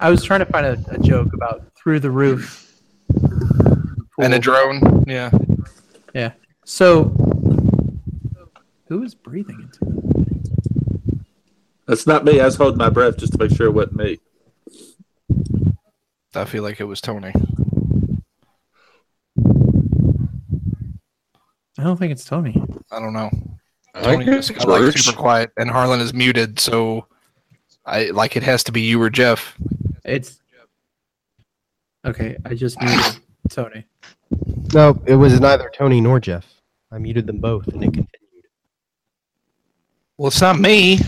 I 0.00 0.10
was 0.10 0.22
trying 0.24 0.40
to 0.40 0.46
find 0.46 0.66
a, 0.66 0.78
a 0.90 0.98
joke 0.98 1.32
about 1.34 1.66
through 1.76 2.00
the 2.00 2.10
roof. 2.10 2.64
And 4.20 4.34
a 4.34 4.38
drone. 4.38 5.04
Yeah. 5.06 5.30
Yeah. 6.14 6.32
So, 6.64 7.04
who 8.88 9.02
is 9.02 9.14
breathing 9.14 9.60
into 9.60 9.98
it? 9.98 9.98
That's 11.86 12.06
not 12.06 12.24
me. 12.24 12.40
I 12.40 12.44
was 12.44 12.56
holding 12.56 12.78
my 12.78 12.90
breath 12.90 13.16
just 13.16 13.32
to 13.32 13.38
make 13.38 13.56
sure 13.56 13.66
it 13.66 13.72
wasn't 13.72 13.96
me. 13.96 14.20
I 16.34 16.44
feel 16.44 16.62
like 16.62 16.80
it 16.80 16.84
was 16.84 17.00
Tony. 17.00 17.32
I 21.78 21.84
don't 21.84 21.96
think 21.96 22.12
it's 22.12 22.24
Tony. 22.24 22.60
I 22.90 22.98
don't 22.98 23.12
know. 23.12 23.30
I 23.94 24.02
Tony 24.02 24.24
think 24.24 24.36
just 24.36 24.50
it's 24.50 24.64
got 24.64 24.68
like 24.68 24.96
super 24.96 25.16
quiet, 25.16 25.50
and 25.56 25.70
Harlan 25.70 26.00
is 26.00 26.12
muted, 26.12 26.58
so 26.58 27.06
I 27.86 28.06
like 28.10 28.36
it 28.36 28.42
has 28.42 28.64
to 28.64 28.72
be 28.72 28.80
you 28.80 29.00
or 29.00 29.10
Jeff. 29.10 29.56
It's 30.04 30.40
okay. 32.04 32.36
I 32.44 32.54
just 32.54 32.80
muted 32.80 33.20
Tony. 33.48 33.84
No, 34.74 35.00
it 35.06 35.14
was 35.14 35.40
neither 35.40 35.70
Tony 35.74 36.00
nor 36.00 36.20
Jeff. 36.20 36.46
I 36.90 36.98
muted 36.98 37.26
them 37.26 37.38
both, 37.38 37.68
and 37.68 37.82
it 37.82 37.92
continued. 37.92 38.08
Well, 40.16 40.28
it's 40.28 40.40
not 40.40 40.58
me. 40.58 40.98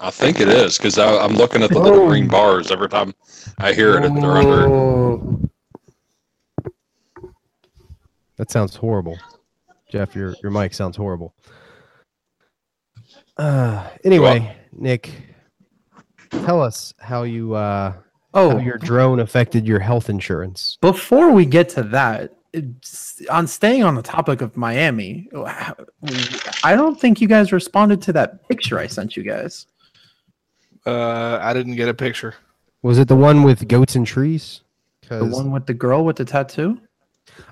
I 0.00 0.10
think 0.10 0.38
it 0.40 0.48
is 0.48 0.78
because 0.78 0.98
I'm 0.98 1.34
looking 1.34 1.64
at 1.64 1.70
the 1.70 1.80
little 1.80 2.06
green 2.06 2.28
bars 2.28 2.70
every 2.70 2.88
time 2.88 3.12
I 3.58 3.72
hear 3.72 3.98
it. 3.98 4.04
And 4.04 4.16
they're 4.16 4.36
under. 4.36 4.68
Oh. 4.68 5.40
It. 8.38 8.42
That 8.42 8.50
sounds 8.50 8.76
horrible. 8.76 9.18
Jeff, 9.90 10.14
your 10.14 10.34
your 10.42 10.52
mic 10.52 10.74
sounds 10.74 10.96
horrible. 10.96 11.34
Uh, 13.36 13.88
anyway, 14.04 14.56
Nick, 14.72 15.10
tell 16.30 16.60
us 16.60 16.92
how 16.98 17.22
you 17.22 17.54
uh, 17.54 17.92
how 17.92 17.98
oh 18.34 18.58
your 18.58 18.78
drone 18.78 19.20
affected 19.20 19.66
your 19.66 19.80
health 19.80 20.10
insurance. 20.10 20.76
before 20.80 21.32
we 21.32 21.46
get 21.46 21.68
to 21.70 21.82
that, 21.84 22.34
on 23.30 23.46
staying 23.46 23.84
on 23.84 23.94
the 23.94 24.02
topic 24.02 24.40
of 24.40 24.56
Miami, 24.56 25.28
I 26.64 26.74
don't 26.74 27.00
think 27.00 27.20
you 27.20 27.28
guys 27.28 27.52
responded 27.52 28.02
to 28.02 28.12
that 28.14 28.46
picture 28.48 28.78
I 28.78 28.86
sent 28.86 29.16
you 29.16 29.22
guys. 29.22 29.66
Uh, 30.86 31.38
I 31.40 31.52
didn't 31.52 31.76
get 31.76 31.88
a 31.88 31.94
picture. 31.94 32.34
Was 32.82 32.98
it 32.98 33.08
the 33.08 33.16
one 33.16 33.42
with 33.42 33.68
goats 33.68 33.96
and 33.96 34.06
trees? 34.06 34.62
The 35.08 35.24
one 35.24 35.50
with 35.50 35.66
the 35.66 35.74
girl 35.74 36.04
with 36.04 36.16
the 36.16 36.24
tattoo. 36.24 36.80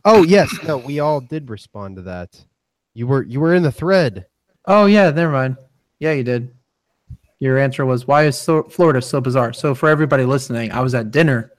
Oh 0.04 0.22
yes, 0.22 0.52
no, 0.66 0.76
we 0.78 1.00
all 1.00 1.20
did 1.20 1.50
respond 1.50 1.96
to 1.96 2.02
that. 2.02 2.44
You 2.94 3.06
were 3.06 3.22
you 3.24 3.40
were 3.40 3.54
in 3.54 3.62
the 3.62 3.72
thread. 3.72 4.26
Oh 4.64 4.86
yeah, 4.86 5.10
never 5.10 5.32
mind. 5.32 5.56
Yeah, 5.98 6.12
you 6.12 6.24
did. 6.24 6.52
Your 7.38 7.58
answer 7.58 7.84
was 7.84 8.06
why 8.06 8.24
is 8.24 8.38
so, 8.38 8.62
Florida 8.64 9.02
so 9.02 9.20
bizarre? 9.20 9.52
So 9.52 9.74
for 9.74 9.88
everybody 9.88 10.24
listening, 10.24 10.72
I 10.72 10.80
was 10.80 10.94
at 10.94 11.10
dinner, 11.10 11.52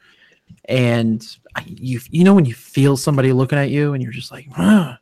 and 0.65 1.25
I, 1.55 1.63
you 1.67 1.99
you 2.09 2.23
know 2.23 2.34
when 2.34 2.45
you 2.45 2.53
feel 2.55 2.97
somebody 2.97 3.32
looking 3.32 3.59
at 3.59 3.69
you 3.69 3.93
and 3.93 4.01
you're 4.01 4.11
just 4.11 4.32
like, 4.32 4.47
"Huh." 4.51 4.97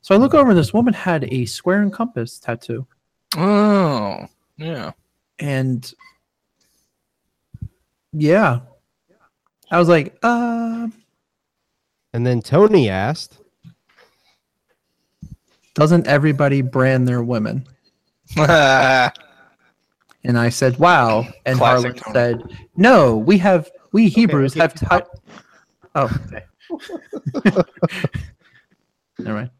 so 0.00 0.14
I 0.14 0.18
look 0.18 0.34
over 0.34 0.50
and 0.50 0.58
this 0.58 0.74
woman 0.74 0.94
had 0.94 1.24
a 1.32 1.44
square 1.46 1.82
and 1.82 1.92
compass 1.92 2.38
tattoo, 2.38 2.86
Oh, 3.36 4.26
yeah. 4.56 4.92
and 5.38 5.92
yeah, 8.12 8.60
I 9.70 9.78
was 9.78 9.88
like, 9.88 10.16
uh, 10.22 10.88
And 12.16 12.26
then 12.26 12.40
Tony 12.40 12.88
asked, 12.88 13.36
doesn't 15.74 16.06
everybody 16.06 16.62
brand 16.62 17.06
their 17.06 17.22
women? 17.22 17.66
And 20.24 20.36
I 20.36 20.48
said, 20.48 20.76
wow. 20.78 21.24
And 21.44 21.56
Classic 21.58 22.00
Harlan 22.00 22.40
Tony. 22.40 22.48
said, 22.48 22.66
no, 22.76 23.16
we 23.16 23.38
have, 23.38 23.70
we 23.92 24.08
Hebrews 24.08 24.54
okay. 24.54 24.60
have 24.60 24.74
taught. 24.74 25.08
Oh, 25.94 26.10
okay. 26.26 26.42
Never 29.20 29.38
mind. 29.38 29.50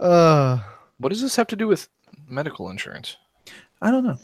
"Uh, 0.00 0.58
what 0.98 1.10
does 1.10 1.22
this 1.22 1.36
have 1.36 1.46
to 1.46 1.54
do 1.54 1.68
with 1.68 1.88
medical 2.26 2.70
insurance? 2.70 3.18
I 3.80 3.92
don't 3.92 4.02
know. 4.02 4.18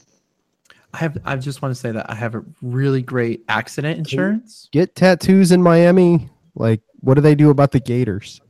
I 0.92 0.96
have, 0.96 1.18
I 1.24 1.36
just 1.36 1.62
want 1.62 1.72
to 1.72 1.80
say 1.80 1.92
that 1.92 2.10
I 2.10 2.16
have 2.16 2.34
a 2.34 2.42
really 2.62 3.02
great 3.02 3.44
accident 3.48 3.98
insurance. 3.98 4.68
get 4.72 4.96
tattoos 4.96 5.52
in 5.52 5.62
Miami? 5.62 6.28
Like, 6.56 6.80
what 7.02 7.14
do 7.14 7.20
they 7.20 7.34
do 7.34 7.50
about 7.50 7.72
the 7.72 7.80
Gators?" 7.80 8.40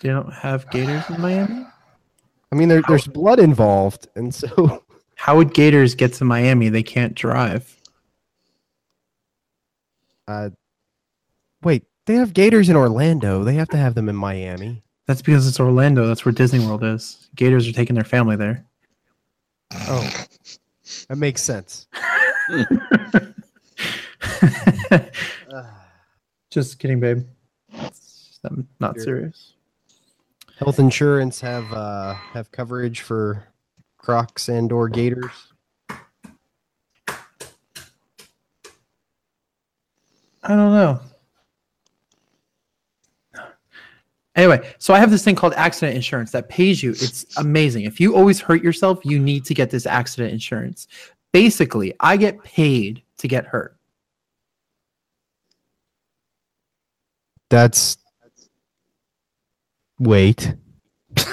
They 0.00 0.10
don't 0.10 0.34
have 0.34 0.68
gators 0.70 1.08
in 1.08 1.18
Miami. 1.18 1.66
I 2.52 2.54
mean, 2.54 2.68
there, 2.68 2.82
there's 2.86 3.06
blood 3.06 3.40
involved, 3.40 4.06
and 4.14 4.34
so 4.34 4.84
How 5.24 5.36
would 5.38 5.54
gators 5.54 5.94
get 5.94 6.12
to 6.14 6.24
Miami? 6.26 6.68
They 6.68 6.82
can't 6.82 7.14
drive. 7.14 7.80
uh, 10.28 10.50
wait, 11.62 11.84
they 12.04 12.16
have 12.16 12.34
Gators 12.34 12.68
in 12.68 12.76
Orlando. 12.76 13.42
They 13.42 13.54
have 13.54 13.70
to 13.70 13.78
have 13.78 13.94
them 13.94 14.10
in 14.10 14.16
Miami. 14.16 14.82
That's 15.06 15.22
because 15.22 15.46
it's 15.46 15.58
Orlando. 15.58 16.06
That's 16.06 16.26
where 16.26 16.32
Disney 16.32 16.58
World 16.58 16.84
is. 16.84 17.30
Gators 17.34 17.66
are 17.66 17.72
taking 17.72 17.94
their 17.94 18.04
family 18.04 18.36
there. 18.36 18.66
Oh, 19.72 20.26
that 21.08 21.16
makes 21.16 21.42
sense. 21.42 21.88
just 26.50 26.78
kidding, 26.78 27.00
babe. 27.00 27.24
I'm 28.44 28.68
not 28.80 28.96
You're- 28.96 29.04
serious. 29.04 29.52
Health 30.58 30.78
insurance 30.78 31.40
have 31.40 31.72
uh, 31.72 32.14
have 32.14 32.52
coverage 32.52 33.00
for 33.00 33.48
Crocs 33.98 34.48
and 34.48 34.70
or 34.70 34.88
Gators. 34.88 35.32
I 40.44 40.48
don't 40.48 40.72
know. 40.72 41.00
Anyway, 44.36 44.68
so 44.78 44.92
I 44.92 44.98
have 44.98 45.10
this 45.10 45.24
thing 45.24 45.36
called 45.36 45.54
accident 45.54 45.94
insurance 45.96 46.32
that 46.32 46.48
pays 46.48 46.82
you. 46.82 46.90
It's 46.90 47.24
amazing. 47.38 47.84
If 47.84 48.00
you 48.00 48.16
always 48.16 48.40
hurt 48.40 48.62
yourself, 48.62 48.98
you 49.04 49.18
need 49.18 49.44
to 49.46 49.54
get 49.54 49.70
this 49.70 49.86
accident 49.86 50.32
insurance. 50.32 50.88
Basically, 51.34 51.92
I 51.98 52.16
get 52.16 52.40
paid 52.44 53.02
to 53.18 53.26
get 53.26 53.44
hurt. 53.44 53.76
That's 57.50 57.98
wait. 59.98 60.54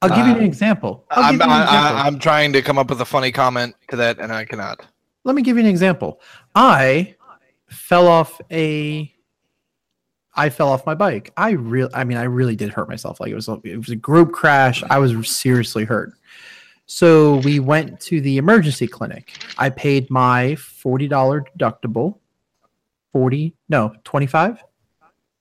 I'll 0.00 0.10
give 0.10 0.28
you 0.28 0.34
an 0.34 0.38
Uh, 0.38 0.44
example. 0.44 1.04
I'll 1.10 1.24
I'm, 1.24 1.38
give 1.38 1.46
you 1.48 1.52
an 1.52 1.62
example. 1.62 1.96
I, 1.98 2.02
I'm 2.06 2.18
trying 2.20 2.52
to 2.52 2.62
come 2.62 2.78
up 2.78 2.88
with 2.88 3.00
a 3.00 3.04
funny 3.04 3.32
comment 3.32 3.74
to 3.90 3.96
that, 3.96 4.20
and 4.20 4.32
I 4.32 4.44
cannot. 4.44 4.86
Let 5.24 5.34
me 5.34 5.42
give 5.42 5.56
you 5.56 5.64
an 5.64 5.68
example. 5.68 6.20
I 6.54 7.16
fell 7.68 8.06
off 8.06 8.40
a 8.52 9.12
I 10.36 10.50
fell 10.50 10.68
off 10.68 10.86
my 10.86 10.94
bike. 10.94 11.32
I 11.36 11.50
real 11.50 11.90
I 11.92 12.04
mean 12.04 12.16
I 12.16 12.22
really 12.24 12.54
did 12.54 12.70
hurt 12.70 12.88
myself. 12.88 13.18
Like 13.18 13.32
it 13.32 13.34
was 13.34 13.48
a, 13.48 13.60
it 13.64 13.76
was 13.76 13.88
a 13.88 13.96
group 13.96 14.30
crash. 14.30 14.84
I 14.88 15.00
was 15.00 15.28
seriously 15.28 15.84
hurt. 15.84 16.12
So 16.98 17.36
we 17.44 17.60
went 17.60 18.00
to 18.00 18.20
the 18.22 18.38
emergency 18.38 18.86
clinic. 18.88 19.32
I 19.58 19.68
paid 19.68 20.08
my 20.10 20.56
$40 20.58 21.44
deductible. 21.56 22.16
40 23.12 23.54
no, 23.68 23.94
25? 24.04 24.62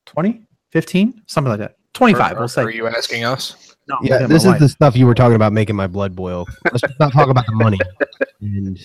20? 0.05 0.43
15? 0.71 1.21
Something 1.25 1.49
like 1.51 1.59
that. 1.59 1.77
25, 1.93 2.33
Are, 2.33 2.39
we'll 2.39 2.47
say. 2.49 2.63
are 2.63 2.69
you 2.69 2.87
asking 2.87 3.23
us? 3.23 3.75
No, 3.87 3.97
Yeah, 4.01 4.27
this 4.27 4.43
is 4.43 4.49
wife. 4.49 4.59
the 4.59 4.67
stuff 4.69 4.95
you 4.97 5.05
were 5.07 5.13
talking 5.15 5.35
about 5.35 5.53
making 5.53 5.75
my 5.77 5.87
blood 5.87 6.15
boil. 6.15 6.45
Let's 6.71 6.83
not 6.99 7.13
talk 7.13 7.29
about 7.29 7.45
the 7.45 7.53
money. 7.53 7.79
And 8.41 8.77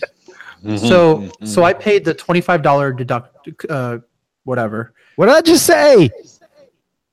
Mhm, 0.64 0.78
So 0.78 1.16
mhm. 1.18 1.46
so 1.48 1.64
I 1.64 1.72
paid 1.72 2.04
the 2.04 2.14
$25 2.14 2.96
deduct 2.96 3.48
uh 3.68 3.98
whatever. 4.44 4.94
what 5.16 5.26
did 5.26 5.34
I 5.34 5.40
just 5.40 5.66
say? 5.66 6.10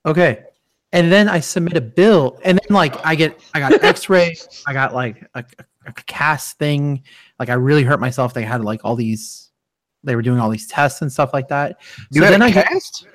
Okay. 0.05 0.43
And 0.91 1.11
then 1.11 1.29
I 1.29 1.39
submit 1.39 1.77
a 1.77 1.81
bill, 1.81 2.39
and 2.43 2.57
then 2.57 2.75
like 2.75 3.05
I 3.05 3.13
get, 3.15 3.39
I 3.53 3.59
got 3.59 3.83
X-ray, 3.83 4.35
I 4.65 4.73
got 4.73 4.93
like 4.93 5.23
a, 5.35 5.45
a 5.85 5.93
cast 5.93 6.57
thing. 6.57 7.03
Like 7.37 7.49
I 7.49 7.53
really 7.53 7.83
hurt 7.83 7.99
myself. 7.99 8.33
They 8.33 8.41
had 8.43 8.63
like 8.63 8.81
all 8.83 8.95
these, 8.95 9.51
they 10.03 10.15
were 10.15 10.23
doing 10.23 10.39
all 10.39 10.49
these 10.49 10.65
tests 10.67 11.01
and 11.01 11.11
stuff 11.11 11.31
like 11.31 11.47
that. 11.49 11.79
You 12.11 12.21
so 12.21 12.25
had 12.25 12.33
then 12.33 12.41
a 12.41 12.45
I 12.45 12.51
cast? 12.51 13.05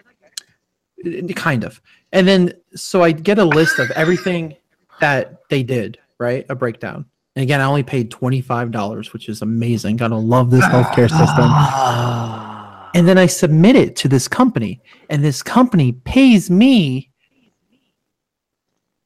get, 1.03 1.37
kind 1.37 1.65
of, 1.65 1.81
and 2.13 2.29
then 2.29 2.53
so 2.77 3.03
I 3.03 3.11
get 3.11 3.39
a 3.41 3.45
list 3.45 3.81
of 3.81 3.91
everything 3.93 4.55
that 5.01 5.41
they 5.51 5.65
did, 5.65 5.99
right? 6.19 6.47
A 6.49 6.55
breakdown. 6.55 7.05
And 7.35 7.43
again, 7.43 7.61
I 7.61 7.65
only 7.65 7.83
paid 7.83 8.13
twenty 8.13 8.41
five 8.41 8.71
dollars, 8.71 9.13
which 9.13 9.29
is 9.29 9.43
amazing. 9.43 9.97
Gotta 9.97 10.15
love 10.15 10.53
this 10.53 10.65
healthcare 10.67 11.11
system. 11.11 11.27
Ah. 11.51 12.91
and 12.95 13.09
then 13.09 13.19
I 13.19 13.27
submit 13.27 13.75
it 13.75 13.97
to 13.97 14.09
this 14.09 14.29
company, 14.29 14.81
and 15.11 15.25
this 15.25 15.43
company 15.43 15.91
pays 15.91 16.49
me 16.49 17.11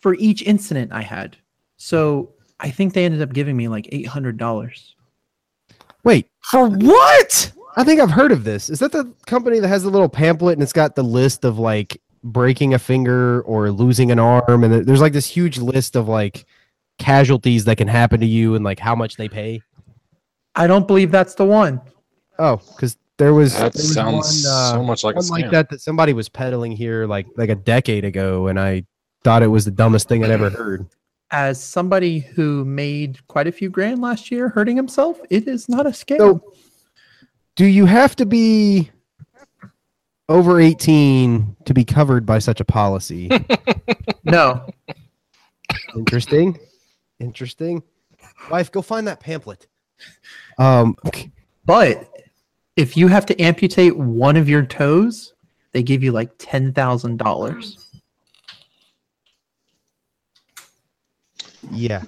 for 0.01 0.14
each 0.14 0.42
incident 0.42 0.92
I 0.92 1.03
had. 1.03 1.36
So 1.76 2.32
I 2.61 2.70
think 2.70 2.94
they 2.94 3.05
ended 3.05 3.22
up 3.22 3.32
giving 3.32 3.57
me 3.57 3.68
like 3.68 3.88
eight 3.92 4.07
hundred 4.07 4.36
dollars. 4.36 4.94
Wait, 6.05 6.28
For 6.40 6.68
what? 6.68 7.53
I 7.76 7.84
think 7.84 8.01
I've 8.01 8.11
heard 8.11 8.32
of 8.32 8.44
this. 8.44 8.70
Is 8.70 8.78
that 8.80 8.92
the 8.92 9.12
company 9.26 9.61
that 9.61 9.68
has 9.68 9.82
the 9.82 9.90
little 9.90 10.09
pamphlet 10.09 10.55
and 10.55 10.62
it's 10.62 10.72
got 10.72 10.96
the 10.96 11.03
list 11.03 11.44
of 11.44 11.59
like 11.59 12.01
breaking 12.24 12.74
a 12.74 12.78
finger 12.78 13.42
or 13.42 13.70
losing 13.70 14.11
an 14.11 14.18
arm, 14.18 14.64
and 14.64 14.86
there's 14.86 15.01
like 15.01 15.12
this 15.12 15.26
huge 15.26 15.59
list 15.59 15.96
of 15.96 16.09
like 16.09 16.46
casualties 16.99 17.64
that 17.64 17.76
can 17.76 17.88
happen 17.88 18.20
to 18.20 18.26
you 18.26 18.55
and 18.55 18.64
like 18.64 18.78
how 18.78 18.94
much 18.94 19.16
they 19.16 19.28
pay. 19.28 19.62
I 20.55 20.66
don't 20.66 20.86
believe 20.86 21.12
that's 21.12 21.34
the 21.34 21.44
one. 21.44 21.80
Oh, 22.38 22.57
because 22.57 22.96
there 23.16 23.34
was 23.34 23.53
That 23.55 23.72
there 23.72 23.82
was 23.82 23.94
sounds 23.94 24.44
one, 24.44 24.53
uh, 24.53 24.72
so 24.72 24.82
much 24.82 25.05
like 25.05 25.16
a 25.16 25.18
one 25.18 25.42
like 25.42 25.51
that 25.51 25.70
that 25.70 25.80
somebody 25.80 26.12
was 26.12 26.28
peddling 26.28 26.72
here 26.72 27.07
like 27.07 27.26
like 27.36 27.51
a 27.51 27.55
decade 27.55 28.05
ago, 28.05 28.49
and 28.49 28.59
I 28.59 28.84
thought 29.29 29.43
it 29.43 29.49
was 29.49 29.66
the 29.66 29.70
dumbest 29.70 30.09
thing 30.09 30.24
I'd 30.24 30.31
ever 30.31 30.49
heard. 30.49 30.87
As 31.31 31.62
somebody 31.62 32.20
who 32.20 32.64
made 32.64 33.26
quite 33.29 33.47
a 33.47 33.53
few 33.53 33.68
grand 33.68 34.01
last 34.01 34.31
year 34.31 34.49
hurting 34.49 34.74
himself, 34.74 35.20
it 35.29 35.47
is 35.47 35.68
not 35.68 35.85
a 35.85 35.91
scam. 35.91 36.16
So, 36.16 36.55
do 37.55 37.66
you 37.66 37.85
have 37.85 38.16
to 38.16 38.24
be 38.24 38.91
over 40.31 40.59
18 40.59 41.57
to 41.66 41.74
be 41.74 41.85
covered 41.85 42.24
by 42.24 42.39
such 42.39 42.62
a 42.62 42.64
policy? 42.64 43.29
no. 44.24 44.66
Interesting. 45.95 46.59
Interesting. 47.20 47.83
Wife, 48.51 48.72
go 48.72 48.81
find 48.81 49.07
that 49.09 49.20
pamphlet. 49.20 49.66
Um, 50.57 50.97
But 51.66 52.09
if 52.76 52.97
you 52.97 53.09
have 53.09 53.26
to 53.26 53.39
amputate 53.39 53.95
one 53.95 54.39
of 54.39 54.49
your 54.49 54.64
toes, 54.64 55.35
they 55.72 55.83
give 55.83 56.03
you 56.03 56.12
like 56.12 56.31
ten 56.39 56.72
thousand 56.72 57.18
dollars. 57.18 57.88
Yeah. 61.70 62.02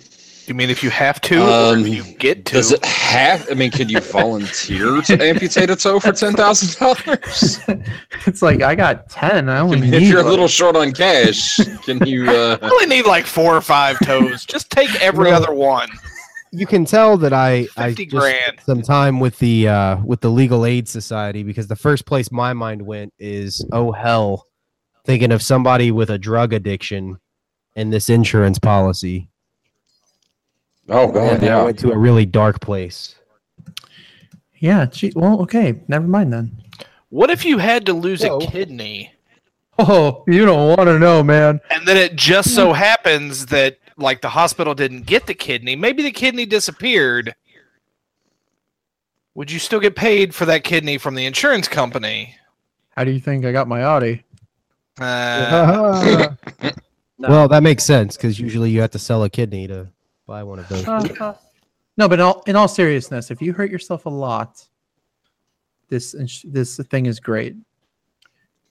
You 0.47 0.55
mean 0.55 0.69
if 0.71 0.83
you 0.83 0.91
have 0.91 1.21
to, 1.23 1.43
or 1.43 1.75
Um, 1.75 1.85
if 1.87 1.95
you 1.95 2.03
get 2.19 2.45
to? 2.47 2.55
Does 2.55 2.73
it 2.73 2.85
have? 2.85 3.49
I 3.51 3.55
mean, 3.55 3.71
can 3.71 3.89
you 3.89 4.01
volunteer 4.01 5.01
to 5.03 5.23
amputate 5.25 5.71
a 5.71 5.77
toe 5.77 6.01
for 6.01 6.11
ten 6.13 6.33
thousand 6.35 6.77
dollars? 6.79 7.61
It's 8.27 8.43
like 8.43 8.61
I 8.63 8.75
got 8.75 9.09
ten. 9.09 9.49
I 9.49 9.59
I 9.59 9.61
only 9.61 9.81
mean, 9.81 9.91
need 9.93 10.03
if 10.03 10.09
you're 10.09 10.21
a 10.21 10.25
little 10.29 10.49
short 10.49 10.75
on 10.77 10.93
cash, 10.93 11.57
can 11.85 12.05
you? 12.05 12.29
Uh, 12.31 12.59
I 12.61 12.69
only 12.69 12.87
need 12.87 13.07
like 13.07 13.27
four 13.27 13.55
or 13.57 13.61
five 13.61 13.99
toes. 14.01 14.45
Just 14.45 14.71
take 14.71 14.93
every 15.01 15.31
No. 15.31 15.37
other 15.37 15.53
one. 15.53 15.89
You 16.53 16.67
can 16.67 16.85
tell 16.85 17.17
that 17.19 17.33
I 17.33 17.69
I 17.77 17.93
just 17.93 18.11
grand. 18.11 18.37
spent 18.41 18.61
some 18.63 18.83
time 18.83 19.21
with 19.21 19.39
the 19.39 19.69
uh 19.69 19.97
with 20.05 20.21
the 20.21 20.31
Legal 20.31 20.67
Aid 20.67 20.89
Society 20.89 21.45
because 21.45 21.69
the 21.69 21.77
first 21.77 22.07
place 22.07 22.33
my 22.33 22.53
mind 22.55 22.83
went 22.83 23.13
is 23.21 23.65
oh 23.73 23.93
hell, 23.93 24.47
thinking 25.07 25.31
of 25.31 25.43
somebody 25.43 25.93
with 25.93 26.11
a 26.11 26.19
drug 26.19 26.53
addiction 26.53 27.19
and 27.77 27.93
this 27.93 28.09
insurance 28.09 28.59
policy. 28.59 29.29
Oh 30.91 31.11
god, 31.11 31.35
and 31.35 31.43
I 31.43 31.47
yeah. 31.47 31.65
went 31.65 31.79
to 31.81 31.93
a 31.93 31.99
really 31.99 32.27
dark 32.27 32.61
place. 32.61 33.15
yeah. 34.59 34.87
Gee, 34.87 35.13
well, 35.17 35.41
okay. 35.43 35.81
Never 35.89 36.07
mind 36.07 36.33
then. 36.33 36.63
What 37.09 37.31
if 37.31 37.45
you 37.45 37.59
had 37.59 37.87
to 37.87 37.93
lose 37.93 38.23
Whoa. 38.23 38.39
a 38.39 38.47
kidney, 38.47 39.13
Oh, 39.79 40.25
you 40.27 40.45
don't 40.45 40.77
want 40.77 40.89
to 40.89 40.99
know, 40.99 41.23
man. 41.23 41.61
and 41.71 41.87
then 41.89 41.97
it 41.97 42.15
just 42.15 42.55
so 42.55 42.73
happens 42.75 43.47
that 43.47 43.79
like 43.97 44.21
the 44.21 44.29
hospital 44.29 44.75
didn't 44.75 45.07
get 45.07 45.27
the 45.27 45.35
kidney? 45.35 45.75
Maybe 45.75 46.03
the 46.03 46.11
kidney 46.13 46.45
disappeared. 46.47 47.35
Would 49.35 49.51
you 49.51 49.59
still 49.59 49.81
get 49.81 49.97
paid 49.97 50.35
for 50.35 50.45
that 50.47 50.65
kidney 50.65 50.99
from 50.99 51.15
the 51.15 51.25
insurance 51.25 51.67
company? 51.69 52.35
How 52.91 53.05
do 53.05 53.11
you 53.11 53.21
think 53.21 53.45
I 53.45 53.53
got 53.53 53.69
my 53.69 53.83
Audi? 53.85 54.25
Uh, 55.01 56.35
Well, 57.19 57.49
that 57.49 57.63
makes 57.63 57.85
sense 57.85 58.17
because 58.17 58.41
usually 58.41 58.71
you 58.71 58.81
have 58.81 58.93
to 58.93 58.99
sell 58.99 59.25
a 59.25 59.31
kidney 59.31 59.67
to 59.69 59.89
buy 60.31 60.45
one 60.45 60.61
of 60.61 60.69
those. 60.69 60.87
no, 61.97 62.09
but 62.09 62.13
in 62.13 62.21
all, 62.21 62.43
in 62.47 62.55
all 62.55 62.69
seriousness, 62.69 63.33
if 63.33 63.43
you 63.43 63.53
hurt 63.53 63.69
yourself 63.69 64.07
a 64.07 64.09
lot, 64.09 64.65
this 65.89 66.15
this 66.45 66.77
thing 66.77 67.07
is 67.07 67.19
great. 67.19 67.57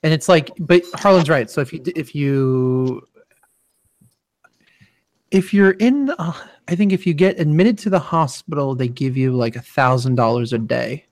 And 0.01 0.13
it's 0.13 0.29
like, 0.29 0.51
but 0.57 0.83
Harlan's 0.93 1.29
right. 1.29 1.49
So 1.49 1.59
if 1.59 1.73
you 1.73 1.83
if 1.97 2.15
you 2.15 3.05
if 5.31 5.53
you're 5.53 5.71
in, 5.71 6.11
uh, 6.17 6.33
I 6.69 6.75
think 6.75 6.93
if 6.93 7.05
you 7.05 7.13
get 7.13 7.37
admitted 7.37 7.77
to 7.79 7.89
the 7.89 7.99
hospital, 7.99 8.73
they 8.73 8.87
give 8.87 9.17
you 9.17 9.33
like 9.33 9.57
a 9.57 9.61
thousand 9.61 10.15
dollars 10.15 10.53
a 10.53 10.57
day 10.57 11.05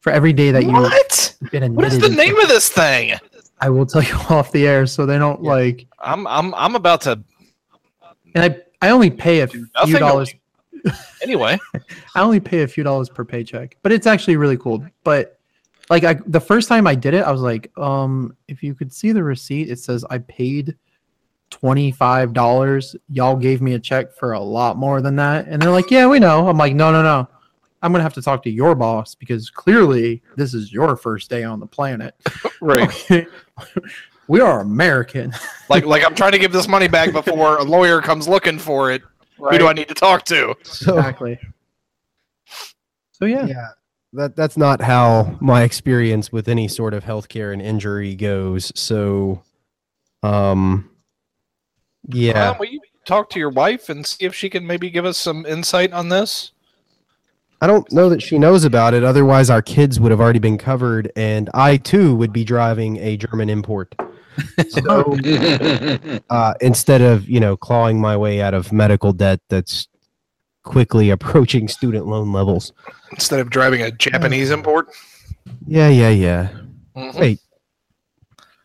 for 0.00 0.10
every 0.10 0.32
day 0.32 0.50
that 0.50 0.64
you've 0.64 1.50
been 1.52 1.62
admitted. 1.62 1.76
What 1.76 1.92
is 1.92 2.00
the 2.00 2.08
name 2.08 2.36
of 2.40 2.48
this 2.48 2.68
thing? 2.68 3.12
I 3.60 3.70
will 3.70 3.86
tell 3.86 4.02
you 4.02 4.14
off 4.30 4.50
the 4.50 4.66
air, 4.66 4.84
so 4.88 5.06
they 5.06 5.16
don't 5.16 5.44
like. 5.44 5.86
I'm 6.00 6.26
I'm 6.26 6.52
I'm 6.56 6.74
about 6.74 7.02
to 7.02 7.22
And 8.34 8.44
I 8.44 8.56
I 8.82 8.90
only 8.90 9.10
pay 9.10 9.40
a 9.40 9.46
few 9.46 9.66
dollars. 9.98 10.34
anyway. 11.22 11.58
I 12.14 12.20
only 12.20 12.40
pay 12.40 12.62
a 12.62 12.68
few 12.68 12.84
dollars 12.84 13.08
per 13.08 13.24
paycheck, 13.24 13.76
but 13.82 13.92
it's 13.92 14.06
actually 14.06 14.36
really 14.36 14.58
cool. 14.58 14.84
But 15.04 15.38
like 15.88 16.04
I, 16.04 16.14
the 16.26 16.40
first 16.40 16.68
time 16.68 16.86
I 16.86 16.94
did 16.94 17.14
it, 17.14 17.24
I 17.24 17.30
was 17.30 17.40
like, 17.40 17.70
um, 17.78 18.36
if 18.48 18.62
you 18.62 18.74
could 18.74 18.92
see 18.92 19.12
the 19.12 19.22
receipt, 19.22 19.70
it 19.70 19.78
says 19.78 20.04
I 20.10 20.18
paid 20.18 20.76
twenty 21.50 21.92
five 21.92 22.32
dollars. 22.32 22.96
Y'all 23.08 23.36
gave 23.36 23.62
me 23.62 23.74
a 23.74 23.78
check 23.78 24.14
for 24.14 24.32
a 24.32 24.40
lot 24.40 24.76
more 24.76 25.00
than 25.00 25.16
that, 25.16 25.46
and 25.46 25.62
they're 25.62 25.70
like, 25.70 25.90
yeah, 25.90 26.06
we 26.08 26.18
know. 26.18 26.48
I'm 26.48 26.58
like, 26.58 26.74
no, 26.74 26.90
no, 26.90 27.02
no. 27.02 27.28
I'm 27.82 27.92
gonna 27.92 28.04
have 28.04 28.14
to 28.14 28.22
talk 28.22 28.42
to 28.44 28.50
your 28.50 28.74
boss 28.74 29.14
because 29.14 29.50
clearly 29.50 30.22
this 30.36 30.54
is 30.54 30.72
your 30.72 30.96
first 30.96 31.30
day 31.30 31.44
on 31.44 31.60
the 31.60 31.66
planet. 31.66 32.14
Right. 32.60 33.26
We 34.28 34.40
are 34.40 34.60
American. 34.60 35.32
like 35.68 35.84
like 35.84 36.04
I'm 36.04 36.14
trying 36.14 36.32
to 36.32 36.38
give 36.38 36.52
this 36.52 36.68
money 36.68 36.88
back 36.88 37.12
before 37.12 37.58
a 37.58 37.64
lawyer 37.64 38.00
comes 38.00 38.28
looking 38.28 38.58
for 38.58 38.90
it. 38.90 39.02
Who 39.38 39.58
do 39.58 39.66
I 39.66 39.72
need 39.72 39.88
to 39.88 39.94
talk 39.94 40.24
to? 40.26 40.54
So 40.62 40.98
Exactly. 40.98 41.38
So 43.12 43.24
yeah. 43.24 43.46
yeah, 43.46 43.68
that 44.14 44.36
that's 44.36 44.56
not 44.56 44.80
how 44.80 45.36
my 45.40 45.62
experience 45.62 46.32
with 46.32 46.48
any 46.48 46.68
sort 46.68 46.94
of 46.94 47.04
healthcare 47.04 47.52
and 47.52 47.62
injury 47.62 48.14
goes. 48.14 48.72
So, 48.74 49.42
um, 50.22 50.90
yeah, 52.08 52.50
Well, 52.50 52.56
will 52.60 52.66
you 52.66 52.80
talk 53.04 53.30
to 53.30 53.38
your 53.38 53.50
wife 53.50 53.88
and 53.88 54.06
see 54.06 54.24
if 54.24 54.34
she 54.34 54.50
can 54.50 54.66
maybe 54.66 54.90
give 54.90 55.04
us 55.04 55.18
some 55.18 55.46
insight 55.46 55.92
on 55.92 56.08
this? 56.08 56.52
I 57.60 57.68
don't 57.68 57.90
know 57.92 58.08
that 58.08 58.20
she 58.20 58.40
knows 58.40 58.64
about 58.64 58.92
it. 58.92 59.04
Otherwise, 59.04 59.48
our 59.50 59.62
kids 59.62 60.00
would 60.00 60.10
have 60.10 60.20
already 60.20 60.40
been 60.40 60.58
covered, 60.58 61.12
and 61.14 61.48
I 61.54 61.76
too 61.76 62.16
would 62.16 62.32
be 62.32 62.42
driving 62.42 62.96
a 62.96 63.16
German 63.16 63.48
import. 63.48 63.94
So 64.68 65.16
uh, 66.30 66.54
instead 66.60 67.00
of 67.02 67.28
you 67.28 67.40
know 67.40 67.56
clawing 67.56 68.00
my 68.00 68.16
way 68.16 68.40
out 68.40 68.54
of 68.54 68.72
medical 68.72 69.12
debt 69.12 69.40
that's 69.48 69.88
quickly 70.62 71.10
approaching 71.10 71.68
student 71.68 72.06
loan 72.06 72.32
levels. 72.32 72.72
Instead 73.12 73.40
of 73.40 73.50
driving 73.50 73.82
a 73.82 73.90
Japanese 73.90 74.50
import? 74.50 74.88
Yeah, 75.66 75.88
yeah, 75.88 76.10
yeah. 76.10 76.48
Mhm. 76.96 77.18
Wait, 77.18 77.40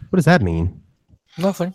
what 0.09 0.18
does 0.18 0.26
that 0.26 0.41
mean? 0.41 0.81
Nothing. 1.38 1.73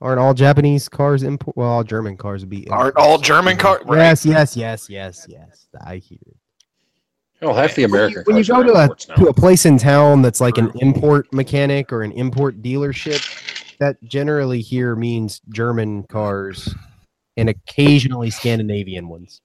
Aren't 0.00 0.18
all 0.18 0.34
Japanese 0.34 0.88
cars 0.88 1.22
import? 1.22 1.56
Well, 1.56 1.68
all 1.68 1.84
German 1.84 2.16
cars 2.16 2.42
would 2.42 2.50
be. 2.50 2.68
Aren't 2.68 2.96
all 2.96 3.18
German 3.18 3.56
cars? 3.56 3.82
right. 3.84 3.98
Yes, 3.98 4.26
yes, 4.26 4.56
yes, 4.56 4.90
yes, 4.90 5.26
yes. 5.28 5.68
I 5.80 5.96
hear 5.98 6.18
it. 6.26 6.36
Hell, 7.42 7.54
half 7.54 7.74
the 7.74 7.82
American 7.84 8.22
when 8.26 8.36
you 8.36 8.44
cars 8.44 8.48
go 8.48 8.62
to 8.62 8.92
a 8.92 9.16
to 9.16 9.26
a 9.28 9.34
place 9.34 9.66
in 9.66 9.76
town 9.76 10.22
that's 10.22 10.40
like 10.40 10.58
an 10.58 10.70
import 10.80 11.32
mechanic 11.32 11.92
or 11.92 12.02
an 12.02 12.12
import 12.12 12.62
dealership, 12.62 13.20
that 13.78 14.02
generally 14.04 14.60
here 14.60 14.94
means 14.94 15.40
German 15.52 16.04
cars 16.04 16.72
and 17.36 17.48
occasionally 17.48 18.30
Scandinavian 18.30 19.08
ones. 19.08 19.40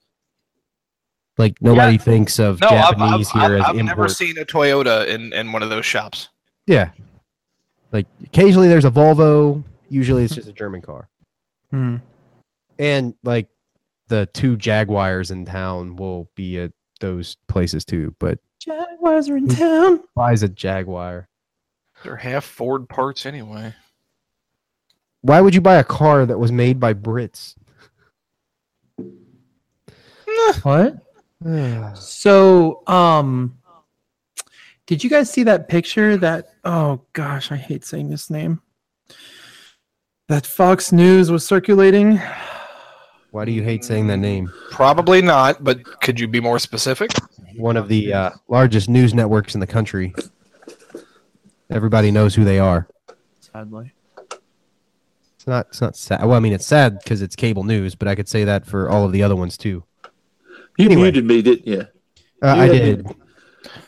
Like 1.40 1.60
nobody 1.62 1.98
thinks 1.98 2.40
of 2.40 2.62
No, 2.62 2.68
I've, 2.68 2.74
I've, 2.74 2.98
Japanese 2.98 3.30
I've, 3.34 3.42
here 3.50 3.58
as 3.58 3.64
I've 3.66 3.70
import. 3.78 3.86
never 3.98 4.08
seen 4.10 4.38
a 4.38 4.46
Toyota 4.46 5.08
in, 5.08 5.34
in 5.34 5.52
one 5.52 5.64
of 5.64 5.70
those 5.70 5.86
shops. 5.86 6.30
yeah, 6.68 6.92
like 7.92 8.06
occasionally 8.24 8.68
there's 8.68 8.86
a 8.86 8.92
Volvo. 8.92 9.64
Usually 9.90 10.24
it's 10.24 10.36
just 10.36 10.48
a 10.50 10.54
German 10.54 10.82
car, 10.82 11.08
Hmm. 11.72 11.98
and 12.78 13.14
like 13.24 13.48
the 14.10 14.28
two 14.34 14.56
Jaguars 14.58 15.32
in 15.32 15.46
town 15.46 15.96
will 15.96 16.30
be 16.36 16.60
at 16.60 16.72
those 17.00 17.38
places 17.48 17.86
too. 17.86 18.16
But 18.20 18.40
Jaguars 18.60 19.30
are 19.30 19.38
in 19.38 19.48
town. 19.48 20.02
buys 20.16 20.44
a 20.44 20.50
Jaguar. 20.50 21.28
They're 22.04 22.16
half 22.16 22.46
Ford 22.46 22.88
parts 22.88 23.26
anyway. 23.26 23.74
Why 25.22 25.42
would 25.42 25.56
you 25.56 25.62
buy 25.62 25.76
a 25.76 25.84
car 25.84 26.26
that 26.26 26.38
was 26.40 26.52
made 26.52 26.80
by 26.80 26.94
Brits? 26.94 27.56
What? 30.64 30.96
So, 31.96 32.82
um, 32.88 33.60
did 34.88 35.04
you 35.04 35.10
guys 35.10 35.30
see 35.30 35.44
that 35.44 35.70
picture 35.70 36.18
that, 36.18 36.48
oh 36.64 37.02
gosh, 37.14 37.52
I 37.52 37.58
hate 37.58 37.86
saying 37.86 38.10
this 38.10 38.32
name, 38.32 38.62
that 40.28 40.48
Fox 40.48 40.92
News 40.92 41.30
was 41.30 41.46
circulating? 41.46 42.20
Why 43.32 43.46
do 43.46 43.52
you 43.52 43.62
hate 43.62 43.84
saying 43.84 44.08
that 44.08 44.18
name? 44.18 44.52
Probably 44.72 45.22
not, 45.22 45.64
but 45.64 45.84
could 46.02 46.20
you 46.20 46.28
be 46.28 46.40
more 46.40 46.60
specific? 46.60 47.12
One 47.58 47.78
of 47.78 47.88
the 47.88 48.14
uh, 48.14 48.30
largest 48.48 48.90
news 48.90 49.14
networks 49.14 49.54
in 49.54 49.60
the 49.60 49.68
country. 49.68 50.14
Everybody 51.70 52.12
knows 52.12 52.34
who 52.36 52.44
they 52.44 52.60
are. 52.60 52.88
Sadly. 53.42 53.92
It's 55.36 55.48
not. 55.48 55.68
It's 55.70 55.82
not 55.82 55.96
sad. 55.98 56.24
Well, 56.24 56.34
I 56.34 56.40
mean, 56.40 56.54
it's 56.54 56.66
sad 56.66 57.00
because 57.00 57.22
it's 57.22 57.36
cable 57.36 57.64
news, 57.64 57.96
but 57.96 58.08
I 58.08 58.16
could 58.16 58.30
say 58.30 58.44
that 58.46 58.66
for 58.66 58.90
all 58.90 59.04
of 59.06 59.12
the 59.12 59.24
other 59.24 59.36
ones 59.36 59.58
too. 59.58 59.84
You 60.78 60.86
Anyway. 60.86 61.02
muted 61.04 61.26
me, 61.26 61.42
didn't 61.42 61.68
you? 61.68 61.82
Uh, 62.42 62.46
I 62.48 62.66
Yeah, 62.66 62.72
did. 62.72 63.16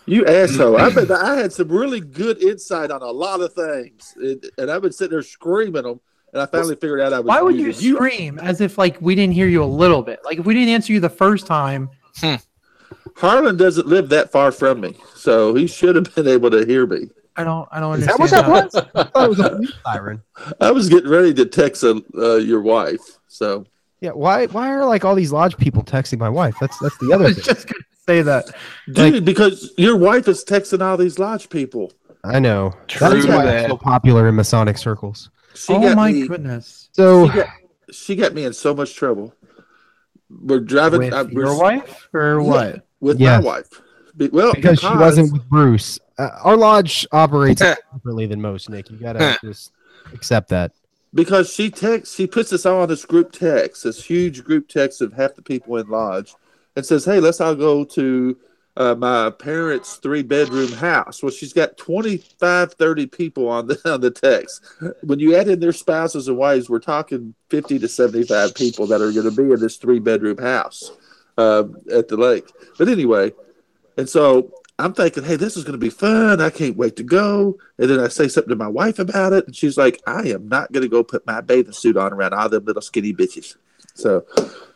You 0.05 0.25
asshole! 0.25 0.75
I 0.77 0.89
bet 0.89 1.11
I 1.11 1.35
had 1.37 1.53
some 1.53 1.69
really 1.69 1.99
good 2.01 2.41
insight 2.41 2.89
on 2.89 3.01
a 3.03 3.11
lot 3.11 3.41
of 3.41 3.53
things, 3.53 4.13
and, 4.17 4.43
and 4.57 4.71
I've 4.71 4.81
been 4.81 4.91
sitting 4.91 5.11
there 5.11 5.21
screaming 5.21 5.83
them, 5.83 6.01
and 6.33 6.41
I 6.41 6.45
finally 6.45 6.75
figured 6.75 7.01
out 7.01 7.13
I 7.13 7.19
was. 7.19 7.27
Why 7.27 7.41
would 7.41 7.55
you 7.55 7.67
muted. 7.67 7.95
scream 7.95 8.39
as 8.39 8.61
if 8.61 8.77
like 8.77 8.97
we 9.01 9.15
didn't 9.15 9.33
hear 9.33 9.47
you 9.47 9.63
a 9.63 9.65
little 9.65 10.01
bit? 10.01 10.19
Like 10.23 10.39
if 10.39 10.45
we 10.45 10.53
didn't 10.53 10.69
answer 10.69 10.93
you 10.93 10.99
the 10.99 11.09
first 11.09 11.47
time, 11.47 11.89
Harlan 13.15 13.57
doesn't 13.57 13.87
live 13.87 14.09
that 14.09 14.31
far 14.31 14.51
from 14.51 14.81
me, 14.81 14.95
so 15.15 15.53
he 15.53 15.67
should 15.67 15.95
have 15.95 16.13
been 16.15 16.27
able 16.27 16.49
to 16.51 16.65
hear 16.65 16.85
me. 16.85 17.09
I 17.35 17.43
don't. 17.43 17.67
I 17.71 17.79
don't 17.79 17.99
Is 17.99 18.05
that 18.05 18.19
understand. 18.19 18.47
what 18.51 18.71
that 18.71 18.95
was? 18.95 19.09
I 19.15 19.27
was 19.27 19.39
a 19.39 19.59
siren. 19.85 20.21
I 20.61 20.71
was 20.71 20.89
getting 20.89 21.09
ready 21.09 21.33
to 21.35 21.45
text 21.45 21.83
uh, 21.83 21.99
uh, 22.17 22.35
your 22.35 22.61
wife, 22.61 23.01
so 23.27 23.65
Yeah, 24.01 24.11
why 24.11 24.47
why 24.47 24.69
are 24.71 24.85
like 24.85 25.05
all 25.05 25.15
these 25.15 25.31
lodge 25.31 25.57
people 25.57 25.83
texting 25.83 26.17
my 26.19 26.29
wife? 26.29 26.55
That's 26.59 26.77
that's 26.79 26.97
the 26.97 27.07
I 27.11 27.15
other 27.15 27.23
was 27.25 27.35
thing. 27.35 27.43
just 27.45 27.67
gonna 27.67 27.83
say 28.07 28.21
that. 28.23 28.45
dude, 28.91 29.25
because 29.25 29.73
your 29.77 29.95
wife 29.97 30.27
is 30.27 30.43
texting 30.43 30.81
all 30.81 30.97
these 30.97 31.19
lodge 31.19 31.49
people. 31.49 31.91
I 32.25 32.39
know. 32.39 32.73
True 32.87 33.09
That's 33.09 33.27
why 33.27 33.45
that. 33.45 33.63
I'm 33.65 33.69
so 33.71 33.77
popular 33.77 34.27
in 34.27 34.35
Masonic 34.35 34.77
circles. 34.77 35.29
She 35.55 35.73
oh 35.73 35.81
got 35.81 35.95
my 35.95 36.11
me, 36.11 36.27
goodness. 36.27 36.89
So 36.93 37.27
She 37.29 37.33
got, 37.35 37.47
she 37.91 38.15
got 38.15 38.33
me 38.33 38.45
in 38.45 38.53
so 38.53 38.73
much 38.73 38.95
trouble. 38.95 39.33
We're 40.29 40.59
driving 40.59 40.99
With 40.99 41.13
uh, 41.13 41.25
we're- 41.31 41.47
your 41.47 41.59
wife 41.59 42.07
or 42.13 42.39
Yeah. 42.41 42.47
what? 42.47 42.87
with 42.99 43.19
Yes. 43.19 43.41
my 43.43 43.47
wife. 43.49 43.67
Be- 44.17 44.27
well, 44.27 44.53
because 44.53 44.79
she 44.79 44.87
wasn't 44.87 45.31
with 45.33 45.47
Bruce, 45.49 45.97
uh, 46.17 46.29
our 46.43 46.57
lodge 46.57 47.07
operates 47.11 47.61
differently 47.93 48.25
than 48.25 48.41
most. 48.41 48.69
Nick, 48.69 48.89
you 48.91 48.97
gotta 48.97 49.37
just 49.43 49.71
accept 50.13 50.49
that. 50.49 50.71
because 51.13 51.51
she 51.51 51.69
texts 51.71 52.15
she 52.15 52.27
puts 52.27 52.51
us 52.53 52.65
all 52.65 52.81
on 52.81 52.87
this 52.89 53.05
group 53.05 53.31
text 53.31 53.83
this 53.83 54.03
huge 54.03 54.43
group 54.43 54.67
text 54.67 55.01
of 55.01 55.13
half 55.13 55.33
the 55.35 55.41
people 55.41 55.77
in 55.77 55.87
lodge 55.89 56.33
and 56.75 56.85
says 56.85 57.03
hey 57.05 57.19
let's 57.19 57.41
all 57.41 57.55
go 57.55 57.83
to 57.83 58.37
uh, 58.79 58.95
my 58.95 59.29
parents 59.29 59.97
three 59.97 60.23
bedroom 60.23 60.71
house 60.71 61.21
well 61.21 61.31
she's 61.31 61.53
got 61.53 61.77
25 61.77 62.73
30 62.73 63.05
people 63.07 63.47
on 63.47 63.67
the 63.67 63.79
on 63.85 64.01
the 64.01 64.09
text 64.09 64.65
when 65.01 65.19
you 65.19 65.35
add 65.35 65.47
in 65.47 65.59
their 65.59 65.73
spouses 65.73 66.27
and 66.27 66.37
wives 66.37 66.69
we're 66.69 66.79
talking 66.79 67.33
50 67.49 67.79
to 67.79 67.87
75 67.87 68.55
people 68.55 68.87
that 68.87 69.01
are 69.01 69.11
going 69.11 69.29
to 69.29 69.35
be 69.35 69.51
in 69.51 69.59
this 69.59 69.77
three 69.77 69.99
bedroom 69.99 70.37
house 70.37 70.91
um, 71.37 71.75
at 71.91 72.07
the 72.07 72.17
lake 72.17 72.49
but 72.77 72.87
anyway 72.87 73.31
and 73.97 74.07
so 74.07 74.51
I'm 74.79 74.93
thinking, 74.93 75.25
hey, 75.25 75.35
this 75.35 75.57
is 75.57 75.65
going 75.65 75.77
to 75.77 75.77
be 75.77 75.89
fun. 75.89 76.39
I 76.39 76.49
can't 76.49 76.77
wait 76.77 76.95
to 76.95 77.03
go. 77.03 77.57
And 77.77 77.89
then 77.89 77.99
I 77.99 78.07
say 78.07 78.29
something 78.29 78.49
to 78.49 78.55
my 78.55 78.69
wife 78.69 78.97
about 78.97 79.33
it, 79.33 79.45
and 79.45 79.53
she's 79.53 79.77
like, 79.77 80.01
I 80.07 80.29
am 80.29 80.47
not 80.47 80.71
going 80.71 80.83
to 80.83 80.87
go 80.89 81.03
put 81.03 81.27
my 81.27 81.41
bathing 81.41 81.73
suit 81.73 81.97
on 81.97 82.13
around 82.13 82.33
all 82.33 82.47
them 82.47 82.63
little 82.63 82.81
skinny 82.81 83.13
bitches. 83.13 83.57
So, 83.93 84.25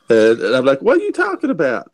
and, 0.10 0.42
and 0.42 0.56
I'm 0.56 0.66
like, 0.66 0.82
what 0.82 0.98
are 0.98 1.04
you 1.04 1.14
talking 1.14 1.50
about? 1.50 1.90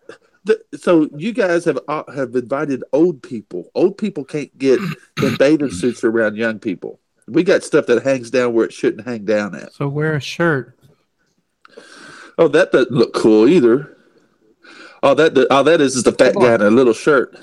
The, 0.50 0.80
so 0.80 1.08
you 1.16 1.32
guys 1.32 1.64
have 1.66 1.78
uh, 1.88 2.12
have 2.12 2.36
invited 2.36 2.84
old 2.92 3.22
people. 3.22 3.70
Old 3.76 4.00
people 4.00 4.26
can't 4.26 4.56
get 4.58 4.80
in 5.22 5.36
bathing 5.38 5.70
suits 5.70 6.04
around 6.04 6.38
young 6.38 6.58
people. 6.58 7.00
We 7.28 7.44
got 7.44 7.62
stuff 7.62 7.86
that 7.86 8.02
hangs 8.02 8.32
down 8.32 8.54
where 8.54 8.66
it 8.66 8.74
shouldn't 8.74 9.06
hang 9.08 9.26
down 9.26 9.54
at. 9.54 9.74
So 9.74 9.88
wear 9.88 10.16
a 10.16 10.20
shirt. 10.20 10.76
Oh, 12.40 12.48
that 12.48 12.72
doesn't 12.72 12.92
look 12.92 13.14
cool 13.14 13.48
either. 13.48 13.96
All 15.04 15.14
that 15.14 15.38
all 15.52 15.64
that 15.66 15.82
is 15.82 15.96
is 15.96 16.02
the 16.02 16.14
fat 16.14 16.34
guy 16.34 16.56
in 16.56 16.62
a 16.62 16.72
little 16.72 16.94
shirt. 16.94 17.38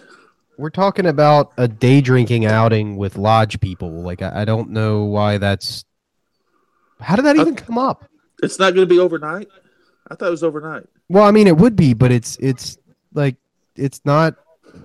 We're 0.58 0.70
talking 0.70 1.06
about 1.06 1.52
a 1.56 1.68
day 1.68 2.00
drinking 2.00 2.44
outing 2.44 2.96
with 2.96 3.16
lodge 3.16 3.60
people. 3.60 4.02
Like 4.02 4.20
I, 4.20 4.42
I 4.42 4.44
don't 4.44 4.70
know 4.70 5.04
why 5.04 5.38
that's. 5.38 5.84
How 6.98 7.14
did 7.14 7.24
that 7.26 7.36
even 7.36 7.54
come 7.54 7.78
up? 7.78 8.10
It's 8.42 8.58
not 8.58 8.74
going 8.74 8.88
to 8.88 8.92
be 8.92 8.98
overnight. 8.98 9.46
I 10.10 10.16
thought 10.16 10.26
it 10.26 10.30
was 10.32 10.42
overnight. 10.42 10.86
Well, 11.08 11.22
I 11.22 11.30
mean, 11.30 11.46
it 11.46 11.56
would 11.56 11.76
be, 11.76 11.94
but 11.94 12.10
it's 12.10 12.36
it's 12.40 12.78
like 13.16 13.36
it's 13.74 14.01
not. 14.05 14.36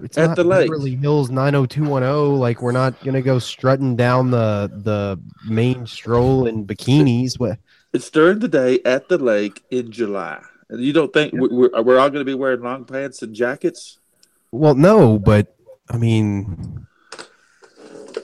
It's 0.02 0.18
At 0.18 0.28
not 0.28 0.36
the 0.38 0.44
lake. 0.46 0.70
Beverly 0.70 0.96
Hills 0.96 1.30
90210. 1.30 2.40
Like 2.40 2.62
we're 2.62 2.72
not 2.72 3.04
gonna 3.04 3.22
go 3.22 3.40
strutting 3.40 3.96
down 3.96 4.32
the 4.32 4.72
the 4.74 5.20
main 5.46 5.86
stroll 5.86 6.48
in 6.48 6.66
bikinis. 6.66 7.38
What? 7.38 7.60
It's 7.94 8.10
during 8.10 8.40
the 8.40 8.48
day 8.48 8.80
at 8.86 9.10
the 9.10 9.18
lake 9.18 9.64
in 9.70 9.92
July. 9.92 10.42
And 10.70 10.82
you 10.82 10.94
don't 10.94 11.12
think 11.12 11.34
we- 11.34 11.50
we're, 11.50 11.82
we're 11.82 12.00
all 12.00 12.10
going 12.10 12.22
to 12.22 12.26
be 12.26 12.34
wearing 12.34 12.62
long 12.62 12.86
pants 12.86 13.22
and 13.22 13.36
jackets? 13.36 14.00
Well, 14.52 14.76
no, 14.76 15.20
but 15.20 15.54
I 15.90 15.98
mean, 15.98 16.88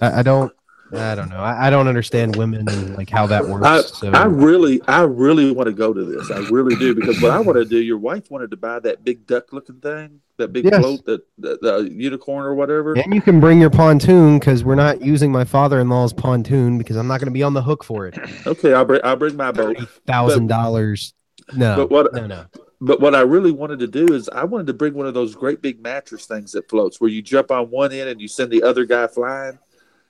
I, 0.02 0.20
I 0.20 0.24
don't. 0.24 0.54
I 0.94 1.16
don't 1.16 1.30
know. 1.30 1.38
I, 1.40 1.68
I 1.68 1.70
don't 1.70 1.88
understand 1.88 2.36
women 2.36 2.68
and 2.70 2.96
like 2.96 3.10
how 3.10 3.28
that 3.28 3.46
works. 3.46 3.66
I, 3.66 3.82
so 3.82 4.12
I 4.12 4.26
really, 4.26 4.82
I 4.88 5.02
really 5.02 5.52
want 5.52 5.68
to 5.68 5.74
go 5.74 5.94
to 5.94 6.04
this. 6.06 6.32
I 6.32 6.40
really 6.50 6.76
do 6.76 6.96
because 6.96 7.22
what 7.22 7.32
I 7.32 7.40
want 7.40 7.58
to 7.58 7.66
do. 7.66 7.78
Your 7.82 7.98
wife 7.98 8.32
wanted 8.32 8.52
to 8.52 8.58
buy 8.58 8.80
that 8.80 9.04
big 9.04 9.28
duck-looking 9.28 9.82
thing, 9.82 10.22
that 10.38 10.54
big 10.54 10.66
Yes. 10.66 10.80
float, 10.80 11.06
that 11.06 11.22
the, 11.38 11.58
the 11.62 11.90
unicorn 11.92 12.46
or 12.46 12.56
whatever. 12.56 12.94
and 12.94 13.14
you 13.14 13.22
can 13.22 13.40
bring 13.40 13.60
your 13.60 13.70
pontoon 13.70 14.40
because 14.40 14.64
we're 14.64 14.76
not 14.76 15.02
using 15.02 15.32
my 15.32 15.44
father-in-law's 15.44 16.14
pontoon 16.14 16.78
because 16.78 16.96
I'm 16.96 17.08
not 17.08 17.20
going 17.20 17.28
to 17.28 17.32
be 17.32 17.44
on 17.44 17.54
the 17.54 17.62
hook 17.62 17.84
for 17.84 18.08
it. 18.08 18.18
Okay, 18.48 18.74
I'll 18.74 18.86
bring, 18.86 19.02
I'll 19.04 19.16
bring 19.18 19.36
my 19.36 19.52
boat. 19.52 19.78
Thousand 20.06 20.48
dollars. 20.48 21.14
No, 21.56 21.76
But 21.76 21.92
what- 21.92 22.14
no, 22.14 22.28
no. 22.28 22.46
But 22.80 23.02
what 23.02 23.16
I 23.16 23.22
really 23.22 23.52
wanted 23.52 23.80
to 23.80 23.88
do 23.88 24.14
is 24.14 24.30
I 24.30 24.44
wanted 24.44 24.68
to 24.68 24.74
bring 24.74 24.94
one 24.94 25.08
of 25.08 25.16
those 25.16 25.34
great 25.34 25.64
big 25.64 25.82
mattress 25.82 26.28
things 26.28 26.52
that 26.52 26.70
floats, 26.70 27.02
where 27.02 27.10
you 27.10 27.24
jump 27.24 27.50
on 27.50 27.72
one 27.72 27.92
end 27.92 28.08
and 28.08 28.22
you 28.22 28.28
send 28.28 28.52
the 28.52 28.62
other 28.62 28.86
guy 28.86 29.08
flying. 29.08 29.58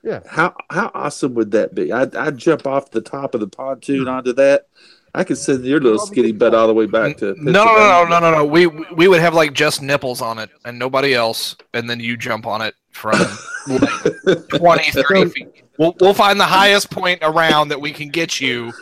Yeah. 0.03 0.21
How 0.27 0.55
how 0.69 0.91
awesome 0.93 1.33
would 1.33 1.51
that 1.51 1.75
be? 1.75 1.91
I'd, 1.91 2.15
I'd 2.15 2.37
jump 2.37 2.65
off 2.65 2.91
the 2.91 3.01
top 3.01 3.33
of 3.33 3.41
the 3.41 3.47
pontoon 3.47 4.07
onto 4.07 4.33
that. 4.33 4.67
I 5.15 5.23
could 5.23 5.37
send 5.37 5.65
your 5.65 5.79
little 5.79 5.99
skinny 5.99 6.31
butt 6.31 6.53
all 6.53 6.67
the 6.67 6.73
way 6.73 6.85
back 6.85 7.17
to 7.17 7.33
No, 7.37 7.65
no, 7.65 7.75
no, 7.75 8.03
no, 8.03 8.05
no, 8.07 8.19
no, 8.19 8.37
no. 8.37 8.45
We 8.45 8.67
we 8.67 9.07
would 9.07 9.19
have 9.19 9.33
like 9.33 9.53
just 9.53 9.81
nipples 9.81 10.21
on 10.21 10.37
it 10.37 10.49
and 10.63 10.77
nobody 10.77 11.13
else, 11.13 11.55
and 11.73 11.89
then 11.89 11.99
you 11.99 12.17
jump 12.17 12.45
on 12.45 12.61
it 12.61 12.75
from 12.91 13.19
like 13.67 14.47
20, 14.49 14.91
30 14.91 15.29
feet. 15.29 15.63
We'll 15.77 15.95
we'll 15.99 16.13
find 16.13 16.39
the 16.39 16.45
highest 16.45 16.91
point 16.91 17.19
around 17.23 17.69
that 17.69 17.81
we 17.81 17.91
can 17.91 18.09
get 18.09 18.39
you. 18.39 18.73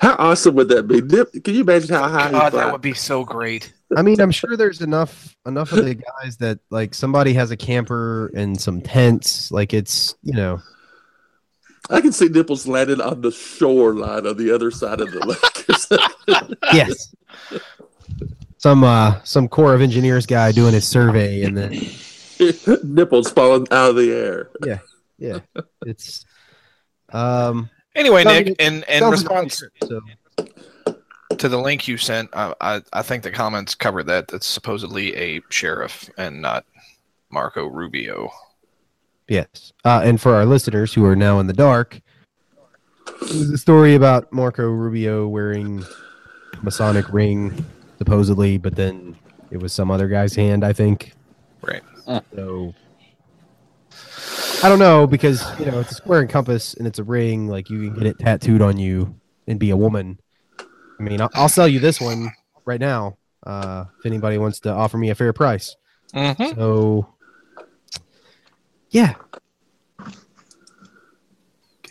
How 0.00 0.14
awesome 0.18 0.54
would 0.54 0.68
that 0.68 0.84
be? 0.84 1.00
Can 1.40 1.54
you 1.54 1.62
imagine 1.62 1.94
how 1.94 2.08
high 2.08 2.30
God, 2.30 2.52
that 2.52 2.72
would 2.72 2.80
be 2.80 2.94
so 2.94 3.24
great. 3.24 3.72
I 3.94 4.02
mean, 4.02 4.20
I'm 4.20 4.30
sure 4.32 4.56
there's 4.56 4.80
enough 4.80 5.36
enough 5.46 5.72
of 5.72 5.84
the 5.84 5.94
guys 5.94 6.38
that 6.38 6.58
like 6.70 6.94
somebody 6.94 7.34
has 7.34 7.50
a 7.50 7.56
camper 7.56 8.28
and 8.34 8.60
some 8.60 8.80
tents. 8.80 9.52
Like 9.52 9.72
it's 9.74 10.14
you 10.22 10.32
know 10.34 10.60
I 11.88 12.00
can 12.00 12.10
see 12.10 12.28
nipples 12.28 12.66
landing 12.66 13.00
on 13.00 13.20
the 13.20 13.30
shoreline 13.30 14.26
on 14.26 14.36
the 14.36 14.50
other 14.52 14.70
side 14.72 15.00
of 15.00 15.12
the 15.12 15.24
lake. 15.24 16.58
yes. 16.74 17.14
Some 18.58 18.82
uh 18.82 19.20
some 19.22 19.46
Corps 19.46 19.74
of 19.74 19.80
Engineers 19.80 20.26
guy 20.26 20.50
doing 20.50 20.72
his 20.74 20.86
survey 20.88 21.42
and 21.42 21.56
then 21.56 21.70
nipples 22.82 23.30
falling 23.30 23.68
out 23.70 23.90
of 23.90 23.96
the 23.96 24.10
air. 24.12 24.50
yeah 24.64 24.78
Yeah. 25.18 25.38
it's 25.86 26.24
um 27.12 27.70
Anyway, 27.94 28.24
Nick, 28.24 28.48
like 28.48 28.60
in 28.60 28.82
in 28.88 28.98
sounds 29.00 29.24
like 29.24 29.30
a 29.30 29.42
response 29.44 29.62
so 29.86 30.00
to 31.38 31.48
the 31.48 31.58
link 31.58 31.88
you 31.88 31.96
sent, 31.96 32.30
I, 32.34 32.54
I 32.60 32.82
I 32.92 33.02
think 33.02 33.22
the 33.22 33.30
comments 33.30 33.74
covered 33.74 34.04
that. 34.04 34.28
That's 34.28 34.46
supposedly 34.46 35.14
a 35.16 35.40
sheriff 35.50 36.08
and 36.16 36.40
not 36.42 36.64
Marco 37.30 37.66
Rubio. 37.66 38.30
yes 39.28 39.72
uh 39.84 40.00
and 40.04 40.20
for 40.20 40.34
our 40.36 40.46
listeners 40.46 40.94
who 40.94 41.04
are 41.04 41.16
now 41.16 41.40
in 41.40 41.48
the 41.48 41.52
dark 41.52 42.00
it 43.06 43.20
was 43.22 43.50
a 43.50 43.58
story 43.58 43.96
about 43.96 44.32
Marco 44.32 44.68
Rubio 44.68 45.26
wearing 45.26 45.84
Masonic 46.62 47.12
ring 47.12 47.64
supposedly 47.98 48.56
but 48.58 48.76
then 48.76 49.16
it 49.50 49.56
was 49.58 49.72
some 49.72 49.90
other 49.90 50.06
guy's 50.06 50.34
hand 50.36 50.64
I 50.64 50.72
think 50.72 51.12
Right. 51.62 51.82
So 52.36 52.72
I 54.62 54.68
don't 54.68 54.78
know 54.78 55.06
because 55.06 55.44
you 55.58 55.66
know 55.66 55.80
it's 55.80 55.90
a 55.90 55.94
square 55.94 56.20
and 56.20 56.30
compass 56.30 56.74
and 56.74 56.86
it's 56.86 56.98
a 57.00 57.04
ring. 57.04 57.48
Like 57.48 57.68
you 57.68 57.80
can 57.90 57.94
get 57.94 58.06
it 58.06 58.18
tattooed 58.20 58.62
on 58.62 58.78
you 58.78 59.14
and 59.48 59.58
be 59.58 59.70
a 59.70 59.76
woman. 59.76 60.18
I 60.98 61.02
mean, 61.02 61.20
I'll, 61.20 61.30
I'll 61.34 61.48
sell 61.48 61.68
you 61.68 61.78
this 61.80 62.00
one 62.00 62.30
right 62.64 62.80
now 62.80 63.18
uh, 63.44 63.84
if 63.98 64.06
anybody 64.06 64.38
wants 64.38 64.60
to 64.60 64.70
offer 64.72 64.96
me 64.98 65.10
a 65.10 65.14
fair 65.14 65.32
price. 65.32 65.76
Mm-hmm. 66.14 66.58
So 66.58 67.08
yeah, 68.90 69.14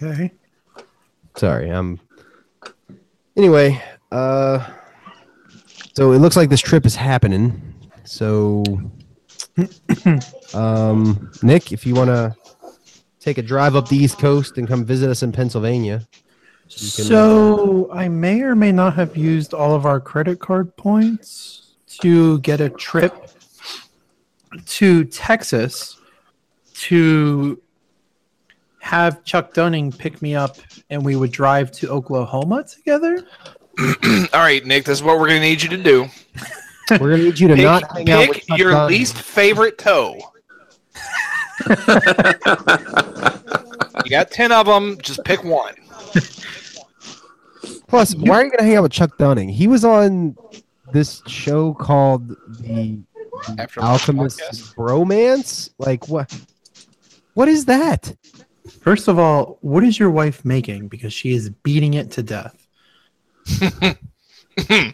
Okay. 0.02 0.32
sorry. 1.38 1.72
Um. 1.72 2.00
Anyway, 3.38 3.82
uh, 4.12 4.66
so 5.94 6.12
it 6.14 6.20
looks 6.20 6.36
like 6.36 6.50
this 6.50 6.62
trip 6.62 6.86
is 6.86 6.96
happening. 6.96 7.62
So, 8.04 8.64
um, 10.54 11.32
Nick, 11.44 11.72
if 11.72 11.86
you 11.86 11.96
want 11.96 12.10
to 12.10 12.36
take 13.20 13.38
a 13.38 13.42
drive 13.42 13.76
up 13.76 13.88
the 13.90 13.98
East 13.98 14.20
Coast 14.20 14.58
and 14.58 14.68
come 14.68 14.86
visit 14.86 15.10
us 15.10 15.24
in 15.24 15.32
Pennsylvania, 15.32 15.94
You 15.94 16.00
can- 16.12 16.25
So 16.68 17.90
I 17.92 18.08
may 18.10 18.42
or 18.42 18.56
may 18.56 18.72
not 18.72 18.96
have 18.96 19.16
used 19.16 19.54
all 19.54 19.76
of 19.76 19.86
our 19.86 20.00
credit 20.00 20.40
card 20.40 20.76
points 20.76 21.74
to 22.02 22.40
get 22.40 22.60
a 22.60 22.70
trip 22.70 23.30
to 24.66 25.04
Texas 25.06 25.98
to 26.76 27.62
have 28.80 29.24
Chuck 29.24 29.54
Dunning 29.54 29.92
pick 29.92 30.22
me 30.22 30.36
up 30.36 30.58
and 30.90 31.04
we 31.04 31.16
would 31.16 31.32
drive 31.32 31.72
to 31.74 31.90
Oklahoma 31.90 32.64
together. 32.64 33.26
All 33.80 34.40
right, 34.40 34.66
Nick. 34.66 34.86
This 34.86 35.00
is 35.00 35.04
what 35.04 35.20
we're 35.20 35.28
gonna 35.28 35.40
need 35.40 35.62
you 35.62 35.70
to 35.70 35.78
do. 35.78 36.08
We're 36.92 37.12
gonna 37.12 37.24
need 37.24 37.40
you 37.40 37.48
to 37.48 37.56
Pick, 37.56 37.64
not 37.64 37.92
hang 37.98 38.12
out 38.12 38.30
with 38.30 38.38
pick 38.38 38.48
Chuck 38.48 38.60
your 38.60 38.72
Dunn. 38.72 38.88
least 38.90 39.18
favorite 39.18 39.80
toe. 39.80 40.20
You 44.04 44.12
got 44.12 44.30
ten 44.30 44.52
of 44.52 44.68
them. 44.68 44.98
Just 45.02 45.24
pick 45.24 45.44
one. 45.44 45.74
Plus, 47.88 48.16
why 48.16 48.42
are 48.42 48.46
you 48.46 48.52
gonna 48.52 48.64
hang 48.64 48.76
out 48.78 48.84
with 48.84 48.92
Chuck 48.92 49.18
Dunning? 49.18 49.50
He 49.50 49.68
was 49.68 49.86
on 49.86 50.36
this 50.92 51.22
show 51.28 51.74
called 51.74 52.30
the 52.60 53.00
After 53.60 53.82
Alchemist 53.82 54.40
podcast. 54.40 54.76
Bromance. 54.76 55.70
Like 55.78 56.08
what? 56.10 56.36
What 57.34 57.48
is 57.48 57.66
that? 57.66 58.16
First 58.82 59.08
of 59.08 59.20
all, 59.20 59.58
what 59.62 59.84
is 59.84 60.00
your 60.00 60.10
wife 60.10 60.44
making? 60.46 60.88
Because 60.88 61.14
she 61.14 61.34
is 61.34 61.50
beating 61.50 61.94
it 61.96 62.12
to 62.12 62.24
death. 62.24 62.68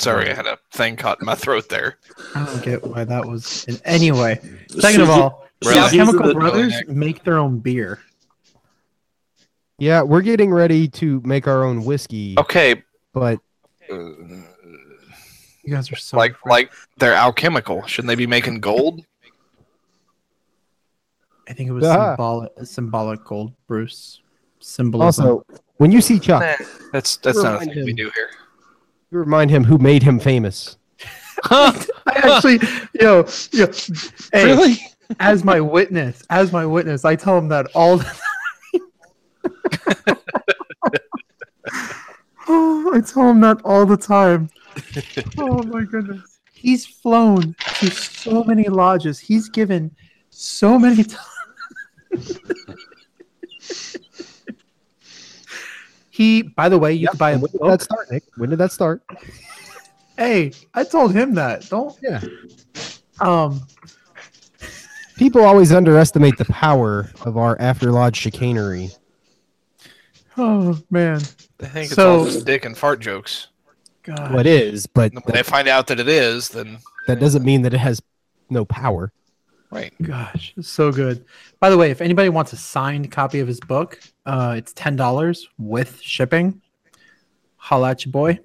Sorry, 0.00 0.28
I 0.30 0.34
had 0.34 0.46
a 0.46 0.58
thing 0.72 0.96
caught 0.96 1.20
in 1.20 1.26
my 1.26 1.34
throat 1.36 1.68
there. 1.68 1.98
I 2.34 2.44
don't 2.44 2.62
get 2.64 2.84
why 2.84 3.04
that 3.04 3.24
was. 3.26 3.64
In 3.66 3.78
anyway, 3.84 4.40
second 4.68 5.02
of 5.02 5.10
all, 5.10 5.44
Really? 5.64 5.78
Alchemical 5.78 6.12
She's 6.12 6.20
in 6.20 6.28
the- 6.28 6.34
Brothers 6.34 6.74
make 6.88 7.22
their 7.24 7.38
own 7.38 7.60
beer. 7.60 8.00
Yeah, 9.78 10.02
we're 10.02 10.22
getting 10.22 10.52
ready 10.52 10.88
to 10.88 11.20
make 11.24 11.46
our 11.48 11.64
own 11.64 11.84
whiskey, 11.84 12.34
Okay, 12.38 12.82
but 13.12 13.38
uh, 13.90 13.94
You 13.96 14.44
guys 15.70 15.90
are 15.90 15.96
so 15.96 16.16
like 16.16 16.34
like 16.46 16.70
they're 16.98 17.14
alchemical. 17.14 17.84
Shouldn't 17.86 18.08
they 18.08 18.14
be 18.14 18.26
making 18.26 18.60
gold? 18.60 19.04
I 21.48 21.52
think 21.52 21.68
it 21.68 21.72
was 21.72 21.84
Ah. 21.84 22.10
symbolic, 22.12 22.52
symbolic 22.64 23.24
gold, 23.24 23.52
Bruce. 23.66 24.20
Symbolism. 24.60 25.26
also 25.26 25.44
when 25.76 25.90
you 25.92 26.00
see 26.00 26.18
Chuck, 26.18 26.40
Nah, 26.42 26.66
that's 26.92 27.16
that's 27.18 27.42
not 27.42 27.56
a 27.56 27.58
Remind 27.58 27.72
thing 27.74 27.84
we 27.84 27.92
do 27.92 28.10
here. 28.14 28.30
you 29.10 29.18
remind 29.18 29.50
him 29.50 29.64
who 29.64 29.76
made 29.78 30.02
him 30.02 30.18
famous. 30.20 30.78
I 31.50 31.86
actually, 32.06 32.60
yo, 32.98 33.26
yo, 33.52 33.66
hey, 34.32 34.44
Really? 34.46 34.76
as 35.20 35.44
my 35.44 35.60
witness, 35.60 36.22
as 36.30 36.52
my 36.52 36.64
witness, 36.64 37.04
I 37.04 37.16
tell 37.16 37.36
him 37.36 37.48
that 37.48 37.66
all 37.74 37.98
the 37.98 38.04
time. 38.04 38.16
Oh, 42.48 42.92
I 42.94 43.00
tell 43.00 43.30
him 43.30 43.40
that 43.40 43.60
all 43.64 43.86
the 43.86 43.96
time. 43.96 44.50
Oh 45.38 45.62
my 45.62 45.84
goodness. 45.84 46.40
He's 46.52 46.84
flown 46.84 47.54
to 47.78 47.90
so 47.90 48.42
many 48.42 48.64
lodges. 48.64 49.20
He's 49.20 49.48
given 49.48 49.94
so 50.30 50.78
many 50.78 51.04
times. 52.12 52.40
he, 56.10 56.42
by 56.42 56.68
the 56.68 56.78
way, 56.78 56.92
you 56.92 57.08
can 57.08 57.18
buy 57.18 57.32
a 57.32 57.38
When 57.38 57.50
did 57.52 57.60
that 57.70 57.82
start, 57.82 58.10
Nick? 58.10 58.24
When 58.36 58.50
did 58.50 58.58
that 58.58 58.72
start? 58.72 59.04
Hey, 60.16 60.52
I 60.74 60.84
told 60.84 61.12
him 61.12 61.34
that. 61.34 61.68
Don't. 61.68 61.96
Yeah. 62.02 62.20
Um. 63.20 63.60
People 65.16 65.44
always 65.44 65.70
underestimate 65.70 66.36
the 66.38 66.44
power 66.46 67.10
of 67.22 67.36
our 67.36 67.60
after 67.60 67.92
lodge 67.92 68.16
chicanery. 68.16 68.90
Oh 70.36 70.78
man. 70.90 71.16
I 71.60 71.66
think 71.66 71.86
it's 71.86 71.94
So- 71.94 72.18
all 72.20 72.24
just 72.24 72.44
dick 72.46 72.64
and 72.64 72.76
fart 72.76 73.00
jokes. 73.00 73.48
God. 74.02 74.34
What 74.34 74.46
is, 74.46 74.86
but 74.86 75.12
And 75.12 75.22
when 75.24 75.34
they 75.34 75.42
find 75.42 75.66
out 75.66 75.86
that 75.86 75.98
it 75.98 76.08
is, 76.08 76.50
then 76.50 76.78
that 77.06 77.20
doesn't 77.20 77.42
mean 77.44 77.62
that 77.62 77.72
it 77.72 77.78
has 77.78 78.02
no 78.50 78.64
power. 78.66 79.12
right. 79.70 79.92
Gosh, 80.02 80.52
it's 80.56 80.68
so 80.68 80.92
good. 80.92 81.24
By 81.58 81.70
the 81.70 81.78
way, 81.78 81.90
if 81.90 82.00
anybody 82.02 82.28
wants 82.28 82.52
a 82.52 82.56
signed 82.56 83.10
copy 83.10 83.40
of 83.40 83.48
his 83.48 83.60
book, 83.60 83.98
uh, 84.26 84.54
it's 84.58 84.72
ten 84.74 84.94
dollars 84.96 85.48
with 85.58 86.00
shipping. 86.02 86.60
Holla 87.56 87.90
at 87.92 88.04
your 88.04 88.12
boy. 88.12 88.38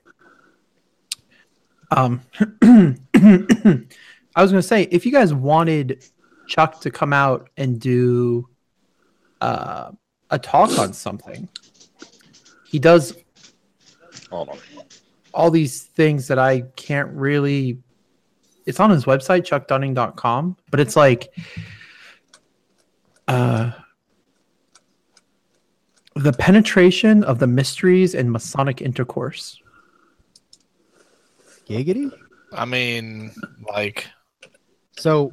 Um, 1.91 2.21
I 2.61 4.41
was 4.41 4.51
gonna 4.51 4.61
say, 4.61 4.83
if 4.83 5.05
you 5.05 5.11
guys 5.11 5.33
wanted 5.33 6.03
Chuck 6.47 6.79
to 6.81 6.91
come 6.91 7.13
out 7.13 7.49
and 7.57 7.79
do 7.79 8.47
uh, 9.41 9.91
a 10.29 10.39
talk 10.39 10.77
on 10.79 10.93
something, 10.93 11.49
he 12.69 12.77
does 12.77 13.15
Hold 14.29 14.49
on. 14.49 14.57
all 15.33 15.49
these 15.49 15.83
things 15.83 16.27
that 16.27 16.37
I 16.37 16.61
can't 16.75 17.09
really. 17.13 17.79
It's 18.67 18.79
on 18.79 18.91
his 18.91 19.05
website, 19.05 19.41
chuckdunning.com, 19.41 20.55
but 20.69 20.79
it's 20.79 20.95
like 20.95 21.33
uh, 23.27 23.71
the 26.15 26.33
penetration 26.33 27.23
of 27.23 27.39
the 27.39 27.47
mysteries 27.47 28.13
and 28.13 28.31
Masonic 28.31 28.81
intercourse. 28.81 29.59
Giggity. 31.67 32.11
I 32.51 32.65
mean, 32.65 33.31
like, 33.73 34.07
So 34.97 35.31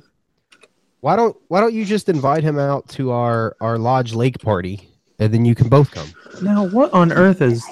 why 1.01 1.17
don't 1.17 1.37
why 1.49 1.61
don't 1.61 1.75
you 1.75 1.85
just 1.85 2.09
invite 2.09 2.43
him 2.43 2.59
out 2.59 2.89
to 2.91 3.11
our 3.11 3.55
our 3.61 3.79
lodge 3.79 4.15
lake 4.15 4.39
party, 4.41 4.89
and 5.19 5.33
then 5.33 5.45
you 5.45 5.55
can 5.55 5.69
both 5.69 5.91
come. 5.91 6.09
Now, 6.43 6.67
what 6.67 6.93
on 6.93 7.13
earth 7.13 7.41
is 7.43 7.65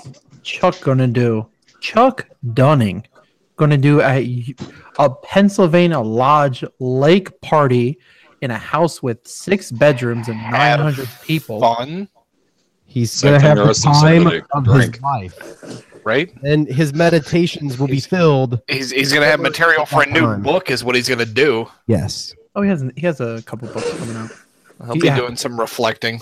Chuck 0.42 0.80
gonna 0.80 1.06
do? 1.06 1.46
Chuck 1.80 2.26
Dunning 2.54 3.06
gonna 3.56 3.76
do 3.76 4.00
a 4.00 4.54
a 4.98 5.10
Pennsylvania 5.10 5.98
lodge 6.00 6.64
lake 6.80 7.40
party 7.40 7.98
in 8.40 8.50
a 8.50 8.58
house 8.58 9.02
with 9.02 9.26
six 9.26 9.70
bedrooms 9.70 10.28
and 10.28 10.38
nine 10.50 10.78
hundred 10.78 11.08
people. 11.22 11.60
fun, 11.60 12.08
He's 12.86 13.10
Same 13.12 13.32
gonna 13.32 13.40
have 13.42 13.56
the 13.56 13.62
the 13.62 13.68
rest 13.68 13.86
of 13.86 13.92
time 13.94 14.26
of 14.52 14.64
Drink. 14.64 14.94
his 14.94 15.02
life, 15.02 15.84
right? 16.04 16.32
and 16.44 16.66
his 16.68 16.94
meditations 16.94 17.78
will 17.78 17.88
be 17.88 18.00
filled. 18.00 18.60
He's 18.68 18.90
he's 18.90 19.12
gonna 19.12 19.26
have 19.26 19.40
material 19.40 19.84
for 19.86 20.02
a 20.02 20.06
new 20.06 20.20
Fun. 20.20 20.42
book, 20.42 20.70
is 20.70 20.84
what 20.84 20.94
he's 20.94 21.08
gonna 21.08 21.24
do. 21.26 21.66
Yes. 21.86 22.34
Oh, 22.54 22.62
he 22.62 22.68
has 22.68 22.84
he 22.96 23.02
has 23.06 23.20
a 23.20 23.42
couple 23.46 23.68
books 23.68 23.90
coming 23.98 24.16
out. 24.16 24.30
He'll 24.86 24.94
be 24.96 25.06
Yeah. 25.08 25.16
doing 25.16 25.36
some 25.36 25.58
reflecting. 25.58 26.20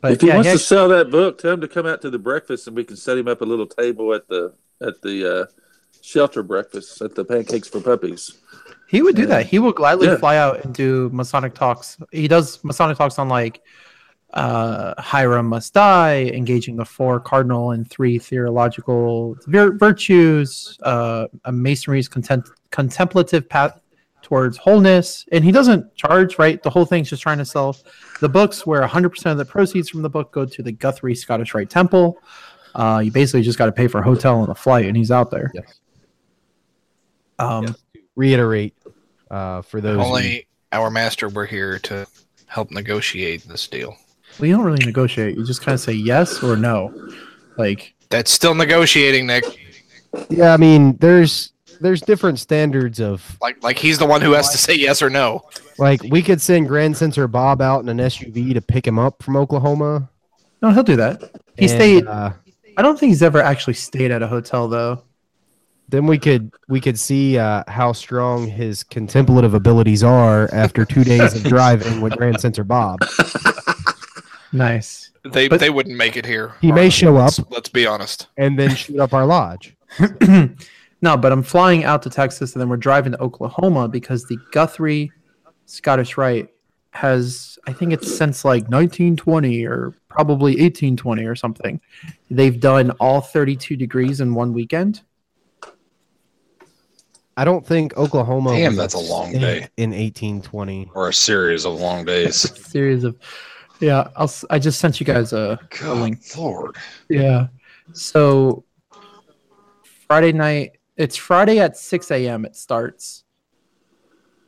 But 0.00 0.12
if 0.12 0.20
he 0.20 0.28
yeah, 0.28 0.34
wants 0.34 0.48
he 0.50 0.54
to 0.54 0.58
sell 0.58 0.88
that 0.90 1.10
book, 1.10 1.38
tell 1.38 1.52
him 1.52 1.60
to 1.62 1.68
come 1.68 1.86
out 1.86 2.02
to 2.02 2.10
the 2.10 2.18
breakfast, 2.18 2.66
and 2.66 2.76
we 2.76 2.84
can 2.84 2.96
set 2.96 3.16
him 3.18 3.28
up 3.28 3.40
a 3.40 3.44
little 3.44 3.66
table 3.66 4.12
at 4.14 4.28
the 4.28 4.52
at 4.80 5.00
the 5.02 5.40
uh, 5.42 5.46
shelter 6.02 6.42
breakfast 6.42 7.00
at 7.02 7.14
the 7.14 7.24
Pancakes 7.24 7.68
for 7.68 7.80
Puppies. 7.80 8.38
he 8.88 9.02
would 9.02 9.16
do 9.16 9.26
that. 9.26 9.46
He 9.46 9.58
will 9.58 9.72
gladly 9.72 10.06
Yeah. 10.06 10.16
fly 10.18 10.36
out 10.36 10.64
and 10.64 10.74
do 10.74 11.08
Masonic 11.12 11.54
talks. 11.54 11.96
He 12.12 12.28
does 12.28 12.62
Masonic 12.62 12.96
talks 12.98 13.18
on 13.18 13.28
like 13.28 13.62
uh 14.34 15.00
Hiram 15.00 15.46
must 15.46 15.72
die, 15.72 16.24
engaging 16.34 16.76
the 16.76 16.84
four 16.84 17.18
cardinal 17.20 17.70
and 17.70 17.88
three 17.88 18.18
theological 18.18 19.36
vir- 19.46 19.76
virtues, 19.78 20.78
uh, 20.82 21.26
a 21.44 21.52
masonry's 21.52 22.08
content- 22.08 22.48
contemplative 22.70 23.48
path 23.48 23.80
towards 24.22 24.56
wholeness. 24.58 25.24
And 25.32 25.44
he 25.44 25.52
doesn't 25.52 25.94
charge, 25.94 26.38
right? 26.38 26.60
The 26.62 26.70
whole 26.70 26.84
thing's 26.84 27.08
just 27.08 27.22
trying 27.22 27.38
to 27.38 27.44
sell 27.44 27.76
the 28.20 28.28
books, 28.28 28.66
where 28.66 28.82
100% 28.82 29.30
of 29.30 29.38
the 29.38 29.44
proceeds 29.44 29.88
from 29.88 30.02
the 30.02 30.10
book 30.10 30.32
go 30.32 30.44
to 30.46 30.62
the 30.62 30.72
Guthrie 30.72 31.14
Scottish 31.14 31.54
Rite 31.54 31.70
Temple. 31.70 32.18
Uh, 32.74 33.00
you 33.04 33.10
basically 33.10 33.42
just 33.42 33.58
got 33.58 33.66
to 33.66 33.72
pay 33.72 33.86
for 33.88 33.98
a 34.00 34.02
hotel 34.04 34.40
and 34.42 34.50
a 34.50 34.54
flight, 34.54 34.84
and 34.86 34.96
he's 34.96 35.10
out 35.10 35.30
there. 35.30 35.50
Yes. 35.54 35.80
Um, 37.38 37.74
Reiterate 38.14 38.74
uh, 39.30 39.62
for 39.62 39.80
those. 39.80 39.96
who- 39.96 40.02
Only 40.04 40.46
our 40.72 40.90
master 40.90 41.28
were 41.28 41.46
here 41.46 41.78
to 41.80 42.06
help 42.46 42.70
negotiate 42.70 43.42
this 43.44 43.66
deal. 43.68 43.96
Well, 44.38 44.48
you 44.48 44.56
don't 44.56 44.64
really 44.64 44.84
negotiate. 44.84 45.36
You 45.36 45.44
just 45.44 45.62
kind 45.62 45.74
of 45.74 45.80
say 45.80 45.92
yes 45.92 46.42
or 46.42 46.56
no. 46.56 47.10
Like, 47.56 47.94
That's 48.10 48.30
still 48.30 48.54
negotiating, 48.54 49.26
Nick. 49.26 49.44
yeah, 50.28 50.52
I 50.52 50.56
mean, 50.56 50.96
there's 50.98 51.52
there's 51.80 52.00
different 52.00 52.38
standards 52.38 53.00
of 53.00 53.36
Like 53.40 53.62
like 53.62 53.78
he's 53.78 53.98
the 53.98 54.06
one 54.06 54.20
who 54.20 54.32
has 54.32 54.50
to 54.50 54.58
say 54.58 54.74
yes 54.74 55.02
or 55.02 55.10
no. 55.10 55.42
like 55.78 56.02
we 56.04 56.22
could 56.22 56.40
send 56.40 56.68
Grand 56.68 56.96
Censor 56.96 57.28
Bob 57.28 57.60
out 57.62 57.80
in 57.80 57.88
an 57.88 57.98
SUV 57.98 58.54
to 58.54 58.60
pick 58.60 58.86
him 58.86 58.98
up 58.98 59.22
from 59.22 59.36
Oklahoma. 59.36 60.08
no, 60.62 60.70
he'll 60.70 60.82
do 60.82 60.96
that. 60.96 61.22
He 61.56 61.62
and, 61.66 61.70
stayed. 61.70 62.06
Uh, 62.06 62.32
I 62.76 62.82
don't 62.82 62.98
think 62.98 63.10
he's 63.10 63.22
ever 63.22 63.40
actually 63.40 63.74
stayed 63.74 64.10
at 64.10 64.22
a 64.22 64.26
hotel 64.26 64.68
though. 64.68 65.02
then 65.88 66.06
we 66.06 66.18
could 66.18 66.52
we 66.68 66.80
could 66.80 66.98
see 66.98 67.38
uh, 67.38 67.62
how 67.68 67.92
strong 67.92 68.46
his 68.46 68.82
contemplative 68.84 69.54
abilities 69.54 70.02
are 70.02 70.48
after 70.52 70.84
two 70.84 71.04
days 71.04 71.34
of 71.34 71.42
driving 71.44 72.00
with 72.00 72.16
Grand 72.16 72.40
Censor 72.40 72.64
Bob. 72.64 72.98
Nice. 74.52 75.10
They 75.24 75.48
But- 75.48 75.60
they 75.60 75.70
wouldn't 75.70 75.96
make 75.96 76.16
it 76.16 76.24
here. 76.24 76.54
He 76.60 76.70
may 76.72 76.88
show 76.88 77.16
up 77.16 77.36
Let's, 77.38 77.50
let's 77.50 77.68
be 77.68 77.84
honest. 77.86 78.28
and 78.36 78.58
then 78.58 78.74
shoot 78.74 79.00
up 79.00 79.12
our 79.12 79.26
lodge. 79.26 79.76
no, 81.02 81.16
but 81.16 81.32
I'm 81.32 81.42
flying 81.42 81.84
out 81.84 82.02
to 82.02 82.10
Texas 82.10 82.54
and 82.54 82.60
then 82.60 82.68
we're 82.68 82.76
driving 82.76 83.12
to 83.12 83.20
Oklahoma 83.20 83.88
because 83.88 84.24
the 84.24 84.38
Guthrie 84.52 85.12
Scottish 85.66 86.16
Rite 86.16 86.48
has, 86.92 87.58
I 87.66 87.72
think 87.72 87.92
it's 87.92 88.16
since 88.16 88.44
like 88.44 88.62
1920 88.70 89.66
or 89.66 89.92
probably 90.08 90.52
1820 90.52 91.24
or 91.24 91.34
something. 91.34 91.80
They've 92.30 92.58
done 92.58 92.92
all 92.92 93.20
32 93.20 93.76
degrees 93.76 94.20
in 94.20 94.34
one 94.34 94.52
weekend. 94.54 95.02
I 97.36 97.44
don't 97.44 97.66
think 97.66 97.94
Oklahoma. 97.98 98.52
Damn, 98.52 98.68
was 98.72 98.76
that's 98.78 98.94
a 98.94 98.98
long 98.98 99.28
state 99.30 99.40
day. 99.40 99.68
in 99.76 99.90
1820. 99.90 100.90
Or 100.94 101.08
a 101.08 101.12
series 101.12 101.66
of 101.66 101.74
long 101.78 102.06
days. 102.06 102.36
Series 102.70 103.04
of, 103.04 103.18
yeah. 103.78 104.08
I'll, 104.16 104.24
s- 104.24 104.46
I 104.48 104.58
just 104.58 104.80
sent 104.80 104.98
you 105.00 105.04
guys 105.04 105.34
a, 105.34 105.58
a 105.82 105.94
link. 105.94 106.26
God, 106.34 106.38
Lord. 106.40 106.76
Yeah. 107.10 107.48
So 107.92 108.64
Friday 110.08 110.32
night. 110.32 110.72
It's 110.96 111.16
Friday 111.16 111.58
at 111.58 111.76
6 111.76 112.10
a.m. 112.10 112.44
It 112.46 112.56
starts, 112.56 113.24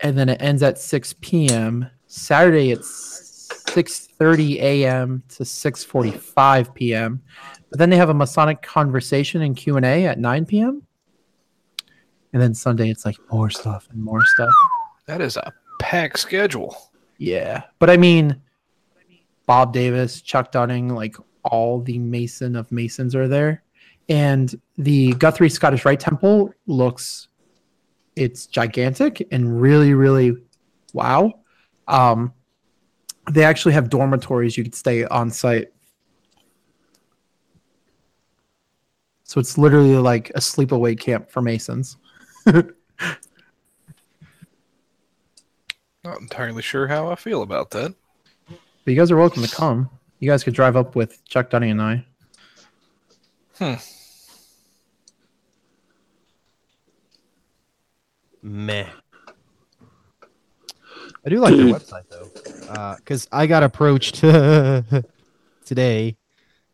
and 0.01 0.17
then 0.17 0.31
it 0.31 0.41
ends 0.41 0.63
at 0.63 0.79
6 0.79 1.15
p.m. 1.21 1.91
Saturday 2.07 2.71
it's 2.71 3.49
6:30 3.67 4.57
a.m. 4.57 5.23
to 5.29 5.43
6:45 5.43 6.75
p.m. 6.75 7.23
But 7.69 7.79
then 7.79 7.91
they 7.91 7.97
have 7.97 8.09
a 8.09 8.15
Masonic 8.15 8.63
conversation 8.63 9.43
and 9.43 9.55
Q 9.55 9.77
and 9.77 9.85
A 9.85 10.07
at 10.07 10.19
9 10.19 10.47
p.m. 10.47 10.83
And 12.33 12.41
then 12.41 12.55
Sunday 12.55 12.91
it's 12.91 13.05
like 13.05 13.17
more 13.31 13.51
stuff 13.51 13.87
and 13.91 14.03
more 14.03 14.25
stuff. 14.25 14.55
That 15.07 15.21
is 15.21 15.37
a 15.37 15.53
packed 15.81 16.19
schedule. 16.19 16.77
Yeah, 17.19 17.65
but 17.79 17.91
I 17.91 17.99
mean, 17.99 18.41
Bob 19.47 19.75
Davis, 19.75 20.23
Chuck 20.23 20.51
Dunning, 20.51 20.95
like 20.95 21.17
all 21.45 21.81
the 21.81 21.99
Mason 21.99 22.57
of 22.57 22.73
Masons 22.73 23.15
are 23.15 23.29
there, 23.29 23.65
and 24.09 24.59
the 24.77 25.13
Guthrie 25.15 25.51
Scottish 25.51 25.85
Rite 25.85 26.01
Temple 26.01 26.53
looks, 26.67 27.29
it's 28.17 28.47
gigantic 28.47 29.27
and 29.31 29.61
really, 29.61 29.95
really, 29.95 30.35
wow. 30.93 31.33
Um, 31.87 32.33
they 33.31 33.45
actually 33.45 33.75
have 33.75 33.91
dormitories 33.91 34.57
you 34.57 34.65
could 34.65 34.75
stay 34.75 35.05
on 35.05 35.31
site. 35.31 35.69
So 39.25 39.41
it's 39.41 39.59
literally 39.59 39.97
like 39.97 40.31
a 40.31 40.41
sleepaway 40.41 40.99
camp 40.99 41.31
for 41.31 41.43
Masons. 41.43 41.99
Not 42.47 42.73
entirely 46.05 46.63
sure 46.63 46.87
how 46.87 47.11
I 47.11 47.15
feel 47.15 47.43
about 47.43 47.71
that. 47.73 47.95
But 48.49 48.59
you 48.87 48.97
guys 48.97 49.11
are 49.11 49.19
welcome 49.19 49.43
to 49.43 49.55
come. 49.55 49.91
You 50.19 50.31
guys 50.31 50.43
could 50.43 50.55
drive 50.55 50.77
up 50.77 50.97
with 50.97 51.23
Chuck 51.27 51.51
Dunning 51.51 51.73
and 51.73 51.83
I. 51.83 52.07
Meh. 58.43 58.87
I 61.25 61.29
do 61.29 61.41
like 61.41 61.57
their 61.57 61.67
website 61.67 62.09
though, 62.09 62.97
because 62.97 63.29
I 63.33 63.47
got 63.47 63.63
approached 63.63 64.17
today 65.65 66.17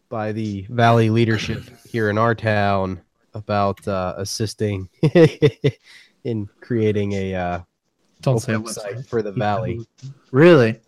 by 0.09 0.33
the 0.33 0.67
Valley 0.71 1.11
leadership 1.11 1.63
here 1.89 2.11
in 2.11 2.19
our 2.19 2.35
town 2.35 3.01
about 3.35 3.87
uh, 3.89 4.15
assisting 4.17 4.89
in 6.25 6.49
creating 6.61 7.13
a 7.13 7.35
uh, 7.35 7.61
Don't 8.21 8.39
say 8.39 8.53
website 8.53 9.07
for 9.07 9.23
the 9.23 9.33
Valley. 9.33 9.81
Really? 10.31 10.81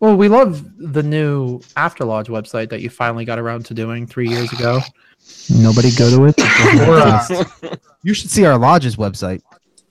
Well, 0.00 0.16
we 0.16 0.28
love 0.28 0.64
the 0.78 1.02
new 1.02 1.60
After 1.76 2.04
Lodge 2.04 2.28
website 2.28 2.70
that 2.70 2.80
you 2.80 2.90
finally 2.90 3.24
got 3.24 3.38
around 3.38 3.66
to 3.66 3.74
doing 3.74 4.06
three 4.06 4.28
years 4.28 4.52
ago. 4.52 4.80
Nobody 5.50 5.90
go 5.96 6.10
to 6.10 6.24
it. 6.26 6.34
Or, 6.88 6.98
uh, 6.98 7.76
you 8.02 8.14
should 8.14 8.30
see 8.30 8.44
our 8.44 8.58
lodge's 8.58 8.96
website. 8.96 9.42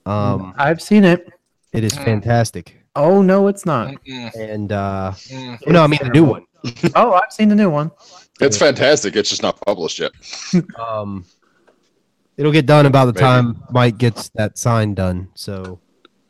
Um, 0.08 0.54
I've 0.56 0.80
seen 0.80 1.04
it. 1.04 1.28
it 1.72 1.84
is 1.84 1.94
fantastic, 1.96 2.76
Oh 2.96 3.22
no, 3.22 3.46
it's 3.48 3.64
not. 3.66 3.94
Mm-mm, 4.04 4.34
and 4.34 4.72
uh, 4.72 5.12
mm. 5.14 5.66
no, 5.68 5.82
I 5.84 5.86
mean 5.86 6.00
the 6.02 6.10
new 6.10 6.24
one. 6.24 6.44
Oh, 6.96 7.12
I've 7.12 7.32
seen 7.32 7.48
the 7.48 7.54
new 7.54 7.70
one. 7.70 7.92
It's 8.40 8.56
fantastic. 8.56 9.14
It's 9.14 9.30
just 9.30 9.42
not 9.42 9.60
published 9.64 10.00
yet. 10.00 10.12
Um, 10.78 11.24
it'll 12.36 12.50
get 12.52 12.66
done 12.66 12.86
about 12.86 13.04
the 13.06 13.12
Maybe. 13.12 13.20
time 13.20 13.62
Mike 13.70 13.98
gets 13.98 14.30
that 14.30 14.58
sign 14.58 14.94
done. 14.94 15.28
So 15.34 15.80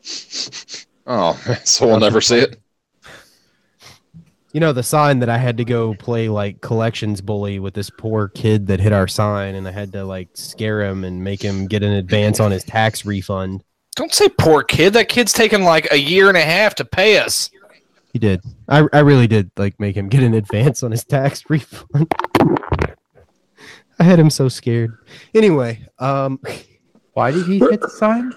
Oh, 1.07 1.33
so 1.65 1.87
we'll 1.87 2.01
never 2.01 2.21
see 2.21 2.39
it. 2.41 2.61
you 4.53 4.61
know 4.61 4.73
the 4.75 4.83
sign 4.83 5.21
that 5.21 5.31
I 5.31 5.39
had 5.39 5.57
to 5.57 5.65
go 5.65 5.95
play 5.95 6.29
like 6.29 6.61
collections 6.61 7.23
bully 7.23 7.59
with 7.59 7.73
this 7.73 7.89
poor 7.91 8.29
kid 8.29 8.67
that 8.67 8.81
hit 8.81 8.93
our 8.93 9.09
sign, 9.09 9.55
and 9.55 9.67
I 9.67 9.71
had 9.71 9.93
to 9.93 10.05
like 10.05 10.29
scare 10.35 10.83
him 10.83 11.05
and 11.05 11.25
make 11.25 11.41
him 11.41 11.67
get 11.67 11.83
an 11.83 11.93
advance 11.93 12.41
on 12.41 12.51
his 12.51 12.65
tax 12.65 13.07
refund. 13.07 13.65
Don't 13.99 14.15
say 14.15 14.29
poor 14.29 14.62
kid. 14.62 14.93
That 14.93 15.09
kid's 15.09 15.33
taken 15.33 15.65
like 15.65 15.89
a 15.91 15.97
year 15.99 16.29
and 16.29 16.37
a 16.37 16.41
half 16.43 16.77
to 16.77 16.85
pay 16.85 17.19
us. 17.19 17.51
He 18.12 18.20
did. 18.20 18.41
I 18.69 18.85
I 18.93 19.01
really 19.01 19.27
did 19.27 19.51
like 19.57 19.79
make 19.81 19.97
him 19.97 20.09
get 20.09 20.23
an 20.23 20.35
advance 20.35 20.85
on 20.85 20.93
his 20.93 21.05
tax 21.05 21.43
refund. 21.51 22.07
I 23.99 24.05
had 24.05 24.20
him 24.20 24.31
so 24.31 24.49
scared. 24.49 24.97
Anyway, 25.35 25.85
um, 25.99 26.39
Why 27.15 27.33
did 27.33 27.47
he 27.47 27.59
hit 27.59 27.81
the 27.81 27.89
sign? 27.91 28.33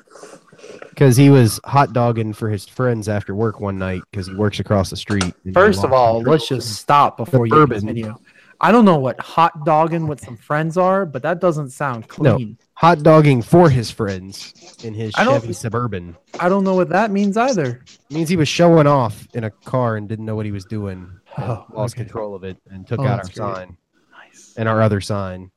because 0.90 1.16
he 1.16 1.30
was 1.30 1.60
hot 1.64 1.94
dogging 1.94 2.34
for 2.34 2.50
his 2.50 2.68
friends 2.68 3.08
after 3.08 3.34
work 3.36 3.60
one 3.60 3.78
night 3.78 4.02
because 4.12 4.28
he 4.28 4.34
works 4.34 4.60
across 4.60 4.90
the 4.90 4.98
street. 4.98 5.34
First 5.54 5.84
of 5.84 5.94
all, 5.94 6.22
let's 6.24 6.48
just 6.48 6.74
stop 6.76 7.18
before 7.18 7.46
you 7.46 7.52
bourbon. 7.52 7.80
continue. 7.80 8.16
I 8.60 8.72
don't 8.72 8.86
know 8.86 8.98
what 9.00 9.20
hot 9.20 9.64
dogging 9.66 10.08
with 10.08 10.20
some 10.22 10.38
friends 10.38 10.78
are, 10.78 11.06
but 11.06 11.22
that 11.24 11.40
doesn't 11.40 11.70
sound 11.70 12.06
No. 12.20 12.36
clean. 12.36 12.58
Hot 12.82 13.04
dogging 13.04 13.44
for 13.44 13.70
his 13.70 13.92
friends 13.92 14.54
in 14.84 14.92
his 14.96 15.14
I 15.16 15.24
Chevy 15.26 15.54
Suburban. 15.54 16.18
I 16.40 16.50
don't 16.50 16.64
know 16.64 16.74
what 16.74 16.90
that 16.90 17.12
means 17.12 17.38
either. 17.38 17.84
means 18.10 18.28
he 18.28 18.36
was 18.36 18.48
showing 18.48 18.88
off 18.88 19.28
in 19.36 19.44
a 19.44 19.52
car 19.52 19.98
and 19.98 20.10
didn't 20.10 20.26
know 20.26 20.36
what 20.36 20.48
he 20.48 20.52
was 20.52 20.66
doing. 20.66 21.08
Oh, 21.38 21.64
lost 21.74 21.94
okay. 21.96 22.04
control 22.04 22.34
of 22.34 22.44
it 22.44 22.58
and 22.72 22.88
took 22.88 23.00
Oh, 23.00 23.06
out 23.06 23.20
our 23.20 23.24
great. 23.26 23.36
sign 23.36 23.78
Nice. 24.12 24.56
and 24.58 24.68
our 24.68 24.82
other 24.82 25.00
sign 25.00 25.52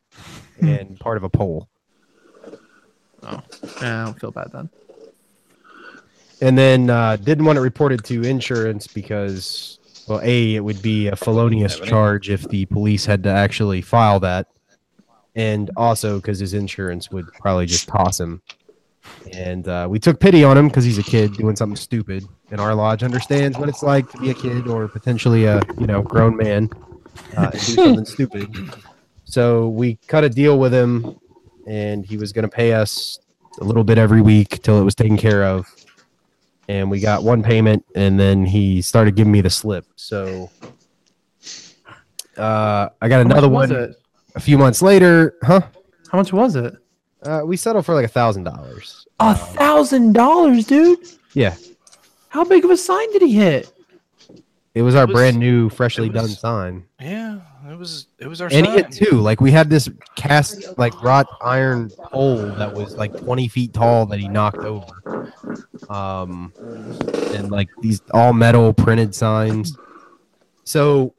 and 0.60 1.00
part 1.00 1.16
of 1.16 1.22
a 1.24 1.30
pole. 1.30 1.66
Oh, 3.22 3.40
Yeah, 3.80 4.02
I 4.02 4.04
don't 4.04 4.20
feel 4.20 4.30
bad 4.30 4.50
then. 4.52 4.68
And 6.42 6.58
then 6.58 6.90
uh, 6.90 7.16
didn't 7.16 7.46
want 7.46 7.56
it 7.56 7.62
reported 7.62 8.04
to 8.04 8.22
insurance 8.22 8.86
because, 8.86 9.78
well, 10.06 10.20
a 10.22 10.56
it 10.56 10.60
would 10.60 10.82
be 10.82 11.06
a 11.08 11.16
felonious 11.16 11.80
charge 11.80 12.28
if 12.28 12.46
the 12.50 12.66
police 12.66 13.06
had 13.06 13.22
to 13.22 13.30
actually 13.30 13.80
file 13.80 14.20
that, 14.20 14.48
and 15.34 15.70
also 15.76 16.16
because 16.16 16.38
his 16.38 16.54
insurance 16.54 17.10
would 17.10 17.26
probably 17.34 17.66
just 17.66 17.88
toss 17.88 18.18
him. 18.18 18.42
And 19.32 19.68
uh, 19.68 19.86
we 19.90 19.98
took 19.98 20.18
pity 20.18 20.44
on 20.44 20.56
him 20.56 20.68
because 20.68 20.84
he's 20.84 20.98
a 20.98 21.02
kid 21.02 21.34
doing 21.34 21.56
something 21.56 21.76
stupid, 21.76 22.26
and 22.50 22.60
our 22.60 22.74
lodge 22.74 23.02
understands 23.02 23.58
what 23.58 23.68
it's 23.68 23.82
like 23.82 24.10
to 24.12 24.18
be 24.18 24.30
a 24.30 24.34
kid 24.34 24.66
or 24.66 24.88
potentially 24.88 25.44
a 25.44 25.60
you 25.78 25.86
know 25.86 26.02
grown 26.02 26.36
man 26.36 26.70
uh, 27.36 27.50
and 27.52 27.52
do 27.52 27.74
something 27.74 28.04
stupid. 28.16 28.74
So 29.24 29.68
we 29.68 29.96
cut 30.06 30.24
a 30.24 30.30
deal 30.30 30.58
with 30.58 30.72
him, 30.72 31.18
and 31.66 32.04
he 32.04 32.16
was 32.16 32.32
going 32.32 32.48
to 32.48 32.54
pay 32.54 32.72
us 32.72 33.18
a 33.60 33.64
little 33.64 33.84
bit 33.84 33.98
every 33.98 34.20
week 34.20 34.62
till 34.62 34.80
it 34.80 34.84
was 34.84 34.94
taken 34.94 35.16
care 35.16 35.44
of 35.44 35.66
and 36.68 36.90
we 36.90 37.00
got 37.00 37.22
one 37.22 37.42
payment 37.42 37.84
and 37.94 38.18
then 38.18 38.44
he 38.44 38.80
started 38.80 39.14
giving 39.14 39.32
me 39.32 39.40
the 39.40 39.50
slip 39.50 39.86
so 39.96 40.50
uh, 42.36 42.88
i 43.00 43.08
got 43.08 43.20
another 43.20 43.42
How 43.42 43.52
much 43.52 43.70
was 43.70 43.70
one 43.70 43.82
it? 43.82 43.96
A 44.34 44.40
few 44.40 44.58
months 44.58 44.82
later 44.82 45.34
huh? 45.42 45.60
How 46.10 46.18
much 46.18 46.32
was 46.32 46.56
it? 46.56 46.74
uh, 47.22 47.42
we 47.44 47.56
settled 47.56 47.86
for 47.86 47.94
like 47.94 48.04
a 48.04 48.08
thousand 48.08 48.44
dollars. 48.44 49.06
A 49.20 49.34
thousand 49.34 50.12
dollars, 50.12 50.66
dude. 50.66 50.98
yeah. 51.32 51.54
How 52.28 52.44
big 52.44 52.64
of 52.64 52.70
a 52.70 52.76
sign 52.76 53.10
did 53.12 53.22
he 53.22 53.32
hit? 53.32 53.70
it 54.74 54.82
was 54.82 54.94
our 54.96 55.04
It 55.04 55.08
was- 55.10 55.14
brand 55.14 55.38
new 55.38 55.68
freshly 55.70 56.08
it 56.08 56.12
done 56.12 56.28
sign. 56.28 56.84
Yeah, 57.00 57.40
it 57.70 57.78
was 57.78 58.08
it 58.18 58.26
was 58.26 58.40
our 58.40 58.48
and 58.52 58.66
he 58.66 58.72
hit 58.72 58.90
two. 58.90 59.20
Like 59.20 59.40
we 59.40 59.50
had 59.52 59.70
this 59.70 59.88
cast 60.16 60.76
like 60.78 61.00
wrought 61.02 61.26
iron 61.42 61.90
pole 61.90 62.36
that 62.56 62.72
was 62.74 62.96
like 62.96 63.16
20 63.16 63.46
feet 63.48 63.72
tall 63.72 64.04
that 64.06 64.18
he 64.18 64.26
knocked 64.28 64.58
over. 64.58 65.32
Um 65.88 66.52
and 67.34 67.50
like 67.50 67.68
these 67.82 68.02
all 68.12 68.32
metal 68.32 68.72
printed 68.72 69.14
signs. 69.14 69.76
So 70.64 71.14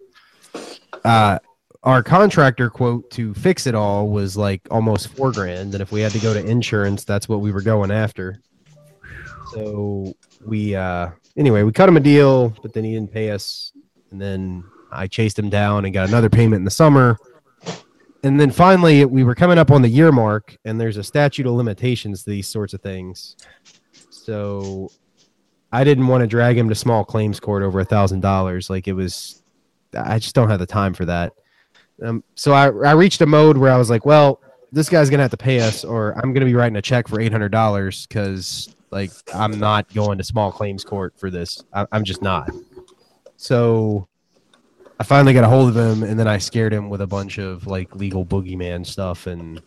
uh 1.03 1.39
our 1.85 2.01
contractor 2.01 2.69
quote 2.69 3.09
to 3.11 3.33
fix 3.35 3.67
it 3.67 3.75
all 3.75 4.09
was 4.09 4.35
like 4.35 4.61
almost 4.71 5.09
four 5.09 5.31
grand 5.31 5.73
and 5.75 5.81
if 5.81 5.91
we 5.91 6.01
had 6.01 6.11
to 6.11 6.19
go 6.19 6.33
to 6.33 6.43
insurance 6.43 7.03
that's 7.03 7.29
what 7.29 7.41
we 7.41 7.51
were 7.51 7.61
going 7.61 7.91
after. 7.91 8.41
So 9.53 10.13
we 10.43 10.75
uh 10.75 11.11
anyway 11.37 11.61
we 11.61 11.71
cut 11.71 11.87
him 11.87 11.97
a 11.97 12.01
deal 12.01 12.49
but 12.63 12.73
then 12.73 12.83
he 12.83 12.93
didn't 12.93 13.11
pay 13.11 13.29
us 13.29 13.71
and 14.11 14.19
then 14.19 14.63
i 14.91 15.07
chased 15.07 15.37
him 15.37 15.49
down 15.49 15.85
and 15.85 15.93
got 15.93 16.09
another 16.09 16.29
payment 16.29 16.59
in 16.59 16.65
the 16.65 16.71
summer. 16.71 17.17
And 18.23 18.39
then 18.39 18.49
finally 18.49 19.05
we 19.05 19.23
were 19.23 19.35
coming 19.35 19.59
up 19.59 19.69
on 19.69 19.83
the 19.83 19.89
year 19.89 20.11
mark 20.11 20.57
and 20.65 20.81
there's 20.81 20.97
a 20.97 21.03
statute 21.03 21.45
of 21.45 21.53
limitations 21.53 22.23
to 22.23 22.31
these 22.31 22.47
sorts 22.47 22.73
of 22.73 22.81
things. 22.81 23.35
So 24.09 24.89
i 25.71 25.83
didn't 25.83 26.07
want 26.07 26.21
to 26.21 26.27
drag 26.27 26.57
him 26.57 26.67
to 26.69 26.75
small 26.75 27.05
claims 27.05 27.39
court 27.39 27.61
over 27.61 27.79
a 27.79 27.85
thousand 27.85 28.21
dollars. 28.21 28.71
Like 28.71 28.87
it 28.87 28.93
was 28.93 29.43
i 29.95 30.17
just 30.17 30.33
don't 30.33 30.49
have 30.49 30.59
the 30.59 30.65
time 30.65 30.95
for 30.95 31.05
that 31.05 31.31
um, 32.03 32.23
so 32.35 32.51
I, 32.53 32.65
I 32.65 32.91
reached 32.93 33.21
a 33.21 33.25
mode 33.25 33.57
where 33.57 33.71
i 33.71 33.77
was 33.77 33.89
like 33.89 34.05
well 34.05 34.41
this 34.71 34.89
guy's 34.89 35.09
gonna 35.09 35.23
have 35.23 35.31
to 35.31 35.37
pay 35.37 35.59
us 35.59 35.83
or 35.83 36.13
i'm 36.19 36.33
gonna 36.33 36.45
be 36.45 36.55
writing 36.55 36.75
a 36.75 36.81
check 36.81 37.07
for 37.07 37.17
$800 37.17 38.07
because 38.07 38.75
like 38.91 39.11
i'm 39.33 39.59
not 39.59 39.93
going 39.93 40.17
to 40.17 40.23
small 40.23 40.51
claims 40.51 40.83
court 40.83 41.13
for 41.17 41.29
this 41.29 41.63
I, 41.73 41.85
i'm 41.91 42.03
just 42.03 42.21
not 42.21 42.49
so 43.37 44.07
I 44.99 45.03
finally 45.03 45.33
got 45.33 45.43
a 45.43 45.47
hold 45.47 45.67
of 45.69 45.75
him, 45.75 46.03
and 46.03 46.17
then 46.17 46.27
I 46.27 46.37
scared 46.37 46.73
him 46.73 46.89
with 46.89 47.01
a 47.01 47.07
bunch 47.07 47.37
of 47.37 47.67
like 47.67 47.93
legal 47.95 48.25
boogeyman 48.25 48.85
stuff. 48.85 49.27
And 49.27 49.61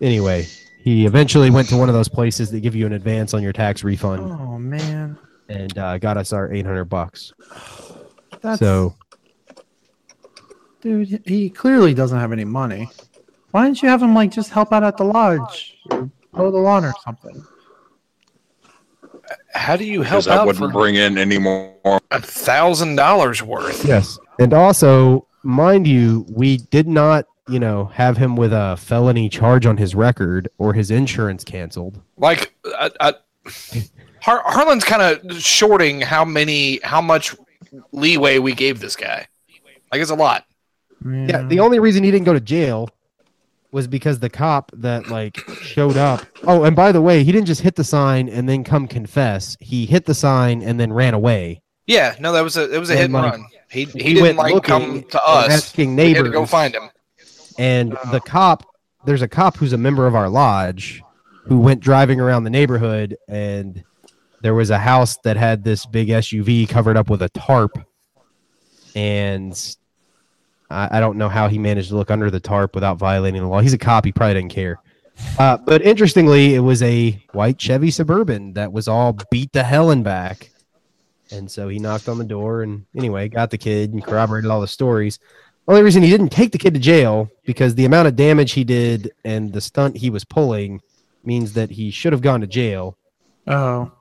anyway, 0.00 0.46
he 0.78 1.06
eventually 1.06 1.50
went 1.50 1.68
to 1.70 1.76
one 1.76 1.88
of 1.88 1.94
those 1.94 2.08
places 2.08 2.50
that 2.52 2.60
give 2.60 2.76
you 2.76 2.86
an 2.86 2.92
advance 2.92 3.34
on 3.34 3.42
your 3.42 3.52
tax 3.52 3.82
refund, 3.82 4.30
Oh 4.30 4.58
man, 4.58 5.18
and 5.48 5.76
uh, 5.76 5.98
got 5.98 6.16
us 6.16 6.32
our 6.32 6.52
eight 6.52 6.64
hundred 6.64 6.84
bucks. 6.84 7.32
that's 8.40 8.60
So 8.60 8.94
dude. 10.80 11.22
He 11.26 11.50
clearly 11.50 11.94
doesn't 11.94 12.18
have 12.18 12.32
any 12.32 12.44
money. 12.44 12.90
Why 13.50 13.64
didn't 13.64 13.82
you 13.82 13.88
have 13.88 14.02
him 14.02 14.14
like 14.14 14.30
just 14.30 14.50
help 14.50 14.72
out 14.72 14.84
at 14.84 14.96
the 14.96 15.04
lodge 15.04 15.76
or 15.90 16.10
mow 16.32 16.50
the 16.50 16.58
lawn 16.58 16.84
or 16.84 16.94
something? 17.04 17.44
How 19.52 19.76
do 19.76 19.84
you 19.84 20.02
help 20.02 20.24
Because 20.24 20.28
I 20.28 20.44
wouldn't 20.44 20.58
for 20.64 20.70
bring 20.72 20.94
in 20.96 21.18
any 21.18 21.38
more. 21.38 22.00
a 22.10 22.20
thousand 22.20 22.96
dollars 22.96 23.42
worth? 23.42 23.84
Yes. 23.84 24.18
And 24.38 24.52
also, 24.52 25.26
mind 25.42 25.86
you, 25.86 26.24
we 26.30 26.58
did 26.58 26.86
not, 26.88 27.26
you 27.48 27.58
know, 27.60 27.86
have 27.86 28.16
him 28.16 28.36
with 28.36 28.52
a 28.52 28.76
felony 28.76 29.28
charge 29.28 29.66
on 29.66 29.76
his 29.76 29.94
record 29.94 30.48
or 30.58 30.72
his 30.72 30.90
insurance 30.90 31.44
canceled. 31.44 32.00
Like, 32.16 32.54
I, 32.66 32.90
I, 33.00 33.14
Har- 34.22 34.42
Harlan's 34.46 34.84
kind 34.84 35.02
of 35.02 35.40
shorting 35.40 36.00
how 36.00 36.24
many, 36.24 36.80
how 36.82 37.00
much 37.00 37.34
leeway 37.92 38.38
we 38.38 38.54
gave 38.54 38.80
this 38.80 38.94
guy. 38.96 39.26
Like, 39.92 40.00
it's 40.00 40.10
a 40.10 40.14
lot. 40.16 40.44
Yeah, 41.04 41.42
the 41.42 41.60
only 41.60 41.78
reason 41.78 42.04
he 42.04 42.10
didn't 42.10 42.26
go 42.26 42.32
to 42.32 42.40
jail 42.40 42.88
was 43.72 43.86
because 43.86 44.18
the 44.18 44.28
cop 44.28 44.70
that 44.74 45.08
like 45.08 45.38
showed 45.62 45.96
up. 45.96 46.26
Oh, 46.42 46.64
and 46.64 46.74
by 46.74 46.90
the 46.90 47.02
way, 47.02 47.22
he 47.22 47.32
didn't 47.32 47.46
just 47.46 47.60
hit 47.60 47.76
the 47.76 47.84
sign 47.84 48.26
and 48.30 48.48
then 48.48 48.64
come 48.64 48.88
confess. 48.88 49.58
He 49.60 49.84
hit 49.84 50.06
the 50.06 50.14
sign 50.14 50.62
and 50.62 50.80
then 50.80 50.90
ran 50.90 51.12
away. 51.12 51.60
Yeah, 51.86 52.16
no, 52.18 52.32
that 52.32 52.40
was 52.40 52.56
a, 52.56 52.74
it 52.74 52.78
was 52.78 52.88
a 52.88 52.94
And, 52.94 52.98
hit 52.98 53.04
and 53.04 53.12
like, 53.12 53.32
run. 53.32 53.44
He, 53.70 53.84
he, 53.84 53.90
he 53.92 54.14
didn't 54.14 54.22
went 54.22 54.38
like 54.38 54.54
looking 54.54 54.68
come 54.68 55.02
to 55.10 55.22
us. 55.22 55.50
asking 55.50 55.96
We 55.96 56.14
had 56.14 56.24
to 56.24 56.30
go 56.30 56.46
find 56.46 56.74
him. 56.74 56.88
And 57.58 57.94
uh, 57.94 58.10
the 58.10 58.20
cop, 58.20 58.64
there's 59.04 59.20
a 59.20 59.28
cop 59.28 59.58
who's 59.58 59.74
a 59.74 59.78
member 59.78 60.06
of 60.06 60.14
our 60.14 60.30
lodge 60.30 61.02
who 61.44 61.60
went 61.60 61.80
driving 61.80 62.20
around 62.20 62.44
the 62.44 62.50
neighborhood 62.50 63.18
and 63.28 63.84
there 64.40 64.54
was 64.54 64.70
a 64.70 64.78
house 64.78 65.18
that 65.24 65.36
had 65.36 65.62
this 65.62 65.84
big 65.84 66.08
SUV 66.08 66.68
covered 66.68 66.96
up 66.96 67.10
with 67.10 67.20
a 67.20 67.28
tarp. 67.28 67.78
And 68.94 69.76
I, 70.70 70.98
I 70.98 71.00
don't 71.00 71.16
know 71.16 71.28
how 71.28 71.48
he 71.48 71.58
managed 71.58 71.88
to 71.90 71.96
look 71.96 72.10
under 72.10 72.30
the 72.30 72.40
tarp 72.40 72.74
without 72.74 72.98
violating 72.98 73.42
the 73.42 73.48
law. 73.48 73.60
He's 73.60 73.72
a 73.72 73.78
cop. 73.78 74.04
He 74.04 74.12
probably 74.12 74.34
didn't 74.34 74.52
care. 74.52 74.80
Uh, 75.38 75.58
but 75.58 75.82
interestingly, 75.82 76.54
it 76.54 76.60
was 76.60 76.82
a 76.82 77.22
white 77.32 77.58
Chevy 77.60 77.90
Suburban 77.90 78.54
that 78.54 78.72
was 78.72 78.88
all 78.88 79.18
beat 79.30 79.52
to 79.52 79.62
hell 79.62 79.90
and 79.90 80.02
back. 80.02 80.50
And 81.30 81.50
so 81.50 81.68
he 81.68 81.78
knocked 81.78 82.08
on 82.08 82.18
the 82.18 82.24
door 82.24 82.62
and 82.62 82.86
anyway, 82.96 83.28
got 83.28 83.50
the 83.50 83.58
kid 83.58 83.92
and 83.92 84.04
corroborated 84.04 84.50
all 84.50 84.60
the 84.60 84.66
stories. 84.66 85.18
Only 85.68 85.82
reason 85.82 86.02
he 86.02 86.10
didn't 86.10 86.30
take 86.30 86.52
the 86.52 86.58
kid 86.58 86.74
to 86.74 86.80
jail 86.80 87.30
because 87.44 87.74
the 87.74 87.84
amount 87.84 88.08
of 88.08 88.16
damage 88.16 88.52
he 88.52 88.64
did 88.64 89.12
and 89.24 89.52
the 89.52 89.60
stunt 89.60 89.96
he 89.96 90.10
was 90.10 90.24
pulling 90.24 90.80
means 91.22 91.52
that 91.52 91.70
he 91.70 91.90
should 91.90 92.12
have 92.12 92.22
gone 92.22 92.40
to 92.40 92.46
jail, 92.46 92.96
Oh, 93.46 93.92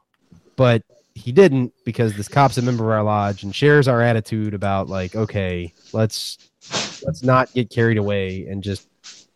but 0.56 0.84
he 1.16 1.32
didn't 1.32 1.74
because 1.86 2.16
this 2.16 2.28
cop's 2.28 2.58
a 2.58 2.62
member 2.62 2.86
of 2.86 2.92
our 2.92 3.04
lodge 3.04 3.44
and 3.44 3.54
shares 3.54 3.88
our 3.88 4.02
attitude 4.02 4.54
about 4.54 4.88
like, 4.88 5.16
okay, 5.16 5.74
let's 5.94 6.38
let's 7.04 7.24
not 7.24 7.52
get 7.54 7.70
carried 7.70 7.98
away 7.98 8.48
and 8.48 8.64
just 8.64 8.88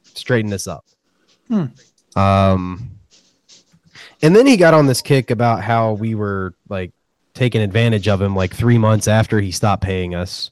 straighten 0.04 0.50
this 0.50 0.68
up. 0.68 0.86
Hmm. 1.48 1.66
Um, 2.16 2.92
and 4.22 4.36
then 4.36 4.48
he 4.48 4.58
got 4.58 4.74
on 4.74 4.86
this 4.86 5.02
kick 5.02 5.32
about 5.32 5.62
how 5.62 5.94
we 5.94 6.16
were 6.16 6.54
like 6.70 6.92
taking 7.34 7.62
advantage 7.62 8.08
of 8.08 8.22
him 8.22 8.36
like 8.36 8.54
three 8.56 8.78
months 8.78 9.08
after 9.08 9.40
he 9.40 9.52
stopped 9.52 9.84
paying 9.84 10.16
us 10.16 10.52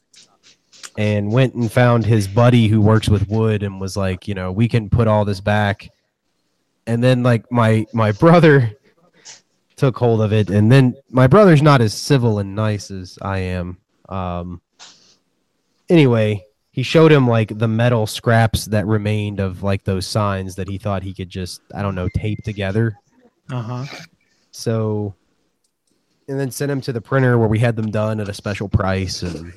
and 0.97 1.31
went 1.31 1.53
and 1.53 1.71
found 1.71 2.05
his 2.05 2.27
buddy 2.27 2.67
who 2.67 2.81
works 2.81 3.07
with 3.07 3.29
wood 3.29 3.63
and 3.63 3.79
was 3.79 3.95
like 3.95 4.27
you 4.27 4.33
know 4.33 4.51
we 4.51 4.67
can 4.67 4.89
put 4.89 5.07
all 5.07 5.23
this 5.23 5.39
back 5.39 5.89
and 6.88 7.03
then 7.03 7.23
like 7.23 7.49
my 7.51 7.85
my 7.93 8.11
brother 8.11 8.71
took 9.75 9.97
hold 9.97 10.21
of 10.21 10.33
it 10.33 10.49
and 10.49 10.71
then 10.71 10.95
my 11.09 11.27
brother's 11.27 11.61
not 11.61 11.81
as 11.81 11.93
civil 11.93 12.39
and 12.39 12.55
nice 12.55 12.91
as 12.91 13.17
i 13.21 13.38
am 13.38 13.77
um 14.09 14.61
anyway 15.89 16.43
he 16.72 16.84
showed 16.84 17.11
him 17.11 17.27
like 17.27 17.57
the 17.57 17.68
metal 17.68 18.07
scraps 18.07 18.65
that 18.65 18.85
remained 18.88 19.39
of 19.39 19.61
like 19.61 19.84
those 19.84 20.07
signs 20.07 20.56
that 20.56 20.69
he 20.69 20.77
thought 20.77 21.03
he 21.03 21.14
could 21.14 21.30
just 21.30 21.61
i 21.76 21.81
don't 21.81 21.95
know 21.95 22.10
tape 22.15 22.43
together 22.43 22.98
uh 23.52 23.61
huh. 23.61 23.85
so, 24.52 25.14
and 26.27 26.39
then 26.39 26.52
sent 26.52 26.72
him 26.72 26.81
to 26.81 26.93
the 26.93 27.02
printer 27.02 27.38
where 27.38 27.48
we 27.48 27.60
had 27.60 27.76
them 27.76 27.91
done 27.91 28.19
at 28.19 28.30
a 28.30 28.34
special 28.34 28.69
price. 28.69 29.22
And 29.23 29.52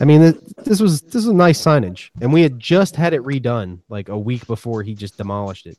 I 0.00 0.04
mean, 0.04 0.20
th- 0.22 0.42
this 0.64 0.80
was 0.80 1.02
this 1.02 1.26
was 1.26 1.34
nice 1.34 1.62
signage, 1.62 2.10
and 2.20 2.32
we 2.32 2.42
had 2.42 2.58
just 2.58 2.96
had 2.96 3.12
it 3.12 3.22
redone 3.22 3.80
like 3.88 4.08
a 4.08 4.18
week 4.18 4.46
before 4.46 4.82
he 4.82 4.94
just 4.94 5.18
demolished 5.18 5.66
it. 5.66 5.78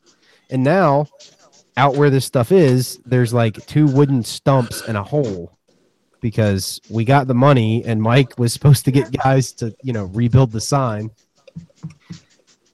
And 0.52 0.64
now, 0.64 1.08
out 1.78 1.96
where 1.96 2.12
this 2.12 2.26
stuff 2.26 2.52
is, 2.52 3.00
there's 3.06 3.34
like 3.34 3.66
two 3.66 3.88
wooden 3.88 4.24
stumps 4.24 4.82
and 4.82 4.98
a 4.98 5.04
hole 5.04 5.58
because 6.26 6.82
we 6.90 7.06
got 7.06 7.28
the 7.28 7.36
money, 7.36 7.84
and 7.86 8.02
Mike 8.02 8.40
was 8.40 8.52
supposed 8.52 8.84
to 8.86 8.92
get 8.92 9.12
guys 9.12 9.52
to 9.54 9.76
you 9.84 9.94
know 9.94 10.06
rebuild 10.06 10.52
the 10.52 10.60
sign, 10.60 11.12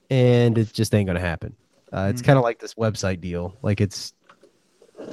and 0.10 0.58
it 0.58 0.72
just 0.72 0.96
ain't 0.96 1.08
gonna 1.08 1.20
happen. 1.20 1.54
Uh, 1.92 2.08
it's 2.10 2.22
kind 2.22 2.38
of 2.38 2.44
like 2.44 2.60
this 2.60 2.76
website 2.76 3.20
deal. 3.20 3.58
Like 3.62 3.82
it's 3.82 4.14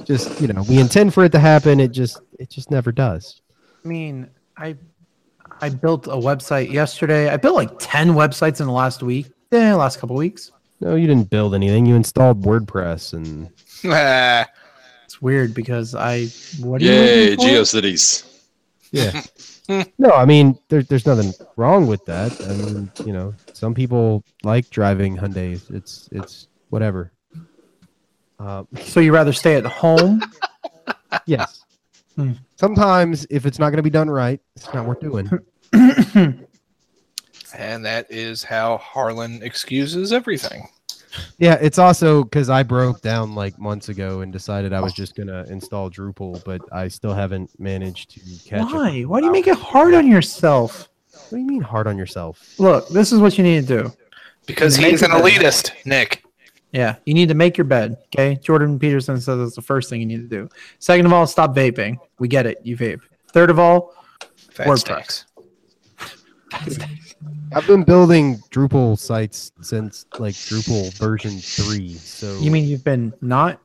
just 0.04 0.40
you 0.40 0.46
know 0.46 0.62
we 0.68 0.78
intend 0.78 1.14
for 1.14 1.24
it 1.24 1.32
to 1.32 1.38
happen 1.40 1.80
it 1.80 1.90
just 1.92 2.20
it 2.38 2.50
just 2.50 2.70
never 2.70 2.92
does 2.92 3.40
I 3.84 3.88
mean, 3.88 4.28
I 4.56 4.76
I 5.60 5.70
built 5.70 6.06
a 6.06 6.10
website 6.10 6.70
yesterday. 6.70 7.30
I 7.30 7.38
built 7.38 7.56
like 7.56 7.70
ten 7.80 8.10
websites 8.10 8.60
in 8.60 8.66
the 8.66 8.72
last 8.72 9.02
week. 9.02 9.26
Yeah, 9.50 9.74
last 9.74 9.98
couple 9.98 10.14
weeks. 10.14 10.52
no 10.80 10.94
you 10.94 11.08
didn't 11.08 11.28
build 11.30 11.54
anything 11.56 11.86
you 11.86 11.96
installed 11.96 12.42
wordpress 12.42 13.14
and 13.14 13.50
It's 15.04 15.22
weird 15.22 15.54
because 15.54 15.94
I 15.94 16.26
what 16.60 16.82
are 16.82 16.84
you 16.84 16.90
Yay, 16.92 17.36
for? 17.36 17.42
GeoCities. 17.42 18.27
Yeah 18.92 19.22
no 19.98 20.10
i 20.10 20.24
mean 20.24 20.58
there, 20.68 20.82
there's 20.82 21.06
nothing 21.06 21.32
wrong 21.56 21.86
with 21.86 22.04
that 22.06 22.32
i 22.48 22.52
mean 22.52 22.90
you 23.04 23.12
know 23.12 23.34
some 23.52 23.74
people 23.74 24.24
like 24.44 24.68
driving 24.70 25.16
hyundais 25.16 25.68
it's 25.70 26.08
it's 26.12 26.48
whatever 26.70 27.12
uh, 28.40 28.62
So 28.80 29.00
you 29.00 29.12
rather 29.12 29.32
stay 29.32 29.56
at 29.56 29.66
home? 29.66 30.22
yes 31.26 31.64
Hmm. 32.16 32.32
sometimes 32.56 33.26
if 33.30 33.46
it's 33.46 33.58
not 33.60 33.70
going 33.70 33.76
to 33.78 33.82
be 33.82 33.90
done 33.90 34.10
right 34.10 34.40
it's 34.56 34.72
not 34.74 34.86
worth 34.86 34.98
doing 35.00 35.30
and 35.72 36.46
that 37.84 38.06
is 38.10 38.42
how 38.42 38.78
Harlan 38.78 39.42
excuses 39.42 40.12
everything. 40.12 40.68
Yeah, 41.38 41.54
it's 41.60 41.78
also 41.78 42.24
because 42.24 42.50
I 42.50 42.62
broke 42.62 43.00
down 43.00 43.34
like 43.34 43.58
months 43.58 43.88
ago 43.88 44.20
and 44.20 44.32
decided 44.32 44.72
I 44.72 44.80
was 44.80 44.92
just 44.92 45.14
gonna 45.14 45.44
install 45.48 45.90
Drupal, 45.90 46.42
but 46.44 46.60
I 46.72 46.88
still 46.88 47.14
haven't 47.14 47.58
managed 47.58 48.10
to 48.10 48.20
catch 48.48 48.62
up. 48.62 48.72
Why? 48.72 49.02
Why 49.02 49.20
do 49.20 49.26
you 49.26 49.32
make 49.32 49.46
it 49.46 49.56
hard 49.56 49.94
on 49.94 50.06
yourself? 50.06 50.88
What 51.10 51.30
do 51.30 51.38
you 51.38 51.46
mean 51.46 51.62
hard 51.62 51.86
on 51.86 51.96
yourself? 51.98 52.54
Look, 52.58 52.88
this 52.88 53.12
is 53.12 53.20
what 53.20 53.36
you 53.38 53.44
need 53.44 53.66
to 53.66 53.82
do. 53.82 53.92
Because 54.46 54.78
Make 54.78 54.92
he's 54.92 55.02
an 55.02 55.10
it 55.12 55.22
better. 55.22 55.28
elitist, 55.28 55.72
Nick. 55.84 56.24
Yeah, 56.72 56.96
you 57.04 57.14
need 57.14 57.28
to 57.28 57.34
make 57.34 57.56
your 57.56 57.64
bed. 57.64 57.96
Okay, 58.06 58.36
Jordan 58.36 58.78
Peterson 58.78 59.20
says 59.20 59.38
that's 59.38 59.54
the 59.56 59.62
first 59.62 59.88
thing 59.90 60.00
you 60.00 60.06
need 60.06 60.28
to 60.30 60.36
do. 60.36 60.48
Second 60.78 61.06
of 61.06 61.12
all, 61.12 61.26
stop 61.26 61.54
vaping. 61.54 61.96
We 62.18 62.28
get 62.28 62.46
it. 62.46 62.58
You 62.62 62.76
vape. 62.76 63.00
Third 63.32 63.50
of 63.50 63.58
all, 63.58 63.94
Fat 64.50 64.66
WordPress. 64.66 65.24
stinks. 67.48 67.56
I've 67.56 67.66
been 67.66 67.84
building 67.84 68.36
Drupal 68.50 68.98
sites 68.98 69.52
since 69.60 70.06
like 70.18 70.34
Drupal 70.34 70.92
version 70.94 71.38
three. 71.38 71.94
So 71.94 72.38
you 72.38 72.50
mean 72.50 72.64
you've 72.64 72.84
been 72.84 73.12
not, 73.20 73.60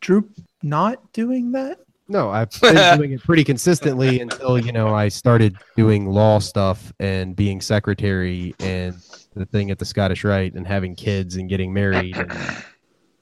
Droop, 0.00 0.30
not 0.62 1.12
doing 1.12 1.52
that? 1.52 1.78
no? 2.12 2.30
I've 2.30 2.50
been 2.60 2.74
doing 2.98 3.12
it 3.12 3.22
pretty 3.22 3.42
consistently 3.42 4.20
until 4.20 4.58
you 4.58 4.70
know 4.70 4.94
I 4.94 5.08
started 5.08 5.56
doing 5.76 6.06
law 6.06 6.38
stuff 6.38 6.92
and 7.00 7.34
being 7.34 7.60
secretary 7.60 8.54
and 8.60 8.94
the 9.34 9.46
thing 9.46 9.70
at 9.70 9.78
the 9.78 9.84
Scottish 9.84 10.22
Rite 10.22 10.54
and 10.54 10.66
having 10.66 10.94
kids 10.94 11.36
and 11.36 11.48
getting 11.48 11.72
married 11.72 12.16
and 12.16 12.32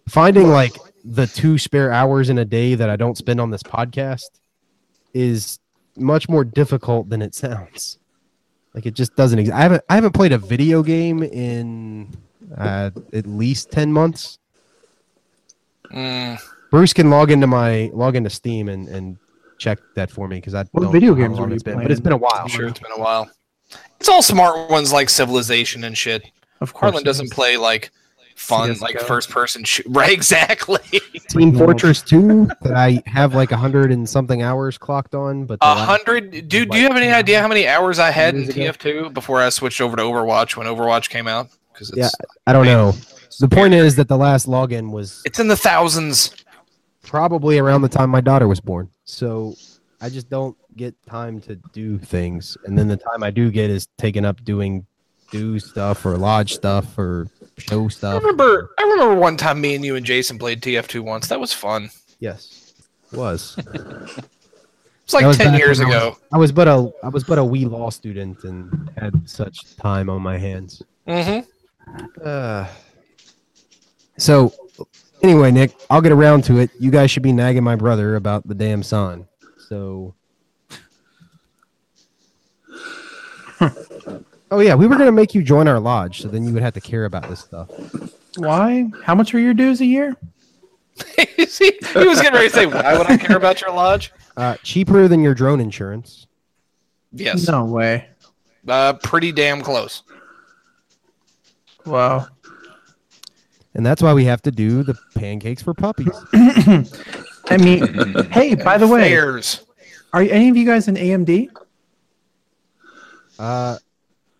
finding 0.08 0.48
like 0.48 0.72
the 1.04 1.26
two 1.26 1.56
spare 1.56 1.92
hours 1.92 2.28
in 2.28 2.38
a 2.38 2.44
day 2.44 2.74
that 2.74 2.90
I 2.90 2.96
don't 2.96 3.16
spend 3.16 3.40
on 3.40 3.50
this 3.50 3.62
podcast 3.62 4.28
is 5.14 5.58
much 5.96 6.28
more 6.28 6.44
difficult 6.44 7.08
than 7.08 7.22
it 7.22 7.34
sounds. 7.34 7.98
Like 8.74 8.86
it 8.86 8.94
just 8.94 9.16
doesn't 9.16 9.38
exist. 9.38 9.56
I 9.56 9.62
haven't 9.62 9.82
I 9.88 9.94
haven't 9.96 10.12
played 10.12 10.32
a 10.32 10.38
video 10.38 10.82
game 10.82 11.22
in 11.22 12.08
uh, 12.56 12.90
at 13.12 13.26
least 13.26 13.70
ten 13.70 13.92
months. 13.92 14.38
Mm, 15.92 16.38
Bruce 16.70 16.92
can 16.92 17.10
log 17.10 17.30
into 17.30 17.46
my 17.46 17.90
log 17.92 18.14
into 18.14 18.30
Steam 18.30 18.68
and, 18.68 18.88
and 18.88 19.18
check 19.58 19.78
that 19.94 20.10
for 20.10 20.28
me 20.28 20.36
because 20.36 20.54
I 20.54 20.64
What 20.70 20.82
don't 20.82 20.92
video 20.92 21.14
know 21.14 21.22
how 21.22 21.28
games 21.28 21.38
long 21.38 21.48
you 21.48 21.54
it's 21.54 21.62
been, 21.64 21.82
but 21.82 21.90
it's 21.90 22.00
been 22.00 22.12
a 22.12 22.16
while. 22.16 22.40
I'm 22.42 22.48
sure 22.48 22.68
it's 22.68 22.80
been 22.80 22.92
a 22.92 23.00
while. 23.00 23.30
It's 23.98 24.08
all 24.08 24.22
smart 24.22 24.70
ones 24.70 24.92
like 24.92 25.10
Civilization 25.10 25.84
and 25.84 25.96
shit. 25.96 26.24
Of 26.60 26.72
course. 26.72 26.90
Harlan 26.90 27.04
doesn't 27.04 27.30
play 27.32 27.56
like 27.56 27.90
fun, 28.40 28.68
CS:GO. 28.68 28.84
like 28.84 29.00
first 29.00 29.30
person 29.30 29.64
shoot. 29.64 29.86
Right, 29.90 30.12
exactly. 30.12 30.78
Team 31.28 31.54
Fortress 31.58 32.02
2 32.02 32.46
that 32.62 32.74
I 32.74 33.02
have 33.06 33.34
like 33.34 33.52
a 33.52 33.56
hundred 33.56 33.92
and 33.92 34.08
something 34.08 34.42
hours 34.42 34.78
clocked 34.78 35.14
on, 35.14 35.44
but 35.46 35.60
the 35.60 35.66
A 35.66 35.74
last- 35.74 35.86
hundred. 35.88 36.48
Do 36.48 36.64
Do 36.66 36.76
you 36.78 36.84
have 36.84 36.96
any 36.96 37.08
idea 37.08 37.40
how 37.40 37.48
many 37.48 37.66
hours 37.68 37.98
I 37.98 38.10
had 38.10 38.34
in 38.34 38.44
TF2 38.46 39.12
before 39.12 39.40
I 39.40 39.48
switched 39.50 39.80
over 39.80 39.96
to 39.96 40.02
Overwatch 40.02 40.56
when 40.56 40.66
Overwatch 40.66 41.08
came 41.10 41.28
out? 41.28 41.48
Because 41.72 41.92
Yeah, 41.96 42.08
I 42.46 42.52
don't 42.52 42.66
know. 42.66 42.92
The 43.38 43.48
point 43.48 43.74
is 43.74 43.96
that 43.96 44.08
the 44.08 44.16
last 44.18 44.46
login 44.46 44.90
was 44.90 45.22
it's 45.24 45.38
in 45.38 45.48
the 45.48 45.56
thousands. 45.56 46.34
probably 47.02 47.58
around 47.58 47.82
the 47.82 47.88
time 47.88 48.10
my 48.10 48.20
daughter 48.20 48.48
was 48.48 48.60
born. 48.60 48.88
So 49.04 49.54
I 50.00 50.08
just 50.08 50.28
don't 50.28 50.56
get 50.76 50.94
time 51.06 51.40
to 51.42 51.56
do 51.72 51.98
things. 51.98 52.56
And 52.64 52.78
then 52.78 52.88
the 52.88 52.96
time 52.96 53.22
I 53.22 53.30
do 53.30 53.50
get 53.50 53.70
is 53.70 53.86
taken 53.98 54.24
up 54.24 54.42
doing 54.44 54.86
do 55.30 55.58
stuff 55.58 56.04
or 56.04 56.16
lodge 56.18 56.54
stuff 56.54 56.98
or 56.98 57.28
show 57.60 57.88
I 58.02 58.16
remember. 58.16 58.70
I 58.78 58.82
remember 58.82 59.14
one 59.14 59.36
time 59.36 59.60
me 59.60 59.74
and 59.74 59.84
you 59.84 59.96
and 59.96 60.04
Jason 60.04 60.38
played 60.38 60.60
TF2 60.62 61.00
once. 61.00 61.28
That 61.28 61.38
was 61.40 61.52
fun. 61.52 61.90
Yes, 62.18 62.74
it 63.12 63.18
was. 63.18 63.56
It's 65.04 65.14
like 65.14 65.26
was 65.26 65.38
ten 65.38 65.54
years 65.58 65.80
when 65.80 65.88
I 65.88 65.94
was- 65.96 66.02
ago. 66.04 66.18
I 66.32 66.38
was 66.38 66.52
but 66.52 66.68
a 66.68 66.92
I 67.02 67.08
was 67.08 67.24
but 67.24 67.36
a 67.36 67.44
wee 67.44 67.64
law 67.64 67.90
student 67.90 68.44
and 68.44 68.88
had 68.96 69.28
such 69.28 69.76
time 69.76 70.08
on 70.08 70.22
my 70.22 70.38
hands. 70.38 70.82
hmm 71.04 71.40
Uh, 72.24 72.68
so 74.16 74.52
anyway, 75.20 75.50
Nick, 75.50 75.74
I'll 75.90 76.00
get 76.00 76.12
around 76.12 76.44
to 76.44 76.58
it. 76.58 76.70
You 76.78 76.92
guys 76.92 77.10
should 77.10 77.24
be 77.24 77.32
nagging 77.32 77.64
my 77.64 77.74
brother 77.74 78.14
about 78.14 78.46
the 78.46 78.54
damn 78.54 78.84
sign. 78.84 79.26
So. 79.68 80.14
oh 84.50 84.60
yeah, 84.60 84.74
we 84.74 84.86
were 84.86 84.96
gonna 84.96 85.12
make 85.12 85.34
you 85.34 85.42
join 85.42 85.68
our 85.68 85.80
lodge, 85.80 86.20
so 86.22 86.28
then 86.28 86.44
you 86.46 86.52
would 86.52 86.62
have 86.62 86.74
to 86.74 86.80
care 86.80 87.04
about 87.04 87.28
this 87.28 87.40
stuff. 87.40 87.68
Why? 88.36 88.88
How 89.04 89.14
much 89.14 89.34
are 89.34 89.38
your 89.38 89.54
dues 89.54 89.80
a 89.80 89.86
year? 89.86 90.16
See, 91.46 91.72
he 91.94 92.06
was 92.06 92.20
getting 92.20 92.34
ready 92.34 92.48
to 92.48 92.54
say, 92.54 92.66
"Why 92.66 92.96
would 92.96 93.06
I 93.06 93.16
care 93.16 93.36
about 93.36 93.60
your 93.60 93.72
lodge?" 93.72 94.12
Uh, 94.36 94.56
cheaper 94.62 95.08
than 95.08 95.22
your 95.22 95.34
drone 95.34 95.60
insurance. 95.60 96.26
Yes, 97.12 97.48
No 97.48 97.64
way. 97.64 98.08
uh, 98.68 98.92
pretty 98.94 99.32
damn 99.32 99.62
close. 99.62 100.02
Wow. 101.84 102.28
And 103.74 103.84
that's 103.86 104.02
why 104.02 104.12
we 104.14 104.24
have 104.26 104.42
to 104.42 104.50
do 104.50 104.82
the 104.82 104.96
pancakes 105.14 105.62
for 105.62 105.74
puppies. 105.74 106.10
I 106.32 107.56
mean, 107.58 108.24
hey, 108.30 108.54
by 108.64 108.78
the 108.78 108.86
way, 108.86 109.02
Fairs. 109.10 109.64
are 110.12 110.22
any 110.22 110.48
of 110.48 110.56
you 110.56 110.66
guys 110.66 110.88
in 110.88 110.94
AMD? 110.96 111.48
Uh, 113.38 113.78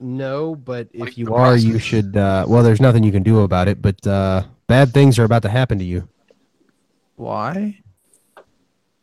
no, 0.01 0.55
but 0.55 0.89
if 0.93 1.01
Like 1.01 1.18
you 1.18 1.35
are, 1.35 1.56
you 1.56 1.78
should. 1.78 2.16
Uh, 2.16 2.47
well, 2.48 2.62
there's 2.62 2.81
nothing 2.81 3.05
you 3.05 3.12
can 3.12 3.22
do 3.22 3.40
about 3.40 3.68
it, 3.68 3.82
but 3.82 4.05
uh, 4.06 4.44
bad 4.66 4.93
things 4.94 5.18
are 5.18 5.24
about 5.24 5.43
to 5.43 5.51
happen 5.51 5.78
to 5.78 5.85
you 5.85 6.09
Why? 7.16 7.78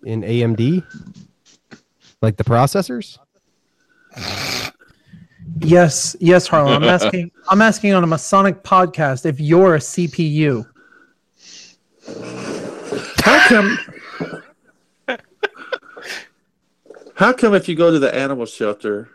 in 0.04 0.22
AMD, 0.22 0.84
like 2.22 2.38
the 2.38 2.44
processors. 2.44 3.20
Yes, 5.60 6.16
yes, 6.20 6.48
Harlan. 6.48 6.84
I'm 6.84 6.90
asking. 6.90 7.32
I'm 7.50 7.62
asking 7.62 7.94
on 7.94 8.04
a 8.04 8.08
Masonic 8.08 8.64
podcast 8.64 9.26
if 9.26 9.40
you're 9.40 9.76
a 9.76 9.80
CPU. 9.80 10.68
How 13.24 13.48
come? 13.48 13.78
How 17.16 17.34
come 17.34 17.56
if 17.56 17.68
you 17.68 17.76
go 17.76 17.92
to 17.92 18.00
the 18.00 18.14
animal 18.14 18.46
shelter 18.46 19.10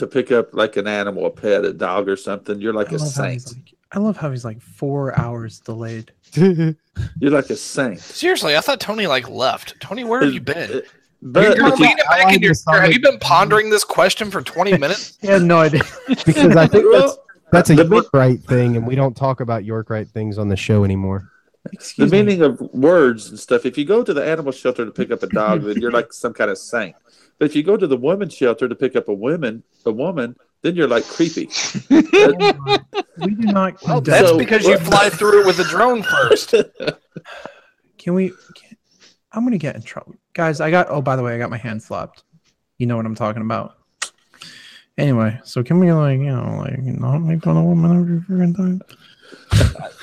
to 0.00 0.06
pick 0.06 0.30
up 0.32 0.52
like 0.52 0.76
an 0.76 0.86
animal, 0.86 1.26
a 1.26 1.30
pet, 1.30 1.64
a 1.64 1.72
dog, 1.72 2.08
or 2.08 2.16
something, 2.16 2.60
you're 2.60 2.74
like 2.74 2.88
I 2.92 2.96
a 2.96 2.98
love, 2.98 3.14
how 3.14 3.24
he's 3.28 3.44
saint? 3.46 3.56
like, 3.66 3.74
I 3.92 3.98
love 3.98 4.16
how 4.16 4.30
he's 4.30 4.44
like 4.44 4.60
four 4.60 5.18
hours 5.18 5.60
delayed. 5.60 6.12
You're 6.36 7.30
like 7.32 7.50
a 7.50 7.56
saint. 7.56 7.98
Seriously, 8.00 8.56
I 8.56 8.60
thought 8.60 8.78
Tony 8.80 9.06
like 9.06 9.28
left. 9.28 9.74
Tony, 9.80 10.04
where 10.04 10.22
have 10.22 10.32
you 10.32 10.40
been? 10.40 10.82
But, 11.22 11.56
You're 11.56 11.66
you- 11.68 11.74
leaning 11.74 11.96
back 12.08 12.34
in 12.34 12.40
your 12.40 12.54
chair. 12.54 12.82
Have 12.82 12.92
you 12.92 13.00
been 13.00 13.18
pondering 13.18 13.68
this 13.70 13.82
question 13.84 14.30
for 14.30 14.42
20 14.42 14.76
minutes? 14.78 15.18
He 15.20 15.26
had 15.26 15.42
no 15.42 15.58
idea. 15.60 15.82
because 16.08 16.56
I 16.56 16.66
think 16.68 16.84
that's 16.92 17.16
that's 17.52 17.70
a 17.70 17.74
The- 17.74 17.84
York 17.86 18.06
Rite 18.14 18.40
thing, 18.44 18.76
and 18.76 18.86
we 18.86 18.94
don't 18.94 19.16
talk 19.16 19.40
about 19.40 19.64
York 19.64 19.90
Rite 19.90 20.08
things 20.08 20.38
on 20.38 20.48
the 20.48 20.56
show 20.56 20.84
anymore. 20.84 21.28
the 21.64 21.70
Excuse 21.72 22.12
me. 22.12 22.22
meaning 22.22 22.42
of 22.42 22.60
words 22.72 23.28
and 23.30 23.38
stuff. 23.40 23.66
If 23.66 23.76
you 23.76 23.84
go 23.84 24.04
to 24.04 24.14
the 24.14 24.24
animal 24.24 24.52
shelter 24.52 24.84
to 24.84 24.90
pick 24.92 25.10
up 25.10 25.22
a 25.24 25.26
dog, 25.26 25.62
then 25.62 25.78
you're 25.80 25.90
like 25.90 26.12
some 26.12 26.32
kind 26.32 26.50
of 26.50 26.58
saint. 26.58 26.94
But 27.40 27.46
if 27.46 27.56
you 27.56 27.62
go 27.62 27.76
to 27.78 27.86
the 27.86 27.96
women's 27.96 28.34
shelter 28.34 28.68
to 28.68 28.74
pick 28.74 28.94
up 28.94 29.08
a 29.08 29.14
woman, 29.14 29.62
a 29.86 29.90
woman, 29.90 30.36
then 30.60 30.76
you're 30.76 30.86
like 30.86 31.04
creepy. 31.04 31.48
We 31.90 33.34
do 33.34 33.48
not. 33.52 33.74
Oh, 33.82 33.86
well, 33.94 34.00
that's 34.00 34.28
So- 34.28 34.38
because 34.38 34.64
you 34.66 34.78
fly 34.78 35.08
through 35.10 35.40
it 35.40 35.46
with 35.46 35.58
a 35.58 35.64
drone 35.64 36.02
first. 36.02 36.54
Can 37.98 38.14
we? 38.14 38.28
Can, 38.54 38.76
I'm 39.32 39.44
gonna 39.44 39.58
get 39.58 39.74
in 39.76 39.82
trouble, 39.82 40.14
guys. 40.32 40.60
I 40.60 40.70
got. 40.70 40.88
Oh, 40.88 41.02
by 41.02 41.16
the 41.16 41.22
way, 41.22 41.34
I 41.34 41.38
got 41.38 41.50
my 41.50 41.58
hand 41.58 41.82
slapped. 41.82 42.24
You 42.78 42.86
know 42.86 42.96
what 42.96 43.04
I'm 43.04 43.14
talking 43.14 43.42
about. 43.42 43.74
Anyway, 44.96 45.38
so 45.44 45.62
can 45.62 45.80
we 45.80 45.92
like 45.92 46.18
you 46.18 46.26
know 46.30 46.62
like 46.64 46.78
not 46.78 47.18
make 47.18 47.42
fun 47.42 47.56
of 47.58 47.64
women 47.64 48.00
every 48.00 48.20
freaking 48.20 48.56
time? 48.56 48.80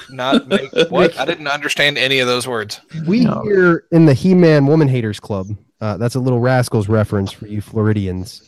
Not 0.10 0.48
make 0.50 0.72
what? 0.90 1.18
I 1.20 1.26
didn't 1.26 1.48
understand 1.48 1.98
any 1.98 2.20
of 2.20 2.28
those 2.28 2.48
words. 2.48 2.80
We 3.06 3.26
No. 3.26 3.42
here 3.44 3.86
in 3.92 4.06
the 4.06 4.14
He-Man 4.14 4.66
Woman 4.68 4.88
Haters 4.88 5.20
Club. 5.20 5.48
Uh, 5.82 5.98
that's 5.98 6.16
a 6.16 6.20
little 6.20 6.40
Rascals 6.40 6.88
reference 6.90 7.32
for 7.32 7.48
you 7.48 7.62
Floridians. 7.62 8.42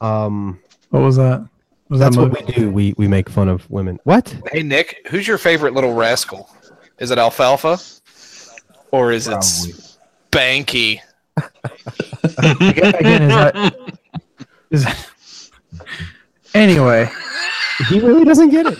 Um, 0.00 0.60
What 0.90 1.00
was 1.00 1.16
that? 1.16 1.46
Was 1.88 1.98
that's 2.00 2.16
that 2.16 2.22
what 2.30 2.46
we 2.46 2.52
do. 2.52 2.70
We 2.70 2.94
we 2.96 3.08
make 3.08 3.28
fun 3.28 3.48
of 3.48 3.68
women. 3.70 3.98
What? 4.04 4.34
Hey, 4.52 4.62
Nick, 4.62 5.06
who's 5.10 5.26
your 5.26 5.38
favorite 5.38 5.74
little 5.74 5.94
rascal? 5.94 6.48
Is 7.00 7.10
it 7.10 7.18
Alfalfa? 7.18 7.78
Or 8.92 9.10
is 9.12 9.26
it 9.28 9.38
Spanky? 9.38 11.00
Again, 12.38 12.94
again, 12.94 13.22
is 13.22 13.28
that? 13.30 13.74
Is 14.70 14.84
that, 14.84 15.06
anyway, 16.54 17.08
He 17.88 17.98
really 18.00 18.24
doesn't 18.24 18.50
get 18.50 18.66
it. 18.66 18.78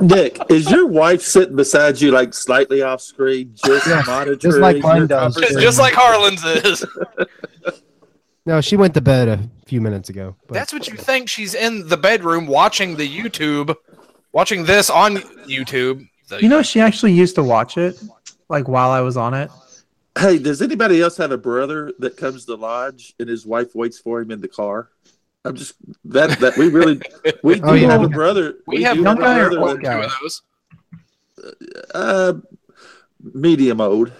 Nick, 0.00 0.38
is 0.48 0.70
your 0.70 0.86
wife 0.86 1.22
sitting 1.22 1.56
beside 1.56 2.00
you 2.00 2.10
like 2.12 2.32
slightly 2.34 2.82
off 2.82 3.00
screen, 3.00 3.52
just 3.54 3.86
Yeah, 3.86 4.02
monitoring 4.06 4.38
just 4.38 4.58
like 4.58 4.78
mine 4.82 5.06
does. 5.06 5.34
conversation? 5.34 5.60
Just 5.60 5.78
like 5.78 5.94
Harlan's 5.94 6.44
is. 6.44 6.84
No, 8.46 8.62
she 8.62 8.76
went 8.76 8.94
to 8.94 9.02
bed 9.02 9.28
a 9.28 9.38
few 9.66 9.78
minutes 9.82 10.08
ago. 10.08 10.34
But 10.46 10.54
That's 10.54 10.72
what 10.72 10.88
you 10.88 10.96
think. 10.96 11.28
She's 11.28 11.52
in 11.54 11.86
the 11.86 11.98
bedroom 11.98 12.46
watching 12.46 12.96
the 12.96 13.06
YouTube, 13.06 13.76
watching 14.32 14.64
this 14.64 14.88
on 14.88 15.16
YouTube. 15.46 16.08
The- 16.30 16.40
you 16.42 16.48
know 16.48 16.62
she 16.62 16.80
actually 16.80 17.12
used 17.12 17.34
to 17.34 17.42
watch 17.42 17.76
it, 17.76 18.02
like 18.48 18.66
while 18.66 18.90
I 18.90 19.00
was 19.02 19.18
on 19.18 19.34
it. 19.34 19.50
Hey, 20.18 20.38
does 20.38 20.62
anybody 20.62 21.02
else 21.02 21.18
have 21.18 21.30
a 21.30 21.36
brother 21.36 21.92
that 21.98 22.16
comes 22.16 22.46
to 22.46 22.54
lodge 22.54 23.14
and 23.20 23.28
his 23.28 23.44
wife 23.44 23.74
waits 23.74 23.98
for 23.98 24.18
him 24.22 24.30
in 24.30 24.40
the 24.40 24.48
car? 24.48 24.88
I'm 25.44 25.54
just 25.56 25.74
that 26.06 26.38
that 26.40 26.56
we 26.56 26.68
really 26.68 27.00
we 27.42 27.54
do 27.60 27.60
Oh, 27.64 27.72
yeah. 27.74 27.90
have 27.92 28.02
a 28.02 28.08
brother. 28.08 28.54
we 28.66 28.82
have 28.82 28.96
do 28.96 29.02
young 29.02 29.18
a 29.18 29.20
guy 29.20 29.38
or 29.38 29.50
brother 29.50 29.68
old 29.70 29.82
guy 29.82 30.04
of 30.04 30.12
those. 30.20 30.42
Uh, 31.94 32.32
medium 33.34 33.80
old. 33.80 34.12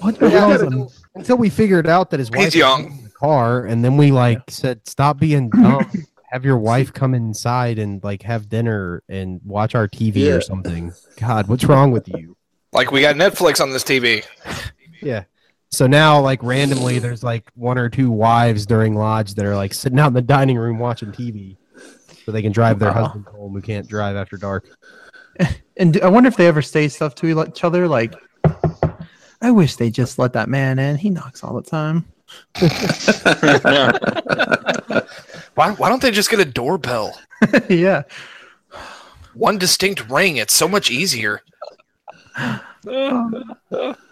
What 0.00 0.18
the 0.18 0.30
hell 0.30 0.52
is 0.52 0.62
gotta- 0.62 0.76
a, 0.82 0.86
until 1.16 1.36
we 1.36 1.50
figured 1.50 1.86
out 1.86 2.10
that 2.10 2.20
his 2.20 2.30
wife 2.30 2.38
He's 2.40 2.46
was 2.46 2.54
young. 2.56 2.86
in 2.98 3.04
the 3.04 3.10
car, 3.10 3.64
and 3.64 3.84
then 3.84 3.96
we 3.96 4.12
like 4.12 4.42
said, 4.50 4.86
"Stop 4.86 5.18
being 5.18 5.50
dumb. 5.62 5.90
have 6.30 6.44
your 6.44 6.58
wife 6.58 6.92
come 6.92 7.14
inside 7.14 7.78
and 7.78 8.02
like 8.04 8.22
have 8.22 8.48
dinner 8.48 9.02
and 9.08 9.40
watch 9.44 9.74
our 9.74 9.88
TV 9.88 10.16
Yeah. 10.26 10.32
or 10.34 10.40
something." 10.40 10.92
God, 11.18 11.48
what's 11.48 11.64
wrong 11.64 11.90
with 11.90 12.08
you? 12.08 12.36
Like 12.72 12.92
we 12.92 13.00
got 13.00 13.16
Netflix 13.16 13.60
on 13.60 13.70
this 13.72 13.84
TV. 13.84 14.24
Yeah. 15.00 15.24
So 15.70 15.86
now, 15.86 16.20
like 16.20 16.42
randomly, 16.42 16.98
there's 16.98 17.22
like 17.22 17.50
one 17.54 17.78
or 17.78 17.88
two 17.88 18.10
wives 18.10 18.66
during 18.66 18.94
lodge 18.94 19.34
that 19.34 19.44
are 19.44 19.56
like 19.56 19.74
sitting 19.74 19.98
out 19.98 20.08
in 20.08 20.12
the 20.14 20.22
dining 20.22 20.56
room 20.56 20.78
watching 20.78 21.12
TV, 21.12 21.56
so 22.24 22.32
they 22.32 22.42
can 22.42 22.52
drive 22.52 22.78
their 22.78 22.92
Wow. 22.92 23.04
husband 23.04 23.26
home 23.26 23.52
who 23.52 23.60
can't 23.60 23.86
drive 23.86 24.16
after 24.16 24.36
dark. 24.36 24.66
and 25.76 26.00
I 26.00 26.08
wonder 26.08 26.28
if 26.28 26.36
they 26.36 26.46
ever 26.46 26.62
say 26.62 26.88
stuff 26.88 27.14
to 27.16 27.44
each 27.46 27.64
other 27.64 27.86
like, 27.86 28.14
"I 29.42 29.50
wish 29.50 29.76
they 29.76 29.90
just 29.90 30.18
let 30.18 30.32
that 30.32 30.48
man 30.48 30.78
in. 30.78 30.96
He 30.96 31.10
knocks 31.10 31.44
all 31.44 31.54
the 31.54 31.68
time." 31.68 32.06
Why, 35.54 35.72
why 35.72 35.88
don't 35.88 36.00
they 36.00 36.12
just 36.12 36.30
get 36.30 36.38
a 36.40 36.44
doorbell? 36.44 37.18
yeah. 37.68 38.02
One 39.34 39.58
distinct 39.58 40.08
ring. 40.08 40.36
It's 40.36 40.54
so 40.54 40.68
much 40.68 40.90
easier. 40.90 41.42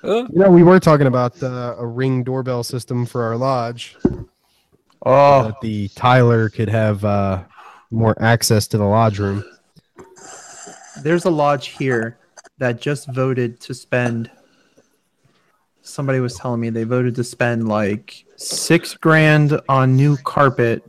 You 0.02 0.28
know, 0.30 0.50
we 0.50 0.62
were 0.62 0.78
talking 0.78 1.06
about 1.06 1.42
uh, 1.42 1.74
a 1.78 1.86
ring 1.86 2.22
doorbell 2.22 2.62
system 2.62 3.06
for 3.06 3.22
our 3.24 3.36
lodge. 3.36 3.96
Oh, 5.04 5.44
that 5.44 5.60
the 5.60 5.88
Tyler 5.88 6.48
could 6.48 6.68
have 6.68 7.04
uh, 7.04 7.44
more 7.90 8.20
access 8.22 8.66
to 8.68 8.78
the 8.78 8.84
lodge 8.84 9.18
room. 9.18 9.44
there's 11.02 11.24
a 11.24 11.30
lodge 11.30 11.68
here 11.68 12.18
that 12.58 12.80
just 12.80 13.08
voted 13.08 13.60
to 13.60 13.74
spend. 13.74 14.30
Somebody 15.82 16.20
was 16.20 16.36
telling 16.36 16.60
me 16.60 16.70
they 16.70 16.84
voted 16.84 17.14
to 17.16 17.24
spend 17.24 17.68
like 17.68 18.24
six 18.36 18.94
grand 18.94 19.60
on 19.68 19.96
new 19.96 20.16
carpet. 20.18 20.82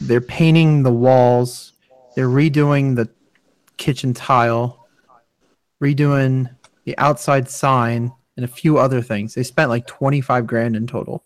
They're 0.00 0.20
painting 0.20 0.82
the 0.82 0.92
walls. 0.92 1.72
They're 2.14 2.28
redoing 2.28 2.96
the 2.96 3.08
kitchen 3.76 4.14
tile, 4.14 4.83
redoing 5.84 6.48
the 6.84 6.96
outside 6.98 7.48
sign, 7.48 8.12
and 8.36 8.44
a 8.44 8.48
few 8.48 8.78
other 8.78 9.00
things. 9.02 9.34
They 9.34 9.42
spent 9.42 9.70
like 9.70 9.86
25 9.86 10.46
grand 10.46 10.76
in 10.76 10.86
total. 10.86 11.24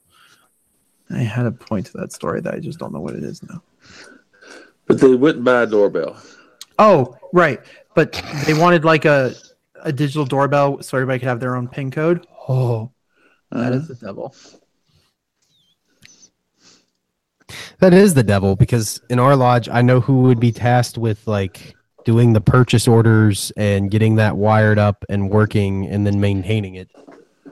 I 1.11 1.19
had 1.21 1.47
a 1.47 1.53
point 1.53 1.87
to 1.87 1.93
that 1.99 2.13
story 2.13 2.41
that 2.43 2.55
I 2.55 2.59
just 2.59 2.79
don't 2.79 2.93
know 2.93 3.01
what 3.01 3.15
it 3.15 3.25
is 3.25 3.43
now. 3.43 3.63
But 4.87 5.01
they 5.01 5.15
wouldn't 5.15 5.45
buy 5.45 5.63
a 5.63 5.67
doorbell. 5.67 6.17
Oh, 6.79 7.17
right. 7.33 7.61
But 7.95 8.13
they 8.47 8.55
wanted 8.55 8.85
like 8.85 9.05
a 9.05 9.35
a 9.83 9.93
digital 9.93 10.25
doorbell 10.25 10.83
so 10.83 10.97
everybody 10.97 11.21
could 11.21 11.29
have 11.29 11.41
their 11.41 11.55
own 11.57 11.69
pin 11.69 11.91
code. 11.91 12.27
Oh, 12.49 12.91
that 13.53 13.73
Uh, 13.73 13.77
is 13.77 13.89
the 13.89 13.95
devil. 13.95 14.35
That 17.79 17.95
is 17.95 18.13
the 18.15 18.25
devil 18.25 18.57
because 18.57 19.01
in 19.09 19.19
our 19.19 19.37
lodge, 19.37 19.69
I 19.69 19.83
know 19.83 20.01
who 20.01 20.23
would 20.23 20.41
be 20.41 20.53
tasked 20.53 20.99
with 20.99 21.27
like 21.27 21.75
doing 22.09 22.33
the 22.33 22.41
purchase 22.41 22.89
orders 22.89 23.53
and 23.59 23.91
getting 23.91 24.15
that 24.17 24.35
wired 24.35 24.79
up 24.79 25.05
and 25.11 25.29
working 25.29 25.87
and 25.89 26.07
then 26.07 26.19
maintaining 26.19 26.75
it. 26.75 26.89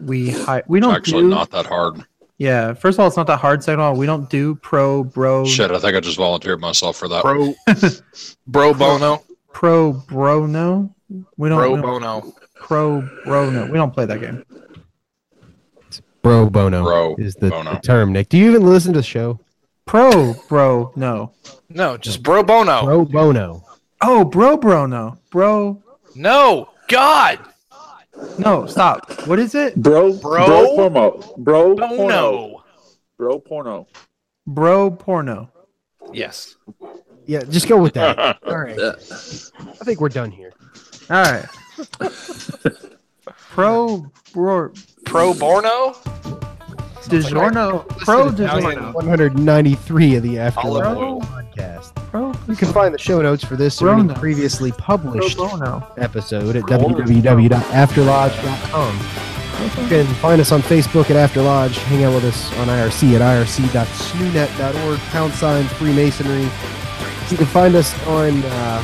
We 0.00 0.30
hi- 0.30 0.62
we 0.66 0.80
don't 0.80 0.94
Actually, 0.94 1.24
do, 1.24 1.28
not 1.28 1.50
that 1.50 1.66
hard. 1.66 2.02
Yeah, 2.38 2.72
first 2.72 2.96
of 2.96 3.00
all, 3.00 3.06
it's 3.08 3.18
not 3.18 3.26
that 3.26 3.38
hard. 3.38 3.62
Second 3.62 3.80
of 3.80 3.84
all, 3.84 3.96
we 3.96 4.06
don't 4.06 4.30
do 4.30 4.54
pro 4.54 5.04
bro 5.04 5.44
Shit, 5.44 5.70
I 5.70 5.78
think 5.78 5.94
I 5.94 6.00
just 6.00 6.16
volunteered 6.16 6.58
myself 6.58 6.96
for 6.96 7.06
that. 7.08 7.22
Bro, 7.22 7.54
bro 8.46 8.72
bono, 8.72 9.22
pro 9.52 9.92
bro 9.92 10.46
no. 10.46 10.94
We 11.36 11.50
don't, 11.50 11.58
bro 11.58 11.70
we 11.74 11.82
don't- 11.82 11.82
bono. 11.82 12.32
pro 12.54 13.06
bro 13.26 13.50
no. 13.50 13.66
We 13.66 13.74
don't 13.74 13.92
play 13.92 14.06
that 14.06 14.20
game. 14.22 14.42
Bro 16.22 16.48
bono 16.48 16.82
Bro 16.82 17.16
is 17.18 17.34
the, 17.34 17.50
bono. 17.50 17.74
the 17.74 17.80
term, 17.80 18.10
Nick. 18.14 18.30
Do 18.30 18.38
you 18.38 18.48
even 18.48 18.64
listen 18.64 18.94
to 18.94 19.00
the 19.00 19.02
show? 19.04 19.38
Pro 19.84 20.34
bro 20.48 20.92
no. 20.96 21.32
No, 21.68 21.98
just 21.98 22.22
bro 22.22 22.42
bono. 22.42 22.84
Bro 22.84 23.04
bono. 23.04 23.62
Oh, 24.00 24.24
bro 24.24 24.56
bro 24.56 24.86
no. 24.86 25.18
Bro 25.30 25.82
No, 26.14 26.70
God, 26.88 27.38
no, 28.38 28.66
stop. 28.66 29.10
What 29.26 29.38
is 29.38 29.54
it? 29.54 29.76
Bro, 29.76 30.14
Bro? 30.14 30.46
bro, 30.46 30.66
porno, 30.76 31.34
bro, 31.36 31.74
porno, 31.74 31.96
bono. 31.96 32.64
bro, 33.18 33.38
porno. 33.38 33.86
Bro 34.46 34.90
porno. 34.92 35.50
Yes. 36.12 36.56
Yeah, 37.26 37.42
just 37.42 37.66
go 37.68 37.76
with 37.76 37.94
that. 37.94 38.38
All 38.46 38.58
right. 38.58 38.78
I 38.78 39.84
think 39.84 40.00
we're 40.00 40.08
done 40.08 40.30
here. 40.30 40.52
All 41.10 41.22
right. 41.22 41.46
pro 43.50 44.06
bro 44.32 44.72
Pro 45.04 45.32
Borno. 45.34 45.94
DiGiorno. 47.08 47.86
Pro 47.88 48.24
Listen 48.26 48.46
DiGiorno. 48.46 48.92
193 48.94 50.14
of 50.16 50.22
the 50.22 50.38
After 50.38 50.60
Olive 50.66 50.96
oil. 50.96 51.20
podcast. 51.22 51.92
Pro 52.10 52.32
You 52.48 52.56
can 52.56 52.72
find 52.72 52.92
the 52.94 52.98
show 52.98 53.20
notes 53.22 53.44
for 53.44 53.56
this 53.56 53.80
or 53.82 53.92
any 53.94 54.12
previously 54.14 54.70
published 54.72 55.38
episode 55.98 56.56
at 56.56 56.62
www.afterlodge.com. 56.64 58.98
You 59.64 59.70
can 59.88 60.06
find 60.16 60.38
us 60.40 60.52
on 60.52 60.60
Facebook 60.60 61.08
at 61.10 61.16
After 61.16 61.40
Lodge. 61.42 61.78
Hang 61.78 62.04
out 62.04 62.14
with 62.14 62.24
us 62.24 62.52
on 62.58 62.68
IRC 62.68 63.14
at 63.18 63.22
irc.snoonet.org, 63.22 64.98
pound 65.10 65.32
sign 65.32 65.64
Freemasonry. 65.64 66.42
You 67.30 67.36
can 67.38 67.46
find 67.46 67.74
us 67.74 67.94
on 68.06 68.42
uh, 68.44 68.82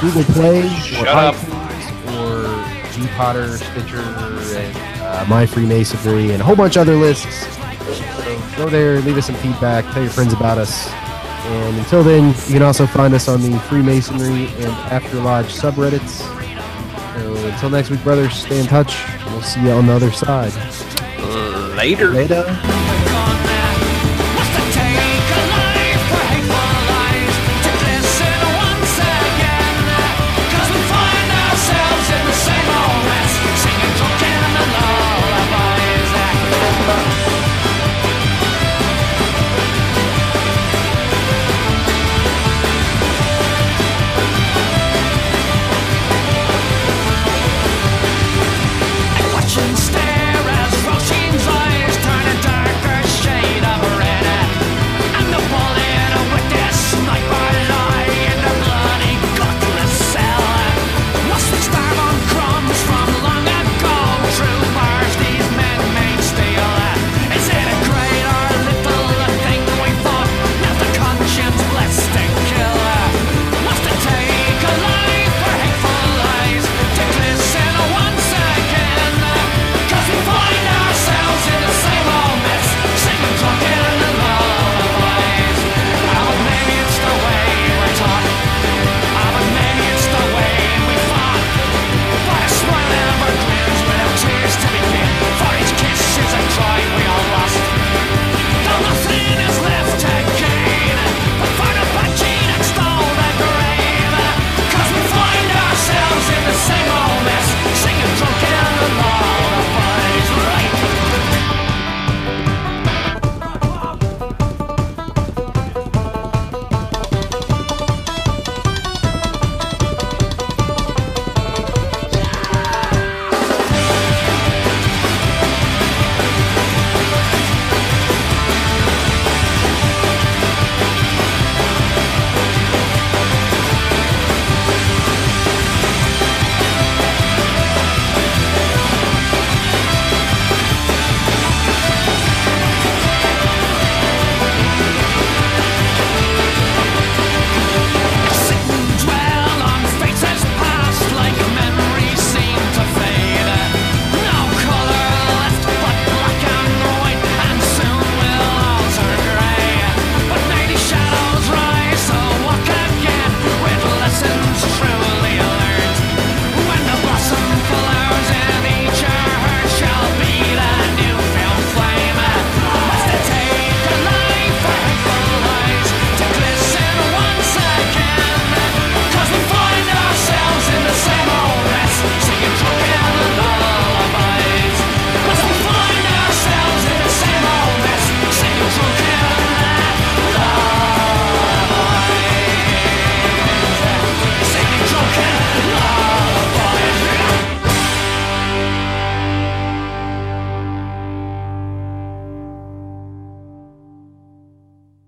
Google 0.00 0.24
Play 0.24 0.66
or 0.66 0.70
Shut 0.80 1.08
up. 1.08 1.34
iTunes 1.34 2.20
or 2.20 2.44
G 2.92 3.06
Potter, 3.16 3.56
Stitcher, 3.56 4.00
and 4.00 4.91
uh, 5.12 5.24
My 5.28 5.46
Freemasonry, 5.46 6.32
and 6.32 6.40
a 6.40 6.44
whole 6.44 6.56
bunch 6.56 6.76
of 6.76 6.82
other 6.82 6.96
lists. 6.96 7.46
So 7.46 8.56
go 8.56 8.68
there, 8.68 9.00
leave 9.00 9.16
us 9.16 9.26
some 9.26 9.36
feedback, 9.36 9.84
tell 9.92 10.02
your 10.02 10.10
friends 10.10 10.32
about 10.32 10.58
us. 10.58 10.90
And 10.90 11.76
until 11.78 12.02
then, 12.02 12.28
you 12.46 12.54
can 12.54 12.62
also 12.62 12.86
find 12.86 13.12
us 13.14 13.28
on 13.28 13.42
the 13.42 13.58
Freemasonry 13.68 14.46
and 14.46 14.72
After 14.90 15.18
Lodge 15.20 15.52
subreddits. 15.52 16.20
So 17.14 17.34
until 17.48 17.70
next 17.70 17.90
week, 17.90 18.02
brothers, 18.02 18.32
stay 18.32 18.60
in 18.60 18.66
touch. 18.66 18.96
We'll 19.26 19.42
see 19.42 19.62
you 19.62 19.70
on 19.70 19.86
the 19.86 19.92
other 19.92 20.12
side. 20.12 20.52
Later. 21.76 22.10
Later. 22.10 22.44